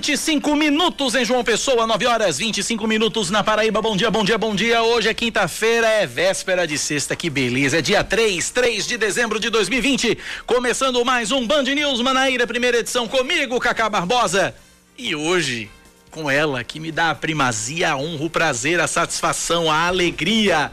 25 0.00 0.56
minutos 0.56 1.14
em 1.14 1.24
João 1.24 1.44
Pessoa, 1.44 1.86
9 1.86 2.04
horas 2.06 2.36
25 2.38 2.84
minutos 2.84 3.30
na 3.30 3.44
Paraíba. 3.44 3.80
Bom 3.80 3.96
dia, 3.96 4.10
bom 4.10 4.24
dia, 4.24 4.36
bom 4.36 4.52
dia. 4.52 4.82
Hoje 4.82 5.08
é 5.08 5.14
quinta-feira, 5.14 5.86
é 5.86 6.04
véspera 6.04 6.66
de 6.66 6.76
sexta, 6.76 7.14
que 7.14 7.30
beleza. 7.30 7.78
É 7.78 7.80
dia 7.80 8.02
3, 8.02 8.50
3 8.50 8.88
de 8.88 8.98
dezembro 8.98 9.38
de 9.38 9.50
2020. 9.50 10.18
Começando 10.46 11.04
mais 11.04 11.30
um 11.30 11.46
Band 11.46 11.62
News 11.62 12.00
Manaíra, 12.00 12.44
primeira 12.44 12.78
edição 12.78 13.06
comigo, 13.06 13.60
Cacá 13.60 13.88
Barbosa. 13.88 14.52
E 14.98 15.14
hoje, 15.14 15.70
com 16.10 16.28
ela, 16.28 16.64
que 16.64 16.80
me 16.80 16.90
dá 16.90 17.10
a 17.10 17.14
primazia, 17.14 17.92
a 17.92 17.96
honra, 17.96 18.24
o 18.24 18.30
prazer, 18.30 18.80
a 18.80 18.88
satisfação, 18.88 19.70
a 19.70 19.86
alegria 19.86 20.72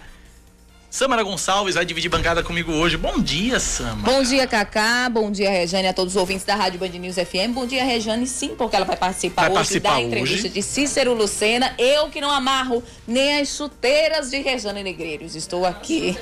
Samara 0.94 1.24
Gonçalves 1.24 1.76
vai 1.76 1.86
dividir 1.86 2.10
bancada 2.10 2.44
comigo 2.44 2.74
hoje. 2.74 2.98
Bom 2.98 3.18
dia, 3.18 3.62
Samara. 3.62 4.12
Bom 4.14 4.22
dia, 4.24 4.46
Cacá. 4.46 5.08
Bom 5.10 5.32
dia, 5.32 5.50
Rejane, 5.50 5.88
a 5.88 5.94
todos 5.94 6.16
os 6.16 6.20
ouvintes 6.20 6.44
da 6.44 6.54
Rádio 6.54 6.78
Band 6.78 6.90
News 6.90 7.16
FM. 7.16 7.54
Bom 7.54 7.66
dia, 7.66 7.82
Rejane, 7.86 8.28
sim, 8.28 8.56
porque 8.58 8.76
ela 8.76 8.84
vai 8.84 8.98
participar 8.98 9.44
vai 9.44 9.52
hoje 9.52 9.56
participar 9.56 9.94
da 9.94 10.02
entrevista 10.02 10.48
hoje. 10.48 10.50
de 10.50 10.62
Cícero 10.62 11.14
Lucena. 11.14 11.74
Eu 11.80 12.10
que 12.10 12.20
não 12.20 12.30
amarro 12.30 12.84
nem 13.08 13.40
as 13.40 13.56
chuteiras 13.56 14.30
de 14.32 14.42
Rejane 14.42 14.84
Negreiros. 14.84 15.34
Estou 15.34 15.66
aqui. 15.66 16.14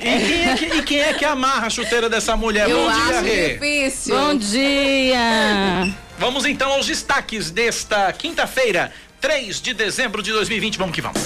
E 0.00 0.02
quem 0.02 0.48
é 0.48 0.56
que, 0.56 0.64
e 0.64 0.82
quem 0.82 1.00
é 1.02 1.12
que 1.12 1.24
amarra 1.24 1.68
a 1.68 1.70
chuteira 1.70 2.10
dessa 2.10 2.36
mulher? 2.36 2.68
Eu 2.68 2.78
Bom 2.78 2.92
dia, 2.92 3.16
acho 3.16 3.24
Rê. 3.24 3.48
difícil. 3.54 4.18
Bom 4.18 4.34
dia. 4.34 5.94
Vamos 6.18 6.44
então 6.46 6.72
aos 6.72 6.84
destaques 6.86 7.52
desta 7.52 8.12
quinta-feira, 8.12 8.92
3 9.20 9.60
de 9.60 9.72
dezembro 9.72 10.20
de 10.20 10.32
2020. 10.32 10.78
Vamos 10.78 10.92
que 10.96 11.00
vamos. 11.00 11.20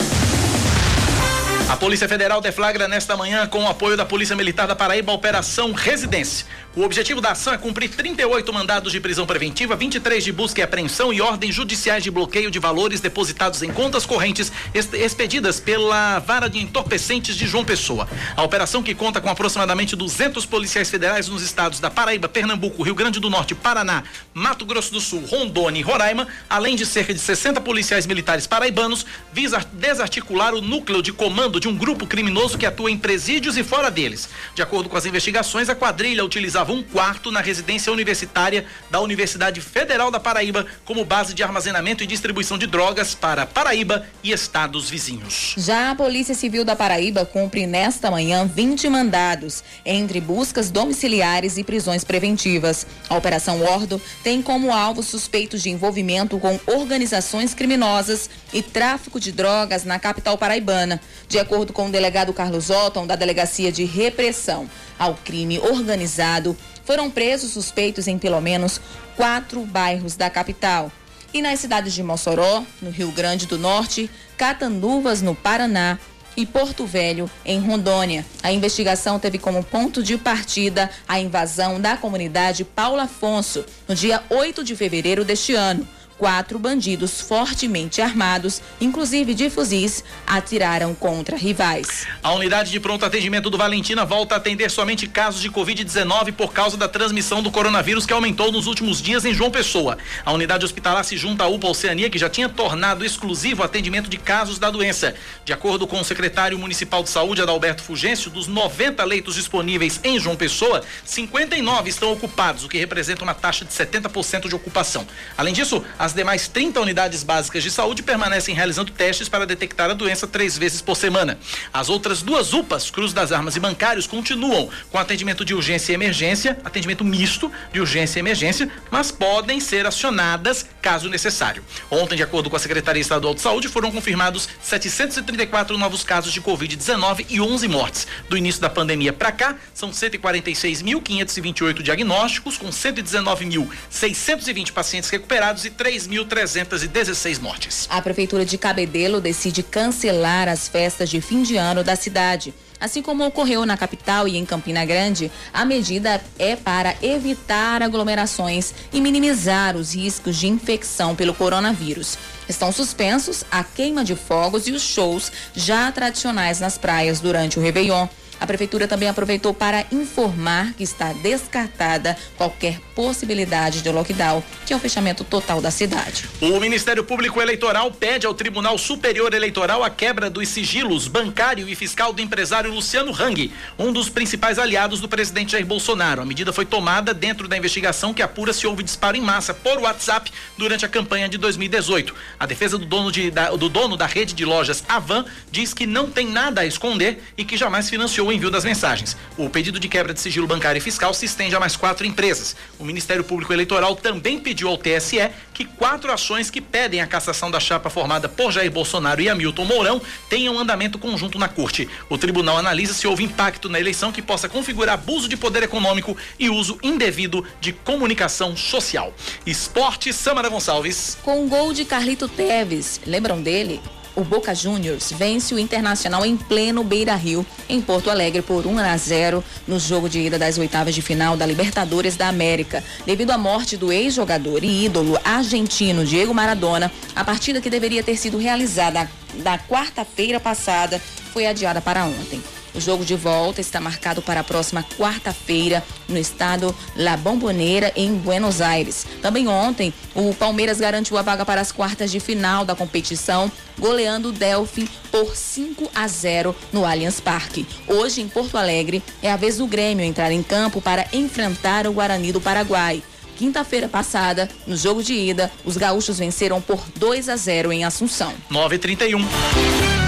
A 1.66 1.76
Polícia 1.76 2.06
Federal 2.06 2.42
deflagra 2.42 2.86
nesta 2.86 3.16
manhã, 3.16 3.46
com 3.46 3.64
o 3.64 3.68
apoio 3.68 3.96
da 3.96 4.04
Polícia 4.04 4.36
Militar 4.36 4.66
da 4.66 4.76
Paraíba, 4.76 5.10
a 5.10 5.14
Operação 5.14 5.72
Residência. 5.72 6.46
O 6.76 6.82
objetivo 6.82 7.20
da 7.20 7.30
ação 7.30 7.54
é 7.54 7.56
cumprir 7.56 7.88
38 7.88 8.52
mandados 8.52 8.90
de 8.90 8.98
prisão 8.98 9.24
preventiva, 9.24 9.76
23 9.76 10.24
de 10.24 10.32
busca 10.32 10.60
e 10.60 10.64
apreensão 10.64 11.12
e 11.12 11.20
ordens 11.20 11.54
judiciais 11.54 12.02
de 12.02 12.10
bloqueio 12.10 12.50
de 12.50 12.58
valores 12.58 13.00
depositados 13.00 13.62
em 13.62 13.72
contas 13.72 14.04
correntes 14.04 14.50
expedidas 14.74 15.60
pela 15.60 16.18
Vara 16.18 16.48
de 16.50 16.58
Entorpecentes 16.58 17.36
de 17.36 17.46
João 17.46 17.64
Pessoa. 17.64 18.08
A 18.36 18.42
operação, 18.42 18.82
que 18.82 18.92
conta 18.92 19.20
com 19.20 19.30
aproximadamente 19.30 19.94
200 19.94 20.44
policiais 20.46 20.90
federais 20.90 21.28
nos 21.28 21.42
estados 21.42 21.78
da 21.78 21.92
Paraíba, 21.92 22.28
Pernambuco, 22.28 22.82
Rio 22.82 22.96
Grande 22.96 23.20
do 23.20 23.30
Norte, 23.30 23.54
Paraná, 23.54 24.02
Mato 24.34 24.66
Grosso 24.66 24.92
do 24.92 25.00
Sul, 25.00 25.24
Rondônia 25.26 25.78
e 25.78 25.82
Roraima, 25.82 26.26
além 26.50 26.74
de 26.74 26.84
cerca 26.84 27.14
de 27.14 27.20
60 27.20 27.60
policiais 27.60 28.04
militares 28.04 28.48
paraibanos, 28.48 29.06
visa 29.32 29.64
desarticular 29.74 30.52
o 30.52 30.60
núcleo 30.60 31.02
de 31.02 31.12
comando 31.12 31.60
de 31.60 31.68
um 31.68 31.76
grupo 31.76 32.04
criminoso 32.04 32.58
que 32.58 32.66
atua 32.66 32.90
em 32.90 32.98
presídios 32.98 33.56
e 33.56 33.62
fora 33.62 33.92
deles. 33.92 34.28
De 34.56 34.62
acordo 34.62 34.88
com 34.88 34.96
as 34.96 35.06
investigações, 35.06 35.68
a 35.68 35.76
quadrilha 35.76 36.24
utilizava 36.24 36.63
um 36.72 36.82
quarto 36.82 37.30
na 37.30 37.40
residência 37.40 37.92
universitária 37.92 38.64
da 38.90 39.00
Universidade 39.00 39.60
Federal 39.60 40.10
da 40.10 40.20
Paraíba 40.20 40.66
como 40.84 41.04
base 41.04 41.34
de 41.34 41.42
armazenamento 41.42 42.02
e 42.02 42.06
distribuição 42.06 42.56
de 42.56 42.66
drogas 42.66 43.14
para 43.14 43.46
Paraíba 43.46 44.06
e 44.22 44.32
estados 44.32 44.88
vizinhos. 44.88 45.54
Já 45.56 45.90
a 45.90 45.94
Polícia 45.94 46.34
Civil 46.34 46.64
da 46.64 46.76
Paraíba 46.76 47.24
cumpre 47.24 47.66
nesta 47.66 48.10
manhã 48.10 48.46
20 48.46 48.88
mandados, 48.88 49.62
entre 49.84 50.20
buscas 50.20 50.70
domiciliares 50.70 51.58
e 51.58 51.64
prisões 51.64 52.04
preventivas. 52.04 52.86
A 53.08 53.16
Operação 53.16 53.60
Ordo 53.62 54.00
tem 54.22 54.42
como 54.42 54.72
alvo 54.72 55.02
suspeitos 55.02 55.62
de 55.62 55.70
envolvimento 55.70 56.38
com 56.38 56.58
organizações 56.66 57.54
criminosas 57.54 58.30
e 58.52 58.62
tráfico 58.62 59.18
de 59.18 59.32
drogas 59.32 59.84
na 59.84 59.98
capital 59.98 60.38
paraibana. 60.38 61.00
De 61.28 61.38
acordo 61.38 61.72
com 61.72 61.88
o 61.88 61.90
delegado 61.90 62.32
Carlos 62.32 62.70
Otton, 62.70 63.06
da 63.06 63.16
Delegacia 63.16 63.72
de 63.72 63.84
Repressão 63.84 64.68
ao 64.98 65.14
Crime 65.14 65.58
Organizado, 65.58 66.53
foram 66.84 67.10
presos 67.10 67.52
suspeitos 67.52 68.06
em 68.06 68.18
pelo 68.18 68.40
menos 68.40 68.80
quatro 69.16 69.64
bairros 69.64 70.16
da 70.16 70.28
capital. 70.30 70.90
E 71.32 71.42
nas 71.42 71.58
cidades 71.58 71.92
de 71.92 72.02
Mossoró, 72.02 72.64
no 72.80 72.90
Rio 72.90 73.10
Grande 73.10 73.46
do 73.46 73.58
Norte, 73.58 74.08
Catanduvas, 74.36 75.20
no 75.20 75.34
Paraná, 75.34 75.98
e 76.36 76.44
Porto 76.44 76.84
Velho, 76.84 77.30
em 77.44 77.60
Rondônia. 77.60 78.24
A 78.42 78.52
investigação 78.52 79.18
teve 79.18 79.38
como 79.38 79.62
ponto 79.62 80.02
de 80.02 80.18
partida 80.18 80.90
a 81.06 81.18
invasão 81.20 81.80
da 81.80 81.96
comunidade 81.96 82.64
Paulo 82.64 83.00
Afonso, 83.00 83.64
no 83.86 83.94
dia 83.94 84.22
8 84.28 84.64
de 84.64 84.74
fevereiro 84.74 85.24
deste 85.24 85.54
ano 85.54 85.86
quatro 86.24 86.58
bandidos 86.58 87.20
fortemente 87.20 88.00
armados, 88.00 88.62
inclusive 88.80 89.34
de 89.34 89.50
fuzis, 89.50 90.02
atiraram 90.26 90.94
contra 90.94 91.36
rivais. 91.36 92.06
A 92.22 92.32
unidade 92.32 92.70
de 92.70 92.80
pronto 92.80 93.04
atendimento 93.04 93.50
do 93.50 93.58
Valentina 93.58 94.06
volta 94.06 94.34
a 94.34 94.38
atender 94.38 94.70
somente 94.70 95.06
casos 95.06 95.42
de 95.42 95.50
Covid-19 95.50 96.32
por 96.32 96.50
causa 96.50 96.78
da 96.78 96.88
transmissão 96.88 97.42
do 97.42 97.50
coronavírus 97.50 98.06
que 98.06 98.12
aumentou 98.14 98.50
nos 98.50 98.66
últimos 98.66 99.02
dias 99.02 99.26
em 99.26 99.34
João 99.34 99.50
Pessoa. 99.50 99.98
A 100.24 100.32
unidade 100.32 100.64
hospitalar 100.64 101.04
se 101.04 101.14
junta 101.14 101.44
à 101.44 101.46
UPA 101.46 101.68
Oceania, 101.68 102.08
que 102.08 102.18
já 102.18 102.30
tinha 102.30 102.48
tornado 102.48 103.04
exclusivo 103.04 103.60
o 103.60 103.64
atendimento 103.66 104.08
de 104.08 104.16
casos 104.16 104.58
da 104.58 104.70
doença. 104.70 105.14
De 105.44 105.52
acordo 105.52 105.86
com 105.86 106.00
o 106.00 106.04
secretário 106.06 106.58
municipal 106.58 107.02
de 107.02 107.10
saúde, 107.10 107.42
Adalberto 107.42 107.82
Fugêncio, 107.82 108.30
dos 108.30 108.46
90 108.46 109.04
leitos 109.04 109.34
disponíveis 109.34 110.00
em 110.02 110.18
João 110.18 110.36
Pessoa, 110.36 110.82
59 111.04 111.90
estão 111.90 112.10
ocupados, 112.10 112.64
o 112.64 112.68
que 112.70 112.78
representa 112.78 113.22
uma 113.22 113.34
taxa 113.34 113.66
de 113.66 113.74
70% 113.74 114.48
de 114.48 114.54
ocupação. 114.54 115.06
Além 115.36 115.52
disso, 115.52 115.84
as 115.98 116.13
demais 116.14 116.48
30 116.48 116.80
unidades 116.80 117.22
básicas 117.22 117.62
de 117.62 117.70
saúde 117.70 118.02
permanecem 118.02 118.54
realizando 118.54 118.92
testes 118.92 119.28
para 119.28 119.46
detectar 119.46 119.90
a 119.90 119.94
doença 119.94 120.26
três 120.26 120.56
vezes 120.56 120.80
por 120.80 120.96
semana. 120.96 121.38
As 121.72 121.88
outras 121.88 122.22
duas 122.22 122.52
UPAs, 122.52 122.90
Cruz 122.90 123.12
das 123.12 123.32
Armas 123.32 123.56
e 123.56 123.60
Bancários, 123.60 124.06
continuam 124.06 124.68
com 124.90 124.98
atendimento 124.98 125.44
de 125.44 125.54
urgência 125.54 125.92
e 125.92 125.94
emergência, 125.94 126.58
atendimento 126.64 127.04
misto 127.04 127.50
de 127.72 127.80
urgência 127.80 128.18
e 128.18 128.20
emergência, 128.20 128.70
mas 128.90 129.10
podem 129.10 129.60
ser 129.60 129.86
acionadas 129.86 130.66
caso 130.80 131.08
necessário. 131.08 131.64
Ontem, 131.90 132.16
de 132.16 132.22
acordo 132.22 132.50
com 132.50 132.56
a 132.56 132.58
Secretaria 132.58 133.00
Estadual 133.00 133.34
de 133.34 133.40
Saúde, 133.40 133.68
foram 133.68 133.90
confirmados 133.90 134.48
734 134.62 135.78
novos 135.78 136.04
casos 136.04 136.32
de 136.32 136.40
Covid-19 136.40 137.26
e 137.28 137.40
11 137.40 137.68
mortes. 137.68 138.06
Do 138.28 138.36
início 138.36 138.60
da 138.60 138.68
pandemia 138.68 139.12
para 139.12 139.32
cá, 139.32 139.56
são 139.72 139.90
146.528 139.90 141.82
diagnósticos, 141.82 142.58
com 142.58 142.68
119.620 142.68 144.72
pacientes 144.72 145.10
recuperados 145.10 145.64
e 145.64 145.70
3 145.70 145.93
3.316 145.94 147.40
mortes. 147.40 147.86
A 147.88 148.02
Prefeitura 148.02 148.44
de 148.44 148.58
Cabedelo 148.58 149.20
decide 149.20 149.62
cancelar 149.62 150.48
as 150.48 150.66
festas 150.66 151.08
de 151.08 151.20
fim 151.20 151.42
de 151.42 151.56
ano 151.56 151.84
da 151.84 151.94
cidade. 151.94 152.52
Assim 152.80 153.00
como 153.00 153.24
ocorreu 153.24 153.64
na 153.64 153.76
capital 153.76 154.26
e 154.26 154.36
em 154.36 154.44
Campina 154.44 154.84
Grande, 154.84 155.30
a 155.52 155.64
medida 155.64 156.20
é 156.38 156.56
para 156.56 156.96
evitar 157.00 157.82
aglomerações 157.82 158.74
e 158.92 159.00
minimizar 159.00 159.76
os 159.76 159.94
riscos 159.94 160.36
de 160.36 160.48
infecção 160.48 161.14
pelo 161.14 161.32
coronavírus. 161.32 162.18
Estão 162.48 162.72
suspensos 162.72 163.44
a 163.50 163.62
queima 163.62 164.04
de 164.04 164.16
fogos 164.16 164.66
e 164.66 164.72
os 164.72 164.82
shows 164.82 165.30
já 165.54 165.90
tradicionais 165.92 166.60
nas 166.60 166.76
praias 166.76 167.20
durante 167.20 167.58
o 167.58 167.62
Réveillon. 167.62 168.08
A 168.44 168.46
prefeitura 168.46 168.86
também 168.86 169.08
aproveitou 169.08 169.54
para 169.54 169.86
informar 169.90 170.74
que 170.74 170.82
está 170.82 171.14
descartada 171.14 172.14
qualquer 172.36 172.78
possibilidade 172.94 173.80
de 173.80 173.88
lockdown, 173.88 174.44
que 174.66 174.74
é 174.74 174.76
o 174.76 174.78
fechamento 174.78 175.24
total 175.24 175.62
da 175.62 175.70
cidade. 175.70 176.28
O 176.42 176.60
Ministério 176.60 177.02
Público 177.02 177.40
Eleitoral 177.40 177.90
pede 177.90 178.26
ao 178.26 178.34
Tribunal 178.34 178.76
Superior 178.76 179.32
Eleitoral 179.32 179.82
a 179.82 179.88
quebra 179.88 180.28
dos 180.28 180.46
sigilos 180.50 181.08
bancário 181.08 181.66
e 181.66 181.74
fiscal 181.74 182.12
do 182.12 182.20
empresário 182.20 182.70
Luciano 182.70 183.14
Hang, 183.18 183.50
um 183.78 183.90
dos 183.90 184.10
principais 184.10 184.58
aliados 184.58 185.00
do 185.00 185.08
presidente 185.08 185.52
Jair 185.52 185.64
Bolsonaro. 185.64 186.20
A 186.20 186.26
medida 186.26 186.52
foi 186.52 186.66
tomada 186.66 187.14
dentro 187.14 187.48
da 187.48 187.56
investigação 187.56 188.12
que 188.12 188.20
apura 188.20 188.52
se 188.52 188.66
houve 188.66 188.82
disparo 188.82 189.16
em 189.16 189.22
massa 189.22 189.54
por 189.54 189.78
WhatsApp 189.78 190.30
durante 190.58 190.84
a 190.84 190.88
campanha 190.88 191.30
de 191.30 191.38
2018. 191.38 192.14
A 192.38 192.44
defesa 192.44 192.76
do 192.76 192.84
dono, 192.84 193.10
de, 193.10 193.30
da, 193.30 193.52
do 193.52 193.70
dono 193.70 193.96
da 193.96 194.06
rede 194.06 194.34
de 194.34 194.44
lojas 194.44 194.84
Avan 194.86 195.24
diz 195.50 195.72
que 195.72 195.86
não 195.86 196.10
tem 196.10 196.28
nada 196.28 196.60
a 196.60 196.66
esconder 196.66 197.22
e 197.38 197.44
que 197.44 197.56
jamais 197.56 197.88
financiou 197.88 198.33
envio 198.34 198.50
das 198.50 198.64
mensagens. 198.64 199.16
O 199.36 199.48
pedido 199.48 199.80
de 199.80 199.88
quebra 199.88 200.12
de 200.12 200.20
sigilo 200.20 200.46
bancário 200.46 200.78
e 200.78 200.82
fiscal 200.82 201.14
se 201.14 201.26
estende 201.26 201.54
a 201.54 201.60
mais 201.60 201.76
quatro 201.76 202.06
empresas. 202.06 202.56
O 202.78 202.84
Ministério 202.84 203.24
Público 203.24 203.52
Eleitoral 203.52 203.96
também 203.96 204.38
pediu 204.38 204.68
ao 204.68 204.76
TSE 204.76 205.30
que 205.52 205.64
quatro 205.64 206.12
ações 206.12 206.50
que 206.50 206.60
pedem 206.60 207.00
a 207.00 207.06
cassação 207.06 207.50
da 207.50 207.60
chapa 207.60 207.88
formada 207.88 208.28
por 208.28 208.52
Jair 208.52 208.70
Bolsonaro 208.70 209.20
e 209.20 209.28
Hamilton 209.28 209.64
Mourão 209.64 210.02
tenham 210.28 210.58
andamento 210.58 210.98
conjunto 210.98 211.38
na 211.38 211.48
corte. 211.48 211.88
O 212.10 212.18
tribunal 212.18 212.58
analisa 212.58 212.92
se 212.92 213.06
houve 213.06 213.22
impacto 213.22 213.68
na 213.68 213.80
eleição 213.80 214.12
que 214.12 214.20
possa 214.20 214.48
configurar 214.48 214.94
abuso 214.94 215.28
de 215.28 215.36
poder 215.36 215.62
econômico 215.62 216.16
e 216.38 216.50
uso 216.50 216.78
indevido 216.82 217.44
de 217.60 217.72
comunicação 217.72 218.56
social. 218.56 219.14
Esporte, 219.46 220.12
Samara 220.12 220.48
Gonçalves. 220.48 221.16
Com 221.22 221.44
o 221.44 221.48
gol 221.48 221.72
de 221.72 221.84
Carlito 221.84 222.28
Teves, 222.28 223.00
lembram 223.06 223.40
dele? 223.40 223.80
O 224.16 224.22
Boca 224.22 224.54
Juniors 224.54 225.10
vence 225.10 225.52
o 225.52 225.58
Internacional 225.58 226.24
em 226.24 226.36
pleno 226.36 226.84
Beira 226.84 227.16
Rio, 227.16 227.44
em 227.68 227.80
Porto 227.80 228.10
Alegre, 228.10 228.42
por 228.42 228.64
1 228.64 228.78
a 228.78 228.96
0 228.96 229.42
no 229.66 229.76
jogo 229.80 230.08
de 230.08 230.20
ida 230.20 230.38
das 230.38 230.56
oitavas 230.56 230.94
de 230.94 231.02
final 231.02 231.36
da 231.36 231.44
Libertadores 231.44 232.14
da 232.14 232.28
América. 232.28 232.84
Devido 233.04 233.32
à 233.32 233.38
morte 233.38 233.76
do 233.76 233.92
ex-jogador 233.92 234.62
e 234.62 234.84
ídolo 234.84 235.18
argentino 235.24 236.04
Diego 236.04 236.32
Maradona, 236.32 236.92
a 237.16 237.24
partida 237.24 237.60
que 237.60 237.68
deveria 237.68 238.04
ter 238.04 238.16
sido 238.16 238.38
realizada 238.38 239.10
na 239.42 239.58
quarta-feira 239.58 240.38
passada 240.38 241.00
foi 241.32 241.46
adiada 241.46 241.80
para 241.80 242.04
ontem. 242.04 242.40
O 242.74 242.80
jogo 242.80 243.04
de 243.04 243.14
volta 243.14 243.60
está 243.60 243.80
marcado 243.80 244.20
para 244.20 244.40
a 244.40 244.44
próxima 244.44 244.84
quarta-feira 244.98 245.82
no 246.08 246.18
estado 246.18 246.74
La 246.96 247.16
Bombonera, 247.16 247.92
em 247.94 248.14
Buenos 248.14 248.60
Aires. 248.60 249.06
Também 249.22 249.46
ontem, 249.46 249.94
o 250.14 250.34
Palmeiras 250.34 250.80
garantiu 250.80 251.16
a 251.16 251.22
vaga 251.22 251.44
para 251.44 251.60
as 251.60 251.70
quartas 251.70 252.10
de 252.10 252.18
final 252.18 252.64
da 252.64 252.74
competição, 252.74 253.50
goleando 253.78 254.30
o 254.30 254.32
Delphi 254.32 254.88
por 255.10 255.36
5 255.36 255.88
a 255.94 256.08
0 256.08 256.54
no 256.72 256.84
Allianz 256.84 257.20
Parque. 257.20 257.64
Hoje, 257.86 258.20
em 258.20 258.28
Porto 258.28 258.58
Alegre, 258.58 259.02
é 259.22 259.30
a 259.30 259.36
vez 259.36 259.58
do 259.58 259.66
Grêmio 259.66 260.04
entrar 260.04 260.32
em 260.32 260.42
campo 260.42 260.80
para 260.80 261.06
enfrentar 261.12 261.86
o 261.86 261.92
Guarani 261.92 262.32
do 262.32 262.40
Paraguai. 262.40 263.02
Quinta-feira 263.36 263.88
passada, 263.88 264.48
no 264.66 264.76
jogo 264.76 265.02
de 265.02 265.12
ida, 265.12 265.50
os 265.64 265.76
gaúchos 265.76 266.18
venceram 266.18 266.60
por 266.60 266.84
2 266.96 267.28
a 267.28 267.36
0 267.36 267.72
em 267.72 267.84
Assunção. 267.84 268.32
9:31. 268.50 270.03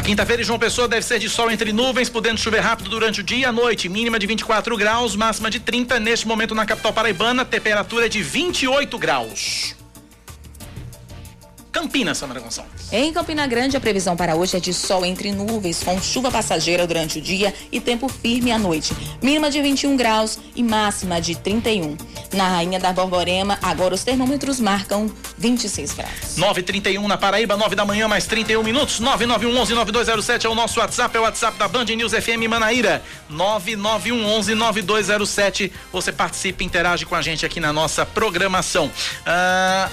A 0.00 0.02
quinta-feira 0.02 0.40
em 0.40 0.44
João 0.46 0.58
Pessoa 0.58 0.88
deve 0.88 1.04
ser 1.04 1.18
de 1.18 1.28
sol 1.28 1.50
entre 1.50 1.74
nuvens, 1.74 2.08
podendo 2.08 2.40
chover 2.40 2.60
rápido 2.60 2.88
durante 2.88 3.20
o 3.20 3.22
dia 3.22 3.40
e 3.40 3.44
a 3.44 3.52
noite. 3.52 3.86
Mínima 3.86 4.18
de 4.18 4.26
24 4.26 4.74
graus, 4.74 5.14
máxima 5.14 5.50
de 5.50 5.60
30. 5.60 6.00
Neste 6.00 6.26
momento 6.26 6.54
na 6.54 6.64
capital 6.64 6.90
paraibana, 6.90 7.44
temperatura 7.44 8.06
é 8.06 8.08
de 8.08 8.22
28 8.22 8.98
graus. 8.98 9.76
Campinas, 11.72 12.18
Samara 12.18 12.40
Gonçalves. 12.40 12.92
Em 12.92 13.12
Campina 13.12 13.46
Grande, 13.46 13.76
a 13.76 13.80
previsão 13.80 14.16
para 14.16 14.34
hoje 14.34 14.56
é 14.56 14.60
de 14.60 14.74
sol 14.74 15.04
entre 15.04 15.30
nuvens, 15.30 15.84
com 15.84 16.02
chuva 16.02 16.28
passageira 16.30 16.86
durante 16.86 17.18
o 17.18 17.22
dia 17.22 17.54
e 17.70 17.80
tempo 17.80 18.08
firme 18.08 18.50
à 18.50 18.58
noite. 18.58 18.92
Mínima 19.22 19.50
de 19.50 19.62
21 19.62 19.96
graus 19.96 20.38
e 20.56 20.62
máxima 20.62 21.20
de 21.20 21.36
31. 21.36 21.96
Na 22.32 22.48
Rainha 22.48 22.80
da 22.80 22.92
Borborema, 22.92 23.58
agora 23.62 23.94
os 23.94 24.02
termômetros 24.02 24.58
marcam 24.58 25.08
26 25.38 25.94
graus. 25.94 26.36
9h31 26.36 27.06
na 27.06 27.16
Paraíba, 27.16 27.56
9 27.56 27.76
da 27.76 27.84
manhã, 27.84 28.08
mais 28.08 28.26
31 28.26 28.62
minutos. 28.62 29.00
99111-9207 29.00 30.44
é 30.44 30.48
o 30.48 30.54
nosso 30.54 30.80
WhatsApp, 30.80 31.16
é 31.16 31.20
o 31.20 31.22
WhatsApp 31.22 31.58
da 31.58 31.68
Band 31.68 31.84
News 31.84 32.12
FM 32.12 32.48
Manaíra. 32.48 33.02
99111-9207. 33.30 35.70
Você 35.92 36.12
participa 36.12 36.62
e 36.62 36.66
interage 36.66 37.06
com 37.06 37.14
a 37.14 37.22
gente 37.22 37.46
aqui 37.46 37.60
na 37.60 37.72
nossa 37.72 38.04
programação. 38.04 38.90
Ah, 39.24 39.88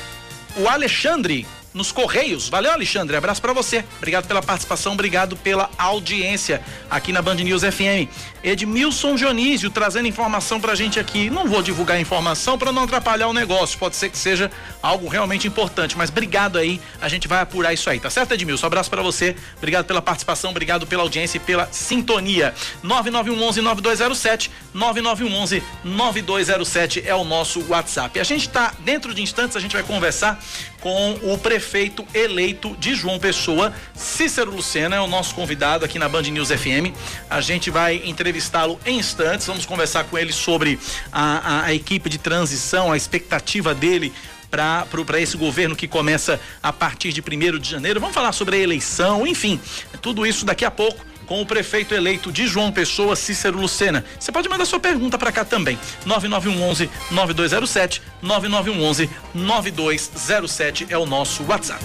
o 0.58 0.68
Alexandre 0.68 1.46
nos 1.78 1.92
Correios. 1.92 2.50
Valeu, 2.50 2.72
Alexandre. 2.72 3.16
Abraço 3.16 3.40
para 3.42 3.54
você. 3.54 3.86
Obrigado 3.98 4.28
pela 4.28 4.42
participação, 4.42 4.94
obrigado 4.94 5.38
pela 5.38 5.70
audiência 5.78 6.62
aqui 6.90 7.14
na 7.14 7.22
Band 7.22 7.36
News 7.36 7.62
FM. 7.62 8.10
Edmilson 8.44 9.16
Dionísio 9.16 9.70
trazendo 9.70 10.08
informação 10.08 10.60
pra 10.60 10.74
gente 10.74 11.00
aqui. 11.00 11.30
Não 11.30 11.48
vou 11.48 11.62
divulgar 11.62 12.00
informação 12.00 12.58
para 12.58 12.72
não 12.72 12.84
atrapalhar 12.84 13.28
o 13.28 13.34
negócio. 13.34 13.78
Pode 13.78 13.96
ser 13.96 14.10
que 14.10 14.18
seja 14.18 14.50
algo 14.82 15.08
realmente 15.08 15.48
importante, 15.48 15.96
mas 15.98 16.10
obrigado 16.10 16.58
aí. 16.58 16.82
A 17.00 17.08
gente 17.08 17.28
vai 17.28 17.42
apurar 17.42 17.74
isso 17.74 17.88
aí, 17.90 18.00
tá 18.00 18.10
certo, 18.10 18.34
Edmilson? 18.34 18.66
Abraço 18.66 18.90
para 18.90 19.04
você. 19.04 19.36
Obrigado 19.58 19.86
pela 19.86 20.02
participação, 20.02 20.50
obrigado 20.50 20.88
pela 20.88 21.04
audiência 21.04 21.38
e 21.38 21.40
pela 21.40 21.70
sintonia. 21.72 22.56
9911-9207, 22.84 24.50
9911-9207 24.76 27.04
é 27.06 27.14
o 27.14 27.24
nosso 27.24 27.64
WhatsApp. 27.68 28.20
A 28.20 28.24
gente 28.24 28.50
tá, 28.50 28.74
dentro 28.80 29.14
de 29.14 29.22
instantes, 29.22 29.56
a 29.56 29.60
gente 29.60 29.74
vai 29.74 29.84
conversar 29.84 30.40
com 30.88 31.34
o 31.34 31.38
prefeito 31.38 32.08
eleito 32.14 32.74
de 32.80 32.96
João 32.96 33.20
Pessoa, 33.20 33.74
Cícero 33.94 34.56
Lucena, 34.56 34.96
é 34.96 35.02
o 35.02 35.08
nosso 35.08 35.36
convidado 35.36 35.84
aqui 35.84 36.00
na 36.00 36.08
Band 36.08 36.22
News 36.22 36.48
FM. 36.48 36.96
A 37.30 37.42
gente 37.42 37.70
vai 37.70 38.02
entrevistá-lo 38.06 38.80
em 38.86 38.98
instantes, 38.98 39.46
vamos 39.46 39.66
conversar 39.66 40.06
com 40.06 40.18
ele 40.18 40.32
sobre 40.32 40.80
a, 41.12 41.40
a, 41.40 41.66
a 41.66 41.74
equipe 41.74 42.10
de 42.10 42.18
transição, 42.18 42.90
a 42.90 42.96
expectativa 42.96 43.76
dele 43.76 44.14
para 44.50 45.20
esse 45.20 45.36
governo 45.36 45.76
que 45.76 45.90
começa 45.90 46.40
a 46.64 46.72
partir 46.72 47.12
de 47.12 47.20
1 47.20 47.60
de 47.60 47.70
janeiro. 47.70 48.00
Vamos 48.00 48.16
falar 48.16 48.32
sobre 48.32 48.56
a 48.56 48.60
eleição, 48.60 49.28
enfim, 49.28 49.60
tudo 50.02 50.26
isso 50.26 50.46
daqui 50.46 50.64
a 50.64 50.72
pouco 50.72 51.06
com 51.28 51.42
o 51.42 51.46
prefeito 51.46 51.94
eleito 51.94 52.32
de 52.32 52.48
João 52.48 52.72
Pessoa, 52.72 53.16
Cícero 53.16 53.60
Lucena. 53.60 54.04
Você 54.20 54.32
pode 54.32 54.50
mandar 54.50 54.66
sua 54.66 54.80
pergunta 54.80 55.18
para 55.18 55.32
cá 55.32 55.46
também. 55.46 55.78
9911 56.06 56.90
9207 57.12 58.02
9911 58.22 59.10
9207 59.36 60.88
é 60.90 60.98
o 60.98 61.06
nosso 61.06 61.44
WhatsApp. 61.44 61.84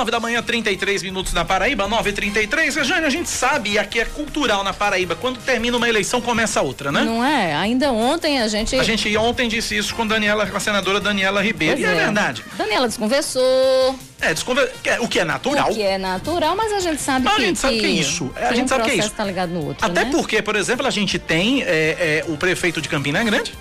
9 0.00 0.10
da 0.10 0.18
manhã, 0.18 0.42
33 0.42 1.02
minutos 1.02 1.34
na 1.34 1.44
Paraíba, 1.44 1.86
9h33. 1.86 2.74
Rejane, 2.74 3.04
a 3.04 3.10
gente 3.10 3.28
sabe, 3.28 3.72
e 3.72 3.78
aqui 3.78 4.00
é 4.00 4.04
cultural 4.06 4.64
na 4.64 4.72
Paraíba, 4.72 5.14
quando 5.14 5.38
termina 5.40 5.76
uma 5.76 5.86
eleição, 5.86 6.22
começa 6.22 6.62
outra, 6.62 6.90
né? 6.90 7.02
Não 7.02 7.22
é? 7.22 7.54
Ainda 7.54 7.92
ontem 7.92 8.40
a 8.40 8.48
gente. 8.48 8.74
A 8.76 8.82
gente 8.82 9.14
ontem 9.18 9.46
disse 9.46 9.76
isso 9.76 9.94
com 9.94 10.06
Daniela, 10.06 10.46
com 10.46 10.56
a 10.56 10.60
senadora 10.60 11.00
Daniela 11.00 11.42
Ribeiro. 11.42 11.76
Pois 11.76 11.86
e 11.86 11.92
é, 11.92 11.94
verdade. 11.94 12.42
Daniela 12.56 12.88
desconversou. 12.88 13.98
É, 14.22 14.32
desconver... 14.32 14.72
o 15.00 15.08
que 15.08 15.20
é 15.20 15.24
natural. 15.24 15.70
O 15.70 15.74
que 15.74 15.82
é 15.82 15.98
natural, 15.98 16.56
mas 16.56 16.72
a 16.72 16.80
gente 16.80 17.02
sabe 17.02 17.26
Mas 17.26 17.36
que. 17.36 17.42
a 17.42 17.46
gente 17.46 17.58
sabe 17.58 17.78
que 17.80 17.86
é 17.86 17.90
isso. 17.90 18.30
É, 18.36 18.44
a 18.46 18.48
que 18.48 18.54
gente 18.54 18.64
um 18.64 18.68
sabe 18.68 18.84
que 18.84 18.90
é 18.90 18.94
isso. 18.94 19.10
tá 19.10 19.24
ligado 19.24 19.50
no 19.50 19.66
outro. 19.66 19.84
Até 19.84 20.06
né? 20.06 20.10
porque, 20.10 20.40
por 20.40 20.56
exemplo, 20.56 20.86
a 20.86 20.90
gente 20.90 21.18
tem 21.18 21.62
é, 21.62 21.66
é, 21.66 22.24
o 22.26 22.38
prefeito 22.38 22.80
de 22.80 22.88
Campina 22.88 23.22
Grande, 23.22 23.52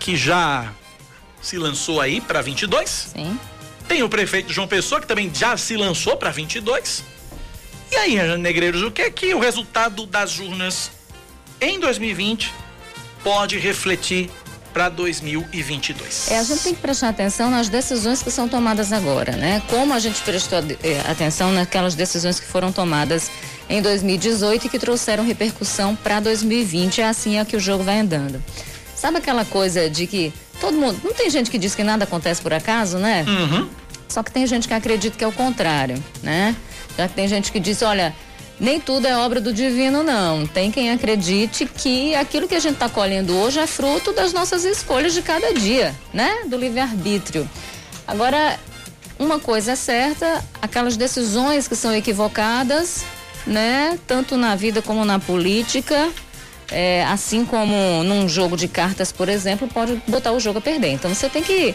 que 0.00 0.16
já 0.16 0.72
se 1.40 1.56
lançou 1.56 2.00
aí 2.00 2.20
para 2.20 2.42
22. 2.42 3.12
Sim. 3.14 3.38
Tem 3.88 4.02
o 4.02 4.08
prefeito 4.08 4.52
João 4.52 4.68
Pessoa, 4.68 5.00
que 5.00 5.06
também 5.06 5.32
já 5.34 5.56
se 5.56 5.74
lançou 5.76 6.16
para 6.16 6.30
22. 6.30 7.02
E 7.90 7.96
aí, 7.96 8.36
Negreiros, 8.36 8.82
o 8.82 8.90
que 8.90 9.00
é 9.00 9.10
que 9.10 9.34
o 9.34 9.38
resultado 9.38 10.04
das 10.04 10.38
urnas 10.38 10.90
em 11.58 11.80
2020 11.80 12.52
pode 13.24 13.58
refletir 13.58 14.30
para 14.74 14.90
2022? 14.90 16.30
É, 16.30 16.38
a 16.38 16.42
gente 16.42 16.62
tem 16.62 16.74
que 16.74 16.82
prestar 16.82 17.08
atenção 17.08 17.50
nas 17.50 17.70
decisões 17.70 18.22
que 18.22 18.30
são 18.30 18.46
tomadas 18.46 18.92
agora, 18.92 19.32
né? 19.32 19.62
Como 19.68 19.94
a 19.94 19.98
gente 19.98 20.20
prestou 20.20 20.58
eh, 20.58 21.00
atenção 21.08 21.50
naquelas 21.50 21.94
decisões 21.94 22.38
que 22.38 22.46
foram 22.46 22.70
tomadas 22.70 23.30
em 23.70 23.80
2018 23.80 24.66
e 24.66 24.68
que 24.68 24.78
trouxeram 24.78 25.24
repercussão 25.24 25.96
para 25.96 26.20
2020. 26.20 27.00
É 27.00 27.08
assim 27.08 27.38
é 27.38 27.44
que 27.44 27.56
o 27.56 27.60
jogo 27.60 27.82
vai 27.82 28.00
andando. 28.00 28.42
Sabe 28.94 29.16
aquela 29.16 29.46
coisa 29.46 29.88
de 29.88 30.06
que 30.06 30.32
todo 30.60 30.76
mundo. 30.76 31.00
Não 31.02 31.12
tem 31.12 31.30
gente 31.30 31.50
que 31.50 31.58
diz 31.58 31.74
que 31.74 31.82
nada 31.82 32.04
acontece 32.04 32.42
por 32.42 32.52
acaso, 32.52 32.98
né? 32.98 33.24
Uhum. 33.26 33.68
Só 34.08 34.22
que 34.22 34.32
tem 34.32 34.46
gente 34.46 34.66
que 34.66 34.74
acredita 34.74 35.16
que 35.16 35.24
é 35.24 35.26
o 35.26 35.32
contrário, 35.32 36.02
né? 36.22 36.56
Já 36.96 37.06
que 37.06 37.14
tem 37.14 37.28
gente 37.28 37.52
que 37.52 37.60
diz, 37.60 37.82
olha, 37.82 38.14
nem 38.58 38.80
tudo 38.80 39.06
é 39.06 39.16
obra 39.16 39.40
do 39.40 39.52
divino, 39.52 40.02
não. 40.02 40.46
Tem 40.46 40.70
quem 40.70 40.90
acredite 40.90 41.66
que 41.66 42.14
aquilo 42.14 42.48
que 42.48 42.54
a 42.54 42.60
gente 42.60 42.74
está 42.74 42.88
colhendo 42.88 43.36
hoje 43.36 43.60
é 43.60 43.66
fruto 43.66 44.12
das 44.12 44.32
nossas 44.32 44.64
escolhas 44.64 45.12
de 45.12 45.22
cada 45.22 45.52
dia, 45.52 45.94
né? 46.12 46.44
Do 46.46 46.56
livre-arbítrio. 46.56 47.48
Agora, 48.06 48.58
uma 49.18 49.38
coisa 49.38 49.72
é 49.72 49.76
certa, 49.76 50.44
aquelas 50.60 50.96
decisões 50.96 51.68
que 51.68 51.76
são 51.76 51.94
equivocadas, 51.94 53.04
né? 53.46 53.98
Tanto 54.06 54.36
na 54.36 54.56
vida 54.56 54.82
como 54.82 55.04
na 55.04 55.18
política, 55.18 56.10
é, 56.70 57.04
assim 57.04 57.44
como 57.44 58.02
num 58.02 58.28
jogo 58.28 58.56
de 58.56 58.66
cartas, 58.66 59.12
por 59.12 59.28
exemplo, 59.28 59.68
pode 59.68 60.02
botar 60.08 60.32
o 60.32 60.40
jogo 60.40 60.58
a 60.58 60.62
perder. 60.62 60.92
Então 60.92 61.14
você 61.14 61.28
tem 61.28 61.42
que 61.42 61.74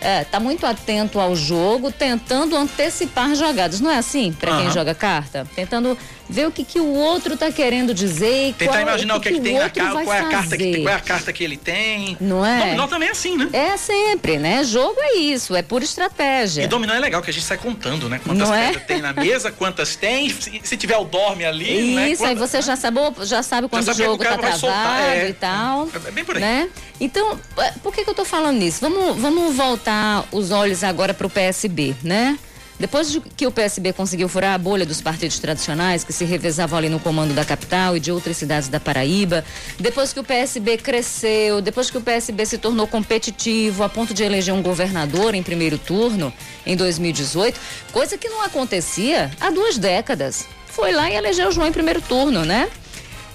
é, 0.00 0.24
tá 0.24 0.38
muito 0.38 0.64
atento 0.64 1.18
ao 1.18 1.34
jogo, 1.34 1.90
tentando 1.90 2.56
antecipar 2.56 3.34
jogadas. 3.34 3.80
Não 3.80 3.90
é 3.90 3.98
assim 3.98 4.32
para 4.32 4.58
quem 4.58 4.70
joga 4.70 4.94
carta? 4.94 5.46
Tentando 5.54 5.96
ver 6.28 6.46
o 6.46 6.50
que, 6.50 6.64
que 6.64 6.78
o 6.78 6.94
outro 6.94 7.34
está 7.34 7.50
querendo 7.50 7.94
dizer. 7.94 8.54
Tentar 8.58 8.72
qual, 8.72 8.82
imaginar 8.82 9.16
o 9.16 9.20
que, 9.20 9.28
é 9.28 9.32
que, 9.32 9.38
que 9.38 9.44
tem 9.44 9.58
na 9.58 9.70
cara, 9.70 10.04
qual 10.04 10.12
é, 10.12 10.20
a 10.20 10.28
carta 10.28 10.56
que, 10.56 10.82
qual 10.82 10.94
é 10.94 10.96
a 10.96 11.00
carta 11.00 11.32
que 11.32 11.42
ele 11.44 11.56
tem. 11.56 12.16
Não 12.20 12.44
é? 12.44 12.60
Dominó 12.60 12.86
também 12.86 13.08
é 13.08 13.12
assim, 13.12 13.36
né? 13.36 13.48
É 13.52 13.76
sempre, 13.76 14.38
né? 14.38 14.62
Jogo 14.64 14.96
é 15.00 15.16
isso, 15.16 15.56
é 15.56 15.62
pura 15.62 15.84
estratégia. 15.84 16.62
E 16.62 16.66
dominó 16.66 16.94
é 16.94 16.98
legal, 16.98 17.22
que 17.22 17.30
a 17.30 17.32
gente 17.32 17.46
sai 17.46 17.58
contando, 17.58 18.08
né? 18.08 18.20
Quantas 18.22 18.50
é? 18.50 18.72
tem 18.74 19.00
na 19.00 19.12
mesa, 19.12 19.50
quantas 19.50 19.96
tem, 19.96 20.28
se, 20.28 20.60
se 20.62 20.76
tiver 20.76 20.96
o 20.96 21.04
dorme 21.04 21.44
ali, 21.44 21.94
né? 21.94 22.10
Isso, 22.10 22.24
aí 22.24 22.34
Quantas- 22.34 22.50
você 22.50 22.62
já 22.62 22.76
sabe, 22.76 22.98
já 23.22 23.42
sabe 23.42 23.68
quando 23.68 23.84
sabe 23.84 23.94
o 23.94 23.96
que 23.96 24.02
o 24.02 24.06
jogo 24.12 24.22
cara 24.22 24.36
tá 24.36 24.40
travado 24.40 24.60
soltar, 24.60 25.16
é. 25.16 25.28
e 25.28 25.32
tal. 25.32 25.88
É 26.06 26.10
bem 26.10 26.24
por 26.24 26.36
aí. 26.36 26.42
Né? 26.42 26.68
Então, 27.00 27.38
é, 27.58 27.72
por 27.82 27.94
que, 27.94 28.04
que 28.04 28.10
eu 28.10 28.14
tô 28.14 28.24
falando 28.24 28.58
nisso? 28.58 28.78
Vamos, 28.80 29.16
vamos 29.16 29.54
voltar 29.54 30.26
os 30.32 30.50
olhos 30.50 30.82
agora 30.82 31.14
para 31.14 31.26
o 31.26 31.30
PSB, 31.30 31.94
né? 32.02 32.38
Depois 32.78 33.10
de 33.10 33.20
que 33.20 33.46
o 33.46 33.50
PSB 33.50 33.92
conseguiu 33.92 34.28
furar 34.28 34.54
a 34.54 34.58
bolha 34.58 34.86
dos 34.86 35.00
partidos 35.00 35.38
tradicionais 35.40 36.04
que 36.04 36.12
se 36.12 36.24
revezavam 36.24 36.78
ali 36.78 36.88
no 36.88 37.00
comando 37.00 37.34
da 37.34 37.44
capital 37.44 37.96
e 37.96 38.00
de 38.00 38.12
outras 38.12 38.36
cidades 38.36 38.68
da 38.68 38.78
Paraíba, 38.78 39.44
depois 39.80 40.12
que 40.12 40.20
o 40.20 40.24
PSB 40.24 40.78
cresceu, 40.78 41.60
depois 41.60 41.90
que 41.90 41.98
o 41.98 42.00
PSB 42.00 42.46
se 42.46 42.56
tornou 42.56 42.86
competitivo 42.86 43.82
a 43.82 43.88
ponto 43.88 44.14
de 44.14 44.22
eleger 44.22 44.54
um 44.54 44.62
governador 44.62 45.34
em 45.34 45.42
primeiro 45.42 45.76
turno 45.76 46.32
em 46.64 46.76
2018, 46.76 47.58
coisa 47.90 48.16
que 48.16 48.28
não 48.28 48.42
acontecia 48.42 49.30
há 49.40 49.50
duas 49.50 49.76
décadas. 49.76 50.46
Foi 50.66 50.92
lá 50.92 51.10
e 51.10 51.16
elegeu 51.16 51.48
o 51.48 51.52
João 51.52 51.66
em 51.66 51.72
primeiro 51.72 52.00
turno, 52.00 52.44
né? 52.44 52.68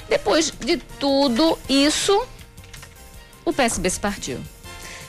Depois 0.07 0.53
de 0.57 0.77
tudo 0.77 1.57
isso, 1.67 2.25
o 3.43 3.51
PSB 3.51 3.89
se 3.89 3.99
partiu. 3.99 4.52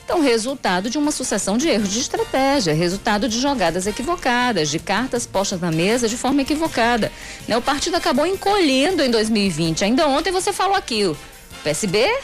Então, 0.05 0.21
resultado 0.21 0.91
de 0.91 0.99
uma 0.99 1.11
sucessão 1.11 1.57
de 1.57 1.67
erros 1.67 1.91
de 1.91 1.99
estratégia, 1.99 2.75
resultado 2.75 3.27
de 3.27 3.41
jogadas 3.41 3.87
equivocadas, 3.87 4.69
de 4.69 4.79
cartas 4.79 5.27
postas 5.27 5.59
na 5.61 5.73
mesa 5.73 6.09
de 6.09 6.17
forma 6.17 6.43
equivocada. 6.43 7.11
Né? 7.49 7.57
O 7.57 7.63
partido 7.63 7.97
acabou 7.97 8.27
encolhendo 8.27 9.03
em 9.03 9.11
2020. 9.11 9.83
Ainda 9.83 10.07
ontem 10.07 10.31
você 10.31 10.53
falou 10.53 10.77
aqui, 10.77 11.07
o 11.07 11.17
PSB 11.63 12.01
é, 12.01 12.15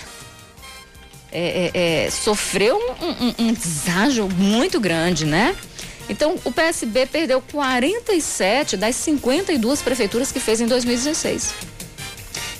é, 1.32 1.70
é, 1.72 2.10
sofreu 2.10 2.76
um, 2.76 3.08
um, 3.08 3.34
um 3.46 3.52
deságio 3.54 4.28
muito 4.28 4.78
grande, 4.78 5.24
né? 5.24 5.56
Então, 6.06 6.34
o 6.44 6.52
PSB 6.52 7.06
perdeu 7.06 7.40
47 7.40 8.76
das 8.76 8.96
52 8.96 9.80
prefeituras 9.80 10.30
que 10.30 10.40
fez 10.40 10.60
em 10.60 10.66
2016. 10.66 11.54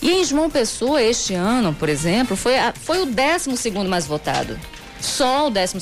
E 0.01 0.11
em 0.13 0.25
João 0.25 0.49
Pessoa, 0.49 1.03
este 1.03 1.35
ano, 1.35 1.75
por 1.75 1.91
exemplo, 1.91 2.37
foi, 2.37 2.59
a, 2.59 2.73
foi 2.73 3.03
o 3.03 3.07
12 3.07 3.71
mais 3.87 4.07
votado. 4.07 4.59
Só 5.01 5.47
o 5.47 5.51
12 5.51 5.79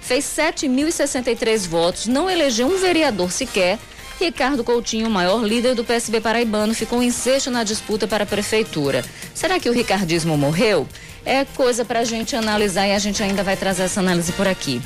fez 0.00 0.24
7.063 0.24 1.68
votos, 1.68 2.06
não 2.06 2.28
elegeu 2.30 2.66
um 2.66 2.78
vereador 2.78 3.30
sequer. 3.30 3.78
Ricardo 4.18 4.64
Coutinho, 4.64 5.10
maior 5.10 5.44
líder 5.44 5.74
do 5.74 5.84
PSB 5.84 6.22
paraibano, 6.22 6.74
ficou 6.74 7.02
em 7.02 7.10
sexto 7.10 7.50
na 7.50 7.62
disputa 7.62 8.08
para 8.08 8.24
a 8.24 8.26
prefeitura. 8.26 9.04
Será 9.34 9.60
que 9.60 9.68
o 9.68 9.72
ricardismo 9.72 10.38
morreu? 10.38 10.88
É 11.24 11.44
coisa 11.44 11.84
para 11.84 12.00
a 12.00 12.04
gente 12.04 12.36
analisar 12.36 12.86
e 12.86 12.92
a 12.92 12.98
gente 12.98 13.22
ainda 13.22 13.42
vai 13.42 13.56
trazer 13.56 13.82
essa 13.82 14.00
análise 14.00 14.32
por 14.32 14.46
aqui. 14.46 14.80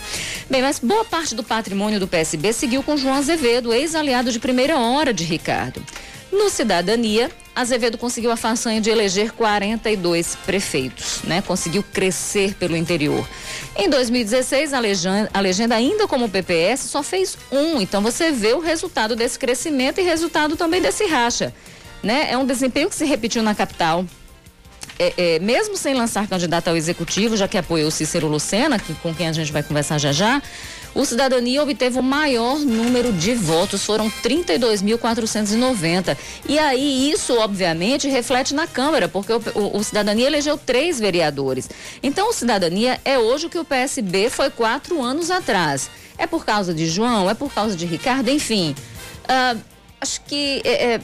Bem, 0.48 0.62
mas 0.62 0.78
boa 0.78 1.04
parte 1.04 1.34
do 1.34 1.44
patrimônio 1.44 2.00
do 2.00 2.08
PSB 2.08 2.52
seguiu 2.52 2.82
com 2.82 2.96
João 2.96 3.14
Azevedo, 3.14 3.72
ex-aliado 3.72 4.32
de 4.32 4.40
primeira 4.40 4.78
hora 4.78 5.12
de 5.12 5.22
Ricardo. 5.22 5.84
No 6.32 6.48
Cidadania, 6.48 7.30
Azevedo 7.54 7.98
conseguiu 7.98 8.30
a 8.30 8.36
façanha 8.36 8.80
de 8.80 8.88
eleger 8.88 9.32
42 9.32 10.36
prefeitos, 10.46 11.20
né? 11.24 11.42
Conseguiu 11.42 11.82
crescer 11.82 12.54
pelo 12.54 12.76
interior. 12.76 13.28
Em 13.76 13.90
2016, 13.90 14.72
a 14.72 14.78
legenda, 14.78 15.28
a 15.34 15.40
legenda, 15.40 15.74
ainda 15.74 16.06
como 16.06 16.28
PPS, 16.28 16.82
só 16.82 17.02
fez 17.02 17.36
um. 17.50 17.80
Então 17.80 18.00
você 18.00 18.30
vê 18.30 18.52
o 18.52 18.60
resultado 18.60 19.16
desse 19.16 19.38
crescimento 19.38 20.00
e 20.00 20.04
resultado 20.04 20.56
também 20.56 20.80
desse 20.80 21.04
racha. 21.06 21.52
Né? 22.02 22.28
É 22.30 22.38
um 22.38 22.46
desempenho 22.46 22.88
que 22.88 22.94
se 22.94 23.04
repetiu 23.04 23.42
na 23.42 23.54
capital. 23.54 24.04
É, 24.98 25.14
é, 25.16 25.38
mesmo 25.38 25.76
sem 25.76 25.94
lançar 25.94 26.28
candidato 26.28 26.68
ao 26.68 26.76
executivo, 26.76 27.36
já 27.36 27.48
que 27.48 27.58
apoiou 27.58 27.90
Cícero 27.90 28.28
Lucena, 28.28 28.78
que, 28.78 28.94
com 28.94 29.14
quem 29.14 29.28
a 29.28 29.32
gente 29.32 29.50
vai 29.50 29.62
conversar 29.62 29.98
já 29.98 30.12
já, 30.12 30.42
o 30.94 31.04
Cidadania 31.04 31.62
obteve 31.62 31.98
o 31.98 32.02
maior 32.02 32.58
número 32.58 33.12
de 33.12 33.34
votos, 33.34 33.84
foram 33.84 34.10
32.490. 34.10 36.16
E 36.48 36.58
aí, 36.58 37.10
isso, 37.10 37.38
obviamente, 37.38 38.08
reflete 38.08 38.54
na 38.54 38.66
Câmara, 38.66 39.08
porque 39.08 39.32
o, 39.32 39.40
o, 39.54 39.78
o, 39.78 39.84
Cidadania 39.84 40.26
elegeu 40.26 40.58
três 40.58 40.98
vereadores. 40.98 41.68
Então, 42.02 42.30
o 42.30 42.32
Cidadania 42.32 43.00
é 43.04 43.18
hoje 43.18 43.46
o 43.46 43.50
que 43.50 43.58
o 43.58 43.64
PSB 43.64 44.30
foi 44.30 44.50
quatro 44.50 45.00
anos 45.00 45.30
atrás. 45.30 45.88
É 46.18 46.26
por 46.26 46.44
causa 46.44 46.74
de 46.74 46.86
João, 46.86 47.30
é 47.30 47.34
por 47.34 47.52
causa 47.52 47.76
de 47.76 47.86
Ricardo, 47.86 48.30
enfim. 48.30 48.74
Uh, 49.24 49.60
acho 50.00 50.20
que. 50.22 50.60
É, 50.64 50.94
é, 50.94 51.00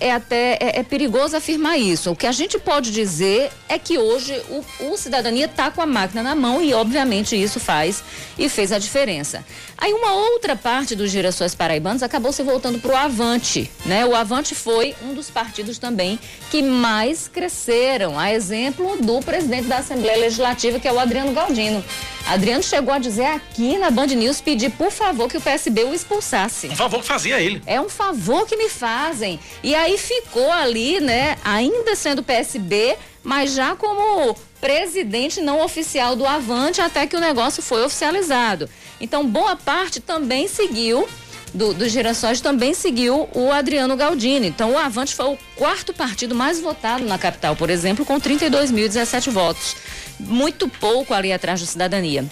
é 0.00 0.12
até 0.12 0.56
é, 0.60 0.80
é, 0.80 0.82
perigoso 0.82 1.36
afirmar 1.36 1.78
isso. 1.78 2.10
O 2.10 2.16
que 2.16 2.26
a 2.26 2.32
gente 2.32 2.58
pode 2.58 2.90
dizer 2.90 3.52
é 3.70 3.78
que 3.78 3.96
hoje 3.96 4.34
o, 4.50 4.90
o 4.92 4.96
cidadania 4.98 5.46
está 5.46 5.70
com 5.70 5.80
a 5.80 5.86
máquina 5.86 6.24
na 6.24 6.34
mão 6.34 6.60
e, 6.60 6.74
obviamente, 6.74 7.40
isso 7.40 7.60
faz 7.60 8.02
e 8.36 8.48
fez 8.48 8.72
a 8.72 8.78
diferença. 8.78 9.44
Aí 9.78 9.92
uma 9.92 10.12
outra 10.12 10.56
parte 10.56 10.96
dos 10.96 11.08
girassóis 11.08 11.54
paraibanos 11.54 12.02
acabou 12.02 12.32
se 12.32 12.42
voltando 12.42 12.80
para 12.80 12.92
o 12.92 12.96
Avante, 12.96 13.70
né? 13.86 14.04
O 14.04 14.14
Avante 14.14 14.56
foi 14.56 14.94
um 15.02 15.14
dos 15.14 15.30
partidos 15.30 15.78
também 15.78 16.18
que 16.50 16.62
mais 16.62 17.28
cresceram, 17.28 18.18
a 18.18 18.32
exemplo 18.32 18.96
do 18.96 19.20
presidente 19.20 19.68
da 19.68 19.78
Assembleia 19.78 20.18
Legislativa, 20.18 20.80
que 20.80 20.88
é 20.88 20.92
o 20.92 20.98
Adriano 20.98 21.32
Galdino. 21.32 21.82
Adriano 22.26 22.62
chegou 22.62 22.92
a 22.92 22.98
dizer 22.98 23.26
aqui 23.26 23.78
na 23.78 23.90
Band 23.90 24.08
News 24.08 24.40
pedir, 24.40 24.70
por 24.70 24.90
favor, 24.90 25.28
que 25.28 25.36
o 25.36 25.40
PSB 25.40 25.84
o 25.84 25.94
expulsasse. 25.94 26.68
Um 26.68 26.76
favor 26.76 27.00
que 27.00 27.06
fazia 27.06 27.40
ele. 27.40 27.62
É 27.66 27.80
um 27.80 27.88
favor 27.88 28.46
que 28.46 28.56
me 28.56 28.68
fazem. 28.68 29.38
E 29.62 29.74
aí 29.74 29.96
ficou 29.96 30.50
ali, 30.52 31.00
né, 31.00 31.36
ainda 31.44 31.94
sendo 31.94 32.22
PSB, 32.22 32.96
mas 33.22 33.52
já 33.52 33.74
como 33.76 34.36
presidente 34.60 35.40
não 35.40 35.62
oficial 35.62 36.16
do 36.16 36.26
Avante 36.26 36.80
até 36.80 37.06
que 37.06 37.16
o 37.16 37.20
negócio 37.20 37.62
foi 37.62 37.84
oficializado. 37.84 38.68
Então, 39.00 39.26
boa 39.26 39.56
parte 39.56 40.00
também 40.00 40.48
seguiu 40.48 41.08
do, 41.52 41.74
dos 41.74 41.90
girassóis 41.90 42.40
também 42.40 42.74
seguiu 42.74 43.28
o 43.34 43.50
Adriano 43.50 43.96
Galdini. 43.96 44.48
Então, 44.48 44.72
o 44.72 44.78
Avante 44.78 45.14
foi 45.14 45.26
o 45.26 45.38
quarto 45.56 45.92
partido 45.92 46.34
mais 46.34 46.60
votado 46.60 47.04
na 47.04 47.18
capital, 47.18 47.56
por 47.56 47.70
exemplo, 47.70 48.04
com 48.04 48.20
32.017 48.20 49.30
votos. 49.30 49.76
Muito 50.18 50.68
pouco 50.68 51.12
ali 51.12 51.32
atrás 51.32 51.60
do 51.60 51.66
Cidadania. 51.66 52.24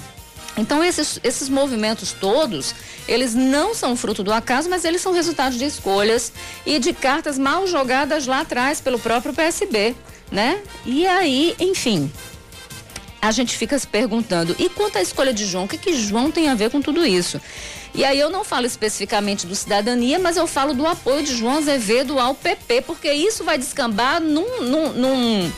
Então, 0.57 0.83
esses, 0.83 1.21
esses 1.23 1.49
movimentos 1.49 2.13
todos, 2.13 2.75
eles 3.07 3.35
não 3.35 3.75
são 3.75 3.97
fruto 3.97 4.25
do 4.25 4.33
acaso, 4.33 4.69
mas 4.69 4.85
eles 4.85 5.01
são 5.01 5.13
resultado 5.13 5.57
de 5.57 5.65
escolhas 5.65 6.33
e 6.67 6.79
de 6.79 6.93
cartas 6.93 7.39
mal 7.39 7.67
jogadas 7.67 8.27
lá 8.27 8.41
atrás 8.41 8.81
pelo 8.81 8.99
próprio 8.99 9.33
PSB, 9.33 9.95
né? 10.31 10.61
E 10.85 11.07
aí, 11.07 11.55
enfim, 11.59 12.11
a 13.21 13.31
gente 13.31 13.57
fica 13.57 13.79
se 13.79 13.87
perguntando, 13.87 14.55
e 14.59 14.69
quanto 14.69 14.99
à 14.99 15.03
escolha 15.03 15.33
de 15.33 15.45
João, 15.45 15.65
o 15.65 15.69
que, 15.69 15.79
que 15.79 15.95
João 15.95 16.31
tem 16.31 16.49
a 16.49 16.55
ver 16.55 16.71
com 16.71 16.81
tudo 16.81 17.05
isso? 17.05 17.41
E 17.95 18.05
aí 18.05 18.19
eu 18.19 18.31
não 18.31 18.45
falo 18.45 18.67
especificamente 18.67 19.47
do 19.47 19.55
cidadania, 19.55 20.19
mas 20.19 20.37
eu 20.37 20.47
falo 20.47 20.75
do 20.75 20.87
apoio 20.87 21.23
de 21.23 21.35
João 21.35 21.59
Azevedo 21.59 22.19
ao 22.19 22.35
PP, 22.35 22.83
porque 22.83 23.13
isso 23.13 23.45
vai 23.45 23.59
descambar 23.59 24.21
num, 24.21 24.63
num, 24.63 24.93
num 24.93 25.53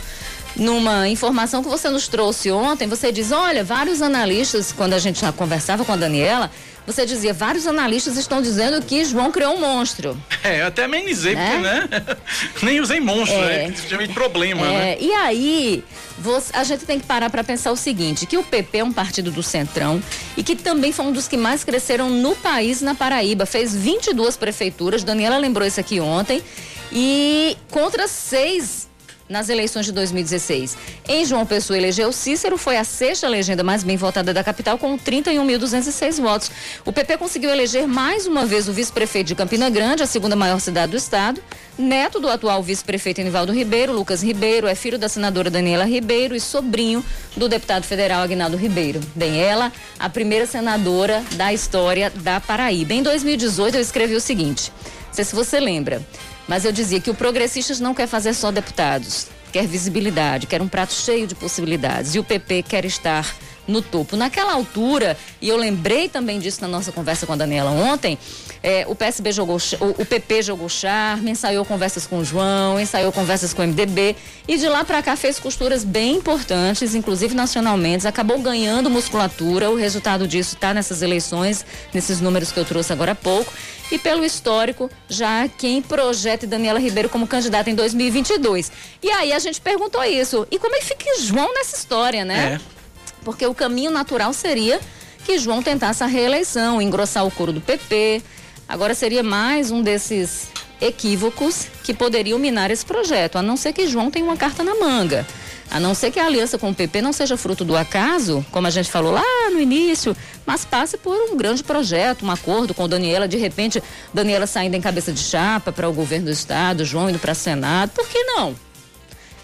numa 0.57 1.09
informação 1.09 1.63
que 1.63 1.69
você 1.69 1.89
nos 1.89 2.09
trouxe 2.09 2.51
ontem, 2.51 2.87
você 2.89 3.11
diz, 3.13 3.33
olha, 3.33 3.63
vários 3.65 4.03
analistas, 4.03 4.73
quando 4.73 4.95
a 4.95 4.99
gente 4.99 5.21
já 5.21 5.33
conversava 5.33 5.85
com 5.85 5.93
a 5.93 5.97
Daniela, 5.97 6.51
você 6.87 7.07
dizia, 7.07 7.33
vários 7.33 7.67
analistas 7.67 8.17
estão 8.17 8.43
dizendo 8.43 8.83
que 8.85 9.05
João 9.05 9.31
criou 9.31 9.55
um 9.55 9.61
monstro. 9.61 10.17
É, 10.43 10.63
eu 10.63 10.69
até 10.69 10.85
amenizei, 10.85 11.35
né? 11.35 11.51
porque, 11.91 12.01
né? 12.13 12.17
Nem 12.63 12.81
usei 12.81 12.99
monstro, 12.99 13.37
É. 13.37 13.69
né? 13.69 13.75
De 14.07 14.09
problema, 14.09 14.67
É, 14.67 14.71
né? 14.73 14.97
E 14.99 15.13
aí, 15.13 15.85
você- 16.19 16.51
a 16.57 16.65
gente 16.65 16.87
tem 16.87 16.99
que 16.99 17.05
parar 17.07 17.29
para 17.29 17.45
pensar 17.45 17.71
o 17.71 17.77
seguinte, 17.77 18.25
que 18.25 18.39
o 18.39 18.43
PP 18.43 18.79
é 18.79 18.85
um 18.85 18.91
partido 18.91 19.31
do 19.31 19.43
Centrão 19.43 20.03
e 20.39 20.43
que 20.43 20.57
também 20.57 20.93
foi 20.93 21.05
um 21.05 21.13
dos 21.13 21.29
que 21.29 21.37
mais 21.37 21.63
cresceram 21.63 22.09
no 22.09 22.35
país, 22.35 22.81
na 22.81 22.95
Paraíba. 22.95 23.45
Fez 23.45 23.75
22 23.77 24.39
prefeituras, 24.39 25.05
Daniela 25.05 25.37
lembrou 25.37 25.69
isso 25.69 25.79
aqui 25.79 26.01
ontem, 26.01 26.43
e 26.91 27.55
contra 27.71 28.09
seis 28.09 28.89
nas 29.31 29.49
eleições 29.49 29.87
de 29.87 29.93
2016. 29.93 30.77
Em 31.09 31.25
João 31.25 31.47
Pessoa 31.47 31.79
elegeu 31.79 32.13
Cícero, 32.13 32.59
foi 32.59 32.77
a 32.77 32.83
sexta 32.83 33.29
legenda 33.29 33.63
mais 33.63 33.85
bem 33.85 33.97
votada 33.97 34.35
da 34.35 34.43
capital 34.43 34.77
com 34.77 34.99
31.206 34.99 36.21
votos. 36.21 36.51
O 36.85 36.93
PP 36.93 37.17
conseguiu 37.17 37.49
eleger 37.49 37.87
mais 37.87 38.27
uma 38.27 38.45
vez 38.45 38.69
o 38.69 38.73
vice-prefeito 38.73 39.29
de 39.29 39.35
Campina 39.37 39.71
Grande, 39.71 40.03
a 40.03 40.07
segunda 40.07 40.35
maior 40.35 40.59
cidade 40.59 40.91
do 40.91 40.99
estado, 40.99 41.41
neto 41.79 42.19
do 42.19 42.29
atual 42.29 42.61
vice-prefeito 42.61 43.21
Enivaldo 43.21 43.53
Ribeiro, 43.53 43.93
Lucas 43.93 44.21
Ribeiro, 44.23 44.67
é 44.67 44.75
filho 44.75 44.99
da 44.99 45.09
senadora 45.09 45.49
Daniela 45.49 45.85
Ribeiro 45.85 46.35
e 46.35 46.41
sobrinho 46.41 47.05
do 47.37 47.49
deputado 47.49 47.85
federal 47.85 48.23
Agnaldo 48.23 48.57
Ribeiro. 48.57 49.01
Bem, 49.15 49.41
ela, 49.41 49.73
a 49.99 50.09
primeira 50.09 50.45
senadora 50.45 51.23
da 51.37 51.53
história 51.53 52.11
da 52.11 52.41
Paraíba. 52.41 52.95
Em 52.95 53.03
2018 53.03 53.77
eu 53.77 53.81
escrevi 53.81 54.17
o 54.17 54.21
seguinte, 54.21 54.73
não 55.07 55.15
sei 55.15 55.25
se 55.25 55.35
você 55.35 55.61
lembra, 55.61 56.05
mas 56.51 56.65
eu 56.65 56.73
dizia 56.73 57.01
que 57.01 57.09
o 57.09 57.15
Progressistas 57.15 57.79
não 57.79 57.95
quer 57.95 58.09
fazer 58.09 58.35
só 58.35 58.51
deputados, 58.51 59.29
quer 59.53 59.69
visibilidade, 59.69 60.49
quer 60.49 60.61
um 60.61 60.67
prato 60.67 60.93
cheio 60.93 61.25
de 61.25 61.33
possibilidades. 61.33 62.17
E 62.17 62.19
o 62.19 62.25
PP 62.25 62.65
quer 62.65 62.85
estar 62.85 63.25
no 63.67 63.83
topo. 63.83 64.17
Naquela 64.17 64.53
altura, 64.53 65.17
e 65.41 65.49
eu 65.49 65.57
lembrei 65.57 66.09
também 66.09 66.39
disso 66.39 66.61
na 66.61 66.69
nossa 66.69 66.93
conversa 66.93 67.27
com 67.27 67.33
a 67.33 67.37
Daniela 67.37 67.71
ontem, 67.71 68.19
é, 68.63 68.85
o 68.89 68.95
PSB 68.95 69.33
jogou, 69.33 69.57
o, 69.57 70.03
o 70.03 70.05
PP 70.05 70.43
jogou 70.43 70.69
charme, 70.69 71.31
ensaiou 71.31 71.65
conversas 71.65 72.07
com 72.07 72.19
o 72.19 72.25
João, 72.25 72.79
ensaiou 72.79 73.11
conversas 73.11 73.55
com 73.55 73.63
o 73.63 73.67
MDB 73.67 74.17
e 74.47 74.59
de 74.59 74.69
lá 74.69 74.85
para 74.85 75.03
cá 75.03 75.17
fez 75.17 75.39
costuras 75.39 75.83
bem 75.83 76.17
importantes, 76.17 76.95
inclusive 76.95 77.35
nacionalmente, 77.35 78.07
acabou 78.07 78.39
ganhando 78.39 78.91
musculatura. 78.91 79.71
O 79.71 79.77
resultado 79.77 80.29
disso 80.29 80.57
está 80.57 80.75
nessas 80.75 81.01
eleições, 81.01 81.65
nesses 81.95 82.21
números 82.21 82.53
que 82.53 82.59
eu 82.59 82.65
trouxe 82.65 82.93
agora 82.93 83.13
há 83.13 83.15
pouco. 83.15 83.53
E 83.91 83.99
pelo 83.99 84.25
histórico, 84.25 84.89
já 85.09 85.49
quem 85.49 85.83
projeta 85.83 86.47
Daniela 86.47 86.79
Ribeiro 86.79 87.09
como 87.09 87.27
candidata 87.27 87.71
em 87.71 87.75
2022. 87.75 88.71
E 89.03 89.11
aí 89.11 89.33
a 89.33 89.39
gente 89.39 89.61
perguntou 89.61 90.05
isso. 90.05 90.47
E 90.51 90.59
como 90.59 90.77
é 90.77 90.79
que 90.79 90.87
fica 90.87 91.21
João 91.21 91.53
nessa 91.53 91.77
história, 91.77 92.25
né? 92.25 92.61
É. 92.77 92.80
Porque 93.25 93.47
o 93.47 93.55
caminho 93.55 93.91
natural 93.91 94.33
seria 94.33 94.81
que 95.25 95.39
João 95.39 95.63
tentasse 95.63 96.03
a 96.03 96.07
reeleição, 96.07 96.81
engrossar 96.81 97.27
o 97.27 97.31
coro 97.31 97.53
do 97.53 97.61
PP. 97.61 98.23
Agora 98.69 98.95
seria 98.95 99.23
mais 99.23 99.71
um 99.71 99.83
desses 99.83 100.49
equívocos 100.81 101.67
que 101.85 101.93
poderiam 101.93 102.39
minar 102.39 102.71
esse 102.71 102.85
projeto, 102.85 103.37
a 103.37 103.43
não 103.43 103.57
ser 103.57 103.73
que 103.73 103.87
João 103.87 104.11
tenha 104.11 104.25
uma 104.25 104.37
carta 104.37 104.63
na 104.63 104.75
manga. 104.75 105.27
A 105.71 105.79
não 105.79 105.95
ser 105.95 106.11
que 106.11 106.19
a 106.19 106.27
aliança 106.27 106.59
com 106.59 106.71
o 106.71 106.75
PP 106.75 107.01
não 107.01 107.13
seja 107.13 107.37
fruto 107.37 107.65
do 107.65 107.77
acaso, 107.77 108.45
como 108.51 108.67
a 108.67 108.71
gente 108.71 108.91
falou 108.91 109.13
lá 109.13 109.23
no 109.53 109.61
início, 109.61 110.17
mas 110.45 110.65
passe 110.65 110.97
por 110.97 111.15
um 111.31 111.37
grande 111.37 111.63
projeto, 111.63 112.27
um 112.27 112.31
acordo 112.31 112.75
com 112.75 112.89
Daniela, 112.89 113.29
de 113.29 113.37
repente, 113.37 113.81
Daniela 114.13 114.49
saindo 114.49 114.75
em 114.75 114.81
cabeça 114.81 115.13
de 115.13 115.21
chapa 115.21 115.71
para 115.71 115.89
o 115.89 115.93
governo 115.93 116.27
do 116.27 116.33
estado, 116.33 116.85
João 116.85 117.09
indo 117.09 117.21
para 117.21 117.35
Senado, 117.35 117.91
por 117.91 118.09
que 118.09 118.21
não? 118.25 118.57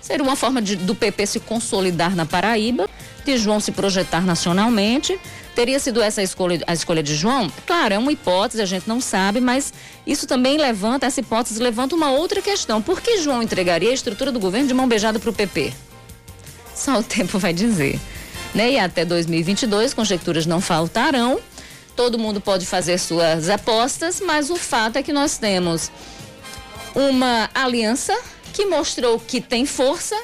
Seria 0.00 0.24
uma 0.24 0.34
forma 0.34 0.60
de, 0.60 0.74
do 0.74 0.96
PP 0.96 1.26
se 1.26 1.40
consolidar 1.40 2.16
na 2.16 2.26
Paraíba, 2.26 2.88
de 3.26 3.36
João 3.36 3.60
se 3.60 3.72
projetar 3.72 4.24
nacionalmente. 4.24 5.18
Teria 5.54 5.78
sido 5.78 6.00
essa 6.00 6.20
a 6.20 6.24
escolha, 6.24 6.62
a 6.66 6.72
escolha 6.72 7.02
de 7.02 7.14
João? 7.14 7.50
Claro, 7.66 7.94
é 7.94 7.98
uma 7.98 8.12
hipótese, 8.12 8.62
a 8.62 8.66
gente 8.66 8.88
não 8.88 9.00
sabe, 9.00 9.40
mas 9.40 9.72
isso 10.06 10.26
também 10.26 10.56
levanta, 10.56 11.06
essa 11.06 11.20
hipótese 11.20 11.60
levanta 11.60 11.94
uma 11.94 12.10
outra 12.10 12.40
questão. 12.40 12.80
Por 12.80 13.00
que 13.00 13.18
João 13.18 13.42
entregaria 13.42 13.90
a 13.90 13.94
estrutura 13.94 14.30
do 14.30 14.38
governo 14.38 14.68
de 14.68 14.74
mão 14.74 14.88
beijada 14.88 15.18
para 15.18 15.30
o 15.30 15.32
PP? 15.32 15.72
Só 16.74 16.98
o 16.98 17.02
tempo 17.04 17.38
vai 17.38 17.52
dizer. 17.52 17.98
Né? 18.54 18.72
E 18.72 18.78
até 18.78 19.04
2022, 19.04 19.92
conjecturas 19.92 20.46
não 20.46 20.60
faltarão. 20.60 21.40
Todo 21.96 22.18
mundo 22.18 22.40
pode 22.40 22.64
fazer 22.66 22.98
suas 22.98 23.48
apostas, 23.48 24.20
mas 24.20 24.50
o 24.50 24.56
fato 24.56 24.96
é 24.96 25.02
que 25.02 25.12
nós 25.12 25.38
temos 25.38 25.90
uma 26.94 27.50
aliança 27.54 28.16
que 28.52 28.64
mostrou 28.64 29.20
que 29.20 29.40
tem 29.40 29.66
força, 29.66 30.16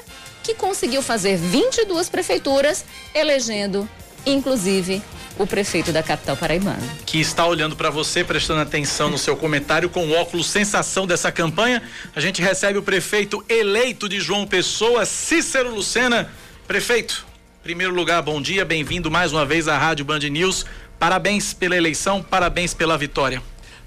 que 0.43 0.53
conseguiu 0.53 1.01
fazer 1.01 1.37
22 1.37 2.09
prefeituras, 2.09 2.83
elegendo, 3.15 3.87
inclusive, 4.25 5.01
o 5.39 5.47
prefeito 5.47 5.91
da 5.91 6.03
capital 6.03 6.35
paraibana. 6.35 6.83
Que 7.05 7.19
está 7.19 7.47
olhando 7.47 7.75
para 7.75 7.89
você, 7.89 8.23
prestando 8.23 8.59
atenção 8.59 9.09
no 9.09 9.17
seu 9.17 9.35
comentário 9.37 9.89
com 9.89 10.05
o 10.05 10.11
óculos 10.11 10.47
sensação 10.47 11.07
dessa 11.07 11.31
campanha. 11.31 11.81
A 12.15 12.19
gente 12.19 12.41
recebe 12.41 12.77
o 12.77 12.83
prefeito 12.83 13.43
eleito 13.47 14.09
de 14.09 14.19
João 14.19 14.45
Pessoa, 14.45 15.05
Cícero 15.05 15.73
Lucena. 15.73 16.29
Prefeito, 16.67 17.25
primeiro 17.63 17.93
lugar, 17.93 18.21
bom 18.21 18.41
dia, 18.41 18.65
bem-vindo 18.65 19.09
mais 19.09 19.31
uma 19.31 19.45
vez 19.45 19.67
à 19.67 19.77
Rádio 19.77 20.05
Band 20.05 20.19
News. 20.19 20.65
Parabéns 20.99 21.53
pela 21.53 21.75
eleição, 21.75 22.21
parabéns 22.21 22.73
pela 22.73 22.97
vitória. 22.97 23.41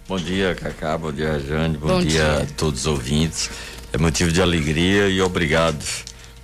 Bom 0.09 0.19
dia, 0.19 0.55
Cacá, 0.55 0.97
bom 0.97 1.13
dia, 1.13 1.39
Jane, 1.41 1.77
bom, 1.77 1.89
bom 1.89 2.01
dia, 2.01 2.11
dia 2.11 2.43
a 2.43 2.47
todos 2.57 2.81
os 2.81 2.87
ouvintes 2.87 3.51
é 3.93 3.99
motivo 3.99 4.31
de 4.31 4.43
alegria 4.43 5.09
e 5.09 5.23
obrigado 5.23 5.83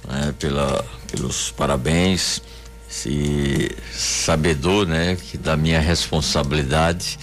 né, 0.08 0.34
pela, 0.38 0.84
pelos 1.10 1.50
parabéns. 1.50 2.42
Se 2.88 3.70
sabedor, 3.92 4.86
né, 4.86 5.16
que 5.16 5.38
da 5.38 5.56
minha 5.56 5.80
responsabilidade, 5.80 7.18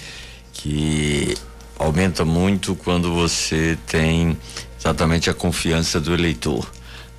que 0.52 1.38
aumenta 1.78 2.26
muito 2.26 2.76
quando 2.76 3.14
você 3.14 3.78
tem 3.86 4.38
exatamente 4.80 5.30
a 5.30 5.34
confiança 5.34 6.00
do 6.00 6.14
eleitor. 6.14 6.70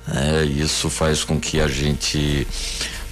Né? 0.07 0.45
Isso 0.45 0.89
faz 0.89 1.23
com 1.23 1.39
que 1.39 1.61
a 1.61 1.67
gente 1.67 2.45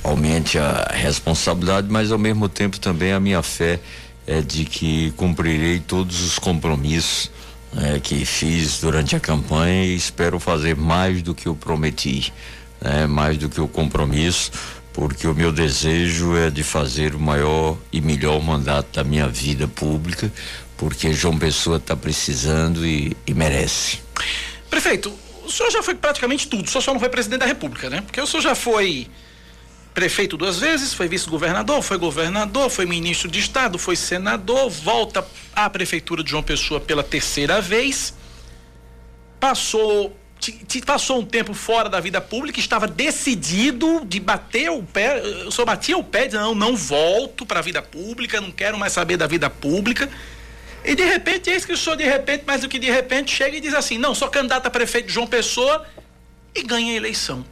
aumente 0.04 0.58
a 0.58 0.92
responsabilidade, 0.94 1.88
mas 1.90 2.12
ao 2.12 2.20
mesmo 2.20 2.50
tempo 2.50 2.80
também 2.80 3.14
a 3.14 3.20
minha 3.20 3.42
fé 3.42 3.80
é 4.28 4.42
de 4.42 4.66
que 4.66 5.12
cumprirei 5.12 5.80
todos 5.80 6.22
os 6.22 6.38
compromissos 6.38 7.32
né, 7.74 8.00
que 8.02 8.26
fiz 8.26 8.80
durante 8.80 9.16
a 9.16 9.20
campanha 9.20 9.86
e 9.86 9.96
espero 9.96 10.40
fazer 10.40 10.76
mais 10.76 11.22
do 11.22 11.36
que 11.36 11.48
eu 11.48 11.56
prometi, 11.56 12.34
né, 12.82 13.08
mais 13.08 13.38
do 13.38 13.50
que 13.50 13.62
o 13.62 13.68
compromisso, 13.68 14.52
porque 14.94 15.28
o 15.28 15.36
meu 15.36 15.52
desejo 15.52 16.36
é 16.36 16.50
de 16.50 16.64
fazer 16.64 17.16
o 17.16 17.20
maior 17.20 17.78
e 17.92 18.02
melhor 18.02 18.42
mandato 18.42 18.96
da 18.96 19.04
minha 19.04 19.28
vida 19.28 19.68
pública, 19.68 20.32
porque 20.78 21.14
João 21.14 21.38
Pessoa 21.38 21.78
está 21.78 21.96
precisando 21.96 22.86
e, 22.86 23.16
e 23.28 23.34
merece. 23.34 24.00
Prefeito, 24.70 25.14
o 25.44 25.52
senhor 25.52 25.72
já 25.72 25.84
foi 25.84 25.96
praticamente 25.96 26.48
tudo, 26.48 26.68
o 26.68 26.70
senhor 26.70 26.82
só 26.82 26.94
não 26.94 27.00
foi 27.00 27.10
presidente 27.10 27.40
da 27.40 27.46
República, 27.46 27.90
né? 27.90 28.02
Porque 28.02 28.22
o 28.22 28.28
senhor 28.28 28.42
já 28.42 28.56
foi 28.56 29.08
prefeito 30.00 30.38
duas 30.38 30.60
vezes, 30.60 30.94
foi 30.94 31.10
vice-governador, 31.10 31.82
foi 31.82 31.98
governador, 31.98 32.70
foi 32.70 32.86
ministro 32.86 33.30
de 33.30 33.38
Estado, 33.38 33.78
foi 33.78 33.98
senador, 33.98 34.70
volta 34.70 35.28
à 35.54 35.70
prefeitura 35.70 36.24
de 36.24 36.32
João 36.32 36.42
Pessoa 36.42 36.80
pela 36.80 37.04
terceira 37.04 37.60
vez, 37.60 38.14
passou 39.42 40.16
passou 40.86 41.20
um 41.20 41.26
tempo 41.26 41.54
fora 41.54 41.90
da 41.90 42.00
vida 42.00 42.22
pública, 42.22 42.62
estava 42.62 42.88
decidido 42.88 44.06
de 44.06 44.22
bater 44.22 44.72
o 44.72 44.82
pé, 44.82 45.20
eu 45.20 45.52
só 45.52 45.66
batia 45.66 45.98
o 45.98 46.04
pé, 46.04 46.28
dizendo, 46.28 46.46
não, 46.46 46.56
não 46.56 46.78
volto 46.78 47.46
para 47.46 47.60
a 47.60 47.62
vida 47.62 47.82
pública, 47.82 48.40
não 48.40 48.52
quero 48.52 48.78
mais 48.78 48.94
saber 48.94 49.18
da 49.18 49.28
vida 49.28 49.50
pública. 49.50 50.10
E 50.86 50.96
de 50.96 51.04
repente, 51.04 51.50
eis 51.50 51.66
que 51.66 51.74
o 51.74 51.78
senhor 51.78 51.98
de 51.98 52.06
repente, 52.06 52.46
mais 52.48 52.62
do 52.62 52.70
que 52.70 52.80
de 52.80 52.90
repente, 52.90 53.36
chega 53.36 53.58
e 53.58 53.60
diz 53.60 53.74
assim: 53.74 53.98
não, 53.98 54.16
sou 54.16 54.30
candidato 54.30 54.66
a 54.66 54.70
prefeito 54.70 55.08
de 55.08 55.14
João 55.14 55.28
Pessoa 55.28 55.86
e 56.56 56.64
ganha 56.64 56.94
a 56.94 56.96
eleição. 56.96 57.44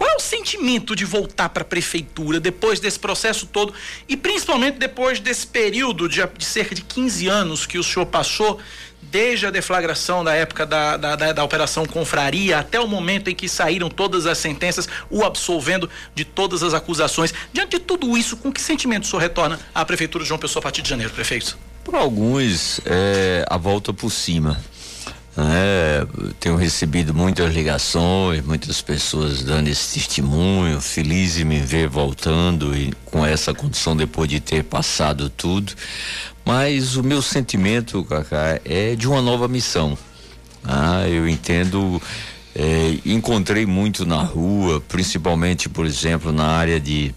Qual 0.00 0.08
é 0.08 0.16
o 0.16 0.18
sentimento 0.18 0.96
de 0.96 1.04
voltar 1.04 1.50
para 1.50 1.60
a 1.60 1.66
prefeitura 1.66 2.40
depois 2.40 2.80
desse 2.80 2.98
processo 2.98 3.44
todo 3.44 3.74
e 4.08 4.16
principalmente 4.16 4.78
depois 4.78 5.20
desse 5.20 5.46
período 5.46 6.08
de, 6.08 6.26
de, 6.38 6.44
cerca 6.46 6.74
de 6.74 6.80
15 6.80 7.28
anos 7.28 7.66
que 7.66 7.76
o 7.76 7.84
senhor 7.84 8.06
passou, 8.06 8.58
desde 9.02 9.44
a 9.44 9.50
deflagração 9.50 10.24
da 10.24 10.34
época 10.34 10.64
da, 10.64 10.96
da, 10.96 11.16
da, 11.16 11.32
da 11.34 11.44
Operação 11.44 11.84
Confraria 11.84 12.60
até 12.60 12.80
o 12.80 12.88
momento 12.88 13.28
em 13.28 13.34
que 13.34 13.46
saíram 13.46 13.90
todas 13.90 14.24
as 14.24 14.38
sentenças, 14.38 14.88
o 15.10 15.22
absolvendo 15.22 15.90
de 16.14 16.24
todas 16.24 16.62
as 16.62 16.72
acusações. 16.72 17.34
Diante 17.52 17.72
de 17.72 17.80
tudo 17.80 18.16
isso, 18.16 18.38
com 18.38 18.50
que 18.50 18.62
sentimento 18.62 19.04
o 19.04 19.06
senhor 19.06 19.20
retorna 19.20 19.60
à 19.74 19.84
prefeitura 19.84 20.24
de 20.24 20.28
João 20.28 20.40
Pessoa 20.40 20.60
a 20.60 20.62
partir 20.62 20.80
de 20.80 20.88
janeiro, 20.88 21.12
prefeito? 21.12 21.58
Para 21.84 21.98
alguns, 21.98 22.80
é 22.86 23.44
a 23.46 23.58
volta 23.58 23.92
por 23.92 24.10
cima 24.10 24.58
né? 25.36 26.06
Tenho 26.38 26.56
recebido 26.56 27.14
muitas 27.14 27.54
ligações, 27.54 28.44
muitas 28.44 28.82
pessoas 28.82 29.42
dando 29.42 29.68
esse 29.68 29.94
testemunho, 29.94 30.80
feliz 30.80 31.38
em 31.38 31.44
me 31.44 31.60
ver 31.60 31.88
voltando 31.88 32.76
e 32.76 32.92
com 33.04 33.24
essa 33.24 33.54
condição 33.54 33.96
depois 33.96 34.28
de 34.28 34.40
ter 34.40 34.64
passado 34.64 35.30
tudo. 35.30 35.72
Mas 36.44 36.96
o 36.96 37.02
meu 37.02 37.22
sentimento, 37.22 38.04
Cacá, 38.04 38.60
é 38.64 38.94
de 38.96 39.06
uma 39.06 39.22
nova 39.22 39.46
missão. 39.46 39.96
Ah, 40.64 41.08
eu 41.08 41.28
entendo, 41.28 42.02
é, 42.54 42.98
encontrei 43.04 43.66
muito 43.66 44.04
na 44.04 44.22
rua, 44.22 44.80
principalmente, 44.88 45.68
por 45.68 45.86
exemplo, 45.86 46.32
na 46.32 46.46
área 46.46 46.80
de 46.80 47.14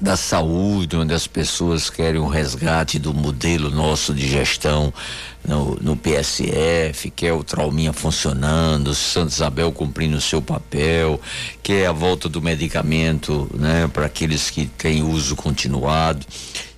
da 0.00 0.16
saúde, 0.16 0.96
onde 0.96 1.12
as 1.12 1.26
pessoas 1.26 1.90
querem 1.90 2.20
um 2.20 2.28
resgate 2.28 2.98
do 2.98 3.12
modelo 3.12 3.70
nosso 3.70 4.14
de 4.14 4.28
gestão 4.28 4.92
no, 5.44 5.76
no 5.80 5.96
PSF, 5.96 7.10
quer 7.10 7.32
o 7.32 7.42
Trauminha 7.42 7.92
funcionando, 7.92 8.94
Santa 8.94 9.32
Isabel 9.32 9.72
cumprindo 9.72 10.16
o 10.16 10.20
seu 10.20 10.40
papel, 10.40 11.20
quer 11.62 11.86
a 11.86 11.92
volta 11.92 12.28
do 12.28 12.40
medicamento, 12.40 13.50
né, 13.54 13.88
para 13.88 14.06
aqueles 14.06 14.50
que 14.50 14.66
têm 14.66 15.02
uso 15.02 15.34
continuado. 15.34 16.24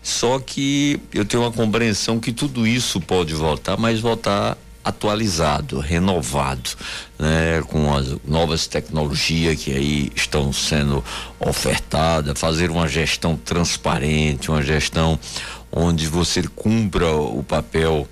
Só 0.03 0.39
que 0.39 0.99
eu 1.13 1.25
tenho 1.25 1.43
uma 1.43 1.53
compreensão 1.53 2.19
que 2.19 2.33
tudo 2.33 2.67
isso 2.67 3.01
pode 3.01 3.35
voltar, 3.35 3.77
mas 3.77 4.01
voltar 4.01 4.57
atualizado, 4.85 5.79
renovado, 5.79 6.71
né, 7.19 7.63
com 7.69 7.95
as 7.95 8.17
novas 8.25 8.67
tecnologias 8.67 9.63
que 9.63 9.73
aí 9.73 10.13
estão 10.15 10.53
sendo 10.53 11.05
ofertadas, 11.39 12.39
fazer 12.39 12.71
uma 12.71 12.89
gestão 12.89 13.37
transparente, 13.37 14.51
uma 14.51 14.63
gestão 14.63 15.19
onde 15.71 16.07
você 16.07 16.43
cumpra 16.43 17.15
o 17.15 17.43
papel 17.43 18.09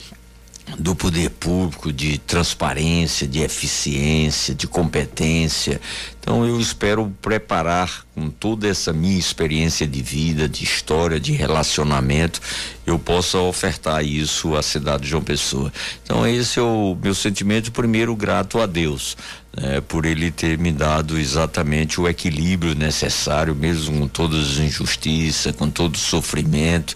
do 0.78 0.94
poder 0.94 1.30
público, 1.30 1.92
de 1.92 2.18
transparência, 2.18 3.26
de 3.26 3.40
eficiência, 3.40 4.54
de 4.54 4.66
competência. 4.66 5.80
Então 6.20 6.44
eu 6.44 6.60
espero 6.60 7.14
preparar 7.22 8.04
com 8.14 8.28
toda 8.28 8.68
essa 8.68 8.92
minha 8.92 9.18
experiência 9.18 9.86
de 9.86 10.02
vida, 10.02 10.48
de 10.48 10.64
história, 10.64 11.18
de 11.18 11.32
relacionamento, 11.32 12.40
eu 12.86 12.98
possa 12.98 13.38
ofertar 13.38 14.04
isso 14.04 14.56
à 14.56 14.62
cidade 14.62 15.04
de 15.04 15.10
João 15.10 15.22
Pessoa. 15.22 15.72
Então 16.02 16.26
esse 16.26 16.58
é 16.58 16.62
o 16.62 16.96
meu 17.00 17.14
sentimento 17.14 17.72
primeiro 17.72 18.14
grato 18.16 18.60
a 18.60 18.66
Deus, 18.66 19.16
né, 19.60 19.80
por 19.80 20.06
ele 20.06 20.30
ter 20.30 20.58
me 20.58 20.70
dado 20.70 21.18
exatamente 21.18 22.00
o 22.00 22.08
equilíbrio 22.08 22.74
necessário, 22.74 23.54
mesmo 23.54 24.00
com 24.00 24.08
todas 24.08 24.52
as 24.52 24.58
injustiças, 24.58 25.54
com 25.54 25.68
todo 25.68 25.96
o 25.96 25.98
sofrimento, 25.98 26.94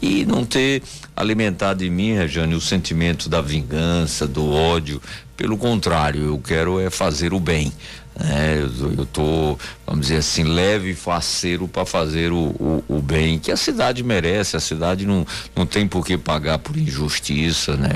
e 0.00 0.24
não 0.24 0.44
ter 0.44 0.82
alimentado 1.16 1.84
em 1.84 1.90
mim, 1.90 2.14
Rejane, 2.14 2.54
o 2.54 2.60
sentimento 2.60 3.28
da 3.28 3.40
vingança, 3.40 4.26
do 4.26 4.50
ódio. 4.50 5.00
Pelo 5.36 5.56
contrário, 5.56 6.22
eu 6.22 6.38
quero 6.38 6.78
é 6.80 6.90
fazer 6.90 7.32
o 7.32 7.40
bem. 7.40 7.72
É, 8.16 8.60
eu, 8.60 8.94
eu 8.98 9.06
tô, 9.06 9.58
vamos 9.84 10.02
dizer 10.02 10.18
assim, 10.18 10.44
leve 10.44 10.90
e 10.90 10.94
faceiro 10.94 11.66
para 11.66 11.84
fazer 11.84 12.30
o, 12.30 12.36
o, 12.36 12.84
o, 12.86 13.02
bem 13.02 13.40
que 13.40 13.50
a 13.50 13.56
cidade 13.56 14.04
merece. 14.04 14.56
A 14.56 14.60
cidade 14.60 15.04
não, 15.04 15.26
não 15.56 15.66
tem 15.66 15.88
por 15.88 16.06
que 16.06 16.16
pagar 16.16 16.58
por 16.58 16.76
injustiça, 16.76 17.76
né? 17.76 17.90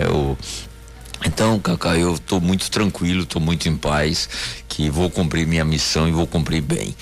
Então, 1.24 1.58
Cacá, 1.58 1.96
eu 1.96 2.14
estou 2.14 2.40
muito 2.40 2.70
tranquilo, 2.70 3.22
estou 3.22 3.40
muito 3.40 3.68
em 3.68 3.76
paz, 3.76 4.28
que 4.68 4.88
vou 4.88 5.10
cumprir 5.10 5.46
minha 5.46 5.64
missão 5.64 6.08
e 6.08 6.12
vou 6.12 6.26
cumprir 6.26 6.60
bem. 6.60 6.94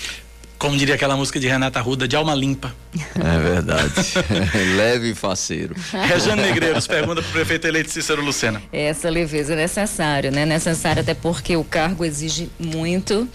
Como 0.57 0.75
diria 0.75 0.95
aquela 0.95 1.15
música 1.15 1.39
de 1.39 1.47
Renata 1.47 1.79
Ruda, 1.79 2.07
de 2.07 2.15
alma 2.15 2.33
limpa. 2.33 2.73
É 3.15 3.39
verdade. 3.39 3.93
Leve 4.75 5.11
e 5.11 5.15
faceiro. 5.15 5.75
Rejane 5.93 6.41
Negreiros 6.41 6.87
pergunta 6.87 7.21
para 7.21 7.29
o 7.29 7.31
prefeito 7.31 7.67
eleito 7.67 7.91
Cícero 7.91 8.23
Lucena. 8.23 8.61
Essa 8.73 9.07
leveza 9.07 9.53
é 9.53 9.55
necessária, 9.55 10.31
né? 10.31 10.47
Necessária 10.47 11.01
até 11.01 11.13
porque 11.13 11.55
o 11.55 11.63
cargo 11.63 12.03
exige 12.03 12.49
muito, 12.59 13.29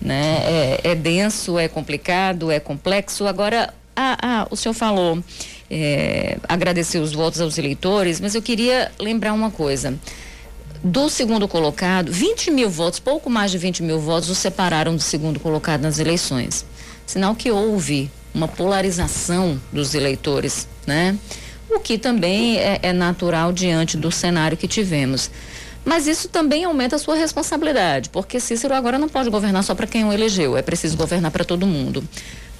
né? 0.00 0.44
É, 0.44 0.80
é 0.84 0.94
denso, 0.94 1.58
é 1.58 1.66
complicado, 1.66 2.52
é 2.52 2.60
complexo. 2.60 3.26
Agora, 3.26 3.74
ah, 3.96 4.16
ah, 4.22 4.46
o 4.48 4.56
senhor 4.56 4.74
falou, 4.74 5.22
é, 5.70 6.38
agradecer 6.48 6.98
os 6.98 7.12
votos 7.12 7.40
aos 7.40 7.56
eleitores, 7.56 8.20
mas 8.20 8.34
eu 8.34 8.42
queria 8.42 8.90
lembrar 8.98 9.32
uma 9.32 9.50
coisa 9.50 9.96
do 10.82 11.08
segundo 11.08 11.46
colocado, 11.46 12.10
20 12.10 12.50
mil 12.50 12.70
votos, 12.70 12.98
pouco 12.98 13.28
mais 13.28 13.50
de 13.50 13.58
20 13.58 13.82
mil 13.82 14.00
votos, 14.00 14.30
o 14.30 14.34
separaram 14.34 14.96
do 14.96 15.02
segundo 15.02 15.38
colocado 15.38 15.82
nas 15.82 15.98
eleições. 15.98 16.64
Sinal 17.06 17.34
que 17.34 17.50
houve 17.50 18.10
uma 18.34 18.48
polarização 18.48 19.60
dos 19.72 19.94
eleitores, 19.94 20.66
né? 20.86 21.16
O 21.68 21.78
que 21.78 21.98
também 21.98 22.58
é, 22.58 22.80
é 22.82 22.92
natural 22.92 23.52
diante 23.52 23.96
do 23.96 24.10
cenário 24.10 24.56
que 24.56 24.66
tivemos. 24.66 25.30
Mas 25.84 26.06
isso 26.06 26.28
também 26.28 26.64
aumenta 26.64 26.96
a 26.96 26.98
sua 26.98 27.14
responsabilidade, 27.14 28.10
porque 28.10 28.38
Cícero 28.38 28.74
agora 28.74 28.98
não 28.98 29.08
pode 29.08 29.30
governar 29.30 29.62
só 29.64 29.74
para 29.74 29.86
quem 29.86 30.04
o 30.04 30.12
elegeu, 30.12 30.56
é 30.56 30.62
preciso 30.62 30.96
governar 30.96 31.30
para 31.30 31.44
todo 31.44 31.66
mundo. 31.66 32.04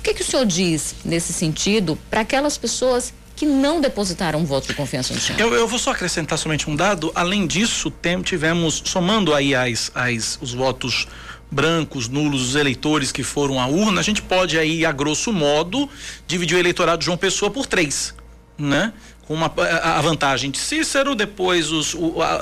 O 0.01 0.03
que, 0.03 0.15
que 0.15 0.23
o 0.23 0.25
senhor 0.25 0.47
diz 0.47 0.95
nesse 1.05 1.31
sentido 1.31 1.99
para 2.09 2.23
aquelas 2.23 2.57
pessoas 2.57 3.13
que 3.37 3.45
não 3.45 3.83
depositaram 3.83 4.47
voto 4.47 4.67
de 4.67 4.75
confiança 4.75 5.13
no 5.13 5.21
senhor. 5.21 5.39
Eu, 5.39 5.53
eu 5.53 5.69
vou 5.69 5.79
só 5.79 5.91
acrescentar 5.93 6.39
somente 6.39 6.69
um 6.69 6.77
dado. 6.77 7.13
Além 7.15 7.47
disso, 7.47 7.91
tem, 7.91 8.21
tivemos, 8.23 8.83
somando 8.87 9.35
aí 9.35 9.55
as, 9.55 9.93
as, 9.95 10.39
os 10.41 10.55
votos 10.55 11.07
brancos, 11.51 12.09
nulos, 12.09 12.49
os 12.49 12.55
eleitores 12.55 13.13
que 13.13 13.23
foram 13.23 13.61
à 13.61 13.67
urna, 13.67 14.01
a 14.01 14.03
gente 14.03 14.23
pode 14.23 14.59
aí, 14.59 14.87
a 14.87 14.93
grosso 14.93 15.35
modo, 15.35 15.89
dividir 16.27 16.57
o 16.57 16.61
eleitorado 16.61 17.01
de 17.01 17.07
João 17.07 17.19
Pessoa 17.19 17.51
por 17.51 17.67
três, 17.67 18.15
né? 18.57 18.95
Com 19.27 19.35
uma, 19.35 19.53
a, 19.57 19.99
a 19.99 20.01
vantagem 20.01 20.51
de 20.51 20.59
Cícero, 20.59 21.15
depois 21.15 21.71
os, 21.71 21.95
o, 21.95 22.23
a, 22.23 22.41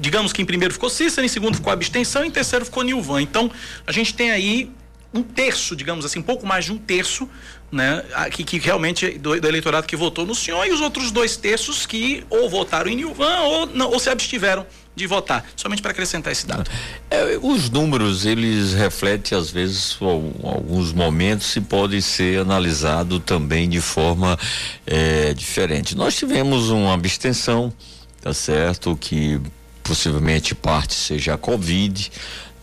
digamos 0.00 0.32
que 0.32 0.40
em 0.40 0.46
primeiro 0.46 0.72
ficou 0.72 0.88
Cícero, 0.88 1.24
em 1.24 1.28
segundo 1.28 1.56
ficou 1.56 1.70
abstenção, 1.70 2.24
em 2.24 2.30
terceiro 2.30 2.64
ficou 2.64 2.82
Nilvan. 2.82 3.20
Então, 3.20 3.50
a 3.86 3.92
gente 3.92 4.14
tem 4.14 4.30
aí 4.30 4.70
um 5.12 5.22
terço, 5.22 5.74
digamos 5.74 6.04
assim, 6.04 6.18
um 6.18 6.22
pouco 6.22 6.46
mais 6.46 6.66
de 6.66 6.72
um 6.72 6.78
terço 6.78 7.28
né, 7.70 8.02
que, 8.30 8.44
que 8.44 8.58
realmente 8.58 9.18
do, 9.18 9.38
do, 9.40 9.48
eleitorado 9.48 9.86
que 9.86 9.96
votou 9.96 10.26
no 10.26 10.34
senhor 10.34 10.66
e 10.66 10.72
os 10.72 10.80
outros 10.80 11.10
dois 11.10 11.36
terços 11.36 11.86
que 11.86 12.24
ou 12.30 12.48
votaram 12.48 12.90
em 12.90 12.96
Nilvan 12.96 13.40
ou, 13.40 13.66
não, 13.66 13.90
ou 13.90 13.98
se 13.98 14.08
abstiveram 14.08 14.66
de 14.94 15.06
votar, 15.06 15.44
somente 15.54 15.80
para 15.80 15.92
acrescentar 15.92 16.32
esse 16.32 16.46
dado. 16.46 16.68
É, 17.08 17.38
os 17.40 17.70
números, 17.70 18.26
eles 18.26 18.74
refletem 18.74 19.38
às 19.38 19.50
vezes 19.50 19.96
alguns 20.00 20.92
momentos 20.92 21.54
e 21.54 21.60
podem 21.60 22.00
ser 22.00 22.40
analisado 22.40 23.20
também 23.20 23.68
de 23.68 23.80
forma 23.80 24.36
é, 24.84 25.32
diferente. 25.34 25.96
Nós 25.96 26.16
tivemos 26.16 26.70
uma 26.70 26.94
abstenção, 26.94 27.72
tá 28.20 28.34
certo, 28.34 28.96
que 29.00 29.40
possivelmente 29.84 30.54
parte 30.54 30.94
seja 30.94 31.34
a 31.34 31.38
Covid, 31.38 32.10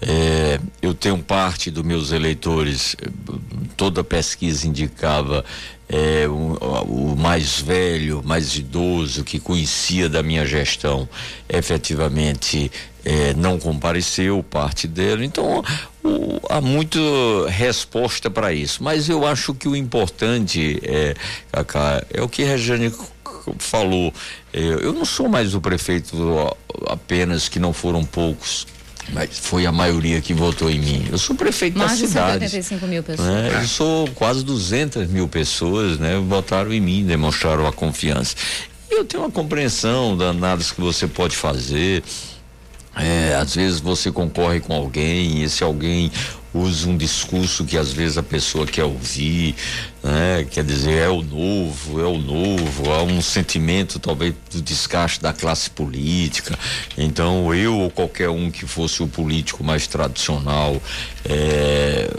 é, 0.07 0.59
eu 0.83 0.93
tenho 0.93 1.17
parte 1.17 1.71
dos 1.71 1.83
meus 1.83 2.11
eleitores, 2.11 2.95
toda 3.75 4.03
pesquisa 4.03 4.67
indicava 4.67 5.43
é, 5.89 6.27
o, 6.27 6.57
o, 6.83 7.15
mais 7.17 7.59
velho, 7.59 8.21
mais 8.23 8.55
idoso, 8.55 9.23
que 9.23 9.39
conhecia 9.39 10.07
da 10.07 10.21
minha 10.21 10.45
gestão, 10.45 11.09
efetivamente 11.49 12.71
é, 13.03 13.33
não 13.33 13.57
compareceu, 13.57 14.43
parte 14.43 14.87
dele. 14.87 15.25
Então, 15.25 15.63
o, 16.03 16.39
há 16.51 16.61
muita 16.61 16.99
resposta 17.49 18.29
para 18.29 18.53
isso. 18.53 18.83
Mas 18.83 19.09
eu 19.09 19.25
acho 19.25 19.55
que 19.55 19.67
o 19.67 19.75
importante, 19.75 20.79
é, 20.83 21.15
Cacá, 21.51 22.05
é 22.13 22.21
o 22.21 22.29
que 22.29 22.43
a 22.43 22.47
Regiane 22.47 22.93
falou. 23.57 24.13
É, 24.53 24.59
eu 24.59 24.93
não 24.93 25.03
sou 25.03 25.27
mais 25.27 25.55
o 25.55 25.61
prefeito 25.61 26.15
apenas 26.87 27.49
que 27.49 27.57
não 27.57 27.73
foram 27.73 28.05
poucos 28.05 28.67
mas 29.13 29.37
foi 29.37 29.65
a 29.65 29.71
maioria 29.71 30.21
que 30.21 30.33
votou 30.33 30.69
em 30.69 30.79
mim. 30.79 31.07
Eu 31.11 31.17
sou 31.17 31.35
prefeito 31.35 31.77
Mais 31.77 31.99
da 31.99 32.07
cidade. 32.07 32.39
Mais 32.39 32.51
de 32.51 32.63
185 32.63 32.87
mil 32.87 33.03
pessoas. 33.03 33.27
Né? 33.27 33.61
Eu 33.61 33.67
sou 33.67 34.07
quase 34.11 34.43
200 34.43 35.07
mil 35.07 35.27
pessoas, 35.27 35.99
né? 35.99 36.17
Votaram 36.17 36.73
em 36.73 36.81
mim, 36.81 37.05
demonstraram 37.05 37.67
a 37.67 37.71
confiança. 37.71 38.35
E 38.89 38.95
eu 38.95 39.05
tenho 39.05 39.23
uma 39.23 39.31
compreensão 39.31 40.17
danadas 40.17 40.71
que 40.71 40.81
você 40.81 41.07
pode 41.07 41.35
fazer. 41.35 42.03
É, 42.97 43.35
às 43.35 43.55
vezes 43.55 43.79
você 43.79 44.11
concorre 44.11 44.59
com 44.59 44.73
alguém 44.73 45.39
e 45.39 45.43
esse 45.43 45.63
alguém 45.63 46.11
usa 46.53 46.87
um 46.87 46.95
discurso 46.95 47.65
que 47.65 47.77
às 47.77 47.91
vezes 47.91 48.17
a 48.17 48.23
pessoa 48.23 48.65
quer 48.65 48.85
ouvir, 48.85 49.55
né? 50.01 50.47
Quer 50.49 50.63
dizer, 50.63 50.99
é 50.99 51.09
o 51.09 51.21
novo, 51.21 51.99
é 51.99 52.05
o 52.05 52.17
novo, 52.17 52.91
há 52.91 53.03
um 53.03 53.21
sentimento 53.21 53.99
talvez 53.99 54.33
do 54.49 54.61
desgaste 54.61 55.21
da 55.21 55.33
classe 55.33 55.69
política. 55.69 56.57
Então 56.97 57.53
eu 57.53 57.77
ou 57.77 57.91
qualquer 57.91 58.29
um 58.29 58.49
que 58.49 58.65
fosse 58.65 59.03
o 59.03 59.07
político 59.07 59.63
mais 59.63 59.85
tradicional, 59.85 60.81
é, 61.25 62.09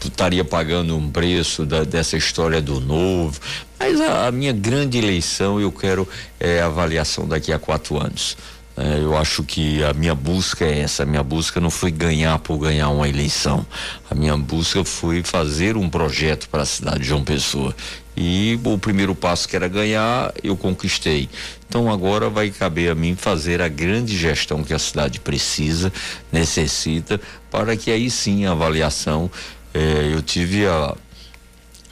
estaria 0.00 0.44
pagando 0.44 0.96
um 0.96 1.10
preço 1.10 1.66
da, 1.66 1.82
dessa 1.82 2.16
história 2.16 2.62
do 2.62 2.80
novo. 2.80 3.40
Mas 3.78 4.00
a, 4.00 4.28
a 4.28 4.32
minha 4.32 4.52
grande 4.52 4.98
eleição 4.98 5.60
eu 5.60 5.72
quero 5.72 6.08
é 6.38 6.60
avaliação 6.60 7.26
daqui 7.26 7.52
a 7.52 7.58
quatro 7.58 8.00
anos. 8.00 8.36
É, 8.76 9.00
eu 9.00 9.16
acho 9.16 9.44
que 9.44 9.82
a 9.84 9.92
minha 9.92 10.14
busca 10.14 10.64
é 10.64 10.80
essa. 10.80 11.02
A 11.02 11.06
minha 11.06 11.22
busca 11.22 11.60
não 11.60 11.70
foi 11.70 11.90
ganhar 11.90 12.38
por 12.38 12.58
ganhar 12.58 12.88
uma 12.88 13.08
eleição. 13.08 13.66
A 14.10 14.14
minha 14.14 14.36
busca 14.36 14.84
foi 14.84 15.22
fazer 15.22 15.76
um 15.76 15.88
projeto 15.88 16.48
para 16.48 16.62
a 16.62 16.66
cidade 16.66 17.00
de 17.00 17.08
João 17.08 17.22
Pessoa. 17.22 17.74
E 18.16 18.58
o 18.64 18.78
primeiro 18.78 19.14
passo 19.14 19.48
que 19.48 19.56
era 19.56 19.68
ganhar, 19.68 20.32
eu 20.42 20.56
conquistei. 20.56 21.28
Então 21.68 21.90
agora 21.90 22.28
vai 22.28 22.50
caber 22.50 22.90
a 22.90 22.94
mim 22.94 23.16
fazer 23.16 23.62
a 23.62 23.68
grande 23.68 24.16
gestão 24.16 24.62
que 24.62 24.74
a 24.74 24.78
cidade 24.78 25.20
precisa, 25.20 25.90
necessita, 26.30 27.20
para 27.50 27.76
que 27.76 27.90
aí 27.90 28.10
sim 28.10 28.44
a 28.44 28.52
avaliação. 28.52 29.30
É, 29.72 30.10
eu 30.12 30.20
tive 30.20 30.66
a, 30.66 30.94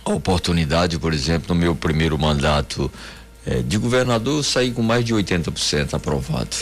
a 0.05 0.11
oportunidade, 0.11 0.99
por 0.99 1.15
exemplo, 1.15 1.55
no 1.55 1.61
meu 1.61 1.75
primeiro 1.75 2.19
mandato 2.19 2.91
é, 3.51 3.63
de 3.63 3.77
governador 3.79 4.39
eu 4.39 4.43
saí 4.45 4.71
com 4.71 4.81
mais 4.81 5.05
de 5.05 5.13
80% 5.13 5.95
aprovado. 5.95 6.57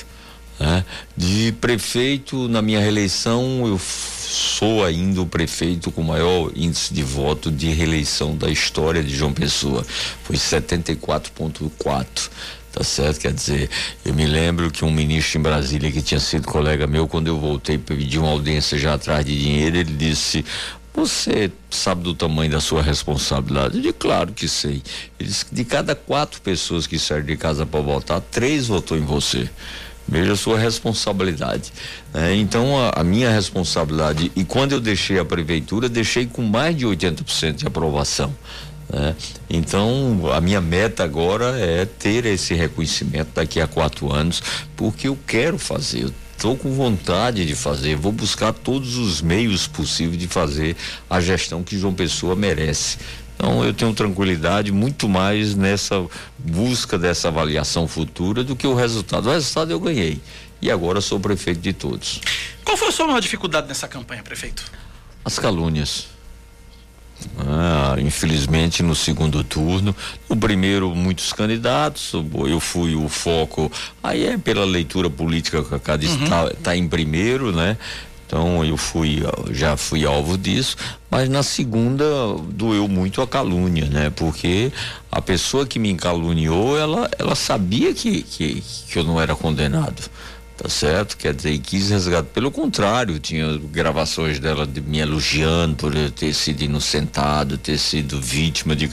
Né? 0.59 0.83
De 1.15 1.53
prefeito, 1.61 2.49
na 2.49 2.63
minha 2.63 2.81
reeleição, 2.81 3.67
eu 3.67 3.79
sou 3.79 4.83
ainda 4.83 5.21
o 5.21 5.27
prefeito 5.27 5.91
com 5.91 6.03
maior 6.03 6.51
índice 6.57 6.95
de 6.95 7.03
voto 7.03 7.51
de 7.51 7.69
reeleição 7.69 8.35
da 8.35 8.51
história 8.51 9.05
de 9.05 9.15
João 9.15 9.35
Pessoa. 9.35 9.85
Foi 10.25 10.37
74,4 10.37 12.31
tá 12.71 12.85
certo? 12.85 13.21
Quer 13.21 13.33
dizer, 13.33 13.71
eu 14.05 14.15
me 14.15 14.27
lembro 14.27 14.71
que 14.71 14.85
um 14.85 14.91
ministro 14.91 15.39
em 15.39 15.43
Brasília 15.43 15.91
que 15.91 16.01
tinha 16.01 16.21
sido 16.21 16.47
colega 16.47 16.87
meu, 16.87 17.09
quando 17.09 17.27
eu 17.27 17.39
voltei 17.39 17.77
para 17.77 17.97
pedir 17.97 18.19
uma 18.19 18.31
audiência 18.31 18.79
já 18.79 18.95
atrás 18.95 19.25
de 19.25 19.37
dinheiro, 19.37 19.77
ele 19.79 19.93
disse: 19.95 20.45
você 20.99 21.53
sabe 21.71 22.03
do 22.03 22.13
tamanho 22.13 22.51
da 22.51 22.61
sua 22.61 22.83
responsabilidade? 22.83 23.81
Digo, 23.81 23.95
claro 23.95 24.33
que 24.33 24.49
sei. 24.49 24.83
Ele 25.19 25.29
disse 25.29 25.45
que 25.45 25.55
de 25.55 25.65
cada 25.65 25.95
quatro 25.95 26.41
pessoas 26.41 26.87
que 26.87 26.99
saíram 26.99 27.27
de 27.27 27.37
casa 27.37 27.65
para 27.65 27.81
votar, 27.81 28.21
três 28.21 28.67
votou 28.67 28.99
em 28.99 29.05
você. 29.05 29.49
Veja 30.09 30.33
a 30.33 30.37
sua 30.37 30.59
responsabilidade. 30.59 31.73
É, 32.13 32.35
então, 32.35 32.77
a, 32.79 33.01
a, 33.01 33.05
minha 33.05 33.31
responsabilidade, 33.31 34.33
e 34.35 34.43
quando 34.43 34.73
eu 34.73 34.81
deixei 34.81 35.19
a 35.19 35.25
prefeitura, 35.25 35.89
deixei 35.89 36.27
com 36.27 36.43
mais 36.43 36.77
de 36.77 36.85
80% 36.85 37.53
de 37.57 37.67
aprovação. 37.67 38.35
Né? 38.91 39.15
Então, 39.49 40.23
a 40.33 40.41
minha 40.41 40.61
meta 40.61 41.05
agora 41.05 41.59
é 41.59 41.85
ter 41.85 42.25
esse 42.25 42.55
reconhecimento 42.55 43.31
daqui 43.35 43.61
a 43.61 43.67
quatro 43.67 44.13
anos, 44.13 44.43
porque 44.75 45.07
eu 45.07 45.19
quero 45.27 45.59
fazer. 45.59 46.05
Eu 46.05 46.13
estou 46.39 46.57
com 46.57 46.73
vontade 46.73 47.45
de 47.45 47.57
fazer, 47.57 47.97
vou 47.97 48.13
buscar 48.13 48.53
todos 48.53 48.97
os 48.97 49.21
meios 49.21 49.67
possíveis 49.67 50.21
de 50.21 50.29
fazer 50.29 50.77
a 51.11 51.21
gestão 51.21 51.65
que 51.65 51.77
João 51.77 51.93
Pessoa 51.93 52.37
merece. 52.37 52.97
Então 53.35 53.65
eu 53.65 53.75
tenho 53.75 53.93
tranquilidade 53.93 54.71
muito 54.71 55.09
mais 55.09 55.57
nessa 55.57 56.07
busca 56.39 56.97
dessa 56.97 57.27
avaliação 57.27 57.89
futura 57.89 58.45
do 58.45 58.55
que 58.55 58.69
o 58.69 58.75
resultado. 58.75 59.29
O 59.29 59.33
resultado 59.33 59.73
eu 59.73 59.81
ganhei 59.81 60.21
e 60.63 60.71
agora 60.71 61.01
sou 61.01 61.19
prefeito 61.19 61.61
de 61.61 61.73
todos. 61.73 62.21
Qual 62.65 62.77
foi 62.77 62.89
a 62.89 62.93
sua 62.93 63.09
maior 63.09 63.21
dificuldade 63.21 63.67
nessa 63.67 63.89
campanha, 63.89 64.23
prefeito? 64.23 64.63
As 65.25 65.41
calúnias. 65.41 66.07
Ah, 67.39 67.97
infelizmente 67.99 68.83
no 68.83 68.95
segundo 68.95 69.43
turno, 69.43 69.95
no 70.29 70.37
primeiro 70.37 70.95
muitos 70.95 71.33
candidatos, 71.33 72.13
eu 72.49 72.61
fui 72.61 72.95
o 72.95 73.09
foco, 73.09 73.71
aí 74.03 74.27
é 74.27 74.39
pela 74.39 74.65
leitura 74.65 75.09
política 75.09 75.63
que 75.63 75.75
a 75.75 75.79
cada 75.79 76.07
uhum. 76.07 76.25
está 76.25 76.51
tá 76.63 76.77
em 76.77 76.89
primeiro, 76.89 77.53
né? 77.53 77.77
Então 78.27 78.63
eu 78.63 78.77
fui, 78.77 79.23
já 79.53 79.77
fui 79.77 80.05
alvo 80.05 80.37
disso, 80.37 80.77
mas 81.11 81.31
na 81.31 81.43
segunda 81.43 82.05
doeu 82.51 82.87
muito 82.87 83.23
a 83.23 83.27
calúnia, 83.27 83.87
né? 83.87 84.11
Porque 84.15 84.71
a 85.11 85.23
pessoa 85.23 85.67
que 85.67 85.79
me 85.79 85.95
caluniou, 85.97 86.79
ela, 86.79 87.09
ela 87.19 87.35
sabia 87.35 87.95
que, 87.95 88.23
que, 88.23 88.63
que 88.87 88.99
eu 88.99 89.05
não 89.05 89.19
era 89.19 89.35
condenado 89.35 90.03
tá 90.59 90.69
certo? 90.69 91.17
Quer 91.17 91.33
dizer, 91.33 91.53
e 91.53 91.59
quis 91.59 91.89
resgatar. 91.89 92.29
Pelo 92.31 92.51
contrário, 92.51 93.19
tinha 93.21 93.57
gravações 93.71 94.41
dela 94.41 94.67
de 94.67 94.81
me 94.81 94.99
elogiando 94.99 95.77
por 95.77 95.95
eu 95.95 96.11
ter 96.11 96.35
sido 96.35 96.63
inocentado, 96.63 97.57
ter 97.57 97.79
sido 97.79 98.21
vítima 98.21 98.75
de, 98.75 98.91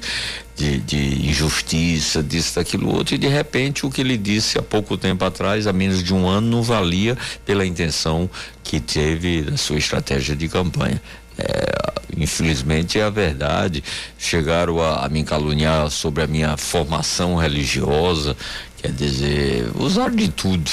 de, 0.55 0.77
de, 0.77 1.27
injustiça, 1.27 2.21
disso, 2.21 2.55
daquilo 2.55 2.95
outro, 2.95 3.15
e 3.15 3.17
de 3.17 3.27
repente 3.27 3.83
o 3.83 3.89
que 3.89 4.01
ele 4.01 4.15
disse 4.15 4.59
há 4.59 4.61
pouco 4.61 4.95
tempo 4.95 5.25
atrás, 5.25 5.65
há 5.65 5.73
menos 5.73 6.03
de 6.03 6.13
um 6.13 6.27
ano, 6.27 6.47
não 6.47 6.61
valia 6.61 7.17
pela 7.43 7.65
intenção 7.65 8.29
que 8.63 8.79
teve 8.79 9.41
da 9.41 9.57
sua 9.57 9.77
estratégia 9.77 10.35
de 10.35 10.47
campanha. 10.47 11.01
É, 11.37 11.65
infelizmente 12.15 12.99
é 12.99 13.03
a 13.03 13.09
verdade. 13.09 13.83
Chegaram 14.19 14.79
a, 14.79 15.03
a, 15.03 15.09
me 15.09 15.23
caluniar 15.23 15.89
sobre 15.89 16.23
a 16.23 16.27
minha 16.27 16.55
formação 16.57 17.35
religiosa, 17.35 18.37
quer 18.77 18.91
dizer, 18.91 19.71
usaram 19.75 20.15
de 20.15 20.29
tudo 20.29 20.71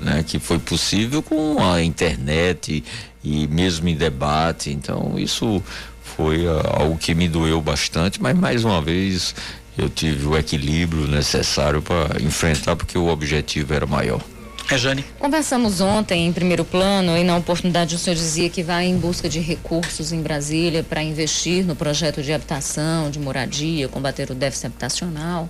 né, 0.00 0.24
que 0.26 0.38
foi 0.38 0.58
possível 0.58 1.22
com 1.22 1.62
a 1.62 1.82
internet 1.82 2.82
e, 3.22 3.44
e 3.44 3.48
mesmo 3.48 3.88
em 3.88 3.94
debate. 3.94 4.70
Então, 4.70 5.18
isso 5.18 5.62
foi 6.02 6.46
uh, 6.46 6.60
algo 6.64 6.98
que 6.98 7.14
me 7.14 7.28
doeu 7.28 7.60
bastante, 7.60 8.20
mas 8.20 8.36
mais 8.36 8.64
uma 8.64 8.80
vez 8.82 9.34
eu 9.78 9.88
tive 9.88 10.26
o 10.26 10.36
equilíbrio 10.36 11.06
necessário 11.06 11.80
para 11.80 12.20
enfrentar, 12.20 12.76
porque 12.76 12.98
o 12.98 13.08
objetivo 13.08 13.72
era 13.72 13.86
maior. 13.86 14.20
É, 14.70 14.78
Jane. 14.78 15.04
Conversamos 15.18 15.80
ontem 15.80 16.28
em 16.28 16.32
primeiro 16.32 16.64
plano 16.64 17.16
e 17.16 17.24
na 17.24 17.36
oportunidade 17.36 17.96
o 17.96 17.98
senhor 17.98 18.14
dizia 18.14 18.48
que 18.48 18.62
vai 18.62 18.86
em 18.86 18.96
busca 18.96 19.28
de 19.28 19.40
recursos 19.40 20.12
em 20.12 20.22
Brasília 20.22 20.84
para 20.84 21.02
investir 21.02 21.64
no 21.64 21.74
projeto 21.74 22.22
de 22.22 22.32
habitação, 22.32 23.10
de 23.10 23.18
moradia, 23.18 23.88
combater 23.88 24.30
o 24.30 24.34
déficit 24.34 24.66
habitacional. 24.66 25.48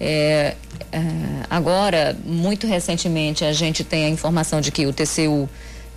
É, 0.00 0.54
é, 0.92 1.00
agora, 1.48 2.16
muito 2.24 2.66
recentemente, 2.66 3.44
a 3.44 3.52
gente 3.52 3.82
tem 3.82 4.04
a 4.04 4.08
informação 4.08 4.60
de 4.60 4.70
que 4.70 4.86
o 4.86 4.92
TCU 4.92 5.48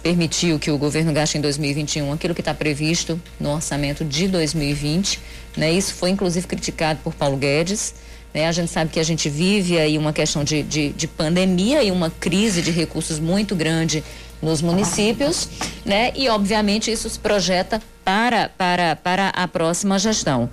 permitiu 0.02 0.58
que 0.58 0.72
o 0.72 0.78
governo 0.78 1.12
gaste 1.12 1.38
em 1.38 1.42
2021 1.42 2.14
aquilo 2.14 2.34
que 2.34 2.42
está 2.42 2.54
previsto 2.54 3.22
no 3.40 3.54
orçamento 3.54 4.06
de 4.06 4.28
2020. 4.28 5.20
Né? 5.58 5.72
Isso 5.72 5.94
foi 5.94 6.10
inclusive 6.10 6.48
criticado 6.48 7.00
por 7.04 7.14
Paulo 7.14 7.38
Guedes. 7.38 7.94
Né? 8.34 8.48
A 8.48 8.52
gente 8.52 8.72
sabe 8.72 8.92
que 8.92 9.00
a 9.00 9.04
gente 9.04 9.30
vive 9.30 9.78
aí 9.78 9.98
uma 9.98 10.14
questão 10.14 10.44
de, 10.44 10.64
de, 10.64 10.90
de 10.90 11.08
pandemia 11.08 11.84
e 11.84 11.92
uma 11.92 12.10
crise 12.10 12.62
de 12.62 12.72
recursos 12.72 13.20
muito 13.20 13.56
grande 13.56 14.04
nos 14.42 14.62
municípios, 14.62 15.50
né? 15.86 16.14
E 16.16 16.30
obviamente 16.30 16.90
isso 16.90 17.10
se 17.10 17.20
projeta 17.20 17.82
para, 18.06 18.50
para, 18.50 18.96
para 18.96 19.30
a 19.30 19.48
próxima 19.50 20.00
gestão. 20.00 20.50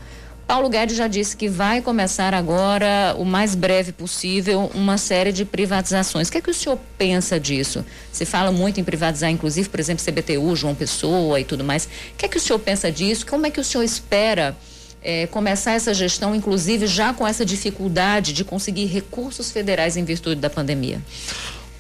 Paulo 0.47 0.69
Guedes 0.69 0.97
já 0.97 1.09
disse 1.09 1.37
que 1.37 1.49
vai 1.49 1.83
começar 1.83 2.33
agora, 2.33 3.17
o 3.19 3.25
mais 3.25 3.57
breve 3.57 3.91
possível, 3.91 4.71
uma 4.75 4.97
série 4.97 5.33
de 5.33 5.45
privatizações. 5.45 6.29
O 6.29 6.33
que 6.33 6.39
é 6.39 6.41
que 6.41 6.51
o 6.51 6.55
senhor 6.55 6.79
pensa 6.97 7.41
disso? 7.41 7.85
Se 8.13 8.25
fala 8.25 8.53
muito 8.53 8.79
em 8.81 8.85
privatizar, 8.85 9.29
inclusive, 9.29 9.69
por 9.69 9.81
exemplo, 9.81 10.05
CBTU, 10.05 10.55
João 10.55 10.73
Pessoa 10.73 11.41
e 11.41 11.45
tudo 11.45 11.65
mais. 11.65 11.87
O 11.87 11.89
que 12.17 12.27
é 12.27 12.29
que 12.29 12.37
o 12.37 12.41
senhor 12.41 12.61
pensa 12.61 12.93
disso? 12.93 13.27
Como 13.27 13.45
é 13.45 13.51
que 13.51 13.59
o 13.59 13.65
senhor 13.65 13.83
espera 13.83 14.57
é, 15.03 15.27
começar 15.27 15.73
essa 15.73 15.93
gestão, 15.93 16.33
inclusive 16.33 16.87
já 16.87 17.13
com 17.13 17.27
essa 17.27 17.45
dificuldade 17.45 18.33
de 18.33 18.45
conseguir 18.45 18.87
recursos 18.87 19.51
federais 19.51 19.97
em 19.97 20.05
virtude 20.05 20.41
da 20.41 20.49
pandemia? 20.49 21.03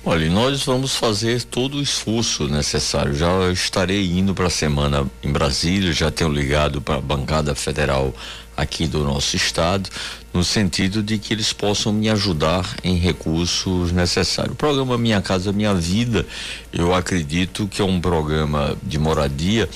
Olha, 0.04 0.30
nós 0.30 0.64
vamos 0.64 0.94
fazer 0.94 1.42
todo 1.42 1.78
o 1.78 1.82
esforço 1.82 2.46
necessário. 2.46 3.12
Já 3.12 3.50
estarei 3.50 4.08
indo 4.08 4.34
para 4.36 4.46
a 4.46 4.50
semana 4.50 5.04
em 5.20 5.32
Brasília, 5.32 5.92
já 5.92 6.12
tenho 6.12 6.30
ligado 6.30 6.80
para 6.80 6.96
a 6.96 7.00
bancada 7.00 7.56
federal 7.56 8.14
aqui 8.56 8.86
do 8.86 9.04
nosso 9.04 9.36
estado, 9.36 9.90
no 10.36 10.44
sentido 10.44 11.02
de 11.02 11.16
que 11.16 11.32
eles 11.32 11.50
possam 11.54 11.94
me 11.94 12.10
ajudar 12.10 12.76
em 12.84 12.96
recursos 12.96 13.90
necessários. 13.90 14.52
O 14.52 14.56
programa 14.56 14.98
Minha 14.98 15.22
Casa 15.22 15.50
Minha 15.50 15.72
Vida, 15.72 16.26
eu 16.70 16.94
acredito 16.94 17.66
que 17.66 17.80
é 17.80 17.84
um 17.84 17.98
programa 17.98 18.76
de 18.82 18.98
moradia 18.98 19.66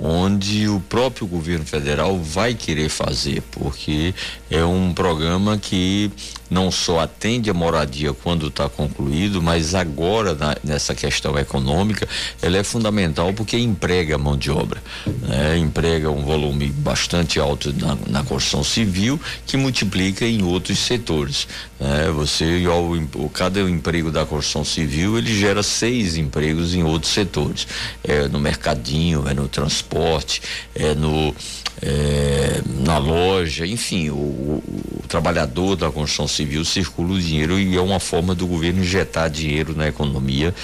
onde 0.00 0.66
o 0.66 0.80
próprio 0.80 1.26
governo 1.26 1.64
federal 1.64 2.18
vai 2.18 2.54
querer 2.54 2.88
fazer, 2.88 3.42
porque 3.50 4.14
é 4.50 4.64
um 4.64 4.94
programa 4.94 5.58
que 5.58 6.10
não 6.48 6.70
só 6.70 7.00
atende 7.00 7.50
a 7.50 7.54
moradia 7.54 8.12
quando 8.12 8.48
está 8.48 8.68
concluído, 8.68 9.42
mas 9.42 9.74
agora 9.74 10.34
na, 10.34 10.56
nessa 10.64 10.94
questão 10.94 11.38
econômica, 11.38 12.08
ela 12.40 12.56
é 12.56 12.64
fundamental 12.64 13.32
porque 13.34 13.56
emprega 13.58 14.18
mão 14.18 14.36
de 14.36 14.50
obra, 14.50 14.82
né? 15.06 15.58
emprega 15.58 16.10
um 16.10 16.24
volume 16.24 16.68
bastante 16.70 17.38
alto 17.38 17.72
na, 17.74 17.96
na 18.08 18.24
construção 18.24 18.64
civil 18.64 19.20
que 19.46 19.56
multiplica 19.56 20.09
em 20.22 20.42
outros 20.42 20.78
setores. 20.78 21.46
Né? 21.78 22.10
Você, 22.12 22.64
ao, 22.66 23.28
cada 23.30 23.60
emprego 23.60 24.10
da 24.10 24.24
construção 24.26 24.64
civil, 24.64 25.18
ele 25.18 25.38
gera 25.38 25.62
seis 25.62 26.16
empregos 26.16 26.74
em 26.74 26.82
outros 26.82 27.12
setores, 27.12 27.66
é 28.04 28.28
no 28.28 28.38
mercadinho, 28.38 29.26
é 29.28 29.34
no 29.34 29.48
transporte 29.48 30.42
é 30.74 30.94
no 30.94 31.34
é, 31.82 32.60
na 32.84 32.98
loja, 32.98 33.66
enfim, 33.66 34.10
o, 34.10 34.14
o, 34.14 35.02
trabalhador 35.08 35.76
da 35.76 35.90
construção 35.90 36.28
civil 36.28 36.64
circula 36.64 37.14
o 37.14 37.20
dinheiro 37.20 37.58
e 37.58 37.74
é 37.74 37.80
uma 37.80 37.98
forma 37.98 38.34
do 38.34 38.46
governo 38.46 38.80
injetar 38.80 39.30
dinheiro 39.30 39.74
na 39.74 39.88
economia 39.88 40.54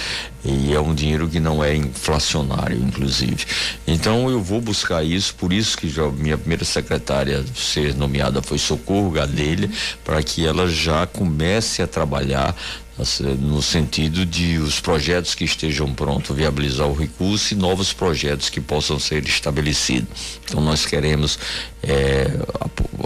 e 0.47 0.73
é 0.73 0.79
um 0.79 0.95
dinheiro 0.95 1.27
que 1.27 1.39
não 1.39 1.61
é 1.61 1.75
inflacionário, 1.75 2.77
inclusive. 2.77 3.45
Então 3.85 4.29
eu 4.29 4.41
vou 4.41 4.61
buscar 4.61 5.03
isso, 5.03 5.35
por 5.35 5.51
isso 5.51 5.77
que 5.77 5.89
já 5.89 6.07
minha 6.09 6.37
primeira 6.37 6.63
secretária 6.63 7.43
ser 7.53 7.93
nomeada 7.95 8.41
foi 8.41 8.57
Socorro 8.57 9.11
Gadelha, 9.11 9.69
para 10.05 10.23
que 10.23 10.47
ela 10.47 10.67
já 10.67 11.05
comece 11.05 11.81
a 11.81 11.87
trabalhar 11.87 12.55
no 13.39 13.61
sentido 13.61 14.25
de 14.25 14.57
os 14.57 14.79
projetos 14.79 15.35
que 15.35 15.43
estejam 15.43 15.93
prontos 15.93 16.35
viabilizar 16.35 16.87
o 16.87 16.93
recurso 16.95 17.53
e 17.53 17.57
novos 17.57 17.93
projetos 17.93 18.49
que 18.49 18.59
possam 18.59 18.99
ser 18.99 19.23
estabelecidos. 19.23 20.39
Então 20.43 20.61
nós 20.61 20.85
queremos 20.85 21.37
é, 21.83 22.27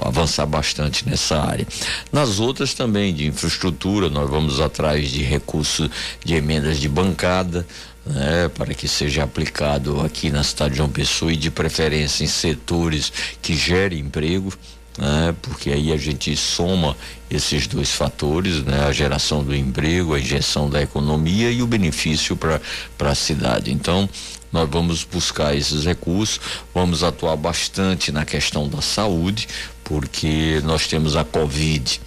avançar 0.01 0.45
bastante 0.45 1.07
nessa 1.07 1.41
área. 1.41 1.67
Nas 2.11 2.39
outras 2.39 2.73
também 2.73 3.13
de 3.13 3.27
infraestrutura, 3.27 4.09
nós 4.09 4.29
vamos 4.29 4.61
atrás 4.61 5.09
de 5.09 5.23
recursos 5.23 5.89
de 6.23 6.35
emendas 6.35 6.79
de 6.79 6.87
bancada, 6.87 7.67
né, 8.05 8.49
para 8.49 8.73
que 8.73 8.87
seja 8.87 9.23
aplicado 9.23 9.99
aqui 10.01 10.29
na 10.29 10.43
cidade 10.43 10.71
de 10.71 10.77
João 10.77 10.89
Pessoa 10.89 11.33
e 11.33 11.35
de 11.35 11.51
preferência 11.51 12.23
em 12.23 12.27
setores 12.27 13.11
que 13.41 13.55
gerem 13.55 13.99
emprego 13.99 14.51
né? 14.97 15.35
Porque 15.41 15.71
aí 15.71 15.91
a 15.91 15.97
gente 15.97 16.35
soma 16.35 16.95
esses 17.29 17.67
dois 17.67 17.91
fatores, 17.91 18.63
né? 18.63 18.85
A 18.85 18.91
geração 18.91 19.43
do 19.43 19.55
emprego, 19.55 20.13
a 20.13 20.19
injeção 20.19 20.69
da 20.69 20.81
economia 20.81 21.51
e 21.51 21.61
o 21.61 21.67
benefício 21.67 22.35
para 22.35 22.61
para 22.97 23.11
a 23.11 23.15
cidade. 23.15 23.71
Então, 23.71 24.09
nós 24.51 24.69
vamos 24.69 25.03
buscar 25.03 25.55
esses 25.55 25.85
recursos, 25.85 26.39
vamos 26.73 27.03
atuar 27.03 27.37
bastante 27.37 28.11
na 28.11 28.25
questão 28.25 28.67
da 28.67 28.81
saúde, 28.81 29.47
porque 29.83 30.61
nós 30.63 30.87
temos 30.87 31.15
a 31.15 31.23
Covid 31.23 32.01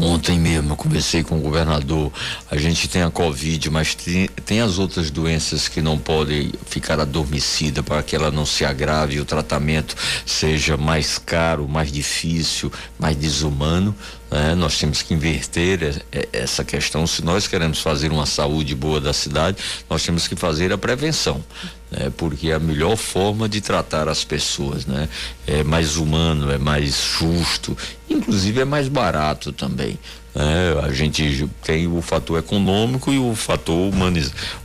Ontem 0.00 0.38
mesmo 0.38 0.72
eu 0.72 0.76
conversei 0.76 1.24
com 1.24 1.38
o 1.38 1.40
governador. 1.40 2.12
A 2.48 2.56
gente 2.56 2.88
tem 2.88 3.02
a 3.02 3.10
Covid, 3.10 3.68
mas 3.68 3.96
tem, 3.96 4.28
tem 4.44 4.60
as 4.60 4.78
outras 4.78 5.10
doenças 5.10 5.66
que 5.66 5.82
não 5.82 5.98
podem 5.98 6.52
ficar 6.66 7.00
adormecida 7.00 7.82
para 7.82 8.02
que 8.02 8.14
ela 8.14 8.30
não 8.30 8.46
se 8.46 8.64
agrave 8.64 9.16
e 9.16 9.20
o 9.20 9.24
tratamento 9.24 9.96
seja 10.24 10.76
mais 10.76 11.18
caro, 11.18 11.68
mais 11.68 11.90
difícil, 11.90 12.72
mais 12.96 13.16
desumano. 13.16 13.94
Né? 14.30 14.54
Nós 14.54 14.78
temos 14.78 15.02
que 15.02 15.14
inverter 15.14 16.02
essa 16.32 16.64
questão. 16.64 17.06
Se 17.06 17.24
nós 17.24 17.46
queremos 17.46 17.80
fazer 17.80 18.10
uma 18.10 18.26
saúde 18.26 18.74
boa 18.74 19.00
da 19.00 19.12
cidade, 19.12 19.58
nós 19.88 20.02
temos 20.02 20.28
que 20.28 20.36
fazer 20.36 20.72
a 20.72 20.78
prevenção 20.78 21.42
né? 21.90 22.12
porque 22.16 22.50
é 22.50 22.54
a 22.54 22.58
melhor 22.58 22.96
forma 22.96 23.48
de 23.48 23.60
tratar 23.60 24.08
as 24.08 24.24
pessoas, 24.24 24.86
né? 24.86 25.08
É 25.46 25.62
mais 25.62 25.96
humano, 25.96 26.50
é 26.50 26.58
mais 26.58 27.02
justo, 27.02 27.76
inclusive 28.08 28.60
é 28.60 28.64
mais 28.64 28.88
barato 28.88 29.52
também. 29.52 29.98
Né? 30.34 30.80
A 30.82 30.92
gente 30.92 31.48
tem 31.62 31.86
o 31.86 32.02
fator 32.02 32.38
econômico 32.38 33.12
e 33.12 33.18
o 33.18 33.34
fator 33.34 33.92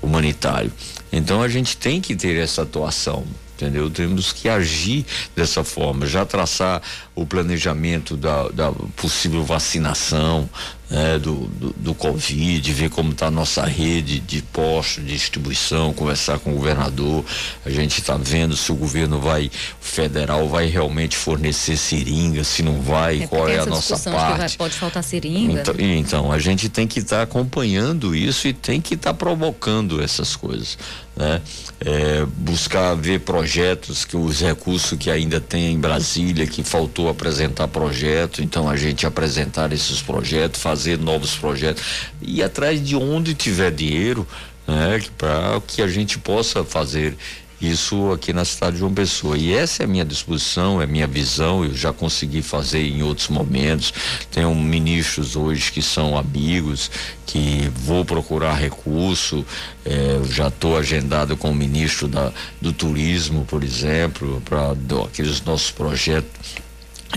humanitário. 0.01 0.71
Então 1.11 1.41
a 1.41 1.47
gente 1.47 1.77
tem 1.77 2.01
que 2.01 2.15
ter 2.15 2.35
essa 2.37 2.63
atuação 2.63 3.23
entendeu? 3.63 3.89
Temos 3.89 4.33
que 4.33 4.49
agir 4.49 5.05
dessa 5.35 5.63
forma, 5.63 6.05
já 6.05 6.25
traçar 6.25 6.81
o 7.15 7.25
planejamento 7.25 8.17
da, 8.17 8.49
da 8.49 8.71
possível 8.95 9.43
vacinação, 9.43 10.49
né, 10.93 11.17
do, 11.17 11.47
do, 11.47 11.73
do, 11.75 11.95
Covid, 11.95 12.71
ver 12.71 12.91
como 12.91 13.13
está 13.13 13.25
a 13.25 13.31
nossa 13.31 13.65
rede 13.65 14.19
de 14.19 14.43
postos 14.43 15.03
de 15.03 15.11
distribuição, 15.11 15.91
conversar 15.91 16.37
com 16.37 16.51
o 16.51 16.53
governador. 16.53 17.25
A 17.65 17.69
gente 17.71 17.99
está 17.99 18.15
vendo 18.15 18.55
se 18.55 18.71
o 18.71 18.75
governo 18.75 19.19
vai, 19.19 19.49
federal 19.81 20.47
vai 20.47 20.67
realmente 20.67 21.17
fornecer 21.17 21.77
seringa, 21.77 22.43
se 22.43 22.61
não 22.61 22.79
vai, 22.79 23.23
é 23.23 23.27
qual 23.27 23.49
é 23.49 23.57
a 23.57 23.65
nossa 23.65 23.97
parte. 24.11 24.37
Vai, 24.37 24.49
pode 24.51 24.75
faltar 24.75 25.03
seringa. 25.03 25.61
Então, 25.61 25.75
então, 25.79 26.31
a 26.31 26.37
gente 26.37 26.69
tem 26.69 26.85
que 26.85 26.99
estar 26.99 27.17
tá 27.17 27.23
acompanhando 27.23 28.15
isso 28.15 28.47
e 28.47 28.53
tem 28.53 28.79
que 28.79 28.93
estar 28.93 29.13
tá 29.13 29.17
provocando 29.17 29.99
essas 29.99 30.35
coisas. 30.35 30.77
Né? 31.15 31.41
É, 31.79 32.25
buscar 32.37 32.95
ver 32.95 33.19
projetos 33.19 34.03
que 34.03 34.17
os 34.17 34.41
recursos 34.41 34.97
que 34.97 35.11
ainda 35.11 35.39
tem 35.39 35.73
em 35.73 35.79
Brasília, 35.79 36.47
que 36.47 36.63
faltou 36.63 37.07
apresentar 37.07 37.67
projeto, 37.67 38.41
então 38.41 38.67
a 38.67 38.75
gente 38.75 39.05
apresentar 39.05 39.71
esses 39.71 40.01
projetos, 40.01 40.61
fazer 40.61 40.82
novos 40.99 41.35
projetos 41.35 41.83
e 42.21 42.43
atrás 42.43 42.83
de 42.83 42.95
onde 42.95 43.33
tiver 43.33 43.71
dinheiro, 43.71 44.27
né, 44.67 45.01
para 45.17 45.61
que 45.67 45.81
a 45.81 45.87
gente 45.87 46.17
possa 46.19 46.63
fazer 46.63 47.17
isso 47.65 48.11
aqui 48.11 48.33
na 48.33 48.43
cidade 48.43 48.73
de 48.73 48.79
João 48.79 48.93
Pessoa. 48.93 49.37
E 49.37 49.53
essa 49.53 49.83
é 49.83 49.85
a 49.85 49.87
minha 49.87 50.03
disposição, 50.03 50.81
é 50.81 50.83
a 50.83 50.87
minha 50.87 51.07
visão, 51.07 51.63
eu 51.63 51.73
já 51.73 51.93
consegui 51.93 52.41
fazer 52.41 52.85
em 52.85 53.01
outros 53.03 53.29
momentos. 53.29 53.93
Tenho 54.29 54.53
ministros 54.53 55.35
hoje 55.35 55.71
que 55.71 55.81
são 55.81 56.17
amigos, 56.17 56.91
que 57.25 57.71
vou 57.73 58.03
procurar 58.03 58.55
recurso, 58.55 59.45
eh, 59.85 60.19
já 60.29 60.49
estou 60.49 60.77
agendado 60.77 61.37
com 61.37 61.51
o 61.51 61.55
ministro 61.55 62.07
da, 62.07 62.33
do 62.61 62.73
turismo, 62.73 63.45
por 63.45 63.63
exemplo, 63.63 64.41
para 64.43 64.73
aqueles 65.05 65.41
nossos 65.41 65.71
projetos 65.71 66.62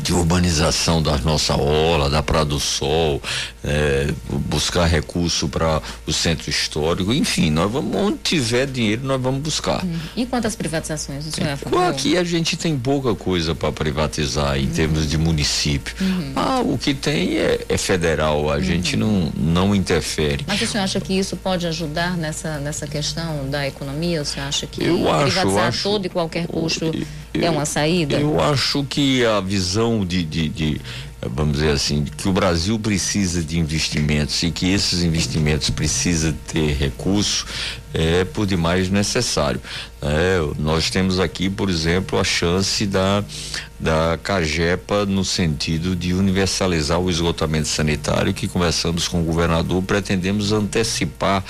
de 0.03 0.13
urbanização 0.13 1.03
da 1.03 1.17
nossa 1.19 1.57
orla, 1.57 2.11
da 2.11 2.23
Praia 2.23 2.45
do 2.45 2.61
Sol, 2.61 3.21
é, 3.65 4.13
buscar 4.31 4.87
recurso 4.87 5.49
para 5.49 5.83
o 6.07 6.13
centro 6.13 6.49
histórico, 6.51 7.13
enfim, 7.13 7.51
nós 7.51 7.71
vamos, 7.71 7.97
onde 7.97 8.19
tiver 8.19 8.67
dinheiro, 8.67 9.03
nós 9.05 9.21
vamos 9.21 9.41
buscar. 9.41 9.83
Uhum. 9.83 9.99
E 10.15 10.27
quantas 10.27 10.55
privatizações 10.55 11.27
o 11.27 11.33
senhor 11.33 11.51
é 11.51 11.57
favor? 11.57 11.83
Aqui 11.85 12.17
a 12.17 12.25
gente 12.25 12.57
tem 12.57 12.79
pouca 12.79 13.15
coisa 13.15 13.55
para 13.55 13.73
privatizar 13.73 14.57
em 14.57 14.67
uhum. 14.67 14.73
termos 14.73 15.09
de 15.09 15.19
município. 15.19 15.95
Uhum. 16.01 16.33
Ah, 16.37 16.61
o 16.61 16.79
que 16.79 16.95
tem 16.95 17.39
é, 17.39 17.65
é 17.69 17.79
federal, 17.79 18.51
a 18.51 18.61
gente 18.61 18.97
não, 18.97 19.33
não 19.35 19.75
interfere. 19.75 20.45
Mas 20.47 20.61
o 20.61 20.67
senhor 20.67 20.85
acha 20.85 21.01
que 21.01 21.19
isso 21.19 21.37
pode 21.37 21.67
ajudar 21.67 22.17
nessa, 22.17 22.59
nessa 22.59 22.87
questão 22.87 23.49
da 23.49 23.67
economia? 23.67 24.23
O 24.23 24.25
senhor 24.25 24.47
acha 24.47 24.67
que 24.67 24.85
eu 24.85 24.99
privatizar 24.99 25.69
acho, 25.69 25.83
todo 25.83 26.07
e 26.07 26.09
qualquer 26.09 26.47
custo 26.47 26.87
eu, 26.87 27.07
é 27.45 27.51
uma 27.51 27.67
saída? 27.67 28.19
Eu 28.19 28.41
acho 28.41 28.85
que 28.85 29.25
a 29.25 29.41
visão 29.41 30.05
de, 30.05 30.23
de, 30.23 30.49
de 30.49 30.81
vamos 31.21 31.55
dizer 31.55 31.71
assim, 31.71 32.05
que 32.05 32.29
o 32.29 32.33
Brasil 32.33 32.79
precisa 32.79 33.43
de 33.43 33.59
investimentos 33.59 34.43
e 34.43 34.51
que 34.51 34.71
esses 34.73 35.03
investimentos 35.03 35.71
precisam 35.71 36.35
ter 36.47 36.77
recurso 36.77 37.47
é 37.97 38.25
por 38.27 38.47
demais 38.47 38.91
necessário. 38.91 39.61
É, 40.03 40.39
nós 40.59 40.91
temos 40.91 41.19
aqui, 41.19 41.49
por 41.49 41.71
exemplo, 41.71 42.19
a 42.19 42.25
chance 42.25 42.87
da, 42.87 43.25
da 43.81 44.19
Cagepa 44.23 45.07
no 45.07 45.25
sentido 45.25 45.97
de 45.97 46.13
universalizar 46.13 47.01
o 47.01 47.11
esgotamento 47.11 47.69
sanitário, 47.69 48.35
que 48.35 48.47
conversamos 48.47 49.09
com 49.09 49.21
o 49.23 49.25
governador, 49.25 49.83
pretendemos 49.83 50.53
antecipar 50.53 51.43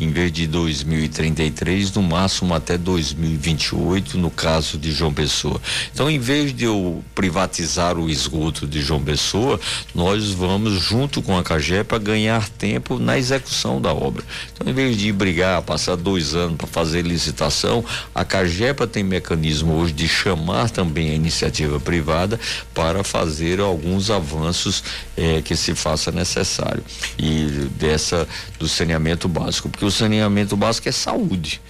em 0.00 0.10
vez 0.10 0.32
de 0.32 0.46
2033, 0.46 1.92
no 1.92 2.02
máximo 2.02 2.54
até 2.54 2.78
2028, 2.78 4.16
no 4.16 4.30
caso 4.30 4.78
de 4.78 4.92
João 4.92 5.12
Pessoa. 5.12 5.60
Então, 5.92 6.10
em 6.10 6.18
vez 6.18 6.54
de 6.54 6.64
eu 6.64 7.04
privatizar 7.14 7.98
o 7.98 8.08
esgoto 8.08 8.66
de 8.66 8.80
João 8.80 9.02
Pessoa, 9.02 9.60
nós 9.94 10.30
vamos, 10.30 10.80
junto 10.80 11.20
com 11.20 11.36
a 11.36 11.42
Cagepa, 11.42 11.98
ganhar 11.98 12.48
tempo 12.48 12.98
na 12.98 13.18
execução 13.18 13.80
da 13.80 13.92
obra. 13.92 14.24
Então, 14.52 14.66
em 14.68 14.72
vez 14.72 14.96
de 14.96 15.12
brigar, 15.12 15.60
passar 15.62 15.89
dois 15.96 16.34
anos 16.34 16.56
para 16.56 16.66
fazer 16.66 17.02
licitação, 17.02 17.84
a 18.14 18.24
Cagepa 18.24 18.86
tem 18.86 19.02
mecanismo 19.02 19.74
hoje 19.74 19.92
de 19.92 20.08
chamar 20.08 20.70
também 20.70 21.10
a 21.10 21.14
iniciativa 21.14 21.78
privada 21.80 22.38
para 22.74 23.02
fazer 23.04 23.60
alguns 23.60 24.10
avanços 24.10 24.82
eh, 25.16 25.42
que 25.42 25.56
se 25.56 25.74
faça 25.74 26.10
necessário. 26.10 26.82
E 27.18 27.68
dessa 27.78 28.26
do 28.58 28.68
saneamento 28.68 29.28
básico, 29.28 29.68
porque 29.68 29.84
o 29.84 29.90
saneamento 29.90 30.56
básico 30.56 30.88
é 30.88 30.92
saúde 30.92 31.60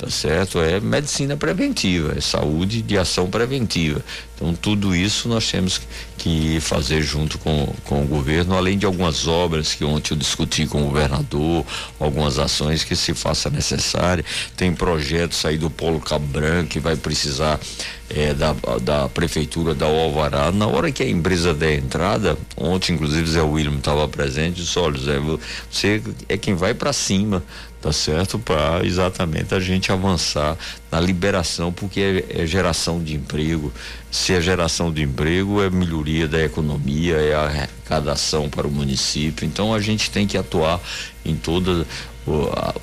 tá 0.00 0.08
certo? 0.08 0.60
É 0.62 0.80
medicina 0.80 1.36
preventiva, 1.36 2.14
é 2.16 2.20
saúde 2.22 2.80
de 2.80 2.96
ação 2.96 3.28
preventiva. 3.28 4.02
Então, 4.34 4.54
tudo 4.54 4.96
isso 4.96 5.28
nós 5.28 5.50
temos 5.50 5.78
que 6.16 6.58
fazer 6.60 7.02
junto 7.02 7.38
com, 7.38 7.66
com 7.84 8.02
o 8.02 8.06
governo, 8.06 8.56
além 8.56 8.78
de 8.78 8.86
algumas 8.86 9.28
obras 9.28 9.74
que 9.74 9.84
ontem 9.84 10.14
eu 10.14 10.18
discuti 10.18 10.66
com 10.66 10.80
o 10.80 10.86
governador, 10.86 11.66
algumas 11.98 12.38
ações 12.38 12.82
que 12.82 12.96
se 12.96 13.12
faça 13.12 13.50
necessária. 13.50 14.24
Tem 14.56 14.72
projetos 14.72 15.44
aí 15.44 15.58
do 15.58 15.68
Polo 15.68 16.00
Cabo 16.00 16.30
que 16.70 16.80
vai 16.80 16.96
precisar 16.96 17.60
é, 18.08 18.32
da, 18.32 18.54
da 18.80 19.08
prefeitura 19.10 19.74
da 19.74 19.84
Alvará. 19.84 20.50
Na 20.50 20.66
hora 20.66 20.90
que 20.90 21.02
a 21.02 21.08
empresa 21.08 21.52
der 21.52 21.78
entrada, 21.78 22.38
ontem, 22.56 22.94
inclusive, 22.94 23.28
Zé 23.28 23.42
William 23.42 23.76
estava 23.76 24.08
presente, 24.08 24.62
disse: 24.62 24.78
olha, 24.78 24.98
Zé, 24.98 25.18
você 25.70 26.02
é 26.28 26.38
quem 26.38 26.54
vai 26.54 26.72
para 26.72 26.92
cima 26.92 27.42
tá 27.80 27.92
certo? 27.92 28.38
Para 28.38 28.84
exatamente 28.84 29.54
a 29.54 29.60
gente 29.60 29.90
avançar 29.90 30.56
na 30.90 31.00
liberação, 31.00 31.72
porque 31.72 32.24
é, 32.28 32.42
é, 32.42 32.46
geração 32.46 33.02
de 33.02 33.14
emprego. 33.14 33.72
Se 34.10 34.34
é 34.34 34.40
geração 34.40 34.92
de 34.92 35.02
emprego, 35.02 35.62
é 35.62 35.70
melhoria 35.70 36.28
da 36.28 36.42
economia, 36.42 37.16
é 37.16 37.34
arrecadação 37.34 38.50
para 38.50 38.66
o 38.66 38.70
município. 38.70 39.46
Então 39.46 39.72
a 39.72 39.80
gente 39.80 40.10
tem 40.10 40.26
que 40.26 40.36
atuar 40.36 40.80
em 41.24 41.36
toda 41.36 41.86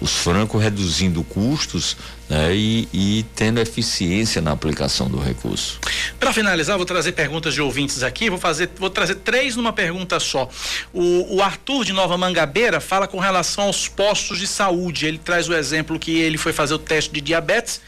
os 0.01 0.11
francos 0.11 0.61
reduzindo 0.61 1.23
custos 1.23 1.95
né, 2.29 2.55
e, 2.55 2.87
e, 2.91 3.25
tendo 3.35 3.59
eficiência 3.59 4.41
na 4.41 4.51
aplicação 4.51 5.07
do 5.07 5.19
recurso. 5.19 5.79
Para 6.19 6.33
finalizar, 6.33 6.75
vou 6.75 6.85
trazer 6.85 7.11
perguntas 7.13 7.53
de 7.53 7.61
ouvintes 7.61 8.03
aqui. 8.03 8.29
Vou 8.29 8.39
fazer, 8.39 8.69
vou 8.77 8.89
trazer 8.89 9.15
três 9.15 9.55
numa 9.55 9.71
pergunta 9.71 10.19
só. 10.19 10.49
O, 10.91 11.37
o, 11.37 11.41
Arthur 11.41 11.85
de 11.85 11.93
Nova 11.93 12.17
Mangabeira 12.17 12.79
fala 12.81 13.07
com 13.07 13.19
relação 13.19 13.65
aos 13.65 13.87
postos 13.87 14.39
de 14.39 14.47
saúde. 14.47 15.05
Ele 15.05 15.17
traz 15.17 15.47
o 15.47 15.53
exemplo 15.53 15.99
que 15.99 16.17
ele 16.19 16.37
foi 16.37 16.51
fazer 16.51 16.73
o 16.73 16.79
teste 16.79 17.13
de 17.13 17.21
diabetes 17.21 17.79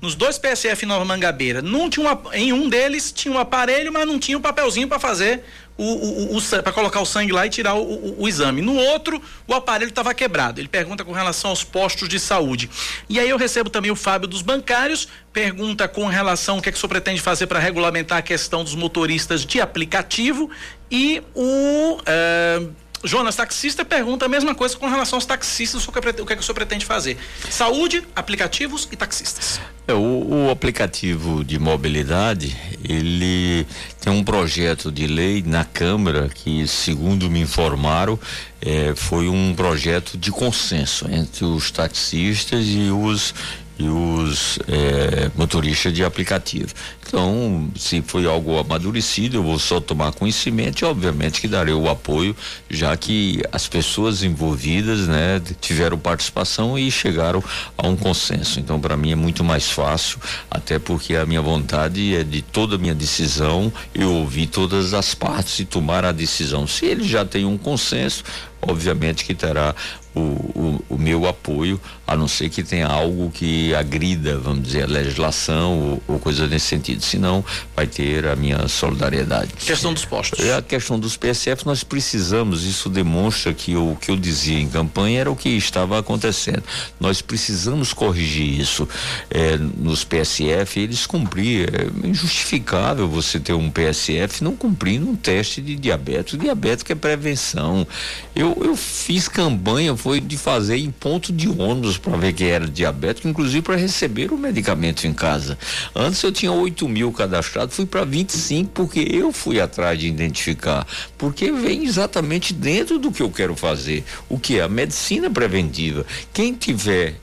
nos 0.00 0.14
dois 0.14 0.38
PSF 0.38 0.86
Nova 0.86 1.04
Mangabeira. 1.04 1.60
Não 1.60 1.90
tinha 1.90 2.06
uma, 2.06 2.36
em 2.36 2.52
um 2.52 2.68
deles 2.68 3.10
tinha 3.10 3.34
um 3.34 3.38
aparelho, 3.38 3.92
mas 3.92 4.06
não 4.06 4.18
tinha 4.18 4.38
um 4.38 4.40
papelzinho 4.40 4.86
para 4.86 4.98
fazer 4.98 5.42
o, 5.78 6.34
o, 6.34 6.36
o 6.36 6.62
para 6.62 6.72
colocar 6.72 7.00
o 7.00 7.06
sangue 7.06 7.32
lá 7.32 7.46
e 7.46 7.50
tirar 7.50 7.74
o, 7.74 7.82
o, 7.82 8.22
o 8.22 8.28
exame. 8.28 8.60
No 8.60 8.74
outro, 8.74 9.22
o 9.46 9.54
aparelho 9.54 9.88
estava 9.88 10.12
quebrado. 10.12 10.60
Ele 10.60 10.68
pergunta 10.68 11.04
com 11.04 11.12
relação 11.12 11.50
aos 11.50 11.62
postos 11.62 12.08
de 12.08 12.18
saúde. 12.18 12.68
E 13.08 13.20
aí 13.20 13.30
eu 13.30 13.38
recebo 13.38 13.70
também 13.70 13.90
o 13.90 13.96
Fábio 13.96 14.26
dos 14.26 14.42
bancários, 14.42 15.06
pergunta 15.32 15.86
com 15.86 16.06
relação 16.06 16.56
ao 16.56 16.62
que, 16.62 16.68
é 16.68 16.72
que 16.72 16.76
o 16.76 16.80
senhor 16.80 16.90
pretende 16.90 17.20
fazer 17.20 17.46
para 17.46 17.60
regulamentar 17.60 18.18
a 18.18 18.22
questão 18.22 18.64
dos 18.64 18.74
motoristas 18.74 19.46
de 19.46 19.60
aplicativo 19.60 20.50
e 20.90 21.22
o. 21.34 21.98
Uh, 21.98 22.87
Jonas, 23.04 23.36
taxista, 23.36 23.84
pergunta 23.84 24.24
a 24.24 24.28
mesma 24.28 24.54
coisa 24.54 24.76
com 24.76 24.88
relação 24.88 25.16
aos 25.16 25.26
taxistas, 25.26 25.86
o 25.86 25.92
que, 25.92 25.98
o 25.98 26.26
que, 26.26 26.32
é 26.32 26.36
que 26.36 26.42
o 26.42 26.42
senhor 26.42 26.54
pretende 26.54 26.84
fazer? 26.84 27.16
Saúde, 27.48 28.02
aplicativos 28.14 28.88
e 28.90 28.96
taxistas. 28.96 29.60
É, 29.86 29.94
o, 29.94 30.46
o, 30.46 30.50
aplicativo 30.50 31.42
de 31.42 31.58
mobilidade, 31.58 32.54
ele 32.86 33.66
tem 34.00 34.12
um 34.12 34.22
projeto 34.22 34.92
de 34.92 35.06
lei 35.06 35.42
na 35.46 35.64
Câmara 35.64 36.28
que, 36.28 36.66
segundo 36.66 37.30
me 37.30 37.40
informaram, 37.40 38.18
é, 38.60 38.92
foi 38.94 39.28
um 39.28 39.54
projeto 39.54 40.18
de 40.18 40.30
consenso 40.30 41.08
entre 41.10 41.44
os 41.44 41.70
taxistas 41.70 42.66
e 42.66 42.90
os 42.90 43.32
e 43.78 43.88
os 43.88 44.58
é, 44.66 45.30
motoristas 45.36 45.92
de 45.92 46.04
aplicativo. 46.04 46.74
Então, 47.06 47.70
se 47.76 48.02
foi 48.02 48.26
algo 48.26 48.58
amadurecido, 48.58 49.36
eu 49.36 49.42
vou 49.42 49.58
só 49.58 49.80
tomar 49.80 50.12
conhecimento 50.12 50.82
e, 50.82 50.84
obviamente, 50.84 51.40
que 51.40 51.48
darei 51.48 51.72
o 51.72 51.88
apoio, 51.88 52.36
já 52.68 52.94
que 52.96 53.40
as 53.52 53.68
pessoas 53.68 54.22
envolvidas, 54.22 55.06
né, 55.06 55.40
tiveram 55.60 55.96
participação 55.98 56.78
e 56.78 56.90
chegaram 56.90 57.42
a 57.76 57.86
um 57.86 57.96
consenso. 57.96 58.60
Então, 58.60 58.80
para 58.80 58.96
mim 58.96 59.12
é 59.12 59.16
muito 59.16 59.44
mais 59.44 59.70
fácil, 59.70 60.18
até 60.50 60.78
porque 60.78 61.14
a 61.14 61.24
minha 61.24 61.40
vontade 61.40 62.14
é 62.14 62.24
de 62.24 62.42
toda 62.42 62.74
a 62.74 62.78
minha 62.78 62.94
decisão 62.94 63.72
eu 63.94 64.12
ouvir 64.12 64.48
todas 64.48 64.92
as 64.92 65.14
partes 65.14 65.60
e 65.60 65.64
tomar 65.64 66.04
a 66.04 66.12
decisão. 66.12 66.66
Se 66.66 66.84
ele 66.84 67.04
já 67.04 67.24
tem 67.24 67.44
um 67.44 67.56
consenso, 67.56 68.24
obviamente 68.62 69.24
que 69.24 69.34
terá 69.34 69.74
o, 70.14 70.20
o, 70.20 70.84
o 70.90 70.98
meu 70.98 71.26
apoio, 71.26 71.80
a 72.06 72.16
não 72.16 72.26
ser 72.26 72.48
que 72.48 72.62
tenha 72.62 72.86
algo 72.86 73.30
que 73.30 73.74
agrida, 73.74 74.38
vamos 74.38 74.62
dizer, 74.62 74.84
a 74.84 74.86
legislação 74.86 75.78
ou, 75.78 76.02
ou 76.14 76.18
coisa 76.18 76.46
nesse 76.46 76.66
sentido. 76.66 77.02
Senão, 77.02 77.44
vai 77.76 77.86
ter 77.86 78.26
a 78.26 78.34
minha 78.34 78.66
solidariedade. 78.68 79.52
Questão 79.54 79.92
dos 79.92 80.04
postos. 80.04 80.44
É 80.44 80.54
a 80.54 80.62
questão 80.62 80.98
dos 80.98 81.16
PSF, 81.16 81.66
nós 81.66 81.84
precisamos, 81.84 82.64
isso 82.64 82.88
demonstra 82.88 83.52
que 83.52 83.76
o 83.76 83.96
que 84.00 84.10
eu 84.10 84.16
dizia 84.16 84.58
em 84.58 84.68
campanha 84.68 85.20
era 85.20 85.30
o 85.30 85.36
que 85.36 85.50
estava 85.50 85.98
acontecendo. 85.98 86.62
Nós 86.98 87.20
precisamos 87.20 87.92
corrigir 87.92 88.58
isso. 88.60 88.88
É, 89.30 89.56
nos 89.56 90.04
PSF, 90.04 90.80
eles 90.80 91.06
cumprir. 91.06 91.68
É 91.74 92.08
injustificável 92.08 93.08
você 93.08 93.38
ter 93.38 93.52
um 93.52 93.70
PSF 93.70 94.42
não 94.42 94.56
cumprindo 94.56 95.08
um 95.08 95.16
teste 95.16 95.60
de 95.60 95.76
diabetes. 95.76 96.34
O 96.34 96.38
diabetes 96.38 96.84
é 96.88 96.94
prevenção. 96.94 97.86
Eu, 98.34 98.47
eu 98.60 98.76
fiz 98.76 99.28
campanha, 99.28 99.96
foi 99.96 100.20
de 100.20 100.36
fazer 100.36 100.76
em 100.76 100.90
ponto 100.90 101.32
de 101.32 101.48
ônibus 101.48 101.98
para 101.98 102.16
ver 102.16 102.32
que 102.32 102.44
era 102.44 102.66
diabético, 102.66 103.28
inclusive 103.28 103.62
para 103.62 103.76
receber 103.76 104.32
o 104.32 104.38
medicamento 104.38 105.06
em 105.06 105.12
casa. 105.12 105.58
Antes 105.94 106.22
eu 106.22 106.32
tinha 106.32 106.52
8 106.52 106.88
mil 106.88 107.12
cadastrados, 107.12 107.74
fui 107.74 107.86
para 107.86 108.04
25 108.04 108.70
porque 108.72 109.00
eu 109.00 109.32
fui 109.32 109.60
atrás 109.60 109.98
de 109.98 110.06
identificar. 110.06 110.86
Porque 111.16 111.50
vem 111.50 111.84
exatamente 111.84 112.52
dentro 112.52 112.98
do 112.98 113.10
que 113.10 113.22
eu 113.22 113.30
quero 113.30 113.56
fazer. 113.56 114.04
O 114.28 114.38
que 114.38 114.58
é 114.58 114.62
a 114.62 114.68
medicina 114.68 115.30
preventiva. 115.30 116.04
Quem 116.32 116.54
tiver 116.54 117.16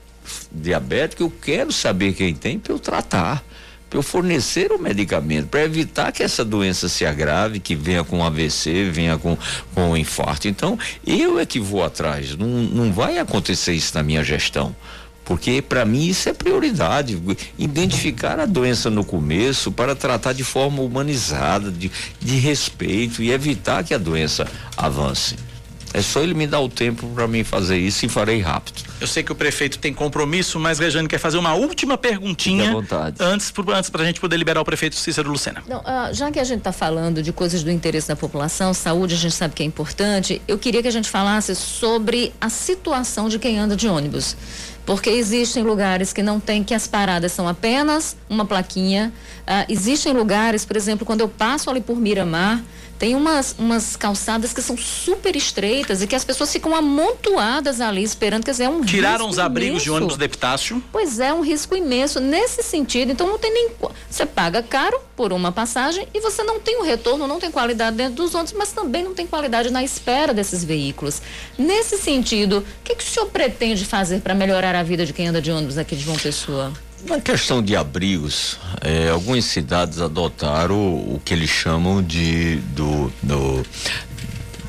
diabético, 0.50 1.22
eu 1.22 1.30
quero 1.30 1.72
saber 1.72 2.12
quem 2.12 2.34
tem 2.34 2.58
para 2.58 2.72
eu 2.72 2.78
tratar 2.78 3.44
para 3.88 3.98
eu 3.98 4.02
fornecer 4.02 4.72
o 4.72 4.78
medicamento, 4.78 5.48
para 5.48 5.64
evitar 5.64 6.12
que 6.12 6.22
essa 6.22 6.44
doença 6.44 6.88
se 6.88 7.06
agrave, 7.06 7.60
que 7.60 7.74
venha 7.74 8.02
com 8.02 8.24
AVC, 8.24 8.90
venha 8.90 9.16
com, 9.16 9.36
com 9.74 9.96
infarto. 9.96 10.48
Então, 10.48 10.78
eu 11.06 11.38
é 11.38 11.46
que 11.46 11.60
vou 11.60 11.84
atrás, 11.84 12.36
não, 12.36 12.48
não 12.48 12.92
vai 12.92 13.18
acontecer 13.18 13.72
isso 13.72 13.94
na 13.94 14.02
minha 14.02 14.24
gestão. 14.24 14.74
Porque 15.24 15.60
para 15.60 15.84
mim 15.84 16.06
isso 16.06 16.28
é 16.28 16.32
prioridade, 16.32 17.20
identificar 17.58 18.38
a 18.38 18.46
doença 18.46 18.88
no 18.88 19.04
começo 19.04 19.72
para 19.72 19.96
tratar 19.96 20.32
de 20.32 20.44
forma 20.44 20.82
humanizada, 20.82 21.72
de, 21.72 21.90
de 22.20 22.36
respeito 22.36 23.20
e 23.20 23.32
evitar 23.32 23.82
que 23.82 23.92
a 23.92 23.98
doença 23.98 24.46
avance. 24.76 25.34
É 25.96 26.02
só 26.02 26.20
ele 26.20 26.34
me 26.34 26.46
dar 26.46 26.60
o 26.60 26.68
tempo 26.68 27.06
para 27.14 27.26
mim 27.26 27.42
fazer 27.42 27.78
isso 27.78 28.04
e 28.04 28.08
farei 28.08 28.38
rápido. 28.38 28.82
Eu 29.00 29.06
sei 29.06 29.22
que 29.22 29.32
o 29.32 29.34
prefeito 29.34 29.78
tem 29.78 29.94
compromisso, 29.94 30.60
mas 30.60 30.78
Rejane 30.78 31.08
quer 31.08 31.16
fazer 31.16 31.38
uma 31.38 31.54
última 31.54 31.96
perguntinha 31.96 32.70
vontade. 32.70 33.16
antes 33.18 33.50
antes 33.68 33.88
para 33.88 34.02
a 34.02 34.04
gente 34.04 34.20
poder 34.20 34.36
liberar 34.36 34.60
o 34.60 34.64
prefeito 34.64 34.94
Cícero 34.94 35.30
Lucena. 35.30 35.62
Não, 35.66 35.78
uh, 35.78 36.12
já 36.12 36.30
que 36.30 36.38
a 36.38 36.44
gente 36.44 36.58
está 36.58 36.70
falando 36.70 37.22
de 37.22 37.32
coisas 37.32 37.62
do 37.62 37.70
interesse 37.70 38.08
da 38.08 38.16
população, 38.16 38.74
saúde, 38.74 39.14
a 39.14 39.16
gente 39.16 39.34
sabe 39.34 39.54
que 39.54 39.62
é 39.62 39.66
importante. 39.66 40.42
Eu 40.46 40.58
queria 40.58 40.82
que 40.82 40.88
a 40.88 40.90
gente 40.92 41.08
falasse 41.08 41.54
sobre 41.54 42.34
a 42.38 42.50
situação 42.50 43.30
de 43.30 43.38
quem 43.38 43.58
anda 43.58 43.74
de 43.74 43.88
ônibus 43.88 44.36
porque 44.84 45.10
existem 45.10 45.64
lugares 45.64 46.12
que 46.12 46.22
não 46.22 46.38
tem 46.38 46.62
que 46.62 46.72
as 46.72 46.86
paradas 46.86 47.32
são 47.32 47.48
apenas 47.48 48.16
uma 48.30 48.44
plaquinha. 48.44 49.12
Uh, 49.40 49.66
existem 49.68 50.12
lugares, 50.12 50.64
por 50.64 50.76
exemplo, 50.76 51.04
quando 51.04 51.22
eu 51.22 51.28
passo 51.28 51.68
ali 51.68 51.80
por 51.80 51.96
Miramar, 51.96 52.62
tem 52.98 53.14
umas, 53.14 53.54
umas 53.58 53.96
calçadas 53.96 54.52
que 54.52 54.62
são 54.62 54.76
super 54.76 55.36
estreitas 55.36 56.02
e 56.02 56.06
que 56.06 56.14
as 56.14 56.24
pessoas 56.24 56.52
ficam 56.52 56.74
amontoadas 56.74 57.80
ali 57.80 58.02
esperando, 58.02 58.44
quer 58.44 58.52
dizer, 58.52 58.64
é 58.64 58.68
um 58.68 58.82
Tiraram 58.82 59.28
os 59.28 59.38
abrigos 59.38 59.82
imenso. 59.82 59.84
de 59.84 59.90
ônibus 59.90 60.16
de 60.16 60.24
Epitácio? 60.24 60.82
Pois 60.90 61.20
é, 61.20 61.32
um 61.32 61.40
risco 61.40 61.76
imenso 61.76 62.20
nesse 62.20 62.62
sentido. 62.62 63.12
Então 63.12 63.26
não 63.26 63.38
tem 63.38 63.52
nem. 63.52 63.70
Você 64.10 64.24
paga 64.24 64.62
caro 64.62 64.98
por 65.14 65.32
uma 65.32 65.52
passagem 65.52 66.06
e 66.14 66.20
você 66.20 66.42
não 66.42 66.58
tem 66.60 66.78
o 66.80 66.82
retorno, 66.82 67.26
não 67.26 67.38
tem 67.38 67.50
qualidade 67.50 67.96
dentro 67.96 68.14
dos 68.14 68.34
ônibus, 68.34 68.54
mas 68.54 68.72
também 68.72 69.04
não 69.04 69.14
tem 69.14 69.26
qualidade 69.26 69.70
na 69.70 69.82
espera 69.82 70.32
desses 70.32 70.64
veículos. 70.64 71.20
Nesse 71.58 71.98
sentido, 71.98 72.58
o 72.58 72.84
que, 72.84 72.94
que 72.94 73.04
o 73.04 73.06
senhor 73.06 73.26
pretende 73.26 73.84
fazer 73.84 74.20
para 74.20 74.34
melhorar 74.34 74.74
a 74.74 74.82
vida 74.82 75.04
de 75.04 75.12
quem 75.12 75.28
anda 75.28 75.40
de 75.40 75.50
ônibus 75.50 75.78
aqui 75.78 75.96
de 75.96 76.02
João 76.02 76.16
Pessoa? 76.16 76.72
Na 77.08 77.20
questão 77.20 77.62
de 77.62 77.76
abrigos, 77.76 78.58
eh, 78.80 79.08
algumas 79.10 79.44
cidades 79.44 80.00
adotaram 80.00 80.74
o, 80.74 81.14
o 81.14 81.22
que 81.24 81.32
eles 81.32 81.48
chamam 81.48 82.02
de 82.02 82.56
do, 82.74 83.12
do 83.22 83.64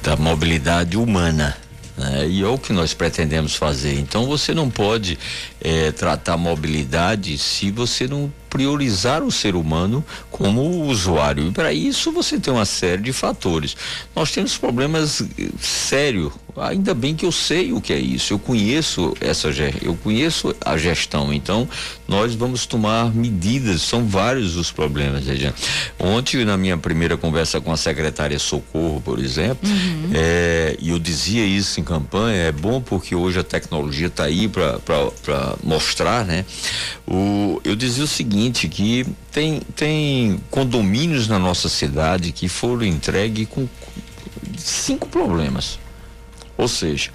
da 0.04 0.16
mobilidade 0.16 0.98
humana. 0.98 1.58
Né? 1.98 2.28
E 2.30 2.44
é 2.44 2.48
o 2.48 2.60
que 2.60 2.72
nós 2.72 2.94
pretendemos 2.94 3.56
fazer. 3.56 4.00
Então 4.00 4.28
você 4.28 4.54
não 4.54 4.70
pode 4.70 5.18
eh, 5.60 5.92
tratar 5.92 6.38
mobilidade 6.38 7.40
se 7.40 7.72
você 7.72 8.08
não 8.08 8.32
priorizar 8.58 9.22
o 9.24 9.32
ser 9.32 9.56
humano 9.56 10.04
como 10.32 10.62
usuário. 10.88 11.48
E 11.48 11.52
para 11.52 11.72
isso 11.72 12.12
você 12.12 12.40
tem 12.40 12.52
uma 12.52 12.66
série 12.66 13.04
de 13.04 13.14
fatores. 13.14 13.78
Nós 14.16 14.32
temos 14.32 14.58
problemas 14.58 15.22
eh, 15.22 15.50
sérios. 15.62 16.34
Ainda 16.60 16.96
bem 16.96 17.16
que 17.16 17.24
eu 17.24 17.32
sei 17.32 17.72
o 17.72 17.80
que 17.80 17.94
é 17.94 18.00
isso. 18.00 18.34
Eu 18.34 18.40
conheço 18.40 19.14
essa 19.22 19.48
eu 19.84 19.96
conheço 20.04 20.56
a 20.66 20.76
gestão. 20.76 21.32
Então 21.32 21.70
nós 22.08 22.34
vamos 22.34 22.66
tomar 22.66 23.14
medidas. 23.14 23.84
São 23.84 24.04
vários 24.08 24.56
os 24.58 24.72
problemas. 24.72 25.24
Veja. 25.24 25.54
Ontem 26.00 26.44
na 26.44 26.58
minha 26.58 26.76
primeira 26.78 27.16
conversa 27.16 27.62
com 27.62 27.72
a 27.72 27.78
secretária 27.78 28.40
Socorro, 28.40 29.00
por 29.06 29.20
exemplo, 29.20 29.70
Uhum. 29.70 30.10
eh, 30.16 30.76
e 30.80 30.90
eu 30.90 30.98
dizia 30.98 31.46
isso 31.46 31.80
em 31.80 31.84
campanha. 31.84 32.42
É 32.48 32.52
bom 32.52 32.82
porque 32.82 33.14
hoje 33.14 33.38
a 33.40 33.44
tecnologia 33.44 34.08
está 34.08 34.24
aí 34.24 34.48
para 34.48 35.56
mostrar, 35.64 36.26
né? 36.26 36.44
O, 37.08 37.62
eu 37.64 37.76
dizia 37.76 38.04
o 38.04 38.08
seguinte 38.08 38.47
que 38.52 39.06
tem 39.32 39.62
tem 39.76 40.40
condomínios 40.50 41.28
na 41.28 41.40
nossa 41.40 41.70
cidade 41.70 42.32
que 42.32 42.48
foram 42.48 42.84
entregues 42.84 43.48
com 43.50 43.68
cinco 44.58 45.08
problemas. 45.08 45.80
Ou 46.58 46.68
seja, 46.68 47.12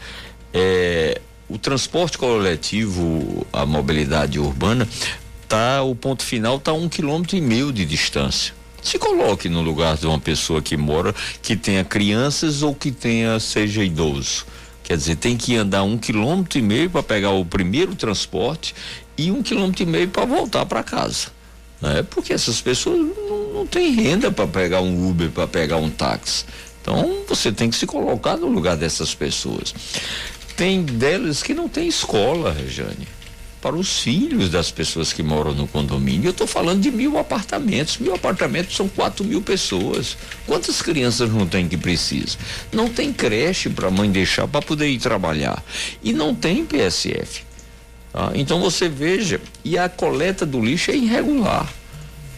é, 0.52 1.20
o 1.48 1.58
transporte 1.58 2.16
coletivo, 2.16 3.46
a 3.52 3.66
mobilidade 3.66 4.38
urbana, 4.38 4.88
tá 5.48 5.82
o 5.82 5.94
ponto 5.94 6.22
final 6.22 6.56
está 6.56 6.72
um 6.72 6.88
quilômetro 6.88 7.36
e 7.36 7.40
meio 7.40 7.72
de 7.72 7.84
distância. 7.84 8.54
Se 8.82 8.98
coloque 8.98 9.48
no 9.48 9.62
lugar 9.62 9.96
de 9.96 10.06
uma 10.06 10.18
pessoa 10.18 10.60
que 10.60 10.76
mora, 10.76 11.14
que 11.40 11.56
tenha 11.56 11.84
crianças 11.84 12.62
ou 12.62 12.74
que 12.74 12.90
tenha 12.90 13.38
seja 13.38 13.84
idoso. 13.84 14.44
Quer 14.82 14.96
dizer, 14.96 15.16
tem 15.16 15.36
que 15.36 15.54
andar 15.56 15.84
um 15.84 15.96
quilômetro 15.96 16.58
e 16.58 16.62
meio 16.62 16.90
para 16.90 17.02
pegar 17.02 17.30
o 17.30 17.44
primeiro 17.44 17.94
transporte 17.94 18.74
e 19.26 19.30
um 19.30 19.42
quilômetro 19.42 19.82
e 19.82 19.86
meio 19.86 20.08
para 20.08 20.24
voltar 20.24 20.66
para 20.66 20.82
casa. 20.82 21.28
Né? 21.80 22.02
Porque 22.08 22.32
essas 22.32 22.60
pessoas 22.60 22.98
não, 22.98 23.52
não 23.52 23.66
têm 23.66 23.92
renda 23.92 24.30
para 24.30 24.46
pegar 24.46 24.80
um 24.80 25.08
Uber, 25.08 25.30
para 25.30 25.46
pegar 25.46 25.76
um 25.76 25.90
táxi. 25.90 26.44
Então 26.80 27.22
você 27.28 27.52
tem 27.52 27.70
que 27.70 27.76
se 27.76 27.86
colocar 27.86 28.36
no 28.36 28.48
lugar 28.48 28.76
dessas 28.76 29.14
pessoas. 29.14 29.74
Tem 30.56 30.82
delas 30.82 31.42
que 31.42 31.54
não 31.54 31.68
tem 31.68 31.88
escola, 31.88 32.52
Rejane, 32.52 33.08
para 33.60 33.76
os 33.76 34.00
filhos 34.00 34.50
das 34.50 34.70
pessoas 34.70 35.12
que 35.12 35.22
moram 35.22 35.54
no 35.54 35.68
condomínio. 35.68 36.26
Eu 36.26 36.32
estou 36.32 36.46
falando 36.46 36.80
de 36.80 36.90
mil 36.90 37.16
apartamentos. 37.16 37.98
Mil 37.98 38.14
apartamentos 38.14 38.76
são 38.76 38.88
quatro 38.88 39.24
mil 39.24 39.40
pessoas. 39.40 40.16
Quantas 40.46 40.82
crianças 40.82 41.30
não 41.30 41.46
tem 41.46 41.68
que 41.68 41.76
precisa? 41.76 42.36
Não 42.72 42.88
tem 42.88 43.12
creche 43.12 43.70
para 43.70 43.88
a 43.88 43.90
mãe 43.90 44.10
deixar 44.10 44.48
para 44.48 44.60
poder 44.60 44.88
ir 44.88 44.98
trabalhar. 44.98 45.62
E 46.02 46.12
não 46.12 46.34
tem 46.34 46.66
PSF. 46.66 47.44
Tá? 48.12 48.30
Então 48.34 48.60
você 48.60 48.88
veja, 48.88 49.40
e 49.64 49.78
a 49.78 49.88
coleta 49.88 50.44
do 50.44 50.60
lixo 50.60 50.90
é 50.90 50.96
irregular. 50.96 51.72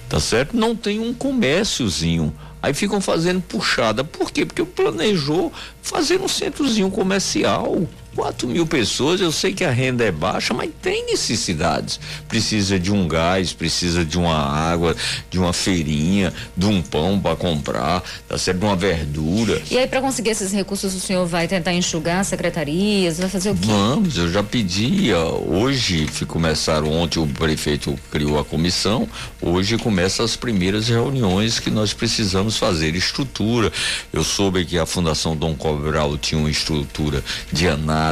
Tá 0.08 0.20
certo? 0.20 0.56
Não 0.56 0.76
tem 0.76 1.00
um 1.00 1.12
comérciozinho. 1.12 2.32
Aí 2.62 2.72
ficam 2.72 3.00
fazendo 3.00 3.42
puxada. 3.42 4.04
Por 4.04 4.30
quê? 4.30 4.46
Porque 4.46 4.64
planejou 4.64 5.52
fazer 5.82 6.20
um 6.20 6.28
centrozinho 6.28 6.90
comercial. 6.90 7.86
4 8.14 8.46
mil 8.48 8.66
pessoas, 8.66 9.20
eu 9.20 9.32
sei 9.32 9.52
que 9.52 9.64
a 9.64 9.70
renda 9.70 10.04
é 10.04 10.12
baixa, 10.12 10.54
mas 10.54 10.70
tem 10.80 11.06
necessidades. 11.06 11.98
Precisa 12.28 12.78
de 12.78 12.92
um 12.92 13.08
gás, 13.08 13.52
precisa 13.52 14.04
de 14.04 14.16
uma 14.18 14.34
água, 14.36 14.94
de 15.30 15.38
uma 15.38 15.52
feirinha, 15.52 16.32
de 16.56 16.66
um 16.66 16.80
pão 16.80 17.18
para 17.18 17.34
comprar, 17.36 18.02
tá 18.28 18.38
certo? 18.38 18.58
De 18.58 18.64
uma 18.64 18.76
verdura. 18.76 19.60
E 19.70 19.78
aí, 19.78 19.86
para 19.86 20.00
conseguir 20.00 20.30
esses 20.30 20.52
recursos, 20.52 20.94
o 20.94 21.00
senhor 21.00 21.26
vai 21.26 21.48
tentar 21.48 21.72
enxugar 21.72 22.24
secretarias? 22.24 23.18
Vai 23.18 23.28
fazer 23.28 23.50
o 23.50 23.54
quê? 23.54 23.66
Vamos, 23.66 24.16
eu 24.16 24.30
já 24.30 24.42
pedi. 24.42 25.12
ó, 25.12 25.34
Hoje 25.44 26.06
começaram, 26.26 26.90
ontem 26.92 27.18
o 27.18 27.26
prefeito 27.26 27.98
criou 28.10 28.38
a 28.38 28.44
comissão, 28.44 29.08
hoje 29.40 29.76
começa 29.76 30.22
as 30.22 30.36
primeiras 30.36 30.88
reuniões 30.88 31.58
que 31.58 31.70
nós 31.70 31.92
precisamos 31.92 32.56
fazer. 32.56 32.94
Estrutura. 32.94 33.72
Eu 34.12 34.22
soube 34.22 34.64
que 34.64 34.78
a 34.78 34.86
Fundação 34.86 35.36
Dom 35.36 35.54
Cobral 35.54 36.16
tinha 36.18 36.38
uma 36.38 36.50
estrutura 36.50 37.22
de 37.52 37.68
análise 37.68 38.03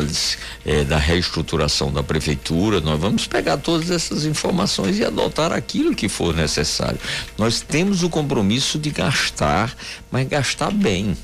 eh, 0.64 0.84
da 0.84 0.96
reestruturação 0.96 1.92
da 1.92 2.02
prefeitura. 2.02 2.80
Nós 2.80 3.00
vamos 3.00 3.26
pegar 3.26 3.56
todas 3.58 3.90
essas 3.90 4.24
informações 4.24 4.98
e 4.98 5.04
adotar 5.04 5.52
aquilo 5.52 5.94
que 5.94 6.08
for 6.08 6.34
necessário. 6.34 6.98
Nós 7.36 7.60
temos 7.60 8.02
o 8.02 8.08
compromisso 8.08 8.78
de 8.78 8.90
gastar, 8.90 9.74
mas 10.10 10.28
gastar 10.28 10.70
bem. 10.70 11.16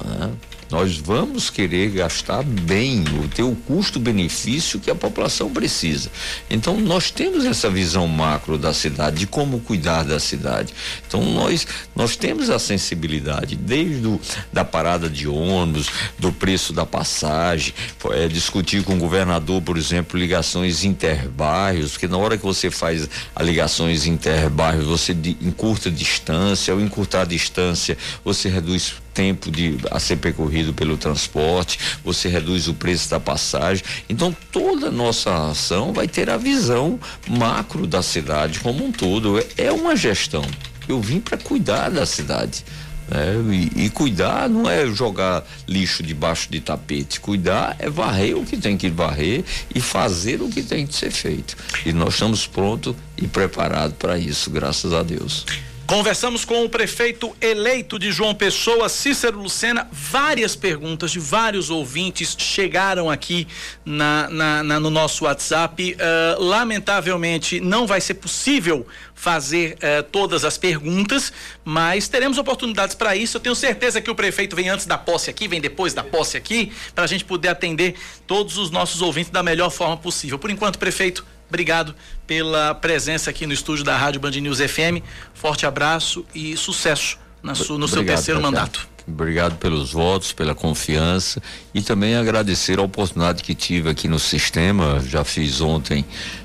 Ah, 0.00 0.30
Nós 0.70 0.96
vamos 0.96 1.50
querer 1.50 1.90
gastar 1.90 2.42
bem, 2.42 3.04
o 3.22 3.28
ter 3.28 3.42
o 3.42 3.54
custo-benefício 3.54 4.80
que 4.80 4.90
a 4.90 4.94
população 4.94 5.50
precisa. 5.50 6.10
Então 6.50 6.80
nós 6.80 7.10
temos 7.10 7.44
essa 7.44 7.70
visão 7.70 8.06
macro 8.06 8.58
da 8.58 8.72
cidade, 8.72 9.18
de 9.18 9.26
como 9.26 9.60
cuidar 9.60 10.02
da 10.04 10.18
cidade. 10.18 10.74
Então 11.06 11.22
nós 11.24 11.66
nós 11.94 12.16
temos 12.16 12.50
a 12.50 12.58
sensibilidade 12.58 13.56
desde 13.56 14.06
o, 14.06 14.20
da 14.52 14.64
parada 14.64 15.08
de 15.08 15.28
ônibus, 15.28 15.88
do 16.18 16.32
preço 16.32 16.72
da 16.72 16.84
passagem, 16.84 17.74
é, 18.10 18.28
discutir 18.28 18.82
com 18.82 18.94
o 18.94 18.98
governador, 18.98 19.62
por 19.62 19.76
exemplo, 19.76 20.18
ligações 20.18 20.84
interbairros, 20.84 21.92
porque 21.92 22.08
na 22.08 22.18
hora 22.18 22.36
que 22.36 22.44
você 22.44 22.70
faz 22.70 23.08
a 23.34 23.42
ligações 23.42 24.06
interbairros, 24.06 24.86
você 24.86 25.14
de, 25.14 25.36
encurta 25.40 25.90
distância, 25.90 26.72
ao 26.72 26.80
encurtar 26.80 27.22
a 27.22 27.24
distância, 27.24 27.96
você 28.24 28.48
reduz 28.48 28.94
tempo 29.14 29.50
de 29.50 29.78
a 29.90 30.00
ser 30.00 30.16
percorrido 30.16 30.74
pelo 30.74 30.96
transporte, 30.96 31.78
você 32.04 32.28
reduz 32.28 32.68
o 32.68 32.74
preço 32.74 33.08
da 33.08 33.20
passagem. 33.20 33.84
Então 34.08 34.36
toda 34.50 34.88
a 34.88 34.90
nossa 34.90 35.50
ação 35.50 35.92
vai 35.92 36.08
ter 36.08 36.28
a 36.28 36.36
visão 36.36 36.98
macro 37.28 37.86
da 37.86 38.02
cidade 38.02 38.58
como 38.58 38.84
um 38.84 38.92
todo. 38.92 39.38
É, 39.38 39.66
é 39.66 39.72
uma 39.72 39.94
gestão. 39.94 40.44
Eu 40.88 41.00
vim 41.00 41.20
para 41.20 41.38
cuidar 41.38 41.88
da 41.90 42.04
cidade. 42.04 42.64
Né? 43.08 43.70
E, 43.76 43.84
e, 43.84 43.90
cuidar 43.90 44.48
não 44.48 44.68
é 44.68 44.86
jogar 44.86 45.46
lixo 45.68 46.02
debaixo 46.02 46.50
de 46.50 46.60
tapete. 46.60 47.20
Cuidar 47.20 47.76
é 47.78 47.88
varrer 47.88 48.36
o 48.36 48.44
que 48.44 48.56
tem 48.56 48.76
que 48.76 48.90
varrer 48.90 49.44
e 49.74 49.80
fazer 49.80 50.42
o 50.42 50.48
que 50.48 50.62
tem 50.62 50.86
que 50.86 50.94
ser 50.94 51.10
feito. 51.10 51.56
E 51.84 51.92
nós 51.92 52.14
estamos 52.14 52.46
prontos 52.46 52.94
e 53.16 53.26
preparados 53.26 53.96
para 53.96 54.18
isso, 54.18 54.50
graças 54.50 54.92
a 54.92 55.02
Deus. 55.02 55.44
Conversamos 55.86 56.46
com 56.46 56.64
o 56.64 56.68
prefeito 56.68 57.36
eleito 57.42 57.98
de 57.98 58.10
João 58.10 58.34
Pessoa, 58.34 58.88
Cícero 58.88 59.38
Lucena. 59.38 59.86
Várias 59.92 60.56
perguntas 60.56 61.10
de 61.10 61.18
vários 61.18 61.68
ouvintes 61.68 62.34
chegaram 62.38 63.10
aqui 63.10 63.46
na, 63.84 64.30
na, 64.30 64.62
na 64.62 64.80
no 64.80 64.88
nosso 64.88 65.24
WhatsApp. 65.24 65.94
Uh, 65.94 66.42
lamentavelmente, 66.42 67.60
não 67.60 67.86
vai 67.86 68.00
ser 68.00 68.14
possível 68.14 68.86
fazer 69.14 69.74
uh, 69.74 70.02
todas 70.04 70.42
as 70.42 70.56
perguntas, 70.56 71.30
mas 71.62 72.08
teremos 72.08 72.38
oportunidades 72.38 72.94
para 72.94 73.14
isso. 73.14 73.36
Eu 73.36 73.40
tenho 73.42 73.54
certeza 73.54 74.00
que 74.00 74.10
o 74.10 74.14
prefeito 74.14 74.56
vem 74.56 74.70
antes 74.70 74.86
da 74.86 74.96
posse 74.96 75.28
aqui, 75.28 75.46
vem 75.46 75.60
depois 75.60 75.92
da 75.92 76.02
posse 76.02 76.34
aqui, 76.34 76.72
para 76.94 77.04
a 77.04 77.06
gente 77.06 77.26
poder 77.26 77.48
atender 77.48 77.94
todos 78.26 78.56
os 78.56 78.70
nossos 78.70 79.02
ouvintes 79.02 79.30
da 79.30 79.42
melhor 79.42 79.68
forma 79.68 79.98
possível. 79.98 80.38
Por 80.38 80.50
enquanto, 80.50 80.78
prefeito, 80.78 81.26
Obrigado 81.48 81.94
pela 82.26 82.74
presença 82.74 83.30
aqui 83.30 83.46
no 83.46 83.52
estúdio 83.52 83.84
da 83.84 83.96
Rádio 83.96 84.20
Band 84.20 84.32
News 84.32 84.58
FM. 84.58 85.02
Forte 85.34 85.66
abraço 85.66 86.24
e 86.34 86.56
sucesso 86.56 87.18
no 87.42 87.52
Obrigado, 87.52 87.88
seu 87.88 88.04
terceiro 88.04 88.40
mandato. 88.40 88.88
Obrigado 89.06 89.56
pelos 89.58 89.92
votos, 89.92 90.32
pela 90.32 90.54
confiança 90.54 91.42
e 91.74 91.82
também 91.82 92.16
agradecer 92.16 92.78
a 92.78 92.82
oportunidade 92.82 93.42
que 93.42 93.54
tive 93.54 93.90
aqui 93.90 94.08
no 94.08 94.18
sistema. 94.18 94.98
Já 95.06 95.22
fiz 95.24 95.60
ontem 95.60 96.04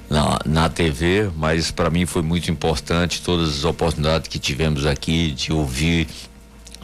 na, 0.09 0.39
na 0.45 0.69
TV, 0.69 1.29
mas 1.37 1.71
para 1.71 1.89
mim 1.89 2.05
foi 2.05 2.21
muito 2.21 2.51
importante 2.51 3.21
todas 3.21 3.49
as 3.59 3.63
oportunidades 3.63 4.27
que 4.27 4.37
tivemos 4.37 4.85
aqui 4.85 5.31
de 5.31 5.53
ouvir, 5.53 6.07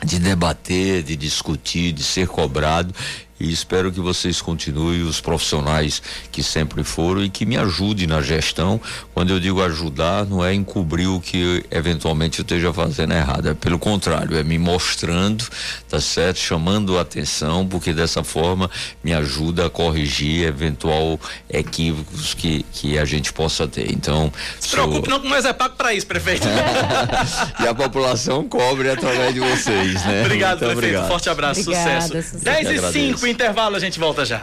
de 0.06 0.18
debater, 0.18 1.04
de 1.04 1.18
discutir, 1.18 1.92
de 1.92 2.04
ser 2.04 2.28
cobrado 2.28 2.96
e 3.40 3.52
espero 3.52 3.92
que 3.92 4.00
vocês 4.00 4.42
continuem 4.42 5.02
os 5.02 5.20
profissionais 5.20 6.02
que 6.32 6.42
sempre 6.42 6.84
foram 6.84 7.24
e 7.24 7.30
que 7.30 7.46
me 7.46 7.58
ajudem 7.58 8.08
na 8.08 8.22
gestão. 8.22 8.80
Quando 9.14 9.32
eu 9.32 9.40
digo 9.40 9.62
ajudar, 9.62 10.26
não 10.26 10.44
é 10.44 10.54
encobrir 10.54 11.08
o 11.08 11.20
que 11.20 11.64
eventualmente 11.70 12.40
eu 12.40 12.44
esteja 12.44 12.72
fazendo 12.72 13.14
errado, 13.14 13.50
é 13.50 13.54
pelo 13.54 13.78
contrário, 13.78 14.38
é 14.38 14.44
me 14.44 14.58
mostrando, 14.58 15.46
tá 15.90 16.00
certo? 16.00 16.40
Chamando 16.40 16.98
a 16.98 17.02
atenção, 17.02 17.68
porque 17.68 17.94
dessa 17.94 18.24
forma 18.24 18.70
me 19.04 19.14
ajuda 19.14 19.66
a 19.66 19.70
corrigir 19.70 20.48
eventual 20.48 21.20
equívocos 21.50 22.34
que, 22.34 22.66
que 22.72 22.98
a 22.98 23.04
gente 23.04 23.34
possa 23.34 23.68
ter. 23.68 23.92
Então, 23.92 24.32
se 24.60 24.70
sou... 24.70 24.88
preocupe 24.88 25.10
não 25.10 25.20
que 25.20 25.28
nós 25.28 25.44
é 25.44 25.52
pago 25.52 25.76
para 25.76 25.94
isso, 25.94 26.08
prefeito. 26.08 26.48
e 27.60 27.68
a 27.68 27.76
população 27.76 28.48
cobre 28.48 28.90
através 28.90 29.34
de 29.34 29.42
vocês, 29.42 30.06
né? 30.06 30.22
Obrigado, 30.22 30.60
Muito 30.62 30.72
prefeito. 30.72 30.78
Obrigado. 30.78 31.08
Forte 31.08 31.30
abraço, 31.30 31.62
Obrigada, 31.62 32.02
sucesso. 32.02 32.38
sucesso. 32.38 32.46
10 32.46 32.70
e 32.70 32.92
5 32.94 33.25
pro 33.26 33.32
intervalo, 33.32 33.76
a 33.76 33.80
gente 33.80 34.00
volta 34.00 34.24
já. 34.24 34.42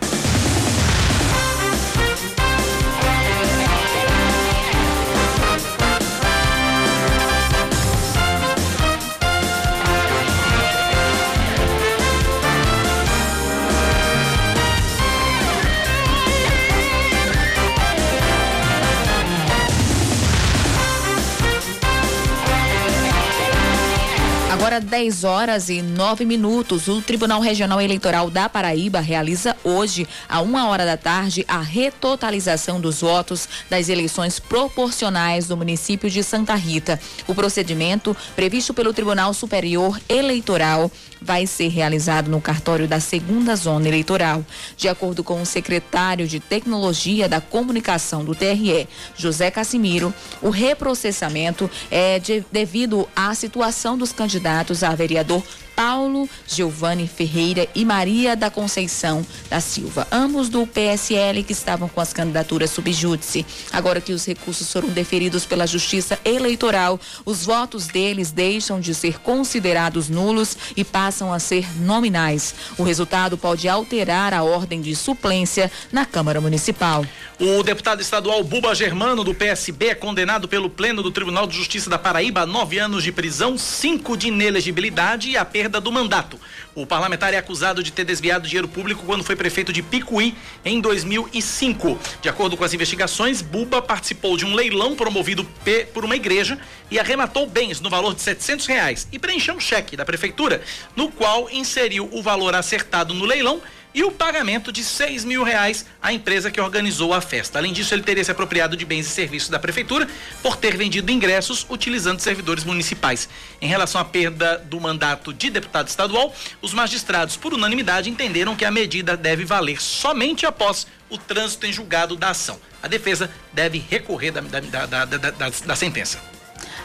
Agora 24.73 24.87
10 24.87 25.25
horas 25.25 25.69
e 25.69 25.83
9 25.83 26.25
minutos, 26.25 26.89
o 26.89 27.03
Tribunal 27.03 27.43
Regional 27.43 27.79
Eleitoral 27.79 28.31
da 28.31 28.49
Paraíba 28.49 29.01
realiza 29.01 29.55
hoje, 29.63 30.09
a 30.27 30.41
uma 30.41 30.67
hora 30.67 30.87
da 30.87 30.97
tarde, 30.97 31.45
a 31.47 31.61
retotalização 31.61 32.81
dos 32.81 33.03
votos 33.03 33.47
das 33.69 33.91
eleições 33.91 34.41
proporcionais 34.41 35.47
do 35.47 35.59
município 35.59 36.09
de 36.09 36.23
Santa 36.23 36.55
Rita. 36.55 36.99
O 37.29 37.35
procedimento, 37.35 38.17
previsto 38.35 38.73
pelo 38.73 38.95
Tribunal 38.95 39.35
Superior 39.35 40.01
Eleitoral, 40.09 40.91
vai 41.23 41.47
ser 41.47 41.69
realizado 41.69 42.31
no 42.31 42.41
cartório 42.41 42.89
da 42.89 43.01
segunda 43.01 43.55
zona 43.57 43.89
eleitoral. 43.89 44.45
De 44.77 44.89
acordo 44.89 45.23
com 45.23 45.41
o 45.41 45.47
secretário 45.47 46.27
de 46.27 46.41
Tecnologia 46.41 47.29
da 47.29 47.41
Comunicação 47.41 48.25
do 48.25 48.35
TRE, 48.35 48.89
José 49.17 49.51
Cassimiro, 49.51 50.13
o 50.41 50.51
reprocessamento 50.51 51.71
é 51.91 52.19
de, 52.19 52.45
devido 52.51 53.09
à 53.15 53.35
situação 53.35 53.97
dos 53.97 54.13
candidatos 54.13 54.83
a 54.83 54.95
vereador 54.95 55.43
Paulo 55.75 56.29
Giovanni 56.47 57.09
Ferreira 57.09 57.67
e 57.75 57.85
Maria 57.85 58.37
da 58.37 58.51
Conceição 58.51 59.27
da 59.51 59.61
Silva, 59.61 60.07
ambos 60.13 60.49
do 60.49 60.67
PSL 60.67 61.43
que 61.43 61.53
estavam 61.53 61.89
com 61.89 62.01
as 62.01 62.13
candidaturas 62.13 62.71
subjúdice. 62.71 63.45
Agora 63.73 64.01
que 64.01 64.13
os 64.13 64.25
recursos 64.25 64.71
foram 64.71 64.89
deferidos 64.89 65.45
pela 65.45 65.67
Justiça 65.67 66.19
Eleitoral, 66.25 67.01
os 67.25 67.45
votos 67.45 67.87
deles 67.87 68.31
deixam 68.31 68.81
de 68.81 68.95
ser 68.95 69.19
considerados 69.21 70.09
nulos 70.09 70.57
e 70.77 70.85
passam 70.85 71.33
a 71.33 71.39
ser 71.39 71.67
nominais. 71.81 72.55
O 72.79 72.83
resultado 72.83 73.37
pode 73.37 73.69
alterar 73.69 74.33
a 74.35 74.43
ordem 74.43 74.81
de 74.81 74.95
suplência 74.95 75.71
na 75.91 76.05
Câmara 76.05 76.41
Municipal. 76.41 77.05
O 77.41 77.63
deputado 77.63 78.01
estadual 78.01 78.45
Buba 78.45 78.75
Germano, 78.75 79.25
do 79.25 79.35
PSB, 79.35 79.87
é 79.87 79.95
condenado 79.95 80.47
pelo 80.47 80.71
Pleno 80.71 81.03
do 81.03 81.11
Tribunal 81.11 81.47
de 81.47 81.57
Justiça 81.57 81.91
da 81.91 81.99
Paraíba 81.99 82.43
a 82.43 82.47
nove 82.47 82.79
anos 82.79 83.03
de 83.03 83.11
prisão, 83.11 83.59
cinco 83.59 84.17
de 84.17 84.29
inelegibilidade 84.29 85.31
e 85.31 85.37
a 85.37 85.45
perda 85.45 85.62
do 85.69 85.93
mandato. 85.93 86.39
O 86.75 86.87
parlamentar 86.87 87.35
é 87.35 87.39
acusado 87.39 87.83
de 87.83 87.93
ter 87.93 88.05
desviado 88.05 88.49
dinheiro 88.49 88.69
público 88.69 89.05
quando 89.05 89.25
foi 89.25 89.37
prefeito 89.37 89.73
de 89.73 89.83
Picuí 89.83 90.35
em 90.65 90.81
2005. 90.81 91.99
De 92.21 92.29
acordo 92.29 92.57
com 92.57 92.65
as 92.65 92.73
investigações, 92.73 93.43
Buba 93.43 93.83
participou 93.83 94.37
de 94.37 94.45
um 94.45 94.55
leilão 94.55 94.97
promovido 94.97 95.47
por 95.93 96.05
uma 96.05 96.17
igreja 96.17 96.59
e 96.91 96.99
arrematou 96.99 97.47
bens 97.47 97.81
no 97.81 97.91
valor 97.91 98.15
de 98.15 98.23
700 98.23 98.67
reais 98.67 99.09
e 99.13 99.19
preencheu 99.19 99.55
um 99.55 99.61
cheque 99.61 99.97
da 99.97 100.05
prefeitura, 100.05 100.63
no 100.97 101.11
qual 101.11 101.51
inseriu 101.51 102.09
o 102.13 102.23
valor 102.23 102.55
acertado 102.55 103.15
no 103.15 103.25
leilão 103.25 103.61
e 103.95 104.03
o 104.05 104.11
pagamento 104.11 104.73
de 104.73 104.83
seis 104.83 105.25
mil 105.25 105.43
reais 105.43 105.85
à 106.01 106.13
empresa 106.13 106.51
que 106.51 106.61
organizou 106.61 107.13
a 107.13 107.21
festa. 107.21 107.59
Além 107.59 107.73
disso, 107.73 107.95
ele 107.95 108.03
teria 108.03 108.25
se 108.25 108.31
apropriado 108.31 108.77
de 108.77 108.85
bens 108.85 109.07
e 109.07 109.11
serviços 109.11 109.49
da 109.49 109.59
prefeitura 109.59 110.09
por 110.43 110.57
ter 110.57 110.77
vendido 110.77 111.11
ingressos 111.11 111.67
utilizando 111.69 112.21
servidores 112.21 112.65
municipais. 112.65 113.29
Em 113.61 113.67
relação 113.67 114.01
à 114.01 114.05
perda 114.05 114.59
do 114.59 114.81
mandato 114.81 115.33
de 115.33 115.51
deputado 115.51 115.89
estadual, 115.89 116.35
os 116.61 116.73
magistrados, 116.73 117.37
por 117.37 117.55
unanimidade, 117.55 118.11
entenderam 118.11 118.57
que 118.57 118.65
a 118.65 118.71
medida 118.71 119.17
deve 119.17 119.45
valer 119.45 119.81
somente 119.81 120.47
após 120.47 120.87
o 121.09 121.19
trânsito 121.19 121.67
em 121.67 121.73
julgado 121.73 122.17
da 122.17 122.31
ação. 122.31 122.59
A 122.83 122.89
defesa 122.89 123.31
deve 123.53 123.85
recorrer 123.91 124.31
da, 124.31 124.41
da, 124.41 124.87
da, 124.87 125.05
da, 125.05 125.51
da 125.51 125.77
sentença. 125.77 126.42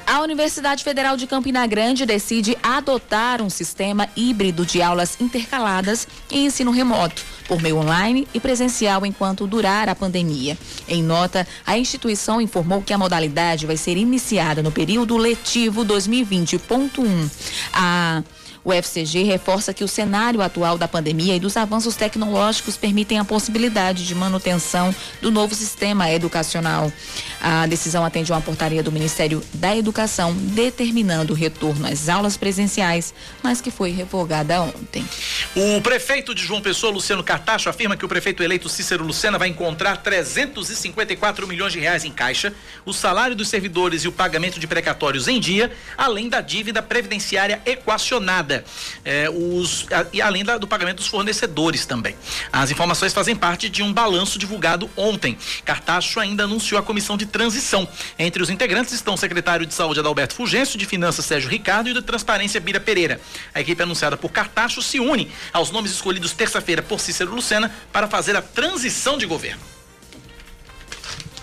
A 0.07 0.21
Universidade 0.21 0.85
Federal 0.85 1.17
de 1.17 1.27
Campina 1.27 1.67
Grande 1.67 2.05
decide 2.05 2.57
adotar 2.63 3.41
um 3.41 3.49
sistema 3.49 4.07
híbrido 4.15 4.65
de 4.65 4.81
aulas 4.81 5.19
intercaladas 5.19 6.07
e 6.31 6.45
ensino 6.45 6.71
remoto, 6.71 7.21
por 7.45 7.61
meio 7.61 7.75
online 7.75 8.25
e 8.33 8.39
presencial 8.39 9.05
enquanto 9.05 9.45
durar 9.45 9.89
a 9.89 9.95
pandemia. 9.95 10.57
Em 10.87 11.03
nota, 11.03 11.45
a 11.65 11.77
instituição 11.77 12.39
informou 12.39 12.81
que 12.81 12.93
a 12.93 12.97
modalidade 12.97 13.65
vai 13.65 13.75
ser 13.75 13.97
iniciada 13.97 14.63
no 14.63 14.71
período 14.71 15.17
letivo 15.17 15.83
2020.1. 15.83 17.29
A 17.73 18.23
O 18.67 18.73
FCG 18.73 19.23
reforça 19.23 19.73
que 19.73 19.81
o 19.81 19.87
cenário 19.87 20.41
atual 20.41 20.77
da 20.77 20.89
pandemia 20.89 21.33
e 21.33 21.39
dos 21.39 21.55
avanços 21.55 21.95
tecnológicos 21.95 22.75
permitem 22.75 23.17
a 23.17 23.23
possibilidade 23.23 24.05
de 24.05 24.13
manutenção 24.13 24.93
do 25.21 25.31
novo 25.31 25.55
sistema 25.55 26.11
educacional. 26.11 26.91
A 27.39 27.65
decisão 27.65 28.03
atende 28.03 28.29
uma 28.29 28.41
portaria 28.41 28.83
do 28.83 28.91
Ministério 28.91 29.41
da 29.53 29.73
Educação 29.73 30.33
determinando 30.33 31.31
o 31.31 31.35
retorno 31.35 31.87
às 31.87 32.09
aulas 32.09 32.35
presenciais, 32.35 33.13
mas 33.41 33.61
que 33.61 33.71
foi 33.71 33.91
revogada 33.91 34.61
ontem. 34.61 35.07
O 35.55 35.79
prefeito 35.79 36.35
de 36.35 36.43
João 36.43 36.61
Pessoa, 36.61 36.91
Luciano 36.91 37.23
Cartacho, 37.23 37.69
afirma 37.69 37.95
que 37.95 38.03
o 38.03 38.09
prefeito 38.09 38.43
eleito 38.43 38.67
Cícero 38.67 39.05
Lucena 39.05 39.37
vai 39.37 39.47
encontrar 39.47 39.95
354 39.95 41.47
milhões 41.47 41.71
de 41.71 41.79
reais 41.79 42.03
em 42.03 42.11
caixa, 42.11 42.53
o 42.85 42.91
salário 42.91 43.33
dos 43.33 43.47
servidores 43.47 44.03
e 44.03 44.09
o 44.09 44.11
pagamento 44.11 44.59
de 44.59 44.67
precatórios 44.67 45.29
em 45.29 45.39
dia, 45.39 45.71
além 45.97 46.27
da 46.27 46.41
dívida 46.41 46.81
previdenciária 46.81 47.61
equacionada, 47.65 48.56
é, 49.03 49.29
os, 49.29 49.85
a, 49.91 50.05
e 50.13 50.21
além 50.21 50.43
da, 50.43 50.57
do 50.57 50.67
pagamento 50.67 50.97
dos 50.97 51.07
fornecedores 51.07 51.85
também. 51.85 52.15
As 52.51 52.71
informações 52.71 53.13
fazem 53.13 53.35
parte 53.35 53.69
de 53.69 53.83
um 53.83 53.91
balanço 53.93 54.39
divulgado 54.39 54.89
ontem. 54.95 55.37
Cartacho 55.65 56.19
ainda 56.19 56.43
anunciou 56.43 56.79
a 56.79 56.83
comissão 56.83 57.17
de 57.17 57.25
transição. 57.25 57.87
Entre 58.17 58.41
os 58.41 58.49
integrantes 58.49 58.93
estão 58.93 59.13
o 59.13 59.17
secretário 59.17 59.65
de 59.65 59.73
Saúde 59.73 59.99
Adalberto 59.99 60.35
Fulgêncio, 60.35 60.77
de 60.77 60.85
Finanças 60.85 61.25
Sérgio 61.25 61.49
Ricardo 61.49 61.89
e 61.89 61.93
de 61.93 62.01
Transparência 62.01 62.59
Bira 62.59 62.79
Pereira. 62.79 63.19
A 63.53 63.61
equipe 63.61 63.81
anunciada 63.81 64.17
por 64.17 64.31
Cartacho 64.31 64.81
se 64.81 64.99
une 64.99 65.31
aos 65.53 65.71
nomes 65.71 65.91
escolhidos 65.91 66.33
terça-feira 66.33 66.81
por 66.81 66.99
Cícero 66.99 67.33
Lucena 67.33 67.71
para 67.91 68.07
fazer 68.07 68.35
a 68.35 68.41
transição 68.41 69.17
de 69.17 69.25
governo. 69.25 69.76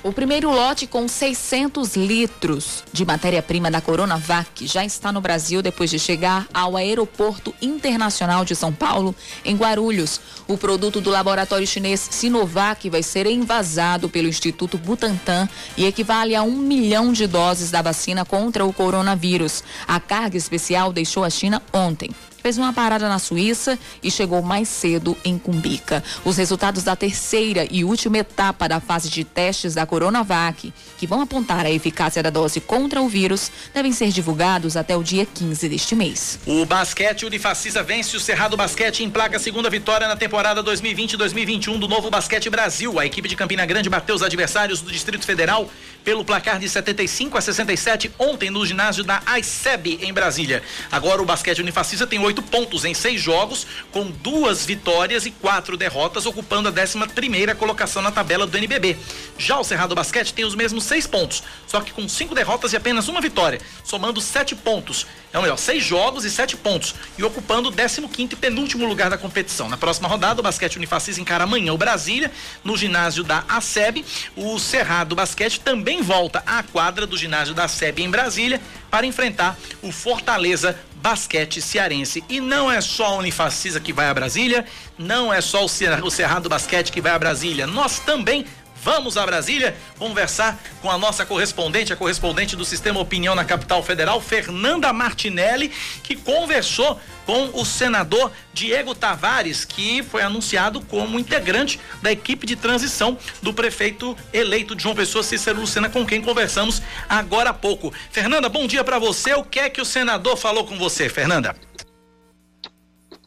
O 0.04 0.12
primeiro 0.12 0.50
lote 0.50 0.86
com 0.86 1.08
600 1.08 1.96
litros 1.96 2.84
de 2.92 3.06
matéria-prima 3.06 3.70
da 3.70 3.80
Coronavac 3.80 4.66
já 4.66 4.84
está 4.84 5.10
no 5.10 5.18
Brasil 5.18 5.62
depois 5.62 5.88
de 5.88 5.98
chegar 5.98 6.46
ao 6.52 6.76
Aeroporto 6.76 7.54
Internacional 7.62 8.44
de 8.44 8.54
São 8.54 8.70
Paulo, 8.70 9.14
em 9.46 9.56
Guarulhos. 9.56 10.20
O 10.46 10.58
produto 10.58 11.00
do 11.00 11.08
laboratório 11.08 11.66
chinês 11.66 12.06
Sinovac 12.10 12.90
vai 12.90 13.02
ser 13.02 13.24
envasado 13.24 14.06
pelo 14.10 14.28
Instituto 14.28 14.76
Butantan 14.76 15.48
e 15.74 15.86
equivale 15.86 16.36
a 16.36 16.42
um 16.42 16.54
milhão 16.54 17.10
de 17.10 17.26
doses 17.26 17.70
da 17.70 17.80
vacina 17.80 18.26
contra 18.26 18.66
o 18.66 18.74
coronavírus. 18.74 19.64
A 19.88 19.98
carga 19.98 20.36
especial 20.36 20.92
deixou 20.92 21.24
a 21.24 21.30
China 21.30 21.62
ontem 21.72 22.10
fez 22.44 22.58
uma 22.58 22.74
parada 22.74 23.08
na 23.08 23.18
Suíça 23.18 23.78
e 24.02 24.10
chegou 24.10 24.42
mais 24.42 24.68
cedo 24.68 25.16
em 25.24 25.38
Cumbica. 25.38 26.04
Os 26.26 26.36
resultados 26.36 26.82
da 26.82 26.94
terceira 26.94 27.66
e 27.70 27.82
última 27.82 28.18
etapa 28.18 28.68
da 28.68 28.80
fase 28.80 29.08
de 29.08 29.24
testes 29.24 29.72
da 29.72 29.86
Coronavac, 29.86 30.70
que 30.98 31.06
vão 31.06 31.22
apontar 31.22 31.64
a 31.64 31.70
eficácia 31.70 32.22
da 32.22 32.28
dose 32.28 32.60
contra 32.60 33.00
o 33.00 33.08
vírus, 33.08 33.50
devem 33.72 33.92
ser 33.92 34.10
divulgados 34.10 34.76
até 34.76 34.94
o 34.94 35.02
dia 35.02 35.24
15 35.24 35.66
deste 35.70 35.94
mês. 35.94 36.38
O 36.46 36.66
basquete 36.66 37.24
Unifacisa 37.24 37.82
vence 37.82 38.14
o 38.14 38.20
Cerrado 38.20 38.58
Basquete 38.58 39.02
em 39.02 39.08
placa 39.08 39.38
segunda 39.38 39.70
vitória 39.70 40.06
na 40.06 40.14
temporada 40.14 40.62
2020-2021 40.62 41.78
do 41.78 41.88
Novo 41.88 42.10
Basquete 42.10 42.50
Brasil. 42.50 43.00
A 43.00 43.06
equipe 43.06 43.26
de 43.26 43.36
Campina 43.36 43.64
Grande 43.64 43.88
bateu 43.88 44.14
os 44.14 44.22
adversários 44.22 44.82
do 44.82 44.92
Distrito 44.92 45.24
Federal 45.24 45.66
pelo 46.04 46.24
placar 46.24 46.58
de 46.58 46.68
75 46.68 47.38
a 47.38 47.40
67 47.40 48.12
ontem 48.18 48.50
no 48.50 48.66
ginásio 48.66 49.02
da 49.02 49.22
ICEB 49.38 50.00
em 50.02 50.12
Brasília. 50.12 50.62
Agora 50.92 51.22
o 51.22 51.24
basquete 51.24 51.60
Unifacisa 51.60 52.06
tem 52.06 52.18
oito 52.18 52.33
pontos 52.42 52.84
em 52.84 52.94
seis 52.94 53.20
jogos, 53.20 53.66
com 53.92 54.10
duas 54.10 54.64
vitórias 54.64 55.26
e 55.26 55.30
quatro 55.30 55.76
derrotas, 55.76 56.26
ocupando 56.26 56.68
a 56.68 56.72
11 56.72 57.08
primeira 57.14 57.54
colocação 57.54 58.02
na 58.02 58.10
tabela 58.10 58.46
do 58.46 58.56
NBB. 58.56 58.96
Já 59.38 59.58
o 59.58 59.64
Cerrado 59.64 59.94
Basquete 59.94 60.32
tem 60.32 60.44
os 60.44 60.54
mesmos 60.54 60.84
seis 60.84 61.06
pontos, 61.06 61.42
só 61.66 61.80
que 61.80 61.92
com 61.92 62.08
cinco 62.08 62.34
derrotas 62.34 62.72
e 62.72 62.76
apenas 62.76 63.08
uma 63.08 63.20
vitória, 63.20 63.60
somando 63.84 64.20
sete 64.20 64.54
pontos. 64.54 65.06
É 65.34 65.38
o 65.40 65.42
melhor, 65.42 65.58
seis 65.58 65.82
jogos 65.82 66.24
e 66.24 66.30
sete 66.30 66.56
pontos, 66.56 66.94
e 67.18 67.24
ocupando 67.24 67.68
o 67.68 67.72
15 67.72 68.02
quinto 68.06 68.36
e 68.36 68.38
penúltimo 68.38 68.86
lugar 68.86 69.10
da 69.10 69.18
competição. 69.18 69.68
Na 69.68 69.76
próxima 69.76 70.06
rodada, 70.06 70.38
o 70.38 70.44
basquete 70.44 70.76
Unifacisa 70.76 71.20
encara 71.20 71.42
amanhã 71.42 71.72
o 71.72 71.76
Brasília, 71.76 72.30
no 72.62 72.76
ginásio 72.76 73.24
da 73.24 73.42
ASEB. 73.48 74.04
O 74.36 74.60
Cerrado 74.60 75.16
Basquete 75.16 75.58
também 75.58 76.02
volta 76.02 76.40
à 76.46 76.62
quadra 76.62 77.04
do 77.04 77.18
ginásio 77.18 77.52
da 77.52 77.64
ASEB 77.64 78.04
em 78.04 78.10
Brasília 78.10 78.60
para 78.88 79.06
enfrentar 79.06 79.58
o 79.82 79.90
Fortaleza 79.90 80.78
basquete 81.02 81.60
cearense. 81.60 82.22
E 82.28 82.40
não 82.40 82.70
é 82.70 82.80
só 82.80 83.06
a 83.06 83.16
Unifacisa 83.16 83.80
que 83.80 83.92
vai 83.92 84.06
a 84.06 84.14
Brasília, 84.14 84.64
não 84.96 85.34
é 85.34 85.40
só 85.40 85.64
o 85.64 85.68
Cerrado 85.68 86.48
Basquete 86.48 86.92
que 86.92 87.00
vai 87.00 87.10
a 87.10 87.18
Brasília. 87.18 87.66
Nós 87.66 87.98
também 87.98 88.46
Vamos 88.84 89.16
a 89.16 89.24
Brasília 89.24 89.74
conversar 89.98 90.62
com 90.82 90.90
a 90.90 90.98
nossa 90.98 91.24
correspondente, 91.24 91.90
a 91.90 91.96
correspondente 91.96 92.54
do 92.54 92.66
Sistema 92.66 93.00
Opinião 93.00 93.34
na 93.34 93.42
capital 93.42 93.82
federal, 93.82 94.20
Fernanda 94.20 94.92
Martinelli, 94.92 95.72
que 96.02 96.14
conversou 96.14 97.00
com 97.24 97.48
o 97.54 97.64
senador 97.64 98.30
Diego 98.52 98.94
Tavares, 98.94 99.64
que 99.64 100.02
foi 100.02 100.20
anunciado 100.20 100.82
como 100.82 101.18
integrante 101.18 101.80
da 102.02 102.12
equipe 102.12 102.46
de 102.46 102.56
transição 102.56 103.16
do 103.40 103.54
prefeito 103.54 104.14
eleito 104.34 104.78
João 104.78 104.94
Pessoa, 104.94 105.24
Cícero 105.24 105.60
Lucena, 105.60 105.88
com 105.88 106.04
quem 106.04 106.20
conversamos 106.20 106.82
agora 107.08 107.48
há 107.48 107.54
pouco. 107.54 107.90
Fernanda, 108.10 108.50
bom 108.50 108.66
dia 108.66 108.84
para 108.84 108.98
você. 108.98 109.32
O 109.32 109.44
que 109.44 109.60
é 109.60 109.70
que 109.70 109.80
o 109.80 109.84
senador 109.86 110.36
falou 110.36 110.66
com 110.66 110.76
você, 110.76 111.08
Fernanda? 111.08 111.56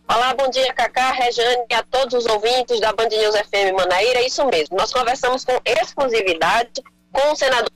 Olá, 0.09 0.33
bom 0.33 0.49
dia, 0.49 0.73
Cacá, 0.73 1.11
Rejane 1.11 1.65
e 1.69 1.73
a 1.73 1.83
todos 1.83 2.13
os 2.13 2.25
ouvintes 2.25 2.79
da 2.79 2.93
Band 2.93 3.09
News 3.09 3.35
FM 3.35 3.75
Manaíra. 3.75 4.21
Isso 4.21 4.45
mesmo, 4.45 4.77
nós 4.77 4.93
conversamos 4.93 5.43
com 5.43 5.59
exclusividade 5.65 6.81
com 7.11 7.33
o 7.33 7.35
senador 7.35 7.69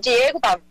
Diego 0.00 0.40
Tavares, 0.40 0.64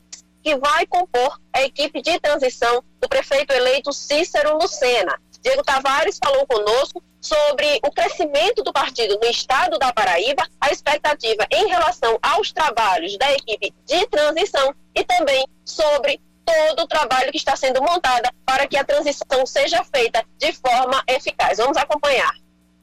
que 0.43 0.55
vai 0.57 0.87
compor 0.87 1.39
a 1.53 1.61
equipe 1.61 2.01
de 2.01 2.19
transição 2.19 2.83
do 2.99 3.07
prefeito 3.07 3.53
eleito 3.53 3.93
Cícero 3.93 4.57
Lucena. 4.57 5.21
Diego 5.39 5.61
Tavares 5.61 6.17
falou 6.17 6.47
conosco 6.47 7.01
sobre 7.21 7.79
o 7.85 7.91
crescimento 7.91 8.63
do 8.63 8.73
partido 8.73 9.19
no 9.21 9.29
estado 9.29 9.77
da 9.77 9.93
Paraíba, 9.93 10.47
a 10.59 10.71
expectativa 10.71 11.45
em 11.51 11.67
relação 11.67 12.17
aos 12.23 12.51
trabalhos 12.51 13.15
da 13.19 13.31
equipe 13.33 13.71
de 13.85 14.07
transição 14.07 14.73
e 14.95 15.03
também 15.03 15.45
sobre 15.63 16.19
todo 16.45 16.83
o 16.83 16.87
trabalho 16.87 17.31
que 17.31 17.37
está 17.37 17.55
sendo 17.55 17.81
montada 17.81 18.31
para 18.45 18.67
que 18.67 18.77
a 18.77 18.83
transição 18.83 19.45
seja 19.45 19.83
feita 19.83 20.23
de 20.37 20.53
forma 20.53 21.03
eficaz. 21.07 21.57
Vamos 21.57 21.77
acompanhar. 21.77 22.33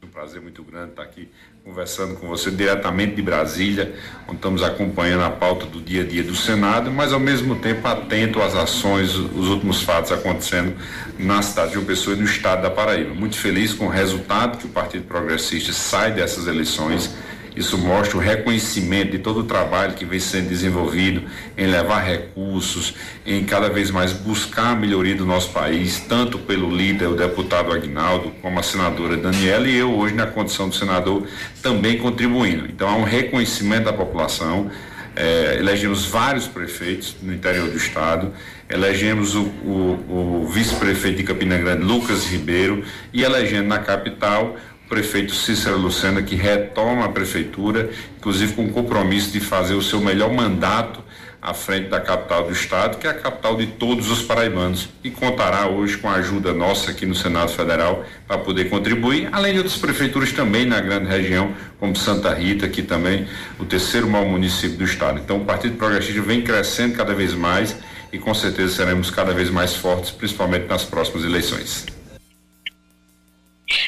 Um 0.02 0.08
prazer 0.08 0.42
muito 0.42 0.62
grande 0.64 0.90
estar 0.90 1.02
aqui 1.04 1.30
conversando 1.64 2.16
com 2.16 2.26
você 2.26 2.50
diretamente 2.50 3.14
de 3.14 3.22
Brasília, 3.22 3.94
onde 4.26 4.34
estamos 4.34 4.62
acompanhando 4.62 5.22
a 5.22 5.30
pauta 5.30 5.64
do 5.64 5.80
dia 5.80 6.02
a 6.02 6.04
dia 6.04 6.22
do 6.22 6.34
Senado, 6.34 6.90
mas 6.90 7.12
ao 7.12 7.20
mesmo 7.20 7.54
tempo 7.56 7.86
atento 7.86 8.42
às 8.42 8.54
ações, 8.54 9.14
os 9.14 9.48
últimos 9.48 9.82
fatos 9.82 10.10
acontecendo 10.10 10.76
na 11.16 11.40
cidade 11.40 11.68
de 11.68 11.74
João 11.74 11.86
Pessoa 11.86 12.16
e 12.16 12.18
no 12.18 12.24
estado 12.24 12.62
da 12.62 12.70
Paraíba. 12.70 13.14
Muito 13.14 13.38
feliz 13.38 13.72
com 13.72 13.86
o 13.86 13.88
resultado 13.88 14.58
que 14.58 14.66
o 14.66 14.70
Partido 14.70 15.06
Progressista 15.06 15.72
sai 15.72 16.10
dessas 16.10 16.48
eleições 16.48 17.14
isso 17.54 17.76
mostra 17.76 18.16
o 18.16 18.20
reconhecimento 18.20 19.12
de 19.12 19.18
todo 19.18 19.40
o 19.40 19.44
trabalho 19.44 19.94
que 19.94 20.04
vem 20.04 20.18
sendo 20.18 20.48
desenvolvido 20.48 21.22
em 21.56 21.66
levar 21.66 22.00
recursos, 22.00 22.94
em 23.26 23.44
cada 23.44 23.68
vez 23.68 23.90
mais 23.90 24.12
buscar 24.12 24.72
a 24.72 24.74
melhoria 24.74 25.14
do 25.14 25.26
nosso 25.26 25.50
país, 25.50 26.00
tanto 26.00 26.38
pelo 26.38 26.74
líder, 26.74 27.08
o 27.08 27.14
deputado 27.14 27.72
Agnaldo, 27.72 28.32
como 28.40 28.58
a 28.58 28.62
senadora 28.62 29.16
Daniela, 29.16 29.68
e 29.68 29.76
eu 29.76 29.92
hoje 29.92 30.14
na 30.14 30.26
condição 30.26 30.68
do 30.68 30.74
senador 30.74 31.26
também 31.62 31.98
contribuindo. 31.98 32.66
Então 32.66 32.88
há 32.88 32.96
um 32.96 33.04
reconhecimento 33.04 33.84
da 33.84 33.92
população. 33.92 34.70
É, 35.14 35.56
elegemos 35.58 36.06
vários 36.06 36.46
prefeitos 36.46 37.14
no 37.20 37.34
interior 37.34 37.68
do 37.68 37.76
estado, 37.76 38.32
elegemos 38.66 39.34
o, 39.34 39.42
o, 39.42 40.42
o 40.44 40.48
vice-prefeito 40.50 41.18
de 41.18 41.22
Campina 41.22 41.58
Grande, 41.58 41.82
Lucas 41.82 42.24
Ribeiro, 42.24 42.82
e 43.12 43.22
elegendo 43.22 43.68
na 43.68 43.78
capital 43.78 44.56
prefeito 44.92 45.34
Cícero 45.34 45.78
Lucena, 45.78 46.20
que 46.20 46.34
retoma 46.34 47.06
a 47.06 47.08
prefeitura, 47.08 47.88
inclusive 48.18 48.52
com 48.52 48.66
o 48.66 48.70
compromisso 48.70 49.32
de 49.32 49.40
fazer 49.40 49.72
o 49.72 49.80
seu 49.80 50.02
melhor 50.02 50.30
mandato 50.30 51.02
à 51.40 51.54
frente 51.54 51.88
da 51.88 51.98
capital 51.98 52.44
do 52.44 52.52
estado, 52.52 52.98
que 52.98 53.06
é 53.06 53.10
a 53.10 53.14
capital 53.14 53.56
de 53.56 53.68
todos 53.68 54.10
os 54.10 54.20
paraibanos, 54.20 54.90
e 55.02 55.10
contará 55.10 55.66
hoje 55.66 55.96
com 55.96 56.10
a 56.10 56.16
ajuda 56.16 56.52
nossa 56.52 56.90
aqui 56.90 57.06
no 57.06 57.14
Senado 57.14 57.50
Federal 57.52 58.04
para 58.28 58.36
poder 58.36 58.68
contribuir, 58.68 59.30
além 59.32 59.54
de 59.54 59.60
outras 59.60 59.78
prefeituras 59.78 60.30
também 60.30 60.66
na 60.66 60.78
grande 60.78 61.06
região, 61.06 61.54
como 61.80 61.96
Santa 61.96 62.34
Rita, 62.34 62.68
que 62.68 62.82
também 62.82 63.26
o 63.58 63.64
terceiro 63.64 64.06
maior 64.06 64.28
município 64.28 64.76
do 64.76 64.84
estado. 64.84 65.18
Então 65.18 65.38
o 65.38 65.44
Partido 65.46 65.78
Progressista 65.78 66.20
vem 66.20 66.42
crescendo 66.42 66.94
cada 66.94 67.14
vez 67.14 67.32
mais 67.32 67.74
e 68.12 68.18
com 68.18 68.34
certeza 68.34 68.74
seremos 68.74 69.08
cada 69.08 69.32
vez 69.32 69.48
mais 69.48 69.74
fortes, 69.74 70.10
principalmente 70.10 70.66
nas 70.66 70.84
próximas 70.84 71.24
eleições. 71.24 71.86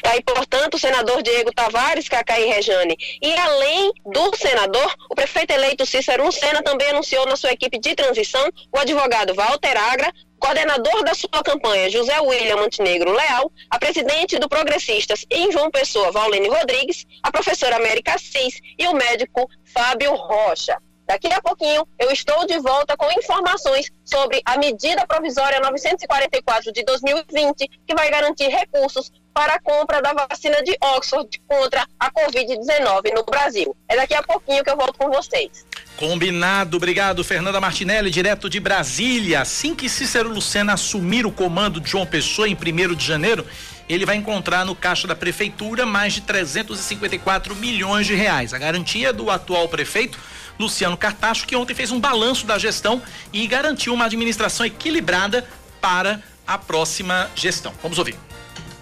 E 0.03 0.07
aí, 0.07 0.21
portanto, 0.23 0.75
o 0.75 0.79
senador 0.79 1.21
Diego 1.21 1.53
Tavares, 1.53 2.09
Cacai 2.09 2.45
Rejane. 2.45 2.97
E 3.21 3.33
além 3.33 3.91
do 4.05 4.35
senador, 4.35 4.93
o 5.09 5.15
prefeito 5.15 5.51
eleito 5.51 5.85
Cícero 5.85 6.25
Lucena 6.25 6.61
também 6.61 6.89
anunciou 6.89 7.25
na 7.25 7.35
sua 7.35 7.51
equipe 7.51 7.79
de 7.79 7.95
transição 7.95 8.49
o 8.71 8.79
advogado 8.79 9.33
Walter 9.33 9.77
Agra, 9.77 10.11
coordenador 10.39 11.03
da 11.03 11.13
sua 11.13 11.43
campanha, 11.43 11.89
José 11.89 12.19
William 12.19 12.57
Montenegro 12.57 13.11
Leal, 13.11 13.51
a 13.69 13.79
presidente 13.79 14.37
do 14.37 14.47
Progressistas 14.47 15.25
em 15.29 15.51
João 15.51 15.71
Pessoa, 15.71 16.11
Vaulene 16.11 16.47
Rodrigues, 16.47 17.05
a 17.23 17.31
professora 17.31 17.77
América 17.77 18.17
Cis 18.17 18.59
e 18.77 18.87
o 18.87 18.93
médico 18.93 19.49
Fábio 19.73 20.13
Rocha. 20.13 20.77
Daqui 21.07 21.31
a 21.31 21.41
pouquinho 21.41 21.87
eu 21.99 22.11
estou 22.11 22.45
de 22.47 22.57
volta 22.59 22.97
com 22.97 23.11
informações 23.11 23.91
sobre 24.03 24.41
a 24.43 24.57
medida 24.57 25.05
provisória 25.05 25.59
944 25.59 26.71
de 26.71 26.83
2020, 26.83 27.67
que 27.87 27.95
vai 27.95 28.09
garantir 28.09 28.47
recursos 28.47 29.11
para 29.35 29.55
a 29.55 29.59
compra 29.59 30.01
da 30.01 30.13
vacina 30.13 30.63
de 30.63 30.77
Oxford 30.81 31.29
contra 31.45 31.85
a 31.99 32.09
Covid-19 32.09 33.13
no 33.13 33.23
Brasil. 33.25 33.75
É 33.85 33.97
daqui 33.97 34.13
a 34.13 34.23
pouquinho 34.23 34.63
que 34.63 34.69
eu 34.69 34.77
volto 34.77 34.97
com 34.97 35.09
vocês. 35.09 35.65
Combinado, 35.97 36.77
obrigado, 36.77 37.21
Fernanda 37.21 37.59
Martinelli, 37.59 38.09
direto 38.09 38.49
de 38.49 38.61
Brasília. 38.61 39.41
Assim 39.41 39.75
que 39.75 39.89
Cícero 39.89 40.29
Lucena 40.29 40.73
assumir 40.73 41.25
o 41.25 41.31
comando 41.31 41.81
de 41.81 41.89
João 41.89 42.05
Pessoa 42.05 42.47
em 42.47 42.55
1 42.55 42.95
de 42.95 43.05
janeiro, 43.05 43.45
ele 43.89 44.05
vai 44.05 44.15
encontrar 44.15 44.63
no 44.63 44.73
caixa 44.73 45.05
da 45.05 45.15
prefeitura 45.15 45.85
mais 45.85 46.13
de 46.13 46.21
354 46.21 47.53
milhões 47.57 48.07
de 48.07 48.15
reais. 48.15 48.53
A 48.53 48.57
garantia 48.57 49.11
do 49.11 49.29
atual 49.29 49.67
prefeito 49.67 50.17
Luciano 50.57 50.95
Cartacho, 50.95 51.45
que 51.45 51.57
ontem 51.57 51.73
fez 51.73 51.91
um 51.91 51.99
balanço 51.99 52.45
da 52.45 52.57
gestão 52.57 53.01
e 53.33 53.45
garantiu 53.47 53.93
uma 53.93 54.05
administração 54.05 54.65
equilibrada 54.65 55.45
para 55.81 56.21
a 56.47 56.57
próxima 56.57 57.29
gestão. 57.35 57.73
Vamos 57.81 57.99
ouvir. 57.99 58.15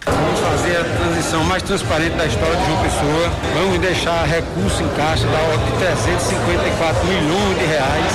Vamos 0.06 0.40
fazer 0.40 0.78
a 0.78 0.84
transição 0.84 1.44
mais 1.46 1.64
transparente 1.64 2.16
da 2.16 2.26
história 2.26 2.56
de 2.56 2.66
João 2.66 2.82
Pessoa. 2.84 3.32
Vamos 3.56 3.80
deixar 3.80 4.26
recurso 4.26 4.84
em 4.84 4.90
caixa 4.90 5.26
da 5.28 5.40
ordem 5.40 5.66
de 5.66 5.78
354 5.78 7.08
milhões 7.08 7.60
de 7.60 7.66
reais 7.66 8.14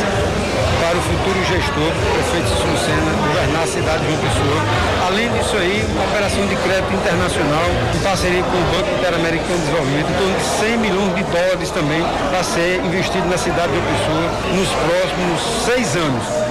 para 0.81 0.97
o 0.97 1.03
futuro 1.03 1.39
gestor, 1.45 1.89
o 1.89 2.13
prefeito 2.15 2.49
Lucena, 2.69 3.13
governar 3.27 3.63
a 3.63 3.67
cidade 3.67 4.01
de 4.01 4.07
João 4.09 4.21
Pessoa. 4.21 4.61
Além 5.07 5.33
disso 5.33 5.57
aí, 5.57 5.87
uma 5.93 6.05
operação 6.05 6.47
de 6.47 6.57
crédito 6.57 6.93
internacional 6.93 7.69
em 7.95 8.01
parceria 8.01 8.43
com 8.43 8.57
o 8.57 8.65
Banco 8.73 8.91
Interamericano 8.99 9.59
de 9.59 9.65
Desenvolvimento, 9.65 10.11
em 10.11 10.17
torno 10.19 10.37
de 10.39 10.45
100 10.45 10.77
milhões 10.79 11.15
de 11.17 11.23
dólares 11.25 11.71
também 11.71 12.03
para 12.31 12.43
ser 12.45 12.85
investido 12.85 13.27
na 13.29 13.39
cidade 13.39 13.73
de 13.73 13.79
João 13.79 13.89
Pessoa 13.97 14.27
nos 14.55 14.69
próximos 14.69 15.65
seis 15.65 15.97
anos. 15.97 16.48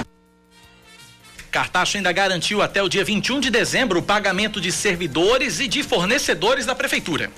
Cartacho 1.58 1.96
ainda 1.96 2.12
garantiu 2.12 2.62
até 2.62 2.80
o 2.80 2.88
dia 2.88 3.02
21 3.02 3.40
de 3.40 3.50
dezembro 3.50 3.98
o 3.98 4.02
pagamento 4.02 4.60
de 4.60 4.70
servidores 4.70 5.58
e 5.58 5.66
de 5.66 5.82
fornecedores 5.82 6.64
da 6.64 6.72
prefeitura. 6.72 7.32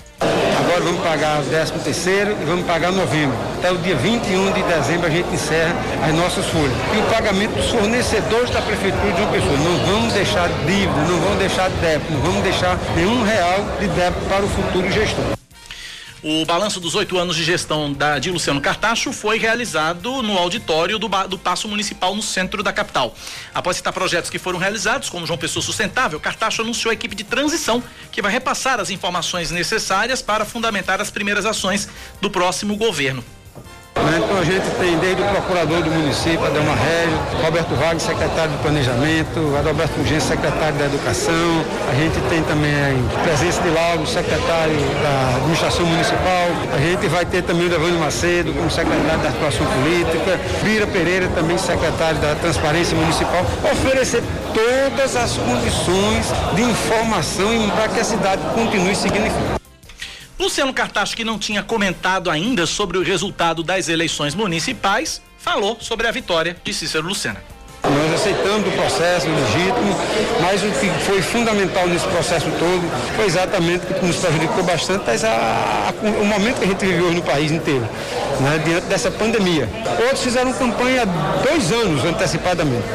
Agora 0.59 0.79
vamos 0.79 1.01
pagar 1.01 1.41
o 1.41 1.45
13 1.45 1.71
terceiro 1.79 2.37
e 2.39 2.45
vamos 2.45 2.67
pagar 2.67 2.91
novembro. 2.91 3.35
Até 3.57 3.71
o 3.71 3.79
dia 3.79 3.95
21 3.95 4.53
de 4.53 4.61
dezembro 4.61 5.07
a 5.07 5.09
gente 5.09 5.27
encerra 5.33 5.75
as 6.07 6.13
nossas 6.13 6.45
folhas. 6.45 6.77
E 6.95 6.99
o 6.99 7.03
pagamento 7.11 7.55
dos 7.55 7.71
fornecedores 7.71 8.51
da 8.51 8.61
prefeitura 8.61 9.11
de 9.11 9.21
uma 9.23 9.31
pessoa. 9.31 9.57
Não 9.57 9.85
vamos 9.87 10.13
deixar 10.13 10.49
dívida, 10.67 11.01
não 11.09 11.19
vamos 11.19 11.39
deixar 11.39 11.69
débito, 11.81 12.13
não 12.13 12.21
vamos 12.21 12.43
deixar 12.43 12.77
nenhum 12.95 13.23
real 13.23 13.65
de 13.79 13.87
débito 13.87 14.23
para 14.29 14.45
o 14.45 14.49
futuro 14.49 14.91
gestor. 14.91 15.40
O 16.23 16.45
balanço 16.45 16.79
dos 16.79 16.93
oito 16.93 17.17
anos 17.17 17.35
de 17.35 17.43
gestão 17.43 17.91
da, 17.91 18.19
de 18.19 18.29
Luciano 18.29 18.61
Cartacho 18.61 19.11
foi 19.11 19.39
realizado 19.39 20.21
no 20.21 20.37
auditório 20.37 20.99
do, 20.99 21.09
do 21.27 21.35
Paço 21.35 21.67
Municipal 21.67 22.13
no 22.13 22.21
centro 22.21 22.61
da 22.61 22.71
capital. 22.71 23.15
Após 23.51 23.77
citar 23.77 23.91
projetos 23.91 24.29
que 24.29 24.37
foram 24.37 24.59
realizados, 24.59 25.09
como 25.09 25.25
João 25.25 25.39
Pessoa 25.39 25.63
Sustentável, 25.63 26.19
Cartacho 26.19 26.61
anunciou 26.61 26.91
a 26.91 26.93
equipe 26.93 27.15
de 27.15 27.23
transição 27.23 27.81
que 28.11 28.21
vai 28.21 28.31
repassar 28.31 28.79
as 28.79 28.91
informações 28.91 29.49
necessárias 29.49 30.21
para 30.21 30.45
fundamentar 30.45 31.01
as 31.01 31.09
primeiras 31.09 31.43
ações 31.43 31.89
do 32.21 32.29
próximo 32.29 32.75
governo. 32.75 33.25
Né? 33.95 34.19
Então 34.23 34.37
a 34.37 34.43
gente 34.43 34.69
tem 34.79 34.97
desde 34.97 35.21
o 35.21 35.25
procurador 35.25 35.81
do 35.83 35.91
município, 35.91 36.45
Adelma 36.45 36.75
Régio, 36.75 37.17
Roberto 37.43 37.75
Wagner, 37.75 37.99
secretário 37.99 38.51
de 38.51 38.57
Planejamento, 38.57 39.55
Adalberto 39.57 39.93
Fugêncio, 39.93 40.29
secretário 40.29 40.75
da 40.77 40.85
Educação, 40.85 41.65
a 41.89 41.95
gente 41.95 42.19
tem 42.29 42.41
também 42.43 42.73
a 42.73 43.23
presença 43.23 43.61
de 43.61 43.69
Lauro, 43.69 44.05
secretário 44.07 44.75
da 45.03 45.35
Administração 45.37 45.85
Municipal, 45.85 46.47
a 46.73 46.79
gente 46.79 47.07
vai 47.07 47.25
ter 47.25 47.43
também 47.43 47.67
o 47.67 47.69
Devânio 47.69 47.99
Macedo 47.99 48.53
como 48.53 48.71
secretário 48.71 49.19
da 49.19 49.27
Articulação 49.27 49.65
Política, 49.67 50.39
Bira 50.63 50.87
Pereira 50.87 51.27
também 51.29 51.57
secretário 51.57 52.19
da 52.19 52.35
Transparência 52.35 52.97
Municipal, 52.97 53.45
oferecer 53.71 54.23
todas 54.53 55.15
as 55.15 55.37
condições 55.37 56.27
de 56.55 56.63
informação 56.63 57.69
para 57.75 57.87
que 57.89 57.99
a 57.99 58.03
cidade 58.03 58.41
continue 58.55 58.95
seguindo 58.95 59.27
em 59.27 59.29
frente. 59.29 59.60
Luciano 60.41 60.73
Cartacho, 60.73 61.15
que 61.15 61.23
não 61.23 61.37
tinha 61.37 61.61
comentado 61.61 62.27
ainda 62.27 62.65
sobre 62.65 62.97
o 62.97 63.03
resultado 63.03 63.61
das 63.61 63.87
eleições 63.87 64.33
municipais, 64.33 65.21
falou 65.37 65.77
sobre 65.79 66.07
a 66.07 66.11
vitória 66.11 66.57
de 66.63 66.73
Cícero 66.73 67.07
Lucena. 67.07 67.43
Nós 67.83 68.13
aceitamos 68.13 68.67
o 68.67 68.71
processo 68.71 69.27
legítimo, 69.27 69.95
mas 70.39 70.61
o 70.63 70.67
que 70.67 70.87
foi 71.03 71.21
fundamental 71.21 71.87
nesse 71.87 72.07
processo 72.07 72.45
todo 72.59 72.83
foi 73.15 73.25
exatamente 73.25 73.85
o 73.89 73.93
que 73.95 74.05
nos 74.05 74.17
prejudicou 74.17 74.63
bastante, 74.63 75.03
mas 75.07 75.23
a, 75.23 75.91
o 76.03 76.25
momento 76.25 76.59
que 76.59 76.65
a 76.65 76.67
gente 76.67 76.85
viveu 76.85 77.11
no 77.11 77.23
país 77.23 77.51
inteiro, 77.51 77.87
né, 78.39 78.61
diante 78.63 78.85
dessa 78.85 79.09
pandemia. 79.09 79.67
Outros 79.99 80.21
fizeram 80.21 80.53
campanha 80.53 81.03
dois 81.43 81.71
anos 81.71 82.05
antecipadamente. 82.05 82.85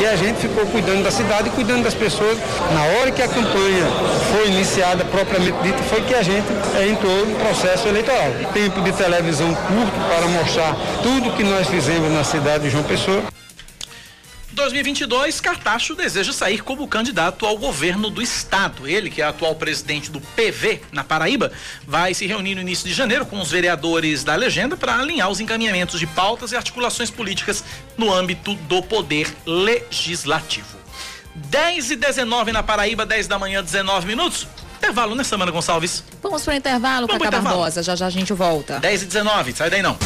E 0.00 0.06
a 0.06 0.14
gente 0.14 0.40
ficou 0.40 0.64
cuidando 0.66 1.02
da 1.02 1.10
cidade 1.10 1.48
e 1.48 1.50
cuidando 1.50 1.82
das 1.82 1.94
pessoas. 1.94 2.38
Na 2.72 2.82
hora 2.98 3.10
que 3.10 3.22
a 3.22 3.28
campanha 3.28 3.86
foi 4.32 4.48
iniciada, 4.48 5.04
propriamente 5.04 5.56
dita, 5.62 5.82
foi 5.84 6.02
que 6.02 6.14
a 6.14 6.22
gente 6.22 6.46
entrou 6.88 7.26
no 7.26 7.36
processo 7.36 7.88
eleitoral. 7.88 8.30
Tempo 8.52 8.80
de 8.80 8.92
televisão 8.92 9.48
curto 9.54 10.08
para 10.08 10.26
mostrar 10.28 10.76
tudo 11.02 11.34
que 11.36 11.42
nós 11.42 11.66
fizemos 11.66 12.12
na 12.12 12.22
cidade 12.22 12.64
de 12.64 12.70
João 12.70 12.84
Pessoa. 12.84 13.35
2022, 14.56 15.38
Cartacho 15.38 15.94
deseja 15.94 16.32
sair 16.32 16.62
como 16.62 16.88
candidato 16.88 17.44
ao 17.44 17.58
governo 17.58 18.08
do 18.08 18.22
estado. 18.22 18.88
Ele, 18.88 19.10
que 19.10 19.20
é 19.20 19.26
atual 19.26 19.54
presidente 19.54 20.10
do 20.10 20.18
PV 20.18 20.80
na 20.90 21.04
Paraíba, 21.04 21.52
vai 21.86 22.14
se 22.14 22.26
reunir 22.26 22.54
no 22.54 22.62
início 22.62 22.88
de 22.88 22.94
janeiro 22.94 23.26
com 23.26 23.38
os 23.38 23.50
vereadores 23.50 24.24
da 24.24 24.34
legenda 24.34 24.74
para 24.74 24.98
alinhar 24.98 25.30
os 25.30 25.40
encaminhamentos 25.40 26.00
de 26.00 26.06
pautas 26.06 26.52
e 26.52 26.56
articulações 26.56 27.10
políticas 27.10 27.62
no 27.98 28.12
âmbito 28.12 28.54
do 28.54 28.82
poder 28.82 29.28
legislativo. 29.44 30.78
10 31.34 31.90
e 31.90 31.96
19 31.96 32.50
na 32.50 32.62
Paraíba, 32.62 33.04
10 33.04 33.28
da 33.28 33.38
manhã, 33.38 33.62
19 33.62 34.06
minutos. 34.06 34.48
Intervalo, 34.78 35.14
né, 35.14 35.22
Samana 35.22 35.50
Gonçalves? 35.50 36.02
Vamos 36.22 36.42
para 36.42 36.54
o 36.54 36.56
intervalo, 36.56 37.06
Cacá 37.06 37.30
Barbosa. 37.30 37.82
Já 37.82 37.94
já 37.94 38.06
a 38.06 38.10
gente 38.10 38.32
volta. 38.32 38.80
10 38.80 39.02
e 39.02 39.06
19, 39.06 39.52
sai 39.52 39.68
daí 39.68 39.82
não. 39.82 39.98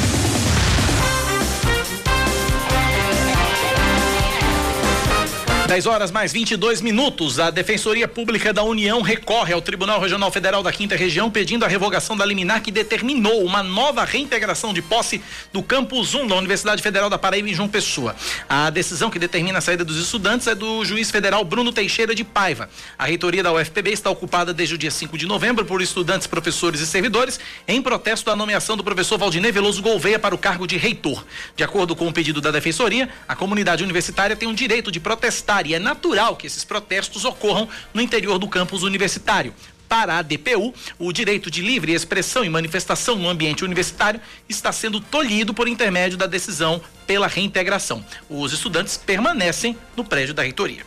10 5.71 5.87
horas 5.87 6.11
mais 6.11 6.33
22 6.33 6.81
minutos. 6.81 7.39
A 7.39 7.49
Defensoria 7.49 8.09
Pública 8.09 8.53
da 8.53 8.61
União 8.65 9.03
recorre 9.03 9.55
ao 9.55 9.63
Tribunal 9.63 10.01
Regional 10.01 10.29
Federal 10.33 10.65
da 10.65 10.73
Quinta 10.73 10.97
Região 10.97 11.31
pedindo 11.31 11.65
a 11.65 11.69
revogação 11.69 12.17
da 12.17 12.25
liminar 12.25 12.61
que 12.61 12.73
determinou 12.73 13.45
uma 13.45 13.63
nova 13.63 14.05
reintegração 14.05 14.75
de 14.75 14.83
posse 14.83 15.23
do 15.53 15.63
Campus 15.63 16.13
1 16.13 16.27
da 16.27 16.35
Universidade 16.35 16.83
Federal 16.83 17.09
da 17.09 17.17
Paraíba 17.17 17.49
em 17.49 17.55
João 17.55 17.69
Pessoa. 17.69 18.17
A 18.49 18.69
decisão 18.69 19.11
que 19.11 19.19
determina 19.21 19.59
a 19.59 19.61
saída 19.61 19.85
dos 19.85 19.97
estudantes 19.97 20.49
é 20.49 20.57
do 20.57 20.85
juiz 20.85 21.09
federal 21.09 21.45
Bruno 21.45 21.73
Teixeira 21.73 22.17
de 22.17 22.25
Paiva. 22.25 22.69
A 22.99 23.05
reitoria 23.05 23.41
da 23.41 23.53
UFPB 23.53 23.93
está 23.93 24.11
ocupada 24.11 24.53
desde 24.53 24.75
o 24.75 24.79
dia 24.79 24.91
5 24.91 25.17
de 25.17 25.25
novembro 25.25 25.65
por 25.65 25.81
estudantes, 25.81 26.27
professores 26.27 26.81
e 26.81 26.87
servidores 26.87 27.39
em 27.69 27.81
protesto 27.81 28.29
à 28.29 28.35
nomeação 28.35 28.77
do 28.77 28.83
professor 28.83 29.19
Valdinei 29.19 29.53
Veloso 29.53 29.81
Gouveia 29.81 30.19
para 30.19 30.35
o 30.35 30.39
cargo 30.39 30.67
de 30.67 30.77
reitor. 30.77 31.25
De 31.55 31.63
acordo 31.63 31.95
com 31.95 32.09
o 32.09 32.13
pedido 32.13 32.41
da 32.41 32.51
Defensoria, 32.51 33.09
a 33.29 33.37
comunidade 33.37 33.85
universitária 33.85 34.35
tem 34.35 34.49
o 34.49 34.53
direito 34.53 34.91
de 34.91 34.99
protestar 34.99 35.60
é 35.75 35.79
natural 35.79 36.37
que 36.37 36.47
esses 36.47 36.65
protestos 36.65 37.25
ocorram 37.25 37.69
no 37.93 38.01
interior 38.01 38.39
do 38.39 38.49
campus 38.49 38.83
universitário. 38.83 39.55
Para 39.89 40.19
a 40.19 40.23
DPU, 40.23 40.73
o 40.99 41.13
direito 41.13 41.51
de 41.51 41.61
livre 41.61 41.93
expressão 41.93 42.45
e 42.45 42.49
manifestação 42.49 43.17
no 43.17 43.29
ambiente 43.29 43.65
universitário 43.65 44.21
está 44.49 44.71
sendo 44.71 45.01
tolhido 45.01 45.53
por 45.53 45.67
intermédio 45.67 46.17
da 46.17 46.27
decisão 46.27 46.81
pela 47.07 47.27
reintegração. 47.27 48.05
Os 48.29 48.53
estudantes 48.53 48.97
permanecem 48.97 49.77
no 49.97 50.05
prédio 50.05 50.33
da 50.33 50.43
reitoria. 50.43 50.85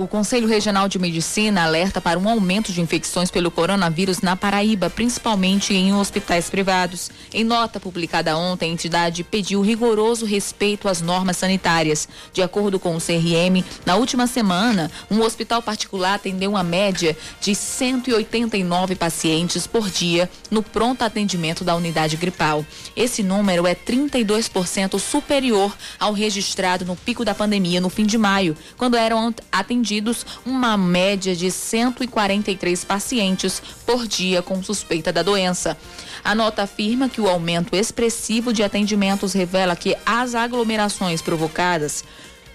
O 0.00 0.08
Conselho 0.08 0.48
Regional 0.48 0.88
de 0.88 0.98
Medicina 0.98 1.62
alerta 1.62 2.00
para 2.00 2.18
um 2.18 2.26
aumento 2.26 2.72
de 2.72 2.80
infecções 2.80 3.30
pelo 3.30 3.50
coronavírus 3.50 4.22
na 4.22 4.34
Paraíba, 4.34 4.88
principalmente 4.88 5.74
em 5.74 5.94
hospitais 5.94 6.48
privados. 6.48 7.10
Em 7.34 7.44
nota 7.44 7.78
publicada 7.78 8.34
ontem, 8.34 8.70
a 8.70 8.72
entidade 8.72 9.22
pediu 9.22 9.60
rigoroso 9.60 10.24
respeito 10.24 10.88
às 10.88 11.02
normas 11.02 11.36
sanitárias. 11.36 12.08
De 12.32 12.40
acordo 12.40 12.80
com 12.80 12.96
o 12.96 12.98
CRM, 12.98 13.62
na 13.84 13.96
última 13.96 14.26
semana, 14.26 14.90
um 15.10 15.20
hospital 15.20 15.60
particular 15.60 16.14
atendeu 16.14 16.52
uma 16.52 16.62
média 16.62 17.14
de 17.38 17.54
189 17.54 18.94
pacientes 18.94 19.66
por 19.66 19.90
dia 19.90 20.30
no 20.50 20.62
pronto 20.62 21.02
atendimento 21.02 21.62
da 21.62 21.76
unidade 21.76 22.16
gripal. 22.16 22.64
Esse 22.96 23.22
número 23.22 23.66
é 23.66 23.74
32% 23.74 24.98
superior 24.98 25.76
ao 25.98 26.14
registrado 26.14 26.86
no 26.86 26.96
pico 26.96 27.22
da 27.22 27.34
pandemia 27.34 27.82
no 27.82 27.90
fim 27.90 28.06
de 28.06 28.16
maio, 28.16 28.56
quando 28.78 28.96
eram 28.96 29.34
atendidos 29.52 29.89
atendidos 29.90 30.24
uma 30.46 30.76
média 30.76 31.34
de 31.34 31.50
143 31.50 32.84
pacientes 32.84 33.60
por 33.84 34.06
dia 34.06 34.40
com 34.40 34.62
suspeita 34.62 35.12
da 35.12 35.22
doença. 35.22 35.76
A 36.22 36.32
nota 36.32 36.62
afirma 36.62 37.08
que 37.08 37.20
o 37.20 37.28
aumento 37.28 37.74
expressivo 37.74 38.52
de 38.52 38.62
atendimentos 38.62 39.32
revela 39.32 39.74
que 39.74 39.96
as 40.06 40.36
aglomerações 40.36 41.20
provocadas 41.20 42.04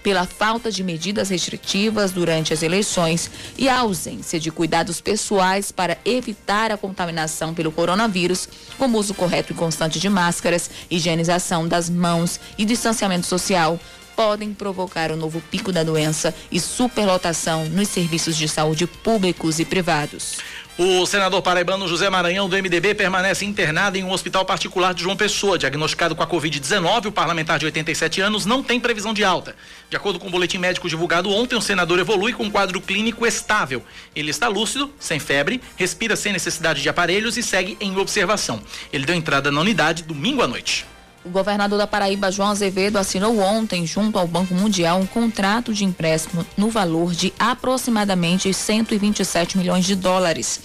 pela 0.02 0.24
falta 0.24 0.70
de 0.70 0.84
medidas 0.84 1.30
restritivas 1.30 2.12
durante 2.12 2.54
as 2.54 2.62
eleições 2.62 3.28
e 3.58 3.68
a 3.68 3.80
ausência 3.80 4.38
de 4.38 4.52
cuidados 4.52 5.00
pessoais 5.00 5.72
para 5.72 5.98
evitar 6.04 6.70
a 6.70 6.76
contaminação 6.78 7.52
pelo 7.52 7.72
coronavírus, 7.72 8.48
como 8.78 8.98
uso 8.98 9.12
correto 9.12 9.52
e 9.52 9.56
constante 9.56 9.98
de 9.98 10.08
máscaras, 10.08 10.70
higienização 10.88 11.66
das 11.66 11.90
mãos 11.90 12.38
e 12.56 12.64
distanciamento 12.64 13.26
social, 13.26 13.80
podem 14.16 14.54
provocar 14.54 15.12
um 15.12 15.16
novo 15.16 15.42
pico 15.50 15.70
da 15.70 15.84
doença 15.84 16.34
e 16.50 16.58
superlotação 16.58 17.66
nos 17.66 17.88
serviços 17.88 18.36
de 18.36 18.48
saúde 18.48 18.86
públicos 18.86 19.60
e 19.60 19.64
privados. 19.64 20.38
O 20.78 21.06
senador 21.06 21.40
paraibano 21.40 21.88
José 21.88 22.10
Maranhão, 22.10 22.50
do 22.50 22.56
MDB, 22.56 22.94
permanece 22.94 23.46
internado 23.46 23.96
em 23.96 24.04
um 24.04 24.12
hospital 24.12 24.44
particular 24.44 24.92
de 24.92 25.02
João 25.02 25.16
Pessoa. 25.16 25.56
Diagnosticado 25.56 26.14
com 26.14 26.22
a 26.22 26.26
Covid-19, 26.26 27.06
o 27.06 27.12
parlamentar 27.12 27.58
de 27.58 27.64
87 27.64 28.20
anos 28.20 28.44
não 28.44 28.62
tem 28.62 28.78
previsão 28.78 29.14
de 29.14 29.24
alta. 29.24 29.56
De 29.88 29.96
acordo 29.96 30.18
com 30.18 30.28
o 30.28 30.30
boletim 30.30 30.58
médico 30.58 30.86
divulgado 30.86 31.30
ontem, 31.30 31.56
o 31.56 31.62
senador 31.62 31.98
evolui 31.98 32.34
com 32.34 32.44
um 32.44 32.50
quadro 32.50 32.78
clínico 32.78 33.26
estável. 33.26 33.82
Ele 34.14 34.30
está 34.30 34.48
lúcido, 34.48 34.92
sem 34.98 35.18
febre, 35.18 35.62
respira 35.76 36.14
sem 36.14 36.30
necessidade 36.30 36.82
de 36.82 36.88
aparelhos 36.90 37.38
e 37.38 37.42
segue 37.42 37.78
em 37.80 37.96
observação. 37.96 38.60
Ele 38.92 39.06
deu 39.06 39.14
entrada 39.14 39.50
na 39.50 39.62
unidade 39.62 40.02
domingo 40.02 40.42
à 40.42 40.46
noite. 40.46 40.84
O 41.26 41.28
governador 41.28 41.76
da 41.76 41.88
Paraíba, 41.88 42.30
João 42.30 42.50
Azevedo, 42.50 42.98
assinou 42.98 43.40
ontem, 43.40 43.84
junto 43.84 44.16
ao 44.16 44.28
Banco 44.28 44.54
Mundial, 44.54 45.00
um 45.00 45.06
contrato 45.06 45.74
de 45.74 45.84
empréstimo 45.84 46.46
no 46.56 46.70
valor 46.70 47.12
de 47.12 47.34
aproximadamente 47.36 48.54
127 48.54 49.58
milhões 49.58 49.84
de 49.84 49.96
dólares. 49.96 50.60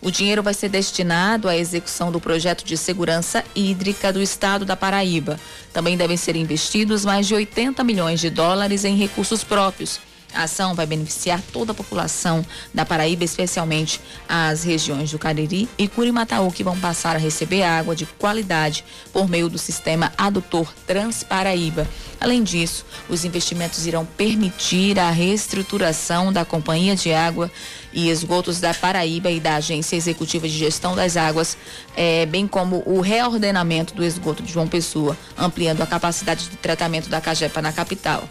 O 0.00 0.10
dinheiro 0.10 0.42
vai 0.42 0.54
ser 0.54 0.70
destinado 0.70 1.46
à 1.46 1.54
execução 1.54 2.10
do 2.10 2.18
projeto 2.18 2.64
de 2.64 2.74
segurança 2.74 3.44
hídrica 3.54 4.10
do 4.10 4.22
estado 4.22 4.64
da 4.64 4.74
Paraíba. 4.74 5.38
Também 5.74 5.94
devem 5.94 6.16
ser 6.16 6.36
investidos 6.36 7.04
mais 7.04 7.26
de 7.26 7.34
80 7.34 7.84
milhões 7.84 8.18
de 8.18 8.30
dólares 8.30 8.86
em 8.86 8.96
recursos 8.96 9.44
próprios 9.44 10.00
a 10.34 10.42
ação 10.42 10.74
vai 10.74 10.86
beneficiar 10.86 11.42
toda 11.52 11.72
a 11.72 11.74
população 11.74 12.44
da 12.72 12.84
Paraíba, 12.84 13.24
especialmente 13.24 14.00
as 14.28 14.62
regiões 14.62 15.10
do 15.10 15.18
Cariri 15.18 15.68
e 15.78 15.88
Curimataú, 15.88 16.50
que 16.52 16.64
vão 16.64 16.78
passar 16.78 17.16
a 17.16 17.18
receber 17.18 17.62
água 17.62 17.96
de 17.96 18.06
qualidade 18.06 18.84
por 19.12 19.28
meio 19.28 19.48
do 19.48 19.58
sistema 19.58 20.12
adutor 20.16 20.72
Transparaíba. 20.86 21.88
Além 22.20 22.42
disso, 22.42 22.84
os 23.08 23.24
investimentos 23.24 23.86
irão 23.86 24.04
permitir 24.04 24.98
a 24.98 25.10
reestruturação 25.10 26.32
da 26.32 26.44
Companhia 26.44 26.96
de 26.96 27.12
Água 27.12 27.50
e 27.92 28.10
Esgotos 28.10 28.60
da 28.60 28.74
Paraíba 28.74 29.30
e 29.30 29.40
da 29.40 29.56
Agência 29.56 29.96
Executiva 29.96 30.48
de 30.48 30.56
Gestão 30.56 30.94
das 30.94 31.16
Águas, 31.16 31.56
eh, 31.96 32.26
bem 32.26 32.46
como 32.46 32.82
o 32.84 33.00
reordenamento 33.00 33.94
do 33.94 34.04
esgoto 34.04 34.42
de 34.42 34.52
João 34.52 34.68
Pessoa, 34.68 35.16
ampliando 35.36 35.80
a 35.80 35.86
capacidade 35.86 36.48
de 36.48 36.56
tratamento 36.56 37.08
da 37.08 37.20
Cajepa 37.20 37.62
na 37.62 37.72
capital. 37.72 38.28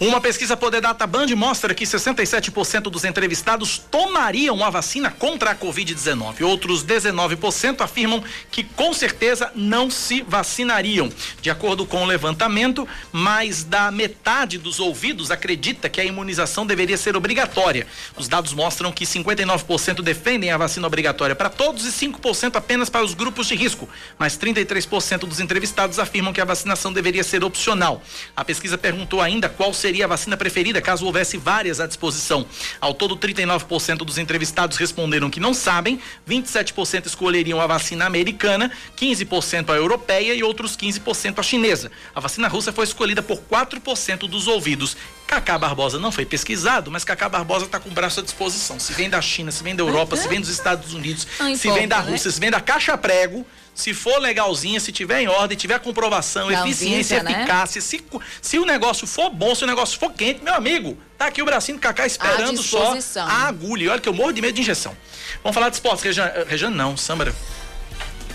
Uma 0.00 0.20
pesquisa 0.20 0.56
Poder 0.56 0.80
Data 0.80 1.06
Band 1.06 1.26
mostra 1.34 1.74
que 1.74 1.84
67% 1.84 2.82
dos 2.82 3.04
entrevistados 3.04 3.78
tomariam 3.90 4.62
a 4.62 4.70
vacina 4.70 5.10
contra 5.10 5.50
a 5.50 5.56
Covid-19. 5.56 6.42
Outros 6.42 6.84
19% 6.84 7.80
afirmam 7.80 8.22
que 8.50 8.62
com 8.62 8.92
certeza 8.92 9.50
não 9.54 9.90
se 9.90 10.22
vacinariam. 10.22 11.10
De 11.42 11.50
acordo 11.50 11.84
com 11.84 12.02
o 12.02 12.06
levantamento, 12.06 12.86
mais 13.10 13.64
da 13.64 13.90
metade 13.90 14.58
dos 14.58 14.78
ouvidos 14.78 15.30
acredita 15.30 15.88
que 15.88 16.00
a 16.00 16.04
imunização 16.04 16.64
deveria 16.64 16.96
ser 16.96 17.16
obrigatória. 17.16 17.86
Os 18.16 18.28
dados 18.28 18.52
mostram 18.52 18.92
que 18.92 19.04
59% 19.04 20.02
defendem 20.02 20.50
a 20.50 20.56
vacina 20.56 20.86
obrigatória 20.86 21.34
para 21.34 21.50
todos 21.50 21.84
e 21.84 22.06
5% 22.06 22.56
apenas 22.56 22.88
para 22.88 23.04
os 23.04 23.14
grupos 23.14 23.48
de 23.48 23.56
risco. 23.56 23.88
Mas 24.18 24.38
33% 24.38 25.20
dos 25.20 25.40
entrevistados 25.40 25.98
afirmam 25.98 26.32
que 26.32 26.40
a 26.40 26.44
vacinação 26.44 26.92
deveria 26.92 27.24
ser 27.24 27.42
opcional. 27.42 28.02
A 28.36 28.44
pesquisa 28.44 28.78
perguntou 28.78 29.20
ainda 29.20 29.47
qual 29.48 29.72
seria 29.72 30.04
a 30.04 30.08
vacina 30.08 30.36
preferida 30.36 30.80
caso 30.80 31.04
houvesse 31.06 31.36
várias 31.36 31.80
à 31.80 31.86
disposição. 31.86 32.46
Ao 32.80 32.94
todo, 32.94 33.16
39% 33.16 33.98
dos 33.98 34.18
entrevistados 34.18 34.76
responderam 34.76 35.30
que 35.30 35.40
não 35.40 35.54
sabem, 35.54 36.00
27% 36.28 37.06
escolheriam 37.06 37.60
a 37.60 37.66
vacina 37.66 38.06
americana, 38.06 38.70
15% 38.96 39.70
a 39.70 39.76
europeia 39.76 40.34
e 40.34 40.42
outros 40.42 40.76
15% 40.76 41.38
a 41.38 41.42
chinesa. 41.42 41.90
A 42.14 42.20
vacina 42.20 42.48
russa 42.48 42.72
foi 42.72 42.84
escolhida 42.84 43.22
por 43.22 43.38
4% 43.38 44.28
dos 44.28 44.46
ouvidos. 44.46 44.96
Cacá 45.26 45.58
Barbosa 45.58 45.98
não 45.98 46.10
foi 46.10 46.24
pesquisado, 46.24 46.90
mas 46.90 47.04
Cacá 47.04 47.28
Barbosa 47.28 47.66
está 47.66 47.78
com 47.78 47.90
o 47.90 47.92
braço 47.92 48.20
à 48.20 48.22
disposição. 48.22 48.78
Se 48.78 48.92
vem 48.92 49.10
da 49.10 49.20
China, 49.20 49.52
se 49.52 49.62
vem 49.62 49.76
da 49.76 49.82
Europa, 49.82 50.16
se 50.16 50.26
vem 50.26 50.40
dos 50.40 50.48
Estados 50.48 50.94
Unidos, 50.94 51.26
se 51.56 51.70
vem 51.70 51.86
da 51.86 52.02
né? 52.02 52.10
Rússia, 52.10 52.30
se 52.30 52.40
vem 52.40 52.50
da 52.50 52.60
Caixa 52.60 52.96
Prego, 52.96 53.46
se 53.78 53.94
for 53.94 54.18
legalzinha, 54.18 54.80
se 54.80 54.90
tiver 54.90 55.20
em 55.20 55.28
ordem, 55.28 55.56
tiver 55.56 55.78
comprovação, 55.78 56.50
da 56.50 56.66
eficiência, 56.66 57.22
né? 57.22 57.30
eficácia, 57.30 57.80
se, 57.80 58.04
se 58.42 58.58
o 58.58 58.64
negócio 58.64 59.06
for 59.06 59.30
bom, 59.30 59.54
se 59.54 59.62
o 59.62 59.68
negócio 59.68 59.96
for 60.00 60.12
quente, 60.12 60.42
meu 60.42 60.52
amigo, 60.52 60.98
tá 61.16 61.26
aqui 61.26 61.40
o 61.40 61.44
bracinho 61.44 61.78
do 61.78 61.80
Cacá 61.80 62.04
esperando 62.04 62.60
só 62.60 62.96
a 63.20 63.46
agulha. 63.46 63.92
Olha 63.92 64.00
que 64.00 64.08
eu 64.08 64.12
morro 64.12 64.32
de 64.32 64.42
medo 64.42 64.54
de 64.54 64.62
injeção. 64.62 64.96
Vamos 65.44 65.54
falar 65.54 65.68
de 65.68 65.76
esportes. 65.76 66.04
Rejane, 66.48 66.74
não, 66.74 66.96
Sambra. 66.96 67.32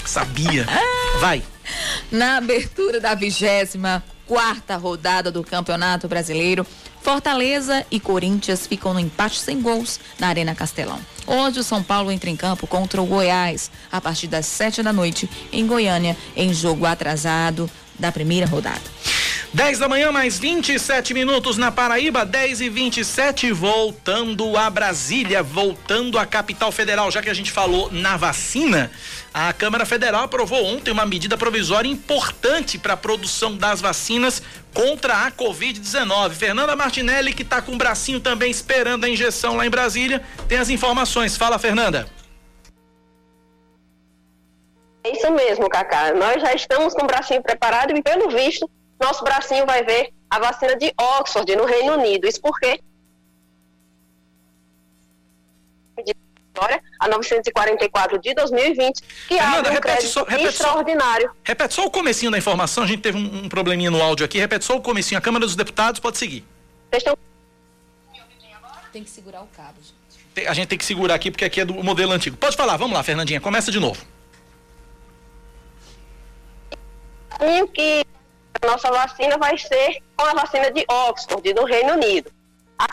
Sabia. 0.05 0.65
Vai. 1.19 1.43
Na 2.09 2.37
abertura 2.37 3.01
da 3.01 3.13
vigésima 3.13 4.01
quarta 4.25 4.77
rodada 4.77 5.29
do 5.29 5.43
Campeonato 5.43 6.07
Brasileiro, 6.07 6.65
Fortaleza 7.03 7.85
e 7.91 7.99
Corinthians 7.99 8.65
ficam 8.65 8.93
no 8.93 8.99
empate 8.99 9.37
sem 9.37 9.61
gols 9.61 9.99
na 10.17 10.29
Arena 10.29 10.55
Castelão. 10.55 10.97
Hoje 11.27 11.59
o 11.59 11.63
São 11.63 11.83
Paulo 11.83 12.09
entra 12.09 12.29
em 12.29 12.35
campo 12.37 12.65
contra 12.65 13.01
o 13.01 13.05
Goiás 13.05 13.69
a 13.91 13.99
partir 13.99 14.27
das 14.27 14.45
sete 14.45 14.81
da 14.81 14.93
noite 14.93 15.29
em 15.51 15.67
Goiânia, 15.67 16.15
em 16.33 16.53
jogo 16.53 16.85
atrasado 16.85 17.69
da 17.99 18.09
primeira 18.09 18.45
rodada. 18.45 18.81
10 19.53 19.77
da 19.77 19.87
manhã, 19.87 20.11
mais 20.11 20.39
27 20.39 21.13
minutos 21.13 21.57
na 21.57 21.71
Paraíba, 21.71 22.25
10 22.25 22.61
e 22.61 22.69
27 22.69 23.51
voltando 23.51 24.57
a 24.57 24.67
Brasília, 24.67 25.43
voltando 25.43 26.17
à 26.17 26.25
capital 26.25 26.71
federal. 26.71 27.11
Já 27.11 27.21
que 27.21 27.29
a 27.29 27.35
gente 27.35 27.51
falou 27.51 27.91
na 27.91 28.17
vacina, 28.17 28.89
a 29.31 29.53
Câmara 29.53 29.85
Federal 29.85 30.23
aprovou 30.23 30.65
ontem 30.65 30.89
uma 30.89 31.05
medida 31.05 31.37
provisória 31.37 31.87
importante 31.87 32.79
para 32.79 32.93
a 32.95 32.97
produção 32.97 33.55
das 33.55 33.79
vacinas 33.79 34.41
contra 34.73 35.27
a 35.27 35.31
Covid-19. 35.31 36.31
Fernanda 36.31 36.75
Martinelli, 36.75 37.31
que 37.31 37.43
está 37.43 37.61
com 37.61 37.73
o 37.73 37.77
bracinho 37.77 38.19
também 38.19 38.49
esperando 38.49 39.03
a 39.03 39.09
injeção 39.09 39.55
lá 39.55 39.67
em 39.67 39.69
Brasília, 39.69 40.23
tem 40.47 40.57
as 40.57 40.69
informações. 40.69 41.37
Fala, 41.37 41.59
Fernanda. 41.59 42.07
É 45.03 45.15
isso 45.15 45.29
mesmo, 45.31 45.69
Cacá. 45.69 46.11
Nós 46.11 46.41
já 46.41 46.55
estamos 46.55 46.95
com 46.95 47.03
o 47.03 47.07
bracinho 47.07 47.43
preparado 47.43 47.95
e, 47.95 48.01
pelo 48.01 48.31
visto, 48.31 48.67
nosso 48.99 49.23
bracinho 49.23 49.65
vai 49.65 49.83
ver 49.83 50.13
a 50.29 50.39
vacina 50.39 50.75
de 50.75 50.93
Oxford, 50.99 51.55
no 51.55 51.65
Reino 51.65 51.93
Unido. 51.93 52.27
Isso 52.27 52.41
porque 52.41 52.79
a 56.99 57.07
944 57.07 58.19
de 58.19 58.33
2020, 58.33 59.01
que 59.27 59.35
Fernanda, 59.35 59.57
abre 59.57 59.77
um 59.77 59.81
crédito 59.81 60.07
só, 60.07 60.25
extraordinário. 60.29 61.27
Só, 61.27 61.35
repete 61.43 61.73
só 61.73 61.85
o 61.85 61.91
comecinho 61.91 62.31
da 62.31 62.37
informação, 62.37 62.83
a 62.83 62.87
gente 62.87 63.01
teve 63.01 63.17
um, 63.17 63.45
um, 63.45 63.49
probleminha 63.49 63.91
no 63.91 64.01
áudio 64.01 64.25
aqui, 64.25 64.39
repete 64.39 64.63
só 64.65 64.75
o 64.75 64.81
comecinho, 64.81 65.17
a 65.17 65.21
Câmara 65.21 65.45
dos 65.45 65.55
Deputados 65.55 65.99
pode 65.99 66.17
seguir. 66.17 66.45
Estão... 66.91 67.17
Tem 68.91 69.03
que 69.03 69.09
segurar 69.09 69.41
o 69.41 69.47
cabo, 69.47 69.79
gente. 69.81 70.47
A 70.47 70.53
gente 70.53 70.67
tem 70.67 70.77
que 70.77 70.85
segurar 70.85 71.15
aqui 71.15 71.31
porque 71.31 71.45
aqui 71.45 71.61
é 71.61 71.65
do 71.65 71.73
modelo 71.83 72.11
antigo. 72.11 72.37
Pode 72.37 72.55
falar, 72.55 72.77
vamos 72.77 72.93
lá, 72.93 73.03
Fernandinha, 73.03 73.41
começa 73.41 73.71
de 73.71 73.79
novo. 73.79 74.03
que 77.73 78.05
nossa 78.65 78.91
vacina 78.91 79.37
vai 79.37 79.57
ser 79.57 80.01
com 80.15 80.25
a 80.25 80.33
vacina 80.33 80.71
de 80.71 80.85
Oxford, 80.89 81.53
do 81.53 81.65
Reino 81.65 81.93
Unido. 81.93 82.31
A 82.77 82.87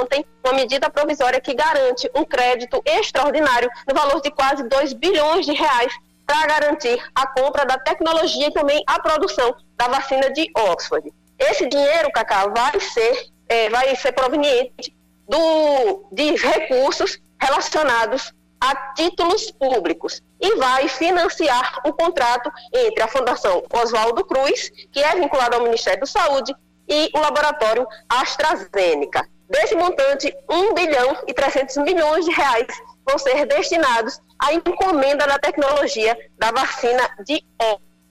ontem 0.00 0.24
uma 0.42 0.54
medida 0.54 0.90
provisória 0.90 1.40
que 1.40 1.54
garante 1.54 2.10
um 2.14 2.24
crédito 2.24 2.82
extraordinário 2.84 3.70
no 3.86 3.94
valor 3.94 4.20
de 4.20 4.30
quase 4.30 4.62
2 4.68 4.92
bilhões 4.94 5.44
de 5.44 5.52
reais 5.52 5.92
para 6.26 6.46
garantir 6.46 7.02
a 7.14 7.26
compra 7.26 7.66
da 7.66 7.78
tecnologia 7.78 8.48
e 8.48 8.52
também 8.52 8.82
a 8.86 8.98
produção 9.00 9.54
da 9.76 9.88
vacina 9.88 10.30
de 10.32 10.50
Oxford. 10.56 11.12
Esse 11.38 11.68
dinheiro, 11.68 12.10
Cacá, 12.12 12.46
vai 12.48 12.80
ser, 12.80 13.28
é, 13.48 13.68
vai 13.68 13.94
ser 13.96 14.12
proveniente 14.12 14.94
do, 15.28 16.06
de 16.12 16.34
recursos 16.36 17.18
relacionados 17.38 18.32
a 18.60 18.92
títulos 18.94 19.50
públicos 19.50 20.22
e 20.40 20.56
vai 20.56 20.88
financiar 20.88 21.80
o 21.84 21.92
contrato 21.92 22.50
entre 22.72 23.02
a 23.02 23.08
Fundação 23.08 23.62
Oswaldo 23.72 24.24
Cruz, 24.24 24.70
que 24.92 25.00
é 25.00 25.14
vinculada 25.16 25.56
ao 25.56 25.62
Ministério 25.62 26.00
da 26.00 26.06
Saúde, 26.06 26.54
e 26.88 27.10
o 27.14 27.18
laboratório 27.18 27.86
AstraZeneca. 28.08 29.26
Desse 29.48 29.74
montante, 29.74 30.34
1 30.48 30.74
bilhão 30.74 31.16
e 31.26 31.34
300 31.34 31.76
milhões 31.78 32.24
de 32.24 32.30
reais 32.30 32.66
vão 33.06 33.18
ser 33.18 33.46
destinados 33.46 34.20
à 34.38 34.52
encomenda 34.52 35.26
da 35.26 35.38
tecnologia 35.38 36.16
da 36.38 36.50
vacina 36.50 37.02
de 37.24 37.42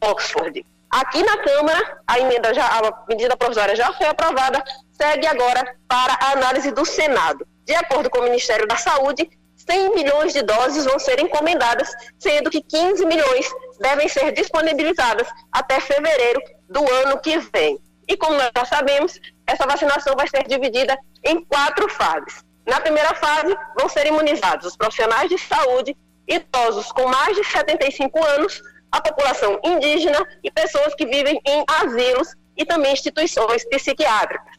Oxford. 0.01 0.65
Aqui 0.89 1.23
na 1.23 1.37
Câmara, 1.39 1.97
a 2.05 2.19
emenda 2.19 2.53
já, 2.53 2.65
a 2.67 3.05
medida 3.09 3.35
provisória 3.35 3.75
já 3.75 3.91
foi 3.93 4.05
aprovada, 4.05 4.63
segue 4.91 5.25
agora 5.25 5.75
para 5.87 6.13
a 6.21 6.31
análise 6.33 6.71
do 6.71 6.85
Senado. 6.85 7.47
De 7.65 7.73
acordo 7.73 8.09
com 8.11 8.19
o 8.19 8.23
Ministério 8.23 8.67
da 8.67 8.77
Saúde, 8.77 9.27
100 9.69 9.95
milhões 9.95 10.33
de 10.33 10.41
doses 10.41 10.85
vão 10.85 10.99
ser 10.99 11.19
encomendadas, 11.19 11.89
sendo 12.19 12.49
que 12.49 12.61
15 12.61 13.05
milhões 13.05 13.49
devem 13.79 14.07
ser 14.07 14.31
disponibilizadas 14.31 15.27
até 15.51 15.79
fevereiro 15.79 16.41
do 16.69 16.79
ano 16.91 17.19
que 17.19 17.37
vem. 17.37 17.79
E 18.07 18.17
como 18.17 18.35
nós 18.35 18.51
já 18.55 18.65
sabemos, 18.65 19.19
essa 19.47 19.65
vacinação 19.65 20.15
vai 20.15 20.27
ser 20.27 20.43
dividida 20.47 20.97
em 21.23 21.43
quatro 21.45 21.87
fases. 21.89 22.43
Na 22.65 22.79
primeira 22.79 23.13
fase, 23.13 23.55
vão 23.77 23.89
ser 23.89 24.07
imunizados 24.07 24.67
os 24.67 24.77
profissionais 24.77 25.29
de 25.29 25.37
saúde, 25.37 25.95
idosos 26.27 26.91
com 26.91 27.07
mais 27.07 27.35
de 27.35 27.43
75 27.43 28.25
anos, 28.25 28.61
a 28.91 29.01
população 29.01 29.59
indígena 29.63 30.25
e 30.43 30.51
pessoas 30.51 30.93
que 30.95 31.05
vivem 31.05 31.41
em 31.45 31.63
asilos 31.67 32.35
e 32.55 32.65
também 32.65 32.93
instituições 32.93 33.67
psiquiátricas. 33.67 34.53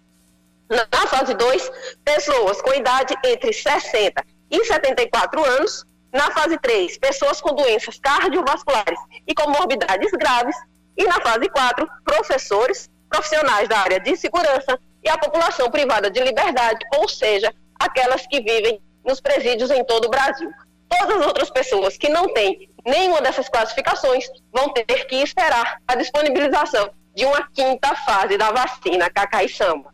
Na 0.68 1.06
fase 1.06 1.34
2, 1.34 1.70
pessoas 2.04 2.60
com 2.60 2.72
idade 2.74 3.14
entre 3.24 3.52
60 3.52 4.33
e 4.50 4.64
74 4.64 5.44
anos. 5.44 5.84
Na 6.12 6.30
fase 6.30 6.56
3, 6.58 6.96
pessoas 6.98 7.40
com 7.40 7.54
doenças 7.54 7.98
cardiovasculares 7.98 9.00
e 9.26 9.34
comorbidades 9.34 10.10
graves. 10.12 10.56
E 10.96 11.04
na 11.04 11.20
fase 11.20 11.48
4, 11.48 11.88
professores, 12.04 12.88
profissionais 13.08 13.68
da 13.68 13.78
área 13.78 13.98
de 13.98 14.16
segurança 14.16 14.78
e 15.02 15.08
a 15.08 15.18
população 15.18 15.70
privada 15.70 16.10
de 16.10 16.20
liberdade, 16.20 16.78
ou 16.96 17.08
seja, 17.08 17.52
aquelas 17.78 18.26
que 18.26 18.40
vivem 18.40 18.80
nos 19.04 19.20
presídios 19.20 19.70
em 19.70 19.84
todo 19.84 20.06
o 20.06 20.10
Brasil. 20.10 20.50
Todas 20.88 21.20
as 21.20 21.26
outras 21.26 21.50
pessoas 21.50 21.96
que 21.96 22.08
não 22.08 22.32
têm 22.32 22.70
nenhuma 22.84 23.20
dessas 23.20 23.48
classificações 23.48 24.24
vão 24.52 24.70
ter 24.70 25.06
que 25.06 25.16
esperar 25.16 25.78
a 25.86 25.94
disponibilização 25.96 26.90
de 27.14 27.24
uma 27.24 27.48
quinta 27.52 27.94
fase 27.96 28.36
da 28.36 28.50
vacina 28.50 29.10
Cacai 29.10 29.48
Samba. 29.48 29.93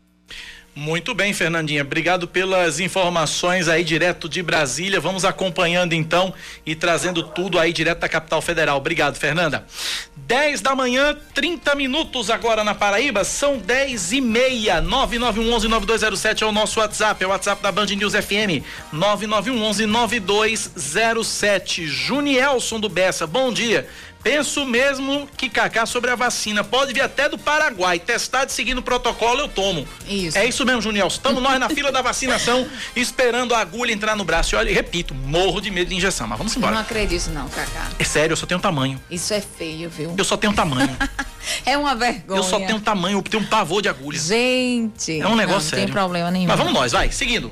Muito 0.81 1.13
bem, 1.13 1.31
Fernandinha. 1.31 1.83
Obrigado 1.83 2.27
pelas 2.27 2.79
informações 2.79 3.67
aí 3.67 3.83
direto 3.83 4.27
de 4.27 4.41
Brasília. 4.41 4.99
Vamos 4.99 5.23
acompanhando 5.23 5.93
então 5.93 6.33
e 6.65 6.73
trazendo 6.73 7.21
tudo 7.21 7.59
aí 7.59 7.71
direto 7.71 7.99
da 7.99 8.09
capital 8.09 8.41
federal. 8.41 8.77
Obrigado, 8.77 9.15
Fernanda. 9.15 9.63
10 10.17 10.59
da 10.61 10.73
manhã, 10.73 11.15
30 11.35 11.75
minutos 11.75 12.31
agora 12.31 12.63
na 12.63 12.73
Paraíba. 12.73 13.23
São 13.23 13.59
10 13.59 14.13
e 14.13 14.21
meia. 14.21 14.81
9911-9207 14.81 16.41
é 16.41 16.47
o 16.47 16.51
nosso 16.51 16.79
WhatsApp. 16.79 17.23
É 17.23 17.27
o 17.27 17.29
WhatsApp 17.29 17.61
da 17.61 17.71
Band 17.71 17.85
News 17.85 18.15
FM. 18.15 18.65
9911-9207. 18.91 21.85
Junielson 21.85 22.79
do 22.79 22.89
Bessa. 22.89 23.27
Bom 23.27 23.53
dia. 23.53 23.87
Penso 24.23 24.65
mesmo 24.65 25.27
que 25.35 25.49
Cacá 25.49 25.85
sobre 25.85 26.11
a 26.11 26.15
vacina. 26.15 26.63
Pode 26.63 26.93
vir 26.93 27.01
até 27.01 27.27
do 27.27 27.37
Paraguai. 27.37 27.99
Testado 27.99 28.51
seguindo 28.51 28.77
o 28.77 28.81
protocolo, 28.81 29.41
eu 29.41 29.47
tomo. 29.47 29.87
Isso. 30.07 30.37
É 30.37 30.45
isso 30.45 30.65
mesmo, 30.65 30.81
Juniel. 30.81 31.07
Estamos 31.07 31.41
nós 31.41 31.59
na 31.59 31.69
fila 31.69 31.91
da 31.91 32.01
vacinação, 32.01 32.67
esperando 32.95 33.55
a 33.55 33.59
agulha 33.59 33.91
entrar 33.91 34.15
no 34.15 34.23
braço. 34.23 34.53
E 34.53 34.57
olha, 34.57 34.73
repito, 34.73 35.13
morro 35.13 35.59
de 35.59 35.71
medo 35.71 35.89
de 35.89 35.95
injeção. 35.95 36.27
Mas 36.27 36.37
vamos 36.37 36.55
embora. 36.55 36.73
Não 36.73 36.81
acredito, 36.81 37.29
não, 37.29 37.49
Cacá. 37.49 37.89
É 37.97 38.03
sério, 38.03 38.33
eu 38.33 38.37
só 38.37 38.45
tenho 38.45 38.59
tamanho. 38.59 39.01
Isso 39.09 39.33
é 39.33 39.41
feio, 39.41 39.89
viu? 39.89 40.13
Eu 40.17 40.23
só 40.23 40.37
tenho 40.37 40.53
tamanho. 40.53 40.95
é 41.65 41.77
uma 41.77 41.95
vergonha. 41.95 42.39
Eu 42.39 42.43
só 42.43 42.59
tenho 42.59 42.79
tamanho, 42.79 43.17
eu 43.17 43.23
tenho 43.23 43.43
um 43.43 43.47
pavor 43.47 43.81
de 43.81 43.89
agulha. 43.89 44.19
Gente. 44.19 45.19
É 45.19 45.27
um 45.27 45.35
negócio 45.35 45.61
não, 45.63 45.69
sério. 45.69 45.79
Não 45.79 45.85
tem 45.85 45.93
problema 45.93 46.31
nenhum. 46.31 46.47
Mas 46.47 46.57
vamos 46.57 46.73
nós, 46.73 46.91
vai, 46.91 47.11
seguindo. 47.11 47.51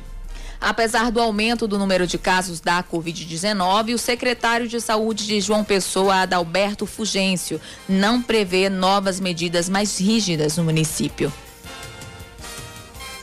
Apesar 0.61 1.09
do 1.09 1.21
aumento 1.21 1.67
do 1.67 1.79
número 1.79 2.05
de 2.05 2.17
casos 2.17 2.59
da 2.59 2.83
Covid-19, 2.83 3.93
o 3.93 3.97
secretário 3.97 4.67
de 4.67 4.81
Saúde 4.81 5.25
de 5.25 5.39
João 5.39 5.63
Pessoa, 5.63 6.15
Adalberto 6.21 6.85
Fugêncio, 6.85 7.61
não 7.87 8.21
prevê 8.21 8.69
novas 8.69 9.21
medidas 9.21 9.69
mais 9.69 9.97
rígidas 9.97 10.57
no 10.57 10.65
município. 10.65 11.31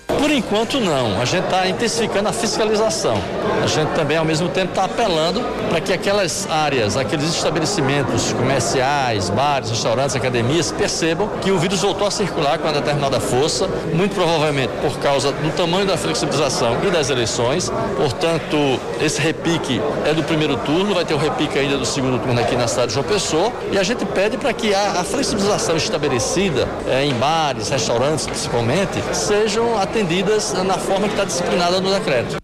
Por 0.07 0.30
enquanto, 0.30 0.80
não. 0.80 1.20
A 1.20 1.24
gente 1.24 1.44
está 1.44 1.68
intensificando 1.68 2.28
a 2.28 2.32
fiscalização. 2.32 3.16
A 3.62 3.66
gente 3.66 3.88
também, 3.90 4.16
ao 4.16 4.24
mesmo 4.24 4.48
tempo, 4.48 4.70
está 4.70 4.84
apelando 4.84 5.40
para 5.68 5.80
que 5.80 5.92
aquelas 5.92 6.48
áreas, 6.48 6.96
aqueles 6.96 7.28
estabelecimentos 7.28 8.32
comerciais, 8.32 9.28
bares, 9.28 9.70
restaurantes, 9.70 10.14
academias, 10.14 10.70
percebam 10.70 11.28
que 11.40 11.50
o 11.50 11.59
vírus 11.59 11.82
voltou 11.82 12.07
a 12.07 12.11
circular 12.11 12.59
com 12.59 12.68
uma 12.68 12.72
determinada 12.72 13.18
força, 13.18 13.68
muito 13.92 14.14
provavelmente 14.14 14.70
por 14.80 14.96
causa 15.00 15.32
do 15.32 15.57
tamanho 15.57 15.86
da 15.86 15.96
flexibilização 15.96 16.76
e 16.86 16.90
das 16.90 17.11
eleições. 17.11 17.70
Portanto, 17.96 18.57
esse 19.00 19.20
repique 19.20 19.80
é 20.04 20.14
do 20.14 20.22
primeiro 20.22 20.57
turno, 20.59 20.94
vai 20.94 21.04
ter 21.04 21.14
o 21.14 21.18
repique 21.18 21.59
ainda 21.59 21.78
do 21.78 21.84
segundo 21.84 22.20
turno 22.20 22.40
aqui 22.40 22.54
na 22.54 22.68
cidade 22.68 22.88
de 22.88 22.94
João 22.94 23.07
Pessoa. 23.07 23.52
E 23.72 23.78
a 23.78 23.82
gente 23.82 24.04
pede 24.07 24.36
para 24.38 24.52
que 24.52 24.72
a, 24.72 25.00
a, 25.00 25.04
flexibilização 25.04 25.76
estabelecida 25.76 26.68
é, 26.88 27.04
em 27.04 27.14
bares, 27.14 27.70
restaurantes 27.70 28.26
principalmente, 28.26 29.02
sejam 29.12 29.76
atendidas 29.76 29.95
na 30.64 30.76
forma 30.76 31.09
que 31.09 31.14
está 31.14 31.24
disciplinada 31.24 31.80
no 31.80 31.90
decreto. 31.90 32.36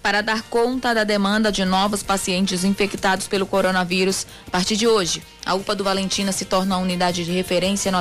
Para 0.00 0.20
dar 0.20 0.42
conta 0.42 0.94
da 0.94 1.02
demanda 1.02 1.50
de 1.50 1.64
novos 1.64 2.02
pacientes 2.02 2.62
infectados 2.62 3.26
pelo 3.26 3.44
coronavírus, 3.44 4.24
a 4.46 4.50
partir 4.50 4.76
de 4.76 4.86
hoje, 4.86 5.20
a 5.44 5.54
UPA 5.54 5.74
do 5.74 5.82
Valentina 5.82 6.30
se 6.30 6.44
torna 6.44 6.76
a 6.76 6.78
unidade 6.78 7.24
de 7.24 7.32
referência 7.32 7.90
no, 7.90 7.98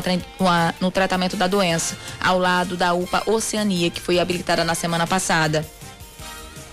no 0.79 0.91
tratamento 0.91 1.35
da 1.35 1.47
doença, 1.47 1.97
ao 2.21 2.37
lado 2.37 2.77
da 2.77 2.93
UPA 2.93 3.23
Oceania, 3.25 3.89
que 3.89 3.99
foi 3.99 4.19
habilitada 4.19 4.63
na 4.63 4.75
semana 4.75 5.07
passada. 5.07 5.65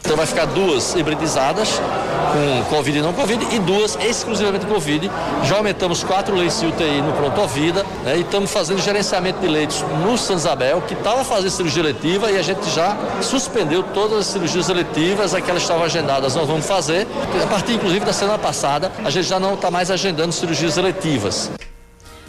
Então 0.04 0.18
vai 0.18 0.26
ficar 0.26 0.44
duas 0.44 0.94
hibridizadas, 0.94 1.80
com 2.30 2.76
Covid 2.76 2.98
e 2.98 3.00
não 3.00 3.14
Covid, 3.14 3.56
e 3.56 3.58
duas 3.58 3.96
exclusivamente 3.96 4.66
Covid. 4.66 5.10
Já 5.44 5.56
aumentamos 5.56 6.04
quatro 6.04 6.36
leitos 6.36 6.60
de 6.60 6.66
UTI 6.66 7.00
no 7.00 7.14
Pronto 7.14 7.48
Vida 7.48 7.82
né, 8.04 8.18
e 8.18 8.20
estamos 8.20 8.50
fazendo 8.50 8.82
gerenciamento 8.82 9.40
de 9.40 9.48
leitos 9.48 9.82
no 10.04 10.18
São 10.18 10.36
Isabel, 10.36 10.82
que 10.82 10.92
estava 10.92 11.24
fazendo 11.24 11.50
cirurgia 11.50 11.82
letiva 11.82 12.30
e 12.30 12.36
a 12.36 12.42
gente 12.42 12.68
já 12.68 12.94
suspendeu 13.22 13.82
todas 13.82 14.18
as 14.18 14.26
cirurgias 14.26 14.68
eletivas, 14.68 15.32
aquelas 15.32 15.62
que 15.62 15.68
estavam 15.68 15.84
agendadas 15.84 16.34
nós 16.34 16.46
vamos 16.46 16.66
fazer. 16.66 17.06
A 17.42 17.46
partir 17.46 17.72
inclusive 17.72 18.04
da 18.04 18.12
semana 18.12 18.38
passada, 18.38 18.92
a 19.02 19.08
gente 19.08 19.26
já 19.26 19.40
não 19.40 19.54
está 19.54 19.70
mais 19.70 19.90
agendando 19.90 20.32
cirurgias 20.32 20.76
eletivas. 20.76 21.50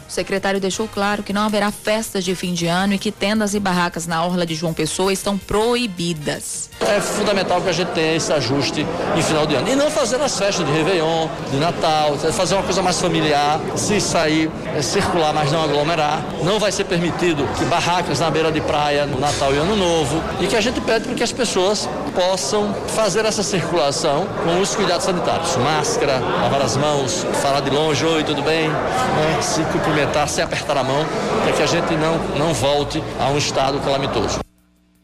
O 0.08 0.12
secretário 0.12 0.60
deixou 0.60 0.86
claro 0.86 1.22
que 1.22 1.32
não 1.32 1.42
haverá 1.42 1.70
festas 1.72 2.24
de 2.24 2.34
fim 2.34 2.54
de 2.54 2.66
ano 2.66 2.94
e 2.94 2.98
que 2.98 3.10
tendas 3.10 3.54
e 3.54 3.60
barracas 3.60 4.06
na 4.06 4.24
orla 4.24 4.46
de 4.46 4.54
João 4.54 4.72
Pessoa 4.72 5.12
estão 5.12 5.36
proibidas. 5.36 6.70
É 6.80 7.00
fundamental 7.00 7.60
que 7.60 7.68
a 7.68 7.72
gente 7.72 7.88
tenha 7.88 8.14
esse 8.14 8.32
ajuste 8.32 8.86
em 9.16 9.22
final 9.22 9.46
de 9.46 9.56
ano. 9.56 9.68
E 9.68 9.74
não 9.74 9.90
fazer 9.90 10.20
as 10.20 10.38
festas 10.38 10.64
de 10.64 10.72
Réveillon, 10.72 11.28
de 11.50 11.56
Natal, 11.56 12.16
fazer 12.32 12.54
uma 12.54 12.62
coisa 12.62 12.82
mais 12.82 13.00
familiar, 13.00 13.60
se 13.74 14.00
sair, 14.00 14.50
é, 14.76 14.80
circular, 14.80 15.32
mas 15.34 15.50
não 15.50 15.64
aglomerar. 15.64 16.24
Não 16.44 16.60
vai 16.60 16.70
ser 16.70 16.84
permitido 16.84 17.46
que 17.58 17.64
barracas 17.64 18.20
na 18.20 18.30
beira 18.30 18.52
de 18.52 18.60
praia 18.60 19.06
no 19.06 19.18
Natal 19.18 19.52
e 19.52 19.58
Ano 19.58 19.74
Novo. 19.74 20.22
E 20.40 20.46
que 20.46 20.54
a 20.54 20.60
gente 20.60 20.80
pede 20.80 21.06
para 21.06 21.14
que 21.14 21.22
as 21.22 21.32
pessoas 21.32 21.88
possam 22.16 22.72
fazer 22.88 23.26
essa 23.26 23.42
circulação 23.42 24.26
com 24.42 24.58
os 24.58 24.74
cuidados 24.74 25.04
sanitários. 25.04 25.54
Máscara, 25.56 26.18
lavar 26.18 26.62
as 26.62 26.74
mãos, 26.74 27.26
falar 27.42 27.60
de 27.60 27.68
longe, 27.68 28.04
oi, 28.06 28.24
tudo 28.24 28.42
bem? 28.42 28.70
Né? 28.70 29.42
Se 29.42 29.62
cumprimentar, 29.64 30.26
sem 30.26 30.42
apertar 30.42 30.78
a 30.78 30.82
mão, 30.82 31.06
para 31.44 31.52
que 31.52 31.62
a 31.62 31.66
gente 31.66 31.94
não, 31.94 32.16
não 32.38 32.54
volte 32.54 33.04
a 33.20 33.28
um 33.28 33.36
estado 33.36 33.78
calamitoso. 33.80 34.38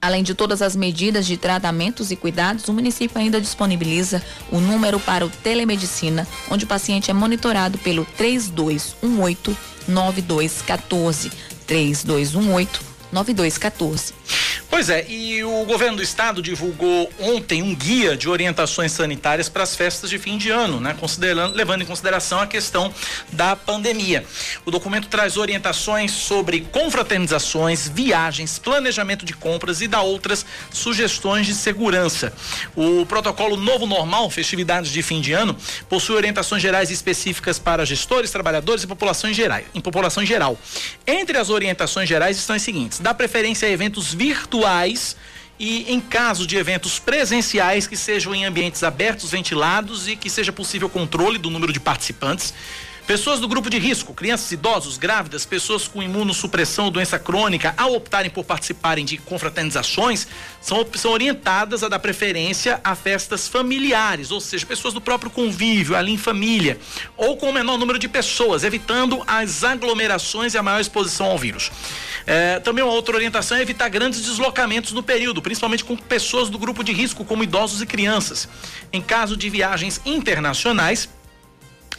Além 0.00 0.22
de 0.22 0.34
todas 0.34 0.62
as 0.62 0.74
medidas 0.74 1.26
de 1.26 1.36
tratamentos 1.36 2.10
e 2.10 2.16
cuidados, 2.16 2.66
o 2.66 2.72
município 2.72 3.20
ainda 3.20 3.40
disponibiliza 3.40 4.22
o 4.50 4.58
número 4.58 4.98
para 4.98 5.24
o 5.24 5.28
telemedicina, 5.28 6.26
onde 6.50 6.64
o 6.64 6.68
paciente 6.68 7.10
é 7.10 7.14
monitorado 7.14 7.76
pelo 7.78 8.06
3218 8.16 9.56
9214. 9.86 11.30
3218 11.66 12.80
9214. 13.12 14.14
Pois 14.68 14.88
é, 14.88 15.06
e 15.08 15.42
o 15.44 15.64
governo 15.64 15.98
do 15.98 16.02
estado 16.02 16.42
divulgou 16.42 17.10
ontem 17.18 17.62
um 17.62 17.74
guia 17.74 18.16
de 18.16 18.28
orientações 18.28 18.92
sanitárias 18.92 19.48
para 19.48 19.62
as 19.62 19.76
festas 19.76 20.10
de 20.10 20.18
fim 20.18 20.36
de 20.36 20.50
ano, 20.50 20.80
né? 20.80 20.94
Considerando, 20.98 21.54
levando 21.54 21.82
em 21.82 21.86
consideração 21.86 22.40
a 22.40 22.46
questão 22.46 22.92
da 23.32 23.54
pandemia. 23.54 24.24
O 24.64 24.70
documento 24.70 25.08
traz 25.08 25.36
orientações 25.36 26.12
sobre 26.12 26.60
confraternizações, 26.72 27.88
viagens, 27.88 28.58
planejamento 28.58 29.24
de 29.24 29.32
compras 29.34 29.80
e 29.80 29.88
dá 29.88 30.00
outras 30.00 30.44
sugestões 30.70 31.46
de 31.46 31.54
segurança. 31.54 32.32
O 32.74 33.06
protocolo 33.06 33.56
Novo 33.56 33.86
Normal, 33.86 34.28
festividades 34.30 34.90
de 34.90 35.02
fim 35.02 35.20
de 35.20 35.32
ano, 35.32 35.56
possui 35.88 36.16
orientações 36.16 36.62
gerais 36.62 36.90
específicas 36.90 37.58
para 37.58 37.84
gestores, 37.84 38.30
trabalhadores 38.30 38.84
e 38.84 38.86
população 38.86 39.30
em 39.30 39.34
geral. 39.34 39.60
Em 39.74 39.80
população 39.80 40.22
em 40.22 40.26
geral. 40.26 40.58
Entre 41.06 41.36
as 41.36 41.50
orientações 41.50 42.08
gerais 42.08 42.36
estão 42.36 42.56
as 42.56 42.62
seguintes: 42.62 42.98
dá 42.98 43.12
preferência 43.14 43.68
a 43.68 43.70
eventos 43.70 44.12
virtuais 44.12 44.41
virtuais 44.42 45.16
e 45.58 45.92
em 45.92 46.00
caso 46.00 46.46
de 46.46 46.56
eventos 46.56 46.98
presenciais 46.98 47.86
que 47.86 47.96
sejam 47.96 48.34
em 48.34 48.44
ambientes 48.44 48.82
abertos, 48.82 49.30
ventilados 49.30 50.08
e 50.08 50.16
que 50.16 50.28
seja 50.28 50.52
possível 50.52 50.88
controle 50.88 51.38
do 51.38 51.50
número 51.50 51.72
de 51.72 51.78
participantes. 51.78 52.52
Pessoas 53.06 53.40
do 53.40 53.48
grupo 53.48 53.68
de 53.68 53.78
risco, 53.78 54.14
crianças, 54.14 54.52
idosos, 54.52 54.96
grávidas, 54.96 55.44
pessoas 55.44 55.88
com 55.88 56.00
imunossupressão 56.00 56.84
ou 56.84 56.90
doença 56.90 57.18
crônica, 57.18 57.74
ao 57.76 57.94
optarem 57.94 58.30
por 58.30 58.44
participarem 58.44 59.04
de 59.04 59.18
confraternizações, 59.18 60.28
são, 60.60 60.86
são 60.94 61.10
orientadas 61.10 61.82
a 61.82 61.88
dar 61.88 61.98
preferência 61.98 62.80
a 62.84 62.94
festas 62.94 63.48
familiares, 63.48 64.30
ou 64.30 64.40
seja, 64.40 64.64
pessoas 64.64 64.94
do 64.94 65.00
próprio 65.00 65.30
convívio, 65.30 65.96
ali 65.96 66.12
em 66.12 66.16
família, 66.16 66.78
ou 67.16 67.36
com 67.36 67.50
o 67.50 67.52
menor 67.52 67.76
número 67.76 67.98
de 67.98 68.08
pessoas, 68.08 68.62
evitando 68.62 69.20
as 69.26 69.64
aglomerações 69.64 70.54
e 70.54 70.58
a 70.58 70.62
maior 70.62 70.80
exposição 70.80 71.26
ao 71.26 71.36
vírus. 71.36 71.72
É, 72.24 72.60
também 72.60 72.84
uma 72.84 72.92
outra 72.92 73.16
orientação 73.16 73.56
é 73.56 73.62
evitar 73.62 73.88
grandes 73.88 74.22
deslocamentos 74.22 74.92
no 74.92 75.02
período, 75.02 75.42
principalmente 75.42 75.84
com 75.84 75.96
pessoas 75.96 76.48
do 76.48 76.56
grupo 76.56 76.84
de 76.84 76.92
risco, 76.92 77.24
como 77.24 77.42
idosos 77.42 77.82
e 77.82 77.86
crianças. 77.86 78.48
Em 78.92 79.02
caso 79.02 79.36
de 79.36 79.50
viagens 79.50 80.00
internacionais, 80.06 81.08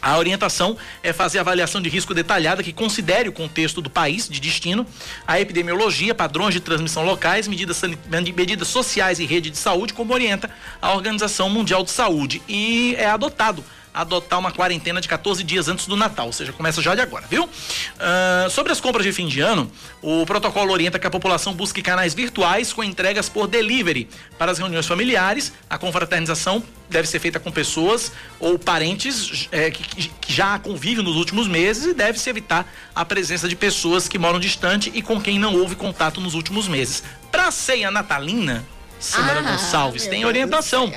A 0.00 0.18
orientação 0.18 0.76
é 1.02 1.12
fazer 1.12 1.38
avaliação 1.38 1.80
de 1.80 1.88
risco 1.88 2.14
detalhada 2.14 2.62
que 2.62 2.72
considere 2.72 3.28
o 3.28 3.32
contexto 3.32 3.80
do 3.80 3.88
país 3.88 4.28
de 4.28 4.40
destino, 4.40 4.86
a 5.26 5.40
epidemiologia, 5.40 6.14
padrões 6.14 6.54
de 6.54 6.60
transmissão 6.60 7.04
locais, 7.04 7.48
medidas, 7.48 7.80
medidas 8.34 8.68
sociais 8.68 9.18
e 9.18 9.24
rede 9.24 9.50
de 9.50 9.56
saúde, 9.56 9.94
como 9.94 10.12
orienta 10.12 10.50
a 10.80 10.92
Organização 10.92 11.48
Mundial 11.48 11.82
de 11.82 11.90
Saúde. 11.90 12.42
E 12.48 12.94
é 12.98 13.06
adotado 13.06 13.64
adotar 13.94 14.40
uma 14.40 14.50
quarentena 14.50 15.00
de 15.00 15.06
14 15.06 15.44
dias 15.44 15.68
antes 15.68 15.86
do 15.86 15.96
Natal, 15.96 16.26
ou 16.26 16.32
seja, 16.32 16.52
começa 16.52 16.82
já 16.82 16.94
de 16.96 17.00
agora, 17.00 17.24
viu? 17.30 17.44
Uh, 17.44 18.50
sobre 18.50 18.72
as 18.72 18.80
compras 18.80 19.06
de 19.06 19.12
fim 19.12 19.28
de 19.28 19.40
ano, 19.40 19.70
o 20.02 20.26
protocolo 20.26 20.72
orienta 20.72 20.98
que 20.98 21.06
a 21.06 21.10
população 21.10 21.54
busque 21.54 21.80
canais 21.80 22.12
virtuais 22.12 22.72
com 22.72 22.82
entregas 22.82 23.28
por 23.28 23.46
delivery 23.46 24.08
para 24.36 24.50
as 24.50 24.58
reuniões 24.58 24.86
familiares. 24.86 25.52
A 25.70 25.78
confraternização 25.78 26.62
deve 26.90 27.08
ser 27.08 27.20
feita 27.20 27.38
com 27.38 27.52
pessoas 27.52 28.10
ou 28.40 28.58
parentes 28.58 29.48
é, 29.52 29.70
que, 29.70 30.08
que 30.08 30.32
já 30.32 30.58
convivem 30.58 31.04
nos 31.04 31.16
últimos 31.16 31.46
meses 31.46 31.86
e 31.86 31.94
deve-se 31.94 32.28
evitar 32.28 32.66
a 32.94 33.04
presença 33.04 33.48
de 33.48 33.54
pessoas 33.54 34.08
que 34.08 34.18
moram 34.18 34.40
distante 34.40 34.90
e 34.92 35.02
com 35.02 35.20
quem 35.20 35.38
não 35.38 35.54
houve 35.54 35.76
contato 35.76 36.20
nos 36.20 36.34
últimos 36.34 36.66
meses. 36.66 37.04
Para 37.30 37.48
a 37.48 37.50
ceia 37.52 37.90
natalina, 37.90 38.64
Samara 39.04 39.40
ah, 39.40 39.42
Gonçalves, 39.42 40.06
tem 40.06 40.24
orientação. 40.24 40.90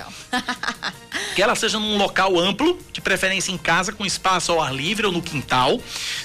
que 1.35 1.41
ela 1.41 1.55
seja 1.55 1.77
num 1.77 1.97
local 1.97 2.39
amplo, 2.39 2.79
de 2.93 3.01
preferência 3.01 3.51
em 3.51 3.57
casa, 3.57 3.91
com 3.91 4.05
espaço 4.05 4.51
ao 4.51 4.61
ar 4.61 4.73
livre 4.73 5.05
ou 5.05 5.11
no 5.11 5.21
quintal. 5.21 5.79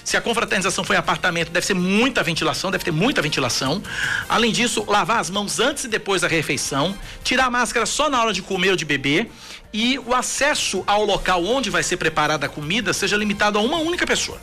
Se 0.05 0.17
a 0.17 0.21
confraternização 0.21 0.85
for 0.85 0.95
em 0.95 0.97
apartamento, 0.97 1.51
deve 1.51 1.67
ser 1.67 1.75
muita 1.75 2.23
ventilação, 2.23 2.71
deve 2.71 2.85
ter 2.85 2.93
muita 2.93 3.21
ventilação. 3.21 3.83
Além 4.29 4.53
disso, 4.53 4.85
lavar 4.87 5.19
as 5.19 5.29
mãos 5.29 5.59
antes 5.59 5.83
e 5.85 5.89
depois 5.89 6.23
da 6.23 6.29
refeição, 6.29 6.97
tirar 7.25 7.47
a 7.47 7.51
máscara 7.51 7.85
só 7.85 8.09
na 8.09 8.23
hora 8.23 8.33
de 8.33 8.43
comer 8.43 8.71
ou 8.71 8.77
de 8.77 8.85
beber 8.85 9.29
e 9.73 9.99
o 9.99 10.15
acesso 10.15 10.85
ao 10.87 11.05
local 11.05 11.45
onde 11.45 11.69
vai 11.69 11.83
ser 11.83 11.97
preparada 11.97 12.47
a 12.47 12.49
comida 12.49 12.93
seja 12.93 13.17
limitado 13.17 13.59
a 13.59 13.61
uma 13.61 13.79
única 13.79 14.07
pessoa. 14.07 14.41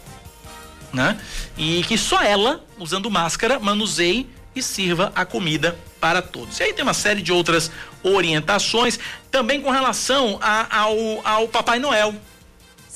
Né? 0.92 1.18
E 1.58 1.84
que 1.88 1.98
só 1.98 2.22
ela, 2.22 2.66
usando 2.78 3.10
máscara, 3.10 3.60
manuseie 3.60 4.28
e 4.54 4.62
sirva 4.62 5.14
a 5.16 5.24
comida 5.24 5.78
para 6.00 6.22
todos. 6.22 6.60
E 6.60 6.64
aí 6.64 6.74
tem 6.74 6.84
uma 6.84 6.94
série 6.94 7.22
de 7.22 7.32
outras 7.32 7.72
orientações, 8.04 9.00
também 9.30 9.62
com 9.62 9.70
relação 9.70 10.40
a, 10.42 10.82
ao, 10.82 10.98
ao 11.26 11.48
Papai 11.48 11.80
Noel. 11.80 12.14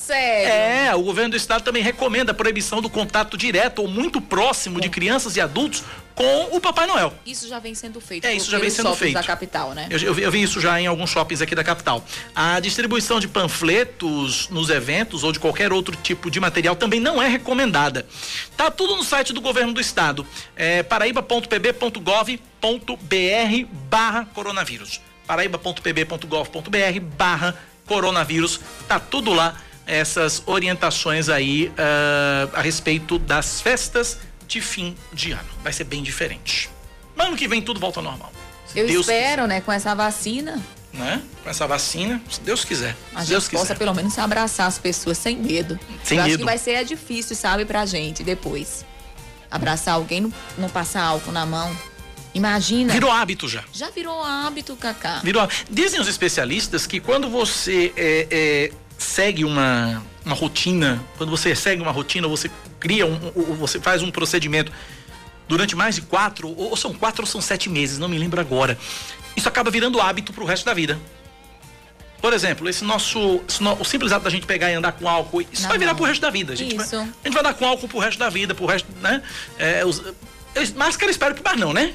Sério? 0.03 0.51
É, 0.51 0.93
o 0.95 1.01
governo 1.01 1.31
do 1.31 1.37
estado 1.37 1.63
também 1.63 1.81
recomenda 1.81 2.33
a 2.33 2.35
proibição 2.35 2.81
do 2.81 2.89
contato 2.89 3.37
direto 3.37 3.79
ou 3.79 3.87
muito 3.87 4.19
próximo 4.19 4.81
de 4.81 4.89
crianças 4.89 5.37
e 5.37 5.41
adultos 5.41 5.81
com 6.13 6.49
o 6.51 6.59
Papai 6.59 6.85
Noel. 6.85 7.13
Isso 7.25 7.47
já 7.47 7.57
vem 7.57 7.73
sendo 7.73 8.01
feito. 8.01 8.25
É, 8.25 8.33
isso 8.33 8.51
já 8.51 8.59
vem 8.59 8.69
sendo 8.69 8.93
feito. 8.95 9.13
da 9.13 9.23
capital, 9.23 9.73
né? 9.73 9.87
Eu, 9.89 9.97
eu, 9.97 10.13
vi, 10.13 10.23
eu, 10.23 10.29
vi, 10.29 10.43
isso 10.43 10.59
já 10.59 10.79
em 10.79 10.87
alguns 10.87 11.09
shoppings 11.09 11.41
aqui 11.41 11.55
da 11.55 11.63
capital. 11.63 12.03
A 12.35 12.59
distribuição 12.59 13.17
de 13.17 13.29
panfletos 13.29 14.49
nos 14.49 14.69
eventos 14.69 15.23
ou 15.23 15.31
de 15.31 15.39
qualquer 15.39 15.71
outro 15.71 15.95
tipo 15.95 16.29
de 16.29 16.37
material 16.37 16.75
também 16.75 16.99
não 16.99 17.21
é 17.21 17.29
recomendada. 17.29 18.05
Tá 18.57 18.69
tudo 18.69 18.97
no 18.97 19.03
site 19.03 19.31
do 19.31 19.39
governo 19.39 19.71
do 19.71 19.79
estado. 19.79 20.27
É 20.53 20.83
paraíba.pb.gov.br 20.83 23.67
barra 23.89 24.27
coronavírus. 24.33 24.99
paraíba.pb.gov.br 25.25 26.99
barra 27.17 27.57
coronavírus. 27.85 28.59
Tá 28.85 28.99
tudo 28.99 29.33
lá 29.33 29.55
essas 29.85 30.41
orientações 30.45 31.29
aí 31.29 31.67
uh, 31.69 32.55
a 32.55 32.61
respeito 32.61 33.19
das 33.19 33.61
festas 33.61 34.19
de 34.47 34.61
fim 34.61 34.95
de 35.11 35.31
ano. 35.31 35.49
Vai 35.63 35.73
ser 35.73 35.83
bem 35.83 36.01
diferente. 36.03 36.69
Mas 37.15 37.27
ano 37.27 37.35
que 37.37 37.47
vem 37.47 37.61
tudo 37.61 37.79
volta 37.79 37.99
ao 37.99 38.03
normal. 38.03 38.31
Eu 38.75 38.87
Deus 38.87 39.01
espero, 39.01 39.43
quiser. 39.43 39.47
né, 39.47 39.61
com 39.61 39.71
essa 39.71 39.93
vacina. 39.93 40.61
Né? 40.91 41.21
Com 41.43 41.49
essa 41.49 41.65
vacina, 41.65 42.21
se 42.29 42.39
Deus 42.41 42.63
quiser. 42.63 42.95
A 43.13 43.21
se 43.21 43.25
gente 43.25 43.29
Deus 43.29 43.49
possa 43.49 43.63
quiser. 43.65 43.77
pelo 43.77 43.93
menos 43.95 44.17
abraçar 44.19 44.67
as 44.67 44.77
pessoas 44.77 45.17
sem 45.17 45.37
medo. 45.37 45.79
Sem 46.03 46.17
Eu 46.17 46.23
medo. 46.23 46.33
acho 46.33 46.37
que 46.39 46.45
vai 46.45 46.57
ser 46.57 46.83
difícil, 46.85 47.35
sabe, 47.35 47.65
pra 47.65 47.85
gente 47.85 48.23
depois. 48.23 48.85
Abraçar 49.49 49.95
alguém, 49.95 50.21
não, 50.21 50.33
não 50.57 50.69
passar 50.69 51.03
álcool 51.03 51.31
na 51.31 51.45
mão. 51.45 51.75
Imagina. 52.33 52.93
Virou 52.93 53.11
hábito 53.11 53.47
já. 53.47 53.63
Já 53.71 53.89
virou 53.91 54.23
hábito, 54.23 54.75
Cacá. 54.75 55.19
Virou 55.23 55.47
Dizem 55.69 55.99
os 55.99 56.07
especialistas 56.07 56.87
que 56.87 56.99
quando 56.99 57.29
você 57.29 57.93
é, 57.95 58.27
é, 58.31 58.71
segue 59.03 59.45
uma, 59.45 60.03
uma 60.25 60.35
rotina, 60.35 61.03
quando 61.17 61.29
você 61.29 61.55
segue 61.55 61.81
uma 61.81 61.91
rotina, 61.91 62.27
você 62.27 62.49
cria 62.79 63.05
um, 63.05 63.19
um, 63.35 63.55
você 63.55 63.79
faz 63.79 64.01
um 64.01 64.11
procedimento 64.11 64.71
durante 65.47 65.75
mais 65.75 65.95
de 65.95 66.01
quatro, 66.01 66.49
ou 66.57 66.75
são 66.75 66.93
quatro 66.93 67.23
ou 67.23 67.27
são 67.27 67.41
sete 67.41 67.69
meses, 67.69 67.99
não 67.99 68.07
me 68.07 68.17
lembro 68.17 68.39
agora. 68.39 68.77
Isso 69.35 69.47
acaba 69.47 69.69
virando 69.69 69.99
hábito 69.99 70.31
pro 70.33 70.45
resto 70.45 70.65
da 70.65 70.73
vida. 70.73 70.99
Por 72.21 72.31
exemplo, 72.31 72.69
esse 72.69 72.85
nosso, 72.85 73.41
esse 73.47 73.61
no, 73.61 73.73
o 73.73 73.83
simples 73.83 74.13
ato 74.13 74.23
da 74.23 74.29
gente 74.29 74.45
pegar 74.45 74.71
e 74.71 74.75
andar 74.75 74.93
com 74.93 75.09
álcool, 75.09 75.41
isso 75.41 75.63
não, 75.63 75.69
vai 75.69 75.77
virar 75.77 75.91
não. 75.91 75.97
pro 75.97 76.05
resto 76.05 76.21
da 76.21 76.29
vida. 76.29 76.53
A 76.53 76.55
gente, 76.55 76.75
vai, 76.75 76.85
a 76.85 77.03
gente 77.25 77.33
vai 77.33 77.39
andar 77.41 77.53
com 77.53 77.65
álcool 77.65 77.87
pro 77.87 77.99
resto 77.99 78.17
da 78.17 78.29
vida, 78.29 78.55
pro 78.55 78.65
resto, 78.65 78.87
né? 79.01 79.21
É, 79.57 79.83
os, 79.85 80.01
máscara 80.75 81.11
espero 81.11 81.35
que 81.35 81.43
mais 81.43 81.59
não, 81.59 81.73
né? 81.73 81.93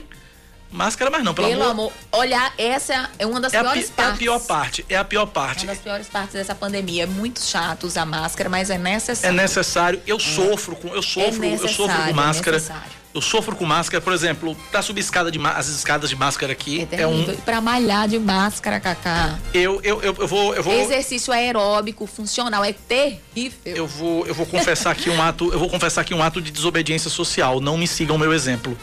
Máscara, 0.71 1.11
mas 1.11 1.25
não, 1.25 1.33
pelo, 1.33 1.49
pelo 1.49 1.63
amor. 1.63 1.71
amor. 1.71 1.93
Olhar, 2.13 2.53
essa 2.59 3.11
é 3.19 3.27
uma 3.27 3.41
das 3.41 3.55
é 3.55 3.61
piores 3.61 3.91
a, 3.91 3.93
partes. 3.93 3.99
É 3.99 4.15
a 4.15 4.17
pior 4.17 4.41
parte, 4.41 4.87
é 4.89 4.97
a 4.97 5.05
pior 5.05 5.27
parte. 5.27 5.61
É 5.61 5.63
uma 5.63 5.75
das 5.75 5.83
piores 5.83 6.07
partes 6.09 6.35
dessa 6.35 6.55
pandemia. 6.55 7.05
É 7.05 7.07
muito 7.07 7.41
chato 7.41 7.85
usar 7.85 8.05
máscara, 8.05 8.51
mas 8.51 8.69
é 8.69 8.77
necessário. 8.77 9.39
É 9.39 9.43
necessário. 9.43 10.03
Eu 10.07 10.17
é. 10.17 10.21
sofro 10.21 10.77
com, 10.77 10.89
eu 10.89 11.03
sofro, 11.03 11.45
é 11.45 11.55
eu 11.55 11.69
sofro 11.69 12.05
com 12.05 12.13
máscara. 12.13 12.59
É 12.59 12.99
eu 13.15 13.23
sofro 13.23 13.57
com 13.57 13.65
máscara, 13.65 14.01
por 14.03 14.13
exemplo, 14.13 14.55
pra 14.71 14.83
subir 14.83 15.01
escada 15.01 15.31
de 15.31 15.41
as 15.45 15.69
escadas 15.69 16.11
de 16.11 16.15
máscara 16.15 16.53
aqui 16.53 16.87
é, 16.93 17.03
é 17.03 17.07
um 17.07 17.25
para 17.37 17.61
malhar 17.61 18.07
de 18.07 18.19
máscara, 18.19 18.79
Cacá. 18.79 19.39
Eu, 19.55 19.81
eu, 19.83 20.03
eu, 20.03 20.15
eu 20.19 20.29
vou 20.29 20.55
eu 20.55 20.63
vou 20.63 20.75
exercício 20.75 21.33
aeróbico 21.33 22.07
funcional 22.07 22.63
é 22.65 22.73
terrível. 22.73 23.59
Eu 23.65 23.87
vou 23.87 24.27
eu 24.27 24.35
vou 24.35 24.45
confessar 24.45 24.91
aqui 24.91 25.09
um 25.09 25.21
ato, 25.21 25.51
eu 25.53 25.59
vou 25.59 25.71
confessar 25.71 26.03
aqui 26.03 26.13
um 26.13 26.23
ato 26.23 26.41
de 26.41 26.51
desobediência 26.51 27.11
social. 27.11 27.61
Não 27.61 27.79
me 27.79 27.89
sigam 27.89 28.15
o 28.15 28.19
meu 28.19 28.33
exemplo. 28.33 28.77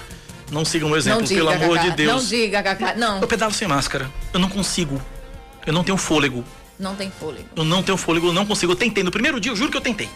Não 0.51 0.63
sigam 0.63 0.91
o 0.91 0.95
exemplo, 0.95 1.23
diga, 1.23 1.35
pelo 1.35 1.49
amor 1.49 1.79
de 1.79 1.91
Deus. 1.91 2.23
Não 2.23 2.29
diga, 2.29 2.61
Cacá, 2.61 2.93
não. 2.95 3.19
Eu 3.19 3.27
pedalo 3.27 3.53
sem 3.53 3.67
máscara. 3.67 4.11
Eu 4.33 4.39
não 4.39 4.49
consigo. 4.49 5.01
Eu 5.65 5.73
não 5.73 5.83
tenho 5.83 5.97
fôlego. 5.97 6.43
Não 6.79 6.95
tem 6.95 7.09
fôlego. 7.09 7.47
Eu 7.55 7.63
não 7.63 7.81
tenho 7.81 7.97
fôlego, 7.97 8.27
eu 8.27 8.33
não 8.33 8.45
consigo. 8.45 8.73
Eu 8.73 8.75
tentei. 8.75 9.03
No 9.03 9.11
primeiro 9.11 9.39
dia, 9.39 9.51
eu 9.51 9.55
juro 9.55 9.71
que 9.71 9.77
eu 9.77 9.81
tentei. 9.81 10.09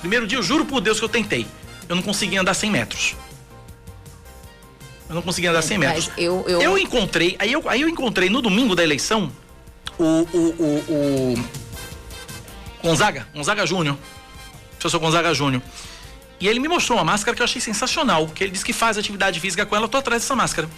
Primeiro 0.00 0.26
dia, 0.26 0.38
eu 0.38 0.42
juro 0.42 0.64
por 0.64 0.80
Deus 0.80 0.98
que 0.98 1.04
eu 1.04 1.08
tentei. 1.08 1.46
Eu 1.88 1.96
não 1.96 2.02
consegui 2.02 2.36
andar 2.36 2.54
100 2.54 2.70
metros. 2.70 3.16
Eu 5.08 5.14
não 5.14 5.22
consegui 5.22 5.46
andar 5.46 5.60
é, 5.60 5.62
100 5.62 5.78
metros. 5.78 6.10
Eu, 6.18 6.44
eu... 6.46 6.60
eu 6.60 6.78
encontrei, 6.78 7.34
aí 7.38 7.50
eu, 7.50 7.66
aí 7.68 7.80
eu 7.80 7.88
encontrei 7.88 8.28
no 8.28 8.42
domingo 8.42 8.74
da 8.74 8.82
eleição 8.82 9.32
o, 9.98 10.04
o, 10.04 10.38
o, 10.58 11.34
o 11.34 11.44
Gonzaga, 12.82 13.26
Gonzaga 13.34 13.66
Júnior. 13.66 13.96
Professor 14.78 14.98
Gonzaga 14.98 15.32
Júnior. 15.34 15.62
E 16.40 16.46
ele 16.46 16.60
me 16.60 16.68
mostrou 16.68 16.98
uma 16.98 17.04
máscara 17.04 17.34
que 17.34 17.42
eu 17.42 17.44
achei 17.44 17.60
sensacional, 17.60 18.26
que 18.28 18.44
ele 18.44 18.52
disse 18.52 18.64
que 18.64 18.72
faz 18.72 18.96
atividade 18.96 19.40
física 19.40 19.66
com 19.66 19.74
ela, 19.74 19.86
eu 19.86 19.88
tô 19.88 19.98
atrás 19.98 20.22
dessa 20.22 20.36
máscara. 20.36 20.68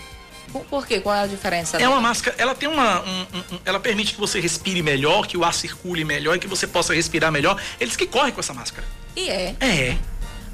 Por 0.68 0.86
quê? 0.86 1.00
Qual 1.00 1.14
é 1.14 1.20
a 1.20 1.26
diferença? 1.26 1.76
É 1.76 1.80
dela? 1.80 1.94
uma 1.94 2.00
máscara, 2.00 2.34
ela 2.38 2.54
tem 2.54 2.68
uma. 2.68 3.02
Um, 3.02 3.20
um, 3.20 3.58
ela 3.64 3.78
permite 3.78 4.14
que 4.14 4.20
você 4.20 4.40
respire 4.40 4.82
melhor, 4.82 5.26
que 5.26 5.36
o 5.36 5.44
ar 5.44 5.54
circule 5.54 6.04
melhor 6.04 6.36
e 6.36 6.38
que 6.40 6.48
você 6.48 6.66
possa 6.66 6.92
respirar 6.92 7.30
melhor. 7.30 7.60
Eles 7.78 7.94
que 7.94 8.06
correm 8.06 8.32
com 8.32 8.40
essa 8.40 8.52
máscara. 8.52 8.86
E 9.14 9.28
é? 9.28 9.54
É. 9.60 9.96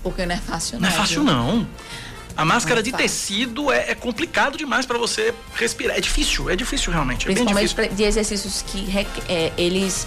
Porque 0.03 0.27
não 0.27 0.35
é 0.35 0.39
fácil, 0.39 0.75
não. 0.75 0.83
Não 0.83 0.89
é 0.89 0.93
fácil, 0.93 1.25
viu? 1.25 1.33
não. 1.33 1.69
A 2.37 2.45
máscara 2.45 2.81
é 2.81 2.83
de 2.83 2.93
tecido 2.93 3.73
é, 3.73 3.93
é, 3.93 3.95
complicado 3.95 4.59
demais 4.59 4.85
para 4.85 4.99
você 4.99 5.33
respirar. 5.55 5.97
É 5.97 6.01
difícil, 6.01 6.51
é 6.51 6.57
difícil 6.57 6.93
realmente. 6.93 7.23
É 7.23 7.33
Principalmente 7.33 7.95
de 7.95 8.03
exercícios 8.03 8.61
que 8.61 8.87
é, 9.27 9.53
eles 9.57 10.07